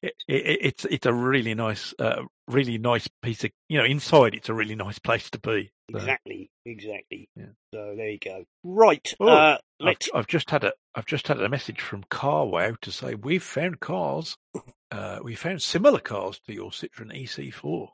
it, 0.00 0.14
it, 0.26 0.58
it's 0.62 0.84
it's 0.86 1.06
a 1.06 1.12
really 1.12 1.54
nice 1.54 1.92
uh, 1.98 2.22
really 2.48 2.78
nice 2.78 3.06
piece 3.20 3.44
of 3.44 3.50
you 3.68 3.76
know 3.76 3.84
inside 3.84 4.34
it's 4.34 4.48
a 4.48 4.54
really 4.54 4.74
nice 4.74 4.98
place 4.98 5.28
to 5.30 5.38
be. 5.38 5.70
So, 5.90 5.98
Exactly, 5.98 6.50
exactly. 6.64 7.28
Yeah. 7.36 7.46
So 7.74 7.94
there 7.96 8.10
you 8.10 8.18
go. 8.18 8.44
Right. 8.64 9.12
Oh, 9.20 9.28
uh, 9.28 9.58
I've. 9.82 9.96
I've 10.14 10.26
just 10.28 10.50
had 10.50 10.64
a 10.64 10.72
I've 10.94 11.06
just 11.06 11.28
had 11.28 11.42
a 11.42 11.48
message 11.48 11.80
from 11.80 12.04
CarWow 12.04 12.80
to 12.80 12.92
say 12.92 13.14
we've 13.14 13.42
found 13.42 13.80
cars. 13.80 14.36
Uh, 14.92 15.20
we 15.24 15.34
found 15.34 15.62
similar 15.62 15.98
cars 15.98 16.38
to 16.46 16.52
your 16.52 16.70
Citroen 16.70 17.18
EC4. 17.18 17.88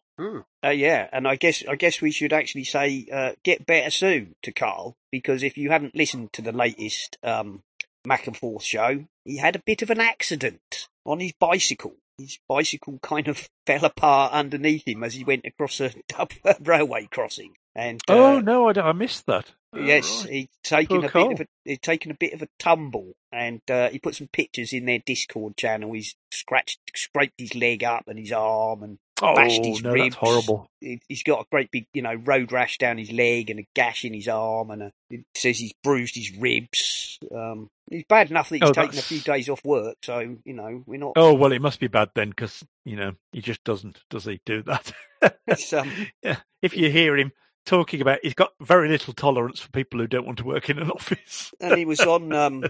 Uh, 0.65 0.71
yeah, 0.71 1.09
and 1.13 1.27
I 1.29 1.37
guess 1.37 1.63
I 1.69 1.77
guess 1.77 2.01
we 2.01 2.11
should 2.11 2.33
actually 2.33 2.65
say 2.65 3.07
uh, 3.13 3.33
get 3.45 3.67
better 3.67 3.91
soon 3.91 4.35
to 4.43 4.53
Carl 4.53 4.97
because 5.13 5.43
if 5.43 5.57
you 5.57 5.71
haven't 5.71 5.95
listened 5.95 6.33
to 6.35 6.43
the 6.43 6.53
latest 6.53 7.17
um, 7.23 7.63
Mac 8.05 8.27
and 8.27 8.37
Forth 8.37 8.65
show, 8.65 9.05
he 9.25 9.37
had 9.37 9.57
a 9.57 9.63
bit 9.65 9.83
of 9.83 9.91
an 9.91 10.01
accident 10.01 10.89
on 11.05 11.21
his 11.21 11.33
bicycle. 11.39 11.95
His 12.19 12.39
bicycle 12.49 12.99
kind 13.03 13.29
of 13.29 13.49
fell 13.67 13.85
apart 13.85 14.33
underneath 14.33 14.87
him 14.89 15.05
as 15.05 15.15
he 15.15 15.23
went 15.25 15.45
across 15.47 15.81
a 15.81 15.93
railway 16.61 17.07
crossing. 17.11 17.55
And 17.77 18.01
uh, 18.09 18.15
oh 18.15 18.41
no, 18.41 18.69
I, 18.69 18.81
I 18.81 18.93
missed 18.93 19.27
that. 19.27 19.53
Oh, 19.73 19.79
Yes, 19.81 20.25
right. 20.25 20.33
he'd 20.33 20.49
taken 20.65 20.97
Poor 21.01 21.07
a 21.07 21.09
Cole. 21.11 21.29
bit 21.29 21.41
of 21.41 21.41
a 21.43 21.71
he'd 21.71 21.83
taken 21.83 22.11
a 22.11 22.15
bit 22.15 22.33
of 22.33 22.43
a 22.43 22.49
tumble, 22.59 23.13
and 23.31 23.61
uh, 23.71 23.91
he 23.91 23.99
put 24.01 24.17
some 24.17 24.29
pictures 24.33 24.73
in 24.73 24.87
their 24.87 24.99
Discord 24.99 25.57
channel. 25.57 25.93
He's 25.93 26.17
scratched, 26.33 26.81
scraped 26.97 27.35
his 27.39 27.55
leg 27.55 27.85
up 27.85 28.05
and 28.09 28.19
his 28.19 28.33
arm, 28.33 28.83
and 28.83 28.99
oh 29.23 29.35
bashed 29.35 29.65
his 29.65 29.83
no, 29.83 29.93
ribs. 29.93 30.15
that's 30.15 30.17
horrible. 30.17 30.67
he- 30.81 31.01
he's 31.09 31.23
got 31.23 31.41
a 31.41 31.45
great 31.51 31.71
big, 31.71 31.87
you 31.93 32.03
know, 32.03 32.15
road 32.15 32.53
rash 32.53 32.79
down 32.79 32.99
his 32.99 33.11
leg 33.13 33.51
and 33.51 33.61
a 33.61 33.67
gash 33.75 34.05
in 34.05 34.15
his 34.15 34.29
arm, 34.29 34.71
and 34.71 34.83
a, 34.83 34.93
it 35.11 35.25
says 35.37 35.59
he's 35.59 35.73
bruised 35.83 36.15
his 36.17 36.37
ribs. 36.39 37.19
Um, 37.35 37.69
he's 37.91 38.05
bad 38.09 38.31
enough 38.31 38.49
that 38.49 38.57
he's 38.61 38.69
Oh, 38.69 38.73
taken 38.73 38.99
a 38.99 39.03
few 39.03 39.21
days 39.21 39.49
off 39.49 39.65
work, 39.65 39.97
so 40.03 40.19
you 40.45 40.55
know 40.55 40.83
we're 40.87 41.01
not. 41.01 41.13
Oh 41.17 41.35
well, 41.35 41.53
it 41.53 41.63
must 41.63 41.81
be 41.81 41.89
bad 41.89 42.11
then, 42.15 42.31
because 42.31 42.65
you 42.85 42.97
know 42.97 43.13
he 43.33 43.41
just 43.41 43.63
doesn't, 43.65 44.01
does 44.11 44.25
he? 44.25 44.41
Do 44.47 44.63
that? 44.65 44.93
It's, 45.49 45.73
um, 45.73 45.91
yeah. 46.23 46.37
If 46.63 46.77
you 46.77 46.91
hear 46.93 47.17
him 47.17 47.33
talking 47.67 48.01
about, 48.01 48.21
he's 48.23 48.35
got 48.35 48.51
very 48.61 48.89
little 48.89 49.13
tolerance 49.15 49.59
for 49.61 49.69
people 49.73 49.99
who 49.99 50.07
don't 50.07 50.25
want 50.27 50.39
to 50.39 50.45
work 50.45 50.71
in 50.71 50.79
an 50.79 50.91
office. 50.93 51.53
and 51.61 51.77
he 51.77 51.85
was 51.85 51.99
on 52.01 52.33
um 52.33 52.65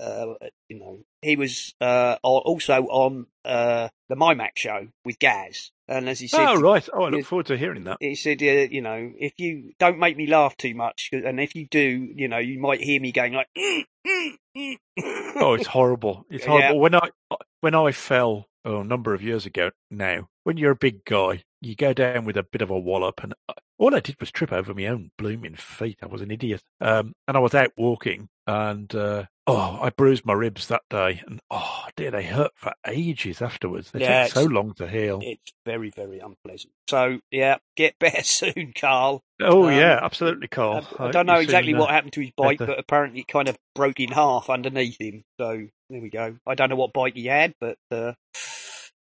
uh 0.00 0.34
you 0.68 0.78
know 0.78 1.04
he 1.20 1.36
was 1.36 1.74
uh 1.80 2.16
also 2.22 2.82
on 2.86 3.26
uh 3.44 3.88
the 4.08 4.16
mymac 4.16 4.50
show 4.56 4.88
with 5.04 5.18
gaz 5.18 5.70
and 5.88 6.08
as 6.08 6.20
he 6.20 6.28
said 6.28 6.40
oh 6.48 6.60
right. 6.60 6.88
Oh, 6.92 7.02
I 7.04 7.08
look 7.10 7.20
Yeah. 7.20 7.26
forward 7.26 7.46
to 7.46 7.56
hearing 7.58 7.84
that. 7.84 7.98
he 8.00 8.14
said 8.14 8.42
uh, 8.42 8.46
you 8.70 8.80
know 8.80 9.12
if 9.18 9.34
you 9.38 9.72
don't 9.78 9.98
make 9.98 10.16
me 10.16 10.26
laugh 10.26 10.56
too 10.56 10.74
much 10.74 11.10
and 11.12 11.40
if 11.40 11.54
you 11.54 11.66
do 11.68 12.08
you 12.14 12.28
know 12.28 12.38
you 12.38 12.58
might 12.58 12.80
hear 12.80 13.00
me 13.00 13.12
going 13.12 13.32
like 13.34 13.48
"Mm, 13.56 13.84
mm, 14.06 14.30
mm." 14.56 14.76
Oh, 15.36 15.54
it's 15.58 15.66
horrible. 15.66 16.26
It's 16.30 16.44
Yeah. 16.44 16.50
horrible. 16.50 16.80
When 16.80 16.94
I 16.94 17.08
when 17.60 17.74
I 17.74 17.92
fell 17.92 18.46
oh, 18.64 18.80
a 18.80 18.84
number 18.84 19.14
of 19.14 19.22
years 19.22 19.46
ago 19.46 19.70
now, 19.90 20.28
when 20.44 20.56
you're 20.56 20.72
a 20.72 20.76
big 20.76 21.04
guy, 21.04 21.42
you 21.60 21.74
go 21.74 21.92
down 21.92 22.24
with 22.24 22.36
a 22.36 22.42
bit 22.42 22.62
of 22.62 22.70
a 22.70 22.78
wallop, 22.78 23.22
and 23.22 23.34
all 23.78 23.94
I 23.94 24.00
did 24.00 24.20
was 24.20 24.30
trip 24.30 24.52
over 24.52 24.74
my 24.74 24.86
own 24.86 25.10
blooming 25.18 25.54
feet. 25.56 25.98
I 26.02 26.06
was 26.06 26.20
an 26.20 26.30
idiot. 26.30 26.62
Um, 26.80 27.14
and 27.26 27.36
I 27.36 27.40
was 27.40 27.54
out 27.54 27.72
walking, 27.76 28.28
and 28.46 28.94
uh, 28.94 29.24
oh, 29.46 29.78
I 29.80 29.90
bruised 29.90 30.24
my 30.24 30.32
ribs 30.32 30.68
that 30.68 30.82
day, 30.90 31.22
and 31.26 31.40
oh 31.50 31.84
dear, 31.96 32.10
they 32.10 32.24
hurt 32.24 32.52
for 32.54 32.72
ages 32.86 33.42
afterwards. 33.42 33.90
They 33.90 34.00
Yeah, 34.00 34.24
take 34.24 34.32
so 34.32 34.44
long 34.44 34.74
to 34.74 34.88
heal. 34.88 35.20
It's 35.22 35.52
very, 35.64 35.90
very 35.90 36.18
unpleasant. 36.18 36.72
So, 36.88 37.20
yeah, 37.30 37.58
get 37.76 37.96
better 38.00 38.22
soon, 38.22 38.72
Carl. 38.78 39.22
oh 39.40 39.68
um, 39.68 39.72
yeah, 39.72 39.98
absolutely, 40.02 40.48
Carl. 40.48 40.86
I, 40.98 41.06
I 41.06 41.10
don't 41.10 41.26
know 41.26 41.40
exactly 41.40 41.72
seen, 41.72 41.78
what 41.78 41.90
happened 41.90 42.12
to 42.14 42.20
his 42.20 42.32
bike, 42.36 42.58
but 42.58 42.78
apparently 42.78 43.20
it 43.20 43.28
kind 43.28 43.48
of 43.48 43.56
broke 43.74 44.00
in 44.00 44.10
half 44.10 44.50
underneath 44.50 45.00
him. 45.00 45.24
So 45.40 45.66
there 45.90 46.00
we 46.00 46.10
go. 46.10 46.36
I 46.46 46.54
don't 46.54 46.70
know 46.70 46.76
what 46.76 46.92
bike 46.92 47.14
he 47.14 47.26
had, 47.26 47.54
but 47.60 47.76
uh, 47.90 48.12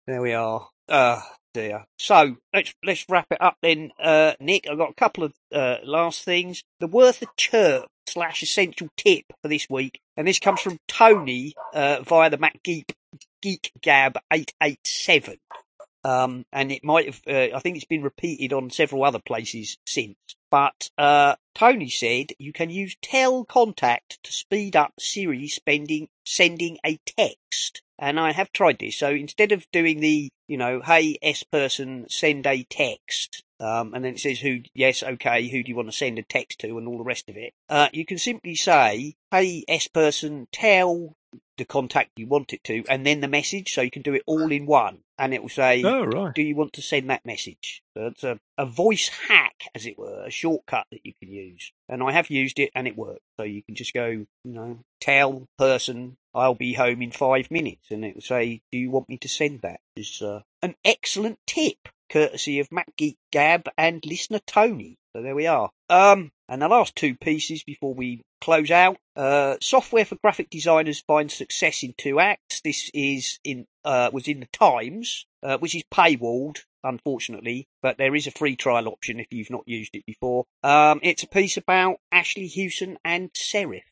there 0.06 0.22
we 0.22 0.32
are. 0.32 0.68
Uh, 0.88 1.20
dear. 1.54 1.84
So 1.98 2.36
let's 2.52 2.74
let's 2.84 3.04
wrap 3.08 3.26
it 3.30 3.40
up 3.40 3.56
then, 3.62 3.92
uh, 4.02 4.32
Nick. 4.40 4.66
I've 4.70 4.78
got 4.78 4.90
a 4.90 4.94
couple 4.94 5.24
of 5.24 5.34
uh, 5.52 5.76
last 5.84 6.24
things. 6.24 6.62
The 6.80 6.86
worth 6.86 7.22
a 7.22 7.26
chirp 7.36 7.88
slash 8.12 8.42
essential 8.42 8.88
tip 8.96 9.24
for 9.42 9.48
this 9.48 9.66
week, 9.70 10.00
and 10.16 10.26
this 10.26 10.38
comes 10.38 10.60
from 10.60 10.78
Tony 10.88 11.54
uh, 11.74 12.02
via 12.02 12.30
the 12.30 12.38
Mac 12.38 12.62
Geek 12.62 12.94
Geek 13.42 13.72
Gab 13.80 14.18
eight 14.32 14.52
eight 14.62 14.80
seven. 14.84 15.38
Um, 16.02 16.46
and 16.50 16.72
it 16.72 16.82
might 16.82 17.06
have, 17.06 17.20
uh, 17.28 17.54
I 17.54 17.60
think 17.60 17.76
it's 17.76 17.84
been 17.84 18.02
repeated 18.02 18.54
on 18.54 18.70
several 18.70 19.04
other 19.04 19.18
places 19.18 19.76
since. 19.86 20.16
But 20.50 20.88
uh, 20.96 21.34
Tony 21.54 21.90
said 21.90 22.32
you 22.38 22.54
can 22.54 22.70
use 22.70 22.96
Tell 23.02 23.44
Contact 23.44 24.18
to 24.24 24.32
speed 24.32 24.76
up 24.76 24.92
Siri 24.98 25.46
spending 25.48 26.08
sending 26.24 26.78
a 26.86 26.98
text. 27.04 27.82
And 27.98 28.18
I 28.18 28.32
have 28.32 28.50
tried 28.52 28.78
this. 28.78 28.96
So 28.96 29.10
instead 29.10 29.52
of 29.52 29.66
doing 29.72 30.00
the, 30.00 30.30
you 30.48 30.56
know, 30.56 30.80
hey 30.80 31.18
S 31.20 31.42
person, 31.42 32.06
send 32.08 32.46
a 32.46 32.64
text, 32.64 33.44
um, 33.60 33.94
and 33.94 34.04
then 34.04 34.14
it 34.14 34.20
says 34.20 34.40
who, 34.40 34.60
yes, 34.74 35.02
okay, 35.02 35.48
who 35.48 35.62
do 35.62 35.70
you 35.70 35.76
want 35.76 35.88
to 35.88 35.96
send 35.96 36.18
a 36.18 36.22
text 36.22 36.60
to, 36.60 36.78
and 36.78 36.88
all 36.88 36.98
the 36.98 37.04
rest 37.04 37.28
of 37.28 37.36
it. 37.36 37.52
Uh, 37.68 37.88
you 37.92 38.04
can 38.04 38.18
simply 38.18 38.54
say, 38.54 39.14
hey 39.30 39.64
S 39.68 39.86
person, 39.86 40.48
tell 40.52 41.16
the 41.58 41.64
contact 41.64 42.10
you 42.16 42.26
want 42.26 42.52
it 42.52 42.64
to, 42.64 42.84
and 42.88 43.06
then 43.06 43.20
the 43.20 43.28
message. 43.28 43.72
So 43.72 43.82
you 43.82 43.90
can 43.90 44.02
do 44.02 44.14
it 44.14 44.22
all 44.26 44.50
in 44.50 44.66
one, 44.66 44.98
and 45.18 45.34
it 45.34 45.42
will 45.42 45.50
say, 45.50 45.82
Oh 45.84 46.04
right. 46.04 46.34
do 46.34 46.42
you 46.42 46.56
want 46.56 46.72
to 46.74 46.82
send 46.82 47.10
that 47.10 47.26
message? 47.26 47.82
So 47.96 48.06
it's 48.06 48.24
a, 48.24 48.40
a 48.56 48.66
voice 48.66 49.08
hack, 49.28 49.64
as 49.74 49.86
it 49.86 49.98
were, 49.98 50.24
a 50.24 50.30
shortcut 50.30 50.86
that 50.90 51.04
you 51.04 51.12
can 51.20 51.30
use. 51.30 51.72
And 51.88 52.02
I 52.02 52.12
have 52.12 52.30
used 52.30 52.58
it 52.58 52.70
and 52.74 52.88
it 52.88 52.96
worked. 52.96 53.20
So 53.38 53.44
you 53.44 53.62
can 53.62 53.74
just 53.74 53.92
go, 53.92 54.06
you 54.06 54.26
know, 54.44 54.78
tell 55.00 55.46
person 55.58 56.16
I'll 56.34 56.54
be 56.54 56.74
home 56.74 57.02
in 57.02 57.10
five 57.10 57.50
minutes 57.50 57.90
and 57.90 58.04
it 58.04 58.14
will 58.14 58.22
say, 58.22 58.62
do 58.70 58.78
you 58.78 58.90
want 58.90 59.08
me 59.08 59.18
to 59.18 59.28
send 59.28 59.62
that? 59.62 59.80
It's 59.96 60.22
uh, 60.22 60.42
an 60.62 60.76
excellent 60.84 61.38
tip, 61.46 61.88
courtesy 62.10 62.60
of 62.60 62.72
Mac 62.72 62.94
Geek 62.96 63.16
Gab 63.32 63.68
and 63.78 64.04
listener 64.04 64.40
Tony. 64.46 64.96
So 65.14 65.22
there 65.22 65.34
we 65.34 65.46
are. 65.46 65.70
Um, 65.88 66.30
and 66.48 66.62
the 66.62 66.68
last 66.68 66.94
two 66.96 67.14
pieces 67.16 67.62
before 67.62 67.94
we 67.94 68.22
close 68.40 68.70
out. 68.70 68.96
Uh, 69.16 69.56
software 69.60 70.04
for 70.04 70.16
graphic 70.16 70.50
designers 70.50 71.00
finds 71.00 71.34
success 71.34 71.82
in 71.82 71.94
two 71.96 72.20
acts. 72.20 72.60
This 72.62 72.90
is 72.94 73.38
in 73.44 73.66
uh, 73.84 74.10
was 74.12 74.28
in 74.28 74.40
the 74.40 74.48
Times, 74.52 75.26
uh, 75.42 75.58
which 75.58 75.74
is 75.74 75.82
paywalled, 75.92 76.58
unfortunately, 76.82 77.68
but 77.82 77.98
there 77.98 78.14
is 78.14 78.26
a 78.26 78.32
free 78.32 78.56
trial 78.56 78.88
option 78.88 79.20
if 79.20 79.26
you've 79.30 79.50
not 79.50 79.66
used 79.66 79.94
it 79.94 80.06
before. 80.06 80.44
Um, 80.62 81.00
it's 81.02 81.22
a 81.22 81.28
piece 81.28 81.56
about 81.56 81.96
Ashley 82.12 82.46
Hewson 82.46 82.98
and 83.04 83.32
Serif. 83.32 83.82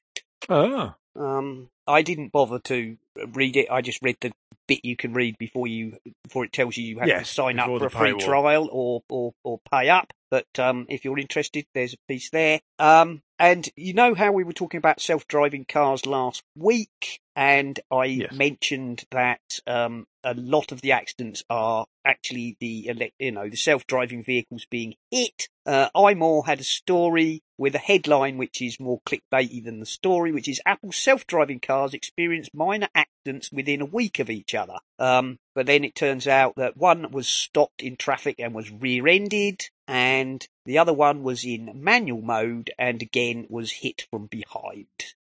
Oh, 0.48 0.94
Um, 1.16 1.68
I 1.88 2.02
didn't 2.02 2.32
bother 2.32 2.58
to 2.60 2.96
read 3.32 3.56
it. 3.56 3.70
I 3.70 3.80
just 3.80 4.00
read 4.02 4.16
the 4.20 4.32
bit 4.68 4.84
you 4.84 4.96
can 4.96 5.14
read 5.14 5.36
before 5.38 5.66
you 5.66 5.96
before 6.24 6.44
it 6.44 6.52
tells 6.52 6.76
you 6.76 6.84
you 6.84 6.98
have 6.98 7.08
Yes, 7.08 7.28
to 7.28 7.34
sign 7.34 7.58
up 7.58 7.66
for 7.66 7.86
a 7.86 7.90
free 7.90 8.10
paywall. 8.12 8.18
trial 8.20 8.68
or, 8.70 9.02
or 9.08 9.32
or 9.42 9.58
pay 9.72 9.88
up. 9.88 10.12
But 10.30 10.46
um, 10.58 10.84
if 10.90 11.04
you're 11.06 11.18
interested, 11.18 11.64
there's 11.74 11.94
a 11.94 11.98
piece 12.06 12.28
there. 12.30 12.60
Um, 12.78 13.22
and 13.38 13.66
you 13.76 13.94
know 13.94 14.14
how 14.14 14.30
we 14.32 14.44
were 14.44 14.52
talking 14.52 14.76
about 14.78 15.00
self-driving 15.00 15.64
cars 15.66 16.04
last 16.04 16.42
week, 16.54 17.20
and 17.34 17.80
I 17.90 18.04
Yes. 18.04 18.32
mentioned 18.34 19.04
that 19.10 19.40
um, 19.66 20.06
a 20.28 20.34
lot 20.34 20.72
of 20.72 20.82
the 20.82 20.92
accidents 20.92 21.42
are 21.48 21.86
actually 22.04 22.56
the 22.60 22.90
you 23.18 23.32
know 23.32 23.48
the 23.48 23.56
self-driving 23.56 24.22
vehicles 24.22 24.66
being 24.70 24.94
hit. 25.10 25.48
Uh, 25.64 25.88
iMore 25.96 26.46
had 26.46 26.60
a 26.60 26.64
story 26.64 27.42
with 27.56 27.74
a 27.74 27.78
headline 27.78 28.36
which 28.36 28.60
is 28.62 28.78
more 28.80 29.00
clickbaity 29.06 29.64
than 29.64 29.80
the 29.80 29.86
story, 29.86 30.32
which 30.32 30.48
is 30.48 30.60
Apple 30.66 30.92
self-driving 30.92 31.60
cars 31.60 31.94
experience 31.94 32.48
minor 32.54 32.88
accidents 32.94 33.50
within 33.50 33.80
a 33.80 33.86
week 33.86 34.18
of 34.18 34.30
each 34.30 34.54
other. 34.54 34.78
Um, 34.98 35.38
but 35.54 35.66
then 35.66 35.84
it 35.84 35.94
turns 35.94 36.26
out 36.26 36.54
that 36.56 36.76
one 36.76 37.10
was 37.10 37.28
stopped 37.28 37.82
in 37.82 37.96
traffic 37.96 38.36
and 38.38 38.54
was 38.54 38.70
rear-ended, 38.70 39.64
and 39.86 40.46
the 40.66 40.78
other 40.78 40.92
one 40.92 41.22
was 41.22 41.44
in 41.44 41.70
manual 41.74 42.22
mode 42.22 42.70
and 42.78 43.00
again 43.00 43.46
was 43.48 43.72
hit 43.72 44.06
from 44.10 44.26
behind. 44.26 44.86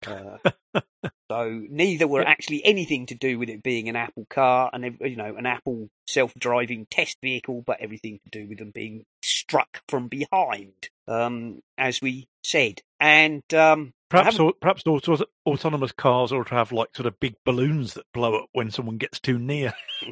Uh, 0.06 0.38
so 1.30 1.62
neither 1.68 2.06
were 2.06 2.26
actually 2.26 2.64
anything 2.64 3.06
to 3.06 3.14
do 3.14 3.38
with 3.38 3.48
it 3.48 3.62
being 3.62 3.88
an 3.88 3.96
Apple 3.96 4.26
car 4.30 4.70
and 4.72 4.96
you 5.00 5.16
know 5.16 5.34
an 5.36 5.46
Apple 5.46 5.88
self-driving 6.06 6.86
test 6.90 7.18
vehicle, 7.22 7.62
but 7.66 7.80
everything 7.80 8.20
to 8.24 8.30
do 8.30 8.48
with 8.48 8.58
them 8.58 8.70
being 8.70 9.04
struck 9.22 9.82
from 9.88 10.08
behind, 10.08 10.90
um, 11.06 11.60
as 11.76 12.00
we 12.00 12.28
said. 12.42 12.80
And 13.00 13.42
um, 13.54 13.92
perhaps 14.08 14.38
perhaps 14.60 14.82
auto- 14.86 15.24
autonomous 15.46 15.92
cars 15.92 16.32
ought 16.32 16.48
to 16.48 16.54
have 16.54 16.72
like 16.72 16.88
sort 16.94 17.06
of 17.06 17.18
big 17.20 17.34
balloons 17.44 17.94
that 17.94 18.04
blow 18.12 18.36
up 18.36 18.46
when 18.52 18.70
someone 18.70 18.96
gets 18.96 19.20
too 19.20 19.38
near. 19.38 19.72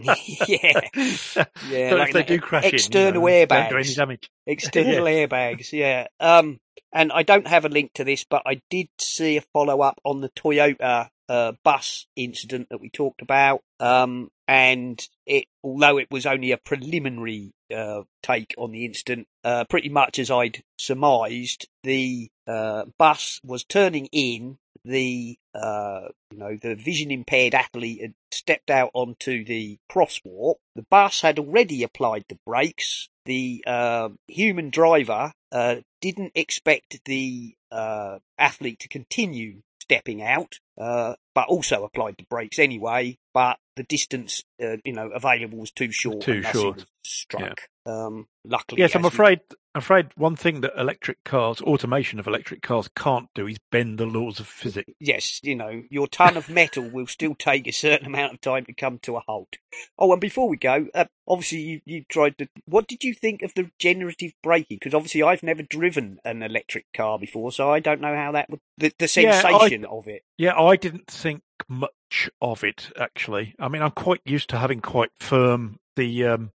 yeah, 0.46 0.80
yeah, 0.94 1.90
so 1.90 1.96
like 1.96 2.08
if 2.08 2.12
they 2.12 2.22
do 2.22 2.40
crash 2.40 2.64
in, 2.64 2.74
external 2.74 3.28
you 3.28 3.38
know, 3.40 3.46
don't 3.46 3.70
do 3.70 3.76
any 3.76 3.84
airbags. 3.84 3.96
damage. 3.96 4.30
external 4.46 5.04
airbags. 5.04 5.72
Yeah. 5.72 6.06
Um, 6.20 6.58
and 6.92 7.12
I 7.12 7.22
don't 7.22 7.46
have 7.46 7.64
a 7.64 7.68
link 7.68 7.92
to 7.94 8.04
this, 8.04 8.24
but 8.24 8.42
I 8.46 8.60
did 8.70 8.88
see 8.98 9.36
a 9.36 9.40
follow 9.40 9.80
up 9.80 10.00
on 10.04 10.20
the 10.20 10.30
Toyota 10.30 11.08
uh, 11.28 11.52
bus 11.64 12.06
incident 12.16 12.68
that 12.70 12.80
we 12.80 12.90
talked 12.90 13.22
about. 13.22 13.62
Um, 13.80 14.30
and 14.48 15.06
it, 15.26 15.46
although 15.62 15.98
it 15.98 16.10
was 16.10 16.26
only 16.26 16.52
a 16.52 16.56
preliminary 16.56 17.52
uh, 17.74 18.02
take 18.22 18.54
on 18.56 18.70
the 18.70 18.84
incident, 18.84 19.26
uh, 19.44 19.64
pretty 19.64 19.88
much 19.88 20.18
as 20.18 20.30
I'd 20.30 20.62
surmised, 20.78 21.68
the 21.82 22.30
uh, 22.46 22.84
bus 22.98 23.40
was 23.44 23.64
turning 23.64 24.06
in. 24.12 24.58
The 24.84 25.36
uh, 25.52 26.08
you 26.30 26.38
know 26.38 26.56
the 26.56 26.76
vision 26.76 27.10
impaired 27.10 27.54
athlete 27.54 28.00
had 28.00 28.14
stepped 28.30 28.70
out 28.70 28.90
onto 28.94 29.44
the 29.44 29.78
crosswalk. 29.90 30.56
The 30.76 30.86
bus 30.88 31.22
had 31.22 31.40
already 31.40 31.82
applied 31.82 32.24
the 32.28 32.38
brakes. 32.46 33.08
The 33.24 33.64
uh, 33.66 34.10
human 34.28 34.70
driver 34.70 35.32
uh, 35.50 35.76
didn't 36.00 36.32
expect 36.36 37.00
the 37.04 37.56
uh, 37.72 38.18
athlete 38.38 38.78
to 38.80 38.88
continue 38.88 39.62
stepping 39.82 40.22
out, 40.22 40.60
uh, 40.78 41.14
but 41.34 41.48
also 41.48 41.84
applied 41.84 42.16
the 42.18 42.24
brakes 42.28 42.58
anyway. 42.58 43.16
But 43.34 43.58
the 43.76 43.82
distance, 43.82 44.42
uh, 44.62 44.76
you 44.84 44.92
know, 44.94 45.10
available 45.10 45.58
was 45.58 45.70
too 45.70 45.92
short. 45.92 46.22
Too 46.22 46.42
short. 46.42 46.86
struck. 47.04 47.60
Um, 47.84 48.26
luckily, 48.44 48.80
Yes, 48.80 48.96
I'm 48.96 49.02
we- 49.02 49.08
afraid. 49.08 49.40
I'm 49.74 49.80
afraid 49.80 50.06
one 50.16 50.36
thing 50.36 50.62
that 50.62 50.72
electric 50.76 51.22
cars, 51.22 51.60
automation 51.60 52.18
of 52.18 52.26
electric 52.26 52.62
cars, 52.62 52.88
can't 52.96 53.28
do 53.34 53.46
is 53.46 53.58
bend 53.70 53.98
the 53.98 54.06
laws 54.06 54.40
of 54.40 54.46
physics. 54.46 54.90
yes, 54.98 55.38
you 55.44 55.54
know, 55.54 55.82
your 55.90 56.08
ton 56.08 56.38
of 56.38 56.48
metal 56.48 56.82
will 56.82 57.06
still 57.06 57.34
take 57.34 57.68
a 57.68 57.72
certain 57.72 58.06
amount 58.06 58.32
of 58.32 58.40
time 58.40 58.64
to 58.64 58.72
come 58.72 58.98
to 59.00 59.16
a 59.18 59.20
halt. 59.20 59.56
Oh, 59.98 60.10
and 60.12 60.20
before 60.20 60.48
we 60.48 60.56
go, 60.56 60.86
uh, 60.94 61.04
obviously 61.28 61.58
you, 61.58 61.80
you 61.84 62.04
tried 62.08 62.38
to. 62.38 62.48
What 62.64 62.88
did 62.88 63.04
you 63.04 63.12
think 63.12 63.42
of 63.42 63.52
the 63.54 63.70
generative 63.78 64.32
braking? 64.42 64.78
Because 64.80 64.94
obviously 64.94 65.22
I've 65.22 65.42
never 65.42 65.62
driven 65.62 66.18
an 66.24 66.42
electric 66.42 66.86
car 66.96 67.18
before, 67.18 67.52
so 67.52 67.70
I 67.70 67.78
don't 67.80 68.00
know 68.00 68.14
how 68.16 68.32
that 68.32 68.48
would 68.48 68.60
the, 68.78 68.90
the 68.98 69.20
Yeah, 69.20 69.42
I- 69.44 69.58
sensation 69.58 69.84
of 69.84 70.08
it. 70.08 70.22
Yeah, 70.38 70.52
I 70.54 70.65
didn't 70.74 71.06
think 71.06 71.42
much 71.68 72.28
of 72.42 72.64
it 72.64 72.90
actually. 72.98 73.54
I 73.60 73.68
mean, 73.68 73.82
I'm 73.82 73.92
quite 73.92 74.22
used 74.24 74.50
to 74.50 74.58
having 74.58 74.80
quite 74.80 75.10
firm 75.20 75.78
the 75.94 76.24
um, 76.26 76.50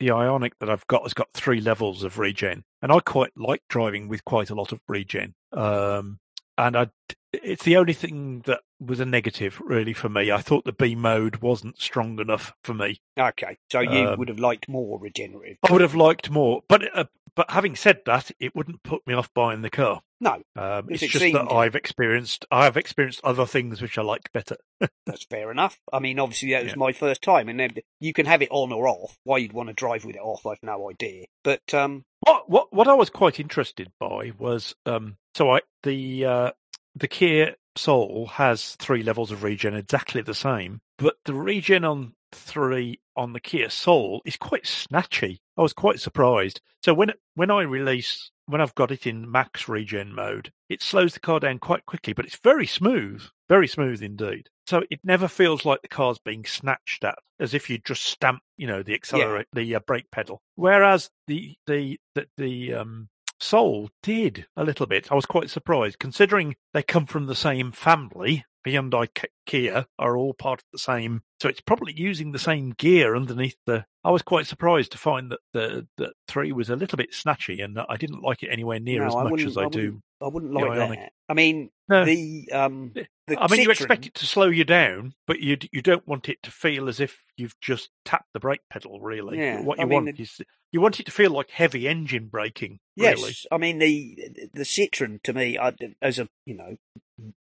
the 0.00 0.08
Ioniq 0.08 0.52
that 0.58 0.70
I've 0.70 0.86
got 0.88 1.02
has 1.02 1.14
got 1.14 1.28
three 1.32 1.60
levels 1.60 2.02
of 2.02 2.18
regen, 2.18 2.64
and 2.82 2.90
I 2.90 2.98
quite 2.98 3.32
like 3.36 3.62
driving 3.68 4.08
with 4.08 4.24
quite 4.24 4.50
a 4.50 4.54
lot 4.56 4.72
of 4.72 4.80
regen. 4.88 5.34
Um, 5.52 6.18
and 6.56 6.76
I, 6.76 6.86
it's 7.32 7.64
the 7.64 7.76
only 7.76 7.92
thing 7.92 8.42
that 8.46 8.60
was 8.80 9.00
a 9.00 9.04
negative 9.04 9.60
really 9.64 9.92
for 9.92 10.08
me. 10.08 10.30
I 10.30 10.40
thought 10.40 10.64
the 10.64 10.72
B 10.72 10.94
mode 10.94 11.36
wasn't 11.36 11.80
strong 11.80 12.18
enough 12.18 12.54
for 12.62 12.74
me. 12.74 13.00
Okay, 13.18 13.58
so 13.70 13.80
you 13.80 14.08
Um, 14.08 14.18
would 14.18 14.28
have 14.28 14.38
liked 14.38 14.68
more 14.68 14.98
regenerative. 14.98 15.58
I 15.68 15.72
would 15.72 15.80
have 15.80 15.94
liked 15.94 16.30
more, 16.30 16.62
but 16.68 16.82
uh, 16.96 17.04
but 17.34 17.50
having 17.50 17.74
said 17.76 18.00
that, 18.06 18.30
it 18.38 18.54
wouldn't 18.54 18.82
put 18.82 19.06
me 19.06 19.14
off 19.14 19.32
buying 19.34 19.62
the 19.62 19.70
car. 19.70 20.02
No, 20.20 20.40
Um, 20.56 20.86
it's 20.88 21.02
just 21.02 21.18
that. 21.32 21.52
I've 21.52 21.74
experienced 21.74 22.46
I 22.50 22.64
have 22.64 22.76
experienced 22.76 23.20
other 23.24 23.44
things 23.46 23.82
which 23.82 23.98
I 23.98 24.02
like 24.02 24.32
better. 24.32 24.56
that's 25.06 25.24
fair 25.24 25.50
enough. 25.50 25.78
I 25.92 25.98
mean, 25.98 26.18
obviously 26.18 26.52
that 26.52 26.62
was 26.62 26.72
Yeah. 26.72 26.78
my 26.78 26.92
first 26.92 27.20
time, 27.22 27.48
and 27.48 27.58
then 27.60 27.74
you 28.00 28.12
can 28.12 28.26
have 28.26 28.40
it 28.42 28.48
on 28.50 28.72
or 28.72 28.88
off. 28.88 29.18
Why 29.24 29.38
you'd 29.38 29.52
want 29.52 29.68
to 29.68 29.74
drive 29.74 30.04
with 30.04 30.16
it 30.16 30.20
off, 30.22 30.46
I've 30.46 30.62
no 30.62 30.88
idea. 30.90 31.24
But 31.42 31.74
um, 31.74 32.04
What 32.20 32.48
what 32.48 32.72
what 32.72 32.88
I 32.88 32.94
was 32.94 33.10
quite 33.10 33.38
interested 33.40 33.90
by 33.98 34.32
was 34.38 34.74
um 34.86 35.16
so 35.34 35.50
I 35.52 35.60
the 35.82 36.24
uh 36.24 36.50
the 36.94 37.08
Kia 37.08 37.56
Soul 37.76 38.26
has 38.34 38.76
three 38.76 39.02
levels 39.02 39.32
of 39.32 39.42
regen 39.42 39.74
exactly 39.74 40.22
the 40.22 40.32
same, 40.34 40.80
but 40.96 41.16
the 41.24 41.34
regen 41.34 41.84
on 41.84 42.14
three 42.32 43.00
on 43.16 43.32
the 43.32 43.40
Kia 43.40 43.68
Soul 43.68 44.22
is 44.24 44.36
quite 44.36 44.64
snatchy. 44.64 45.38
I 45.56 45.62
was 45.62 45.72
quite 45.72 45.98
surprised. 46.00 46.60
So 46.84 46.94
when 46.94 47.12
when 47.34 47.50
I 47.50 47.62
release 47.62 48.30
when 48.46 48.60
I've 48.60 48.74
got 48.74 48.90
it 48.90 49.06
in 49.06 49.30
max 49.30 49.68
regen 49.68 50.14
mode, 50.14 50.52
it 50.68 50.82
slows 50.82 51.14
the 51.14 51.20
car 51.20 51.40
down 51.40 51.58
quite 51.58 51.86
quickly, 51.86 52.12
but 52.12 52.24
it's 52.24 52.38
very 52.38 52.66
smooth, 52.66 53.22
very 53.48 53.68
smooth 53.68 54.02
indeed. 54.02 54.48
So 54.66 54.82
it 54.90 55.00
never 55.04 55.28
feels 55.28 55.64
like 55.64 55.82
the 55.82 55.88
car's 55.88 56.18
being 56.18 56.44
snatched 56.44 57.04
at, 57.04 57.18
as 57.38 57.54
if 57.54 57.68
you 57.68 57.78
just 57.78 58.04
stamp, 58.04 58.40
you 58.56 58.66
know, 58.66 58.82
the 58.82 58.94
accelerate, 58.94 59.46
the 59.52 59.74
uh, 59.74 59.80
brake 59.86 60.10
pedal. 60.10 60.40
Whereas 60.54 61.10
the 61.26 61.54
the 61.66 61.98
the, 62.14 62.26
the 62.36 62.74
um, 62.74 63.08
Soul 63.40 63.90
did 64.02 64.46
a 64.56 64.64
little 64.64 64.86
bit. 64.86 65.10
I 65.10 65.14
was 65.14 65.26
quite 65.26 65.50
surprised, 65.50 65.98
considering 65.98 66.56
they 66.72 66.82
come 66.82 67.06
from 67.06 67.26
the 67.26 67.34
same 67.34 67.72
family. 67.72 68.44
Hyundai 68.72 69.08
Kia 69.46 69.86
are 69.98 70.16
all 70.16 70.34
part 70.34 70.60
of 70.60 70.66
the 70.72 70.78
same, 70.78 71.22
so 71.40 71.48
it's 71.48 71.60
probably 71.60 71.92
using 71.92 72.32
the 72.32 72.38
same 72.38 72.70
gear 72.78 73.14
underneath 73.16 73.56
the. 73.66 73.84
I 74.02 74.10
was 74.10 74.22
quite 74.22 74.46
surprised 74.46 74.92
to 74.92 74.98
find 74.98 75.30
that 75.32 75.40
the 75.52 75.86
that 75.98 76.12
three 76.28 76.52
was 76.52 76.70
a 76.70 76.76
little 76.76 76.96
bit 76.96 77.12
snatchy, 77.12 77.62
and 77.64 77.78
I 77.88 77.96
didn't 77.96 78.22
like 78.22 78.42
it 78.42 78.48
anywhere 78.48 78.80
near 78.80 79.00
No, 79.00 79.06
as 79.08 79.14
I 79.14 79.22
much 79.24 79.42
as 79.42 79.56
I, 79.56 79.64
I 79.64 79.68
do. 79.68 80.00
I 80.22 80.28
wouldn't 80.28 80.52
the 80.52 80.58
like 80.58 80.70
Ioniq. 80.70 80.96
that. 80.96 81.12
I 81.28 81.34
mean, 81.34 81.70
No. 81.88 82.04
the 82.04 82.48
um, 82.52 82.92
the 83.26 83.38
I 83.38 83.48
mean, 83.48 83.62
you 83.62 83.70
expect 83.70 84.06
it 84.06 84.14
to 84.14 84.26
slow 84.26 84.48
you 84.48 84.64
down, 84.64 85.14
but 85.26 85.40
you 85.40 85.56
you 85.72 85.82
don't 85.82 86.06
want 86.06 86.28
it 86.28 86.42
to 86.42 86.50
feel 86.50 86.88
as 86.88 87.00
if 87.00 87.22
you've 87.36 87.58
just 87.60 87.90
tapped 88.04 88.32
the 88.34 88.40
brake 88.40 88.60
pedal. 88.70 89.00
Really, 89.00 89.38
Yeah, 89.38 89.60
what 89.62 89.78
I 89.78 89.82
you 89.82 89.88
mean, 89.88 90.04
want 90.04 90.16
the- 90.16 90.22
is 90.22 90.40
you 90.72 90.80
want 90.80 90.98
it 91.00 91.06
to 91.06 91.12
feel 91.12 91.30
like 91.30 91.50
heavy 91.50 91.86
engine 91.88 92.28
braking. 92.28 92.80
Yes, 92.96 93.18
Really. 93.20 93.34
I 93.52 93.58
mean 93.58 93.78
the 93.78 94.18
the 94.52 94.64
Citroen 94.64 95.22
to 95.22 95.32
me, 95.32 95.58
I, 95.58 95.72
as 96.02 96.18
a 96.18 96.28
you 96.46 96.54
know 96.56 96.76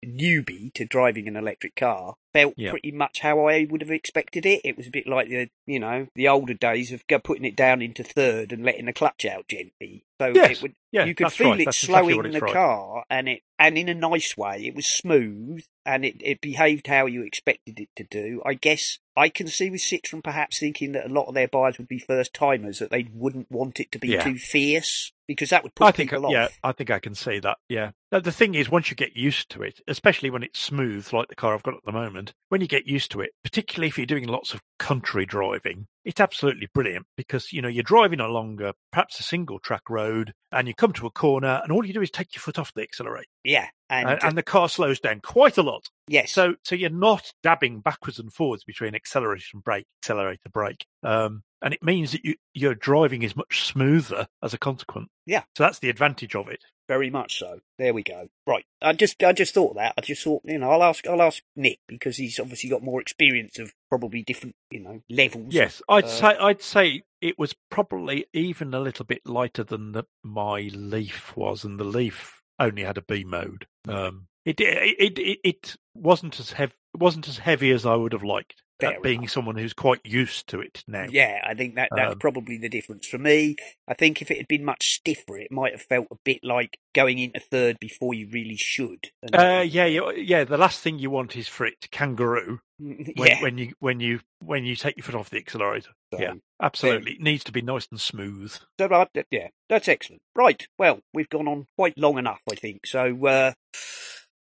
newbie 0.06 0.74
to 0.74 0.86
driving 0.86 1.28
an 1.28 1.36
electric 1.36 1.76
car, 1.76 2.16
felt 2.34 2.54
Yeah. 2.58 2.72
pretty 2.72 2.92
much 2.92 3.20
how 3.20 3.46
I 3.48 3.66
would 3.70 3.82
have 3.82 3.92
expected 3.92 4.46
it. 4.46 4.62
It 4.64 4.76
was 4.78 4.88
a 4.88 4.92
bit 4.92 5.08
like 5.08 5.30
the 5.30 5.50
you 5.66 5.80
know 5.80 6.08
the 6.16 6.28
older 6.28 6.54
days 6.54 6.92
of 6.92 7.04
putting 7.24 7.46
it 7.46 7.56
down 7.56 7.82
into 7.82 8.04
third 8.04 8.52
and 8.52 8.64
letting 8.66 8.86
the 8.86 8.94
clutch 8.94 9.26
out 9.26 9.48
gently. 9.48 10.04
So 10.20 10.32
Yes, 10.34 10.52
it 10.58 10.62
would 10.62 10.76
Yeah, 10.92 11.06
you 11.06 11.16
could 11.16 11.32
feel 11.32 11.52
right. 11.52 11.62
it 11.62 11.66
That's 11.66 11.78
slowing 11.78 12.26
it's 12.26 12.34
the 12.36 12.42
right. 12.42 12.54
car, 12.54 13.04
and 13.10 13.28
it 13.30 13.42
and 13.60 13.78
in 13.78 13.90
a 13.90 13.94
nice 13.94 14.36
way. 14.38 14.66
It 14.66 14.76
was 14.76 14.86
smooth, 14.86 15.64
and 15.86 16.04
it, 16.06 16.16
it 16.22 16.42
behaved 16.42 16.88
how 16.88 17.06
you 17.06 17.24
expected 17.24 17.80
it 17.80 17.90
to 17.96 18.04
do. 18.04 18.42
I 18.46 18.54
guess 18.56 19.00
I 19.16 19.30
can 19.30 19.48
see 19.48 19.70
with 19.70 19.82
Citroen 19.82 20.24
perhaps 20.24 20.60
thinking 20.60 20.92
that 20.94 21.06
a 21.06 21.14
lot 21.14 21.28
of 21.28 21.34
their 21.34 21.48
buyers 21.48 21.78
would 21.78 21.88
be 21.88 22.00
first 22.00 22.34
timers, 22.34 22.80
that 22.80 22.90
they 22.92 23.08
wouldn't 23.14 23.52
want 23.52 23.80
it 23.80 23.92
to 23.94 24.00
be 24.00 24.10
Yeah. 24.10 24.24
too 24.24 24.36
fierce 24.36 25.12
because 25.28 25.50
that 25.50 25.64
would 25.64 25.76
put 25.76 25.86
I 25.88 25.92
think, 25.92 26.12
people 26.12 26.32
yeah. 26.32 26.48
I 26.64 26.72
think 26.72 26.90
I 26.90 27.00
can 27.00 27.16
see 27.16 27.40
that. 27.40 27.58
Yeah. 27.70 27.92
Now, 28.12 28.20
the 28.20 28.32
thing 28.32 28.56
is, 28.56 28.70
once 28.70 28.90
you 28.90 28.96
get 28.96 29.16
used 29.16 29.50
to 29.52 29.64
it, 29.64 29.82
especially 29.88 30.30
when 30.30 30.44
it's 30.44 30.60
smooth, 30.60 31.12
like 31.12 31.28
the 31.28 31.36
car 31.36 31.54
I've 31.54 31.64
got 31.64 31.74
at 31.76 31.84
the 31.86 31.92
moment, 31.92 32.23
when 32.50 32.62
you 32.62 32.68
get 32.68 32.88
used 32.88 33.12
to 33.12 33.22
it, 33.22 33.32
particularly 33.44 33.88
if 33.88 33.98
you're 33.98 34.06
doing 34.06 34.28
lots 34.28 34.54
of 34.54 34.62
country 34.80 35.26
driving, 35.26 35.88
it's 36.06 36.20
absolutely 36.20 36.68
brilliant 36.74 37.06
because 37.18 37.52
you 37.52 37.62
know 37.62 37.68
you're 37.68 37.84
driving 37.84 38.20
along 38.20 38.62
a, 38.62 38.74
perhaps 38.92 39.20
a 39.20 39.24
single 39.24 39.60
track 39.60 39.90
road, 39.90 40.34
and 40.52 40.68
you 40.68 40.74
come 40.74 40.94
to 40.94 41.08
a 41.08 41.12
corner, 41.12 41.60
and 41.64 41.72
all 41.72 41.86
you 41.86 41.94
do 41.94 42.02
is 42.02 42.12
take 42.12 42.36
your 42.36 42.42
foot 42.42 42.60
off 42.60 42.74
the 42.74 42.82
accelerator, 42.84 43.28
Yeah, 43.44 43.68
and, 43.90 44.10
and, 44.10 44.24
and 44.24 44.38
the 44.38 44.44
car 44.44 44.70
slows 44.70 45.00
down 45.00 45.22
quite 45.22 45.58
a 45.58 45.64
lot. 45.64 45.90
yes, 46.08 46.32
So, 46.32 46.56
so 46.64 46.76
you're 46.76 46.90
not 46.90 47.32
dabbing 47.42 47.80
backwards 47.80 48.20
and 48.20 48.32
forwards 48.34 48.64
between 48.64 48.96
acceleration 48.96 49.60
brake, 49.60 49.86
accelerator 50.02 50.50
brake, 50.52 50.86
um, 51.04 51.44
and 51.62 51.74
it 51.74 51.82
means 51.82 52.12
that 52.12 52.26
you, 52.26 52.36
your 52.54 52.76
driving 52.76 53.24
is 53.24 53.36
much 53.36 53.66
smoother 53.66 54.28
as 54.44 54.54
a 54.54 54.58
consequence. 54.58 55.08
Yeah. 55.26 55.44
So 55.58 55.64
that's 55.64 55.80
the 55.80 55.90
advantage 55.90 56.36
of 56.36 56.50
it. 56.50 56.60
Very 56.88 57.10
much 57.10 57.40
so. 57.40 57.60
There 57.78 57.94
we 57.94 58.04
go. 58.04 58.28
Right, 58.48 58.66
I 58.82 58.94
just 58.94 59.22
I 59.24 59.34
just 59.34 59.54
thought 59.54 59.76
that. 59.76 59.94
I 59.98 60.02
just 60.02 60.24
thought 60.24 60.42
you 60.46 60.58
know 60.58 60.72
I'll 60.72 60.84
ask 60.84 61.08
I'll 61.08 61.22
ask 61.22 61.42
Nick 61.56 61.80
because 61.88 62.18
he's 62.18 62.40
obviously 62.40 62.70
got 62.70 62.84
more 62.84 63.02
experience 63.02 63.60
of 63.60 63.74
probably 63.90 64.24
different 64.24 64.56
you 64.72 64.80
know 64.82 65.02
levels. 65.10 65.48
Yes, 65.54 65.82
I'd 65.90 66.06
Uh, 66.06 66.08
say 66.08 66.28
I'd 66.40 66.62
say 66.62 67.04
it 67.22 67.40
was 67.40 67.56
probably 67.72 68.26
even 68.34 68.74
a 68.74 68.80
little 68.80 69.06
bit 69.06 69.22
lighter 69.26 69.64
than 69.64 69.94
the, 69.94 70.04
my 70.24 70.70
Leaf 70.74 71.36
was, 71.38 71.64
and 71.64 71.80
the 71.80 71.86
Leaf 71.86 72.42
only 72.60 72.84
had 72.84 72.98
a 72.98 73.02
B 73.02 73.24
mode. 73.24 73.66
Um, 73.88 74.28
it, 74.46 74.60
it 74.60 75.18
it 75.18 75.40
it 75.44 75.76
wasn't 75.96 76.40
as 76.40 76.52
heavy 76.52 76.74
wasn't 76.94 77.28
as 77.28 77.38
heavy 77.40 77.72
as 77.72 77.86
I 77.86 77.96
would 77.96 78.14
have 78.14 78.24
liked. 78.24 78.62
Uh, 78.82 78.90
Fair 78.92 79.02
being 79.02 79.20
enough. 79.22 79.32
someone 79.32 79.56
who's 79.58 79.74
quite 79.74 80.02
used 80.04 80.48
to 80.50 80.60
it 80.60 80.84
now. 80.88 81.06
Yeah, 81.10 81.40
I 81.46 81.54
think 81.54 81.76
that 81.76 81.90
that's 81.96 82.14
Um, 82.14 82.20
probably 82.20 82.58
the 82.58 82.70
difference 82.70 83.08
for 83.08 83.18
me. 83.18 83.56
I 83.88 83.94
think 83.94 84.22
if 84.22 84.32
it 84.32 84.38
had 84.38 84.48
been 84.48 84.66
much 84.66 84.96
stiffer, 84.96 85.38
it 85.38 85.52
might 85.52 85.74
have 85.74 85.82
felt 85.82 86.08
a 86.12 86.16
bit 86.24 86.40
like 86.44 86.78
going 86.96 87.20
into 87.20 87.40
third 87.40 87.78
before 87.80 88.14
you 88.14 88.28
really 88.32 88.58
should. 88.58 89.12
Uh, 89.34 89.64
yeah, 89.68 89.86
yeah, 89.86 90.12
yeah. 90.16 90.44
The 90.44 90.58
last 90.58 90.80
thing 90.82 91.00
you 91.00 91.10
want 91.10 91.36
is 91.38 91.48
for 91.48 91.66
it 91.66 91.82
to 91.82 91.90
kangaroo 91.90 92.60
when, 92.80 93.14
yeah. 93.16 93.42
when 93.42 93.58
you 93.58 93.74
when 93.80 94.00
you 94.00 94.20
when 94.44 94.66
you 94.66 94.76
take 94.76 94.98
your 94.98 95.04
foot 95.04 95.16
off 95.16 95.30
the 95.30 95.38
accelerator. 95.38 95.92
so- 96.14 96.20
yeah. 96.20 96.34
Absolutely, 96.62 97.14
it 97.14 97.22
needs 97.22 97.44
to 97.44 97.52
be 97.52 97.62
nice 97.62 97.88
and 97.92 98.00
smooth. 98.00 98.54
So, 98.80 98.88
that- 98.88 99.10
yeah, 99.32 99.50
that's 99.68 99.90
excellent. 99.90 100.22
Right, 100.34 100.66
well, 100.80 101.02
we've 101.14 101.28
gone 101.28 101.48
on 101.50 101.68
quite 101.78 101.98
long 101.98 102.18
enough, 102.18 102.40
I 102.50 102.56
think. 102.56 102.86
So, 102.86 103.26
uh, 103.26 103.52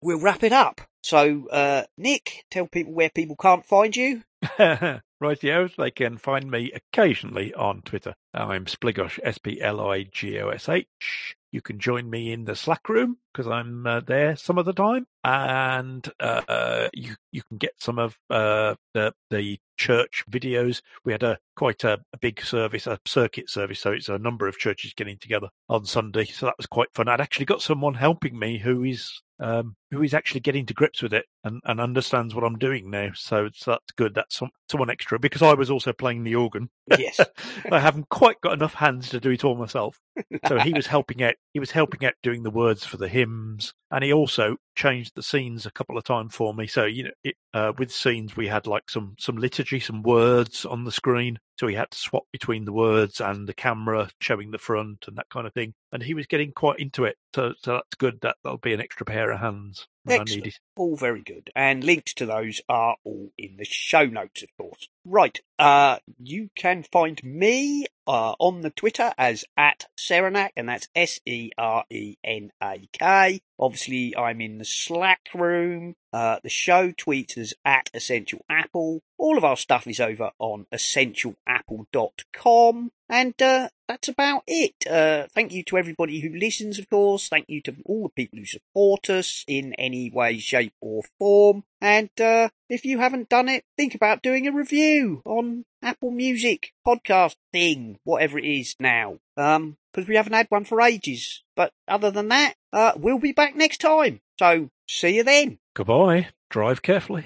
we'll 0.02 0.20
wrap 0.20 0.44
it 0.44 0.54
up. 0.54 0.82
So, 1.04 1.48
uh, 1.50 1.84
Nick, 1.98 2.46
tell 2.52 2.68
people 2.68 2.94
where 2.94 3.10
people 3.10 3.36
can't 3.36 3.66
find 3.66 3.96
you. 3.96 4.24
right, 4.60 5.02
Rightio, 5.22 5.76
they 5.76 5.92
can 5.92 6.18
find 6.18 6.50
me 6.50 6.72
occasionally 6.72 7.54
on 7.54 7.82
Twitter. 7.82 8.16
I'm 8.34 8.66
Spligosh, 8.66 9.20
S 9.24 9.38
P 9.38 9.62
L 9.62 9.80
I 9.80 10.04
G 10.04 10.40
O 10.40 10.50
S 10.50 10.70
H. 10.70 11.36
You 11.52 11.62
can 11.62 11.80
join 11.80 12.10
me 12.10 12.32
in 12.32 12.46
the 12.46 12.56
Slack 12.56 12.88
room 12.88 13.18
because 13.34 13.48
I'm 13.48 13.86
uh, 13.86 14.02
there 14.02 14.36
some 14.36 14.58
of 14.58 14.66
the 14.66 14.74
time, 14.74 15.08
and 15.24 16.08
uh, 16.20 16.90
you 16.94 17.16
you 17.32 17.42
can 17.48 17.58
get 17.58 17.74
some 17.80 18.00
of 18.00 18.18
uh, 18.30 18.76
the 18.94 19.14
the 19.30 19.60
church 19.78 20.24
videos. 20.30 20.82
We 21.06 21.12
had 21.12 21.24
a 21.24 21.40
quite 21.56 21.84
a, 21.84 22.00
a 22.14 22.18
big 22.20 22.42
service, 22.44 22.88
a 22.88 23.00
circuit 23.06 23.50
service, 23.50 23.80
so 23.80 23.92
it's 23.92 24.10
a 24.10 24.18
number 24.18 24.48
of 24.48 24.58
churches 24.58 24.94
getting 24.94 25.18
together 25.18 25.50
on 25.70 25.86
Sunday. 25.86 26.26
So 26.26 26.46
that 26.46 26.58
was 26.58 26.68
quite 26.68 26.94
fun. 26.94 27.08
I'd 27.08 27.22
actually 27.22 27.46
got 27.46 27.62
someone 27.62 27.96
helping 27.96 28.38
me 28.38 28.58
who 28.58 28.84
is 28.84 29.22
um, 29.42 29.76
who 29.90 30.04
is 30.04 30.14
actually 30.14 30.42
getting 30.42 30.68
to 30.68 30.74
grips 30.74 31.02
with 31.02 31.14
it 31.14 31.26
and, 31.44 31.62
and 31.66 31.82
understands 31.82 32.36
what 32.36 32.44
I'm 32.44 32.60
doing 32.60 32.92
now. 32.92 33.10
So, 33.16 33.50
so 33.54 33.72
that's 33.72 33.92
good. 33.98 34.14
That's 34.14 34.38
some, 34.38 34.52
someone 34.70 34.92
extra 34.92 35.20
because 35.20 35.42
I 35.42 35.56
was 35.56 35.72
also 35.72 35.92
playing 35.92 36.24
the 36.24 36.36
organ. 36.36 36.70
Yes. 36.98 37.20
I 37.72 37.80
haven't 37.80 38.08
quite 38.10 38.40
got 38.42 38.54
enough 38.54 38.76
hands 38.76 39.10
to 39.10 39.20
do 39.20 39.32
it 39.32 39.44
all 39.44 39.56
myself. 39.56 40.00
So 40.48 40.60
he 40.60 40.74
was 40.74 40.88
helping 40.88 41.24
out. 41.24 41.36
He 41.54 41.60
was 41.60 41.72
helping 41.72 42.06
out 42.06 42.14
doing 42.22 42.44
the 42.44 42.50
words 42.50 42.86
for 42.86 42.98
the 42.98 43.08
hymns, 43.22 43.74
and 43.92 44.04
he 44.04 44.12
also 44.14 44.58
changed 44.76 45.14
the 45.16 45.24
scenes 45.24 45.66
a 45.66 45.72
couple 45.72 45.98
of 45.98 46.04
times 46.04 46.34
for 46.34 46.54
me. 46.54 46.68
So 46.68 46.86
you 46.86 47.04
know, 47.06 47.12
it, 47.24 47.36
uh, 47.54 47.74
with 47.78 47.92
scenes 47.92 48.36
we 48.36 48.48
had 48.48 48.68
like 48.68 48.90
some 48.90 49.16
some 49.20 49.38
liturgy, 49.38 49.80
some 49.80 50.02
words 50.04 50.66
on 50.66 50.84
the 50.84 50.92
screen. 50.92 51.40
So 51.60 51.68
he 51.68 51.76
had 51.76 51.92
to 51.92 51.98
swap 51.98 52.24
between 52.32 52.66
the 52.66 52.74
words 52.74 53.22
and 53.22 53.48
the 53.48 53.54
camera 53.54 54.10
showing 54.20 54.50
the 54.50 54.58
front 54.58 55.06
and 55.08 55.16
that 55.18 55.30
kind 55.30 55.46
of 55.46 55.54
thing. 55.54 55.74
And 55.92 56.02
he 56.02 56.16
was 56.16 56.26
getting 56.26 56.54
quite 56.54 56.80
into 56.80 57.06
it. 57.06 57.18
So 57.36 57.54
so 57.62 57.74
that's 57.74 57.96
good. 57.98 58.20
That 58.22 58.38
that'll 58.44 58.58
be 58.58 58.74
an 58.74 58.82
extra 58.82 59.06
pair 59.06 59.32
of 59.32 59.40
hands 59.40 59.88
when 60.04 60.18
I 60.18 60.22
Excellent. 60.22 60.46
need 60.46 60.50
it. 60.50 60.60
all 60.76 60.96
very 60.96 61.22
good. 61.22 61.52
And 61.56 61.84
links 61.84 62.14
to 62.16 62.26
those 62.26 62.62
are 62.68 62.96
all 63.04 63.30
in 63.38 63.58
the 63.58 63.66
show 63.66 64.06
notes, 64.06 64.42
of 64.42 64.50
course. 64.58 64.88
Right. 65.06 65.40
Uh, 65.60 65.98
you 66.18 66.50
can 66.56 66.84
find 66.84 67.24
me 67.24 67.86
uh, 68.08 68.34
on 68.40 68.62
the 68.62 68.70
Twitter 68.70 69.14
as 69.18 69.44
at 69.58 69.88
Serenak, 69.98 70.52
and 70.56 70.70
that's 70.70 70.88
S 70.96 71.20
E 71.26 71.52
R 71.58 71.84
E 71.90 72.16
N 72.24 72.52
A 72.62 72.88
K. 72.94 73.42
Obviously, 73.60 74.16
I'm 74.18 74.40
in 74.42 74.58
the 74.58 74.66
Slack 74.66 75.30
room. 75.34 75.96
Uh, 76.14 76.40
the 76.44 76.50
show 76.50 76.92
tweets 76.92 77.38
as 77.38 77.54
at 77.64 77.90
Essential 77.94 78.44
Apple. 78.50 79.02
All 79.18 79.38
of 79.38 79.46
our 79.46 79.56
stuff 79.56 79.88
is 79.88 80.00
over 80.00 80.32
on 80.40 80.66
essentialapple.com. 80.74 82.92
And 83.08 83.40
uh, 83.42 83.70
that's 83.88 84.08
about 84.08 84.44
it. 84.48 84.74
Uh, 84.90 85.28
thank 85.34 85.52
you 85.52 85.64
to 85.66 85.78
everybody 85.78 86.22
who 86.22 86.30
listens, 86.30 86.80
of 86.80 86.90
course. 86.90 87.30
Thank 87.30 87.46
you 87.50 87.62
to 87.64 87.76
all 87.86 88.04
the 88.04 88.10
people 88.10 88.40
who 88.40 88.46
support 88.46 89.10
us 89.10 89.44
in 89.48 89.74
any 89.76 90.10
way, 90.10 90.40
shape, 90.40 90.74
or 90.82 91.04
form. 91.20 91.66
And 91.82 92.10
uh, 92.20 92.50
if 92.70 92.84
you 92.84 92.98
haven't 93.00 93.30
done 93.30 93.50
it, 93.50 93.64
think 93.78 93.94
about 93.96 94.24
doing 94.24 94.48
a 94.48 94.52
review 94.52 95.22
on 95.26 95.66
Apple 95.82 96.12
Music 96.12 96.74
podcast 96.86 97.36
thing, 97.52 98.00
whatever 98.04 98.38
it 98.40 98.46
is 98.46 98.76
now. 98.80 99.20
Um, 99.38 99.78
because 99.94 100.08
we 100.08 100.16
haven't 100.16 100.34
had 100.34 100.48
one 100.50 100.64
for 100.64 100.82
ages. 100.82 101.44
But 101.56 101.74
other 101.88 102.12
than 102.12 102.30
that, 102.30 102.56
uh, 102.72 102.94
we'll 102.96 103.20
be 103.20 103.34
back 103.34 103.56
next 103.56 103.82
time. 103.82 104.22
So 104.40 104.70
see 104.88 105.16
you 105.18 105.24
then. 105.24 105.60
Goodbye. 105.74 106.30
Drive 106.50 106.82
carefully. 106.82 107.26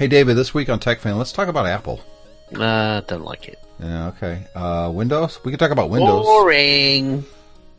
Hey, 0.00 0.08
David, 0.08 0.34
this 0.34 0.54
week 0.54 0.70
on 0.70 0.80
TechFan, 0.80 1.18
let's 1.18 1.30
talk 1.30 1.48
about 1.48 1.66
Apple. 1.66 2.00
Uh, 2.56 3.02
don't 3.02 3.22
like 3.22 3.48
it. 3.48 3.62
Yeah, 3.78 4.08
okay. 4.08 4.46
Uh, 4.54 4.90
Windows? 4.94 5.38
We 5.44 5.50
could 5.50 5.60
talk 5.60 5.72
about 5.72 5.90
Windows. 5.90 6.24
Boring. 6.24 7.22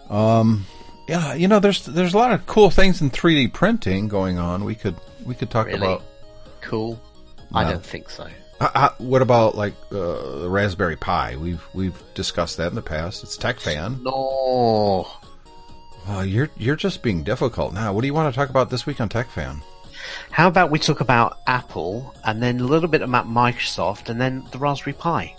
Um, 0.07 0.63
yeah, 1.07 1.33
you 1.33 1.47
know, 1.47 1.59
there's 1.59 1.83
there's 1.87 2.13
a 2.13 2.17
lot 2.19 2.31
of 2.31 2.45
cool 2.45 2.69
things 2.69 3.01
in 3.01 3.09
3D 3.09 3.51
printing 3.53 4.07
going 4.07 4.37
on. 4.37 4.63
We 4.65 4.75
could 4.75 4.97
we 5.25 5.33
could 5.33 5.49
talk 5.49 5.65
Really? 5.65 5.79
about. 5.79 6.03
Cool. 6.61 7.01
I 7.55 7.63
don't 7.63 7.83
think 7.83 8.07
so. 8.11 8.27
Uh, 8.59 8.69
uh, 8.75 8.89
what 8.99 9.23
about 9.23 9.55
like 9.57 9.73
uh, 9.91 10.41
the 10.41 10.47
Raspberry 10.47 10.97
Pi? 10.97 11.37
We've 11.37 11.65
we've 11.73 11.99
discussed 12.13 12.57
that 12.57 12.67
in 12.67 12.75
the 12.75 12.83
past. 12.83 13.23
It's 13.23 13.35
TechFan. 13.35 14.03
No. 14.03 15.09
Uh, 16.07 16.21
you're 16.21 16.49
you're 16.55 16.75
just 16.75 17.01
being 17.01 17.23
difficult 17.23 17.73
now. 17.73 17.93
What 17.93 18.01
do 18.01 18.07
you 18.07 18.13
want 18.13 18.31
to 18.31 18.37
talk 18.39 18.49
about 18.49 18.69
this 18.69 18.85
week 18.85 19.01
on 19.01 19.09
TechFan? 19.09 19.63
How 20.31 20.47
about 20.47 20.71
we 20.71 20.79
talk 20.79 21.01
about 21.01 21.39
Apple 21.47 22.13
and 22.23 22.41
then 22.41 22.59
a 22.59 22.63
little 22.63 22.89
bit 22.89 23.01
about 23.01 23.27
Microsoft 23.27 24.09
and 24.09 24.19
then 24.19 24.45
the 24.51 24.57
Raspberry 24.57 24.93
Pi? 24.93 25.35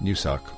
You 0.00 0.14
suck. 0.14 0.57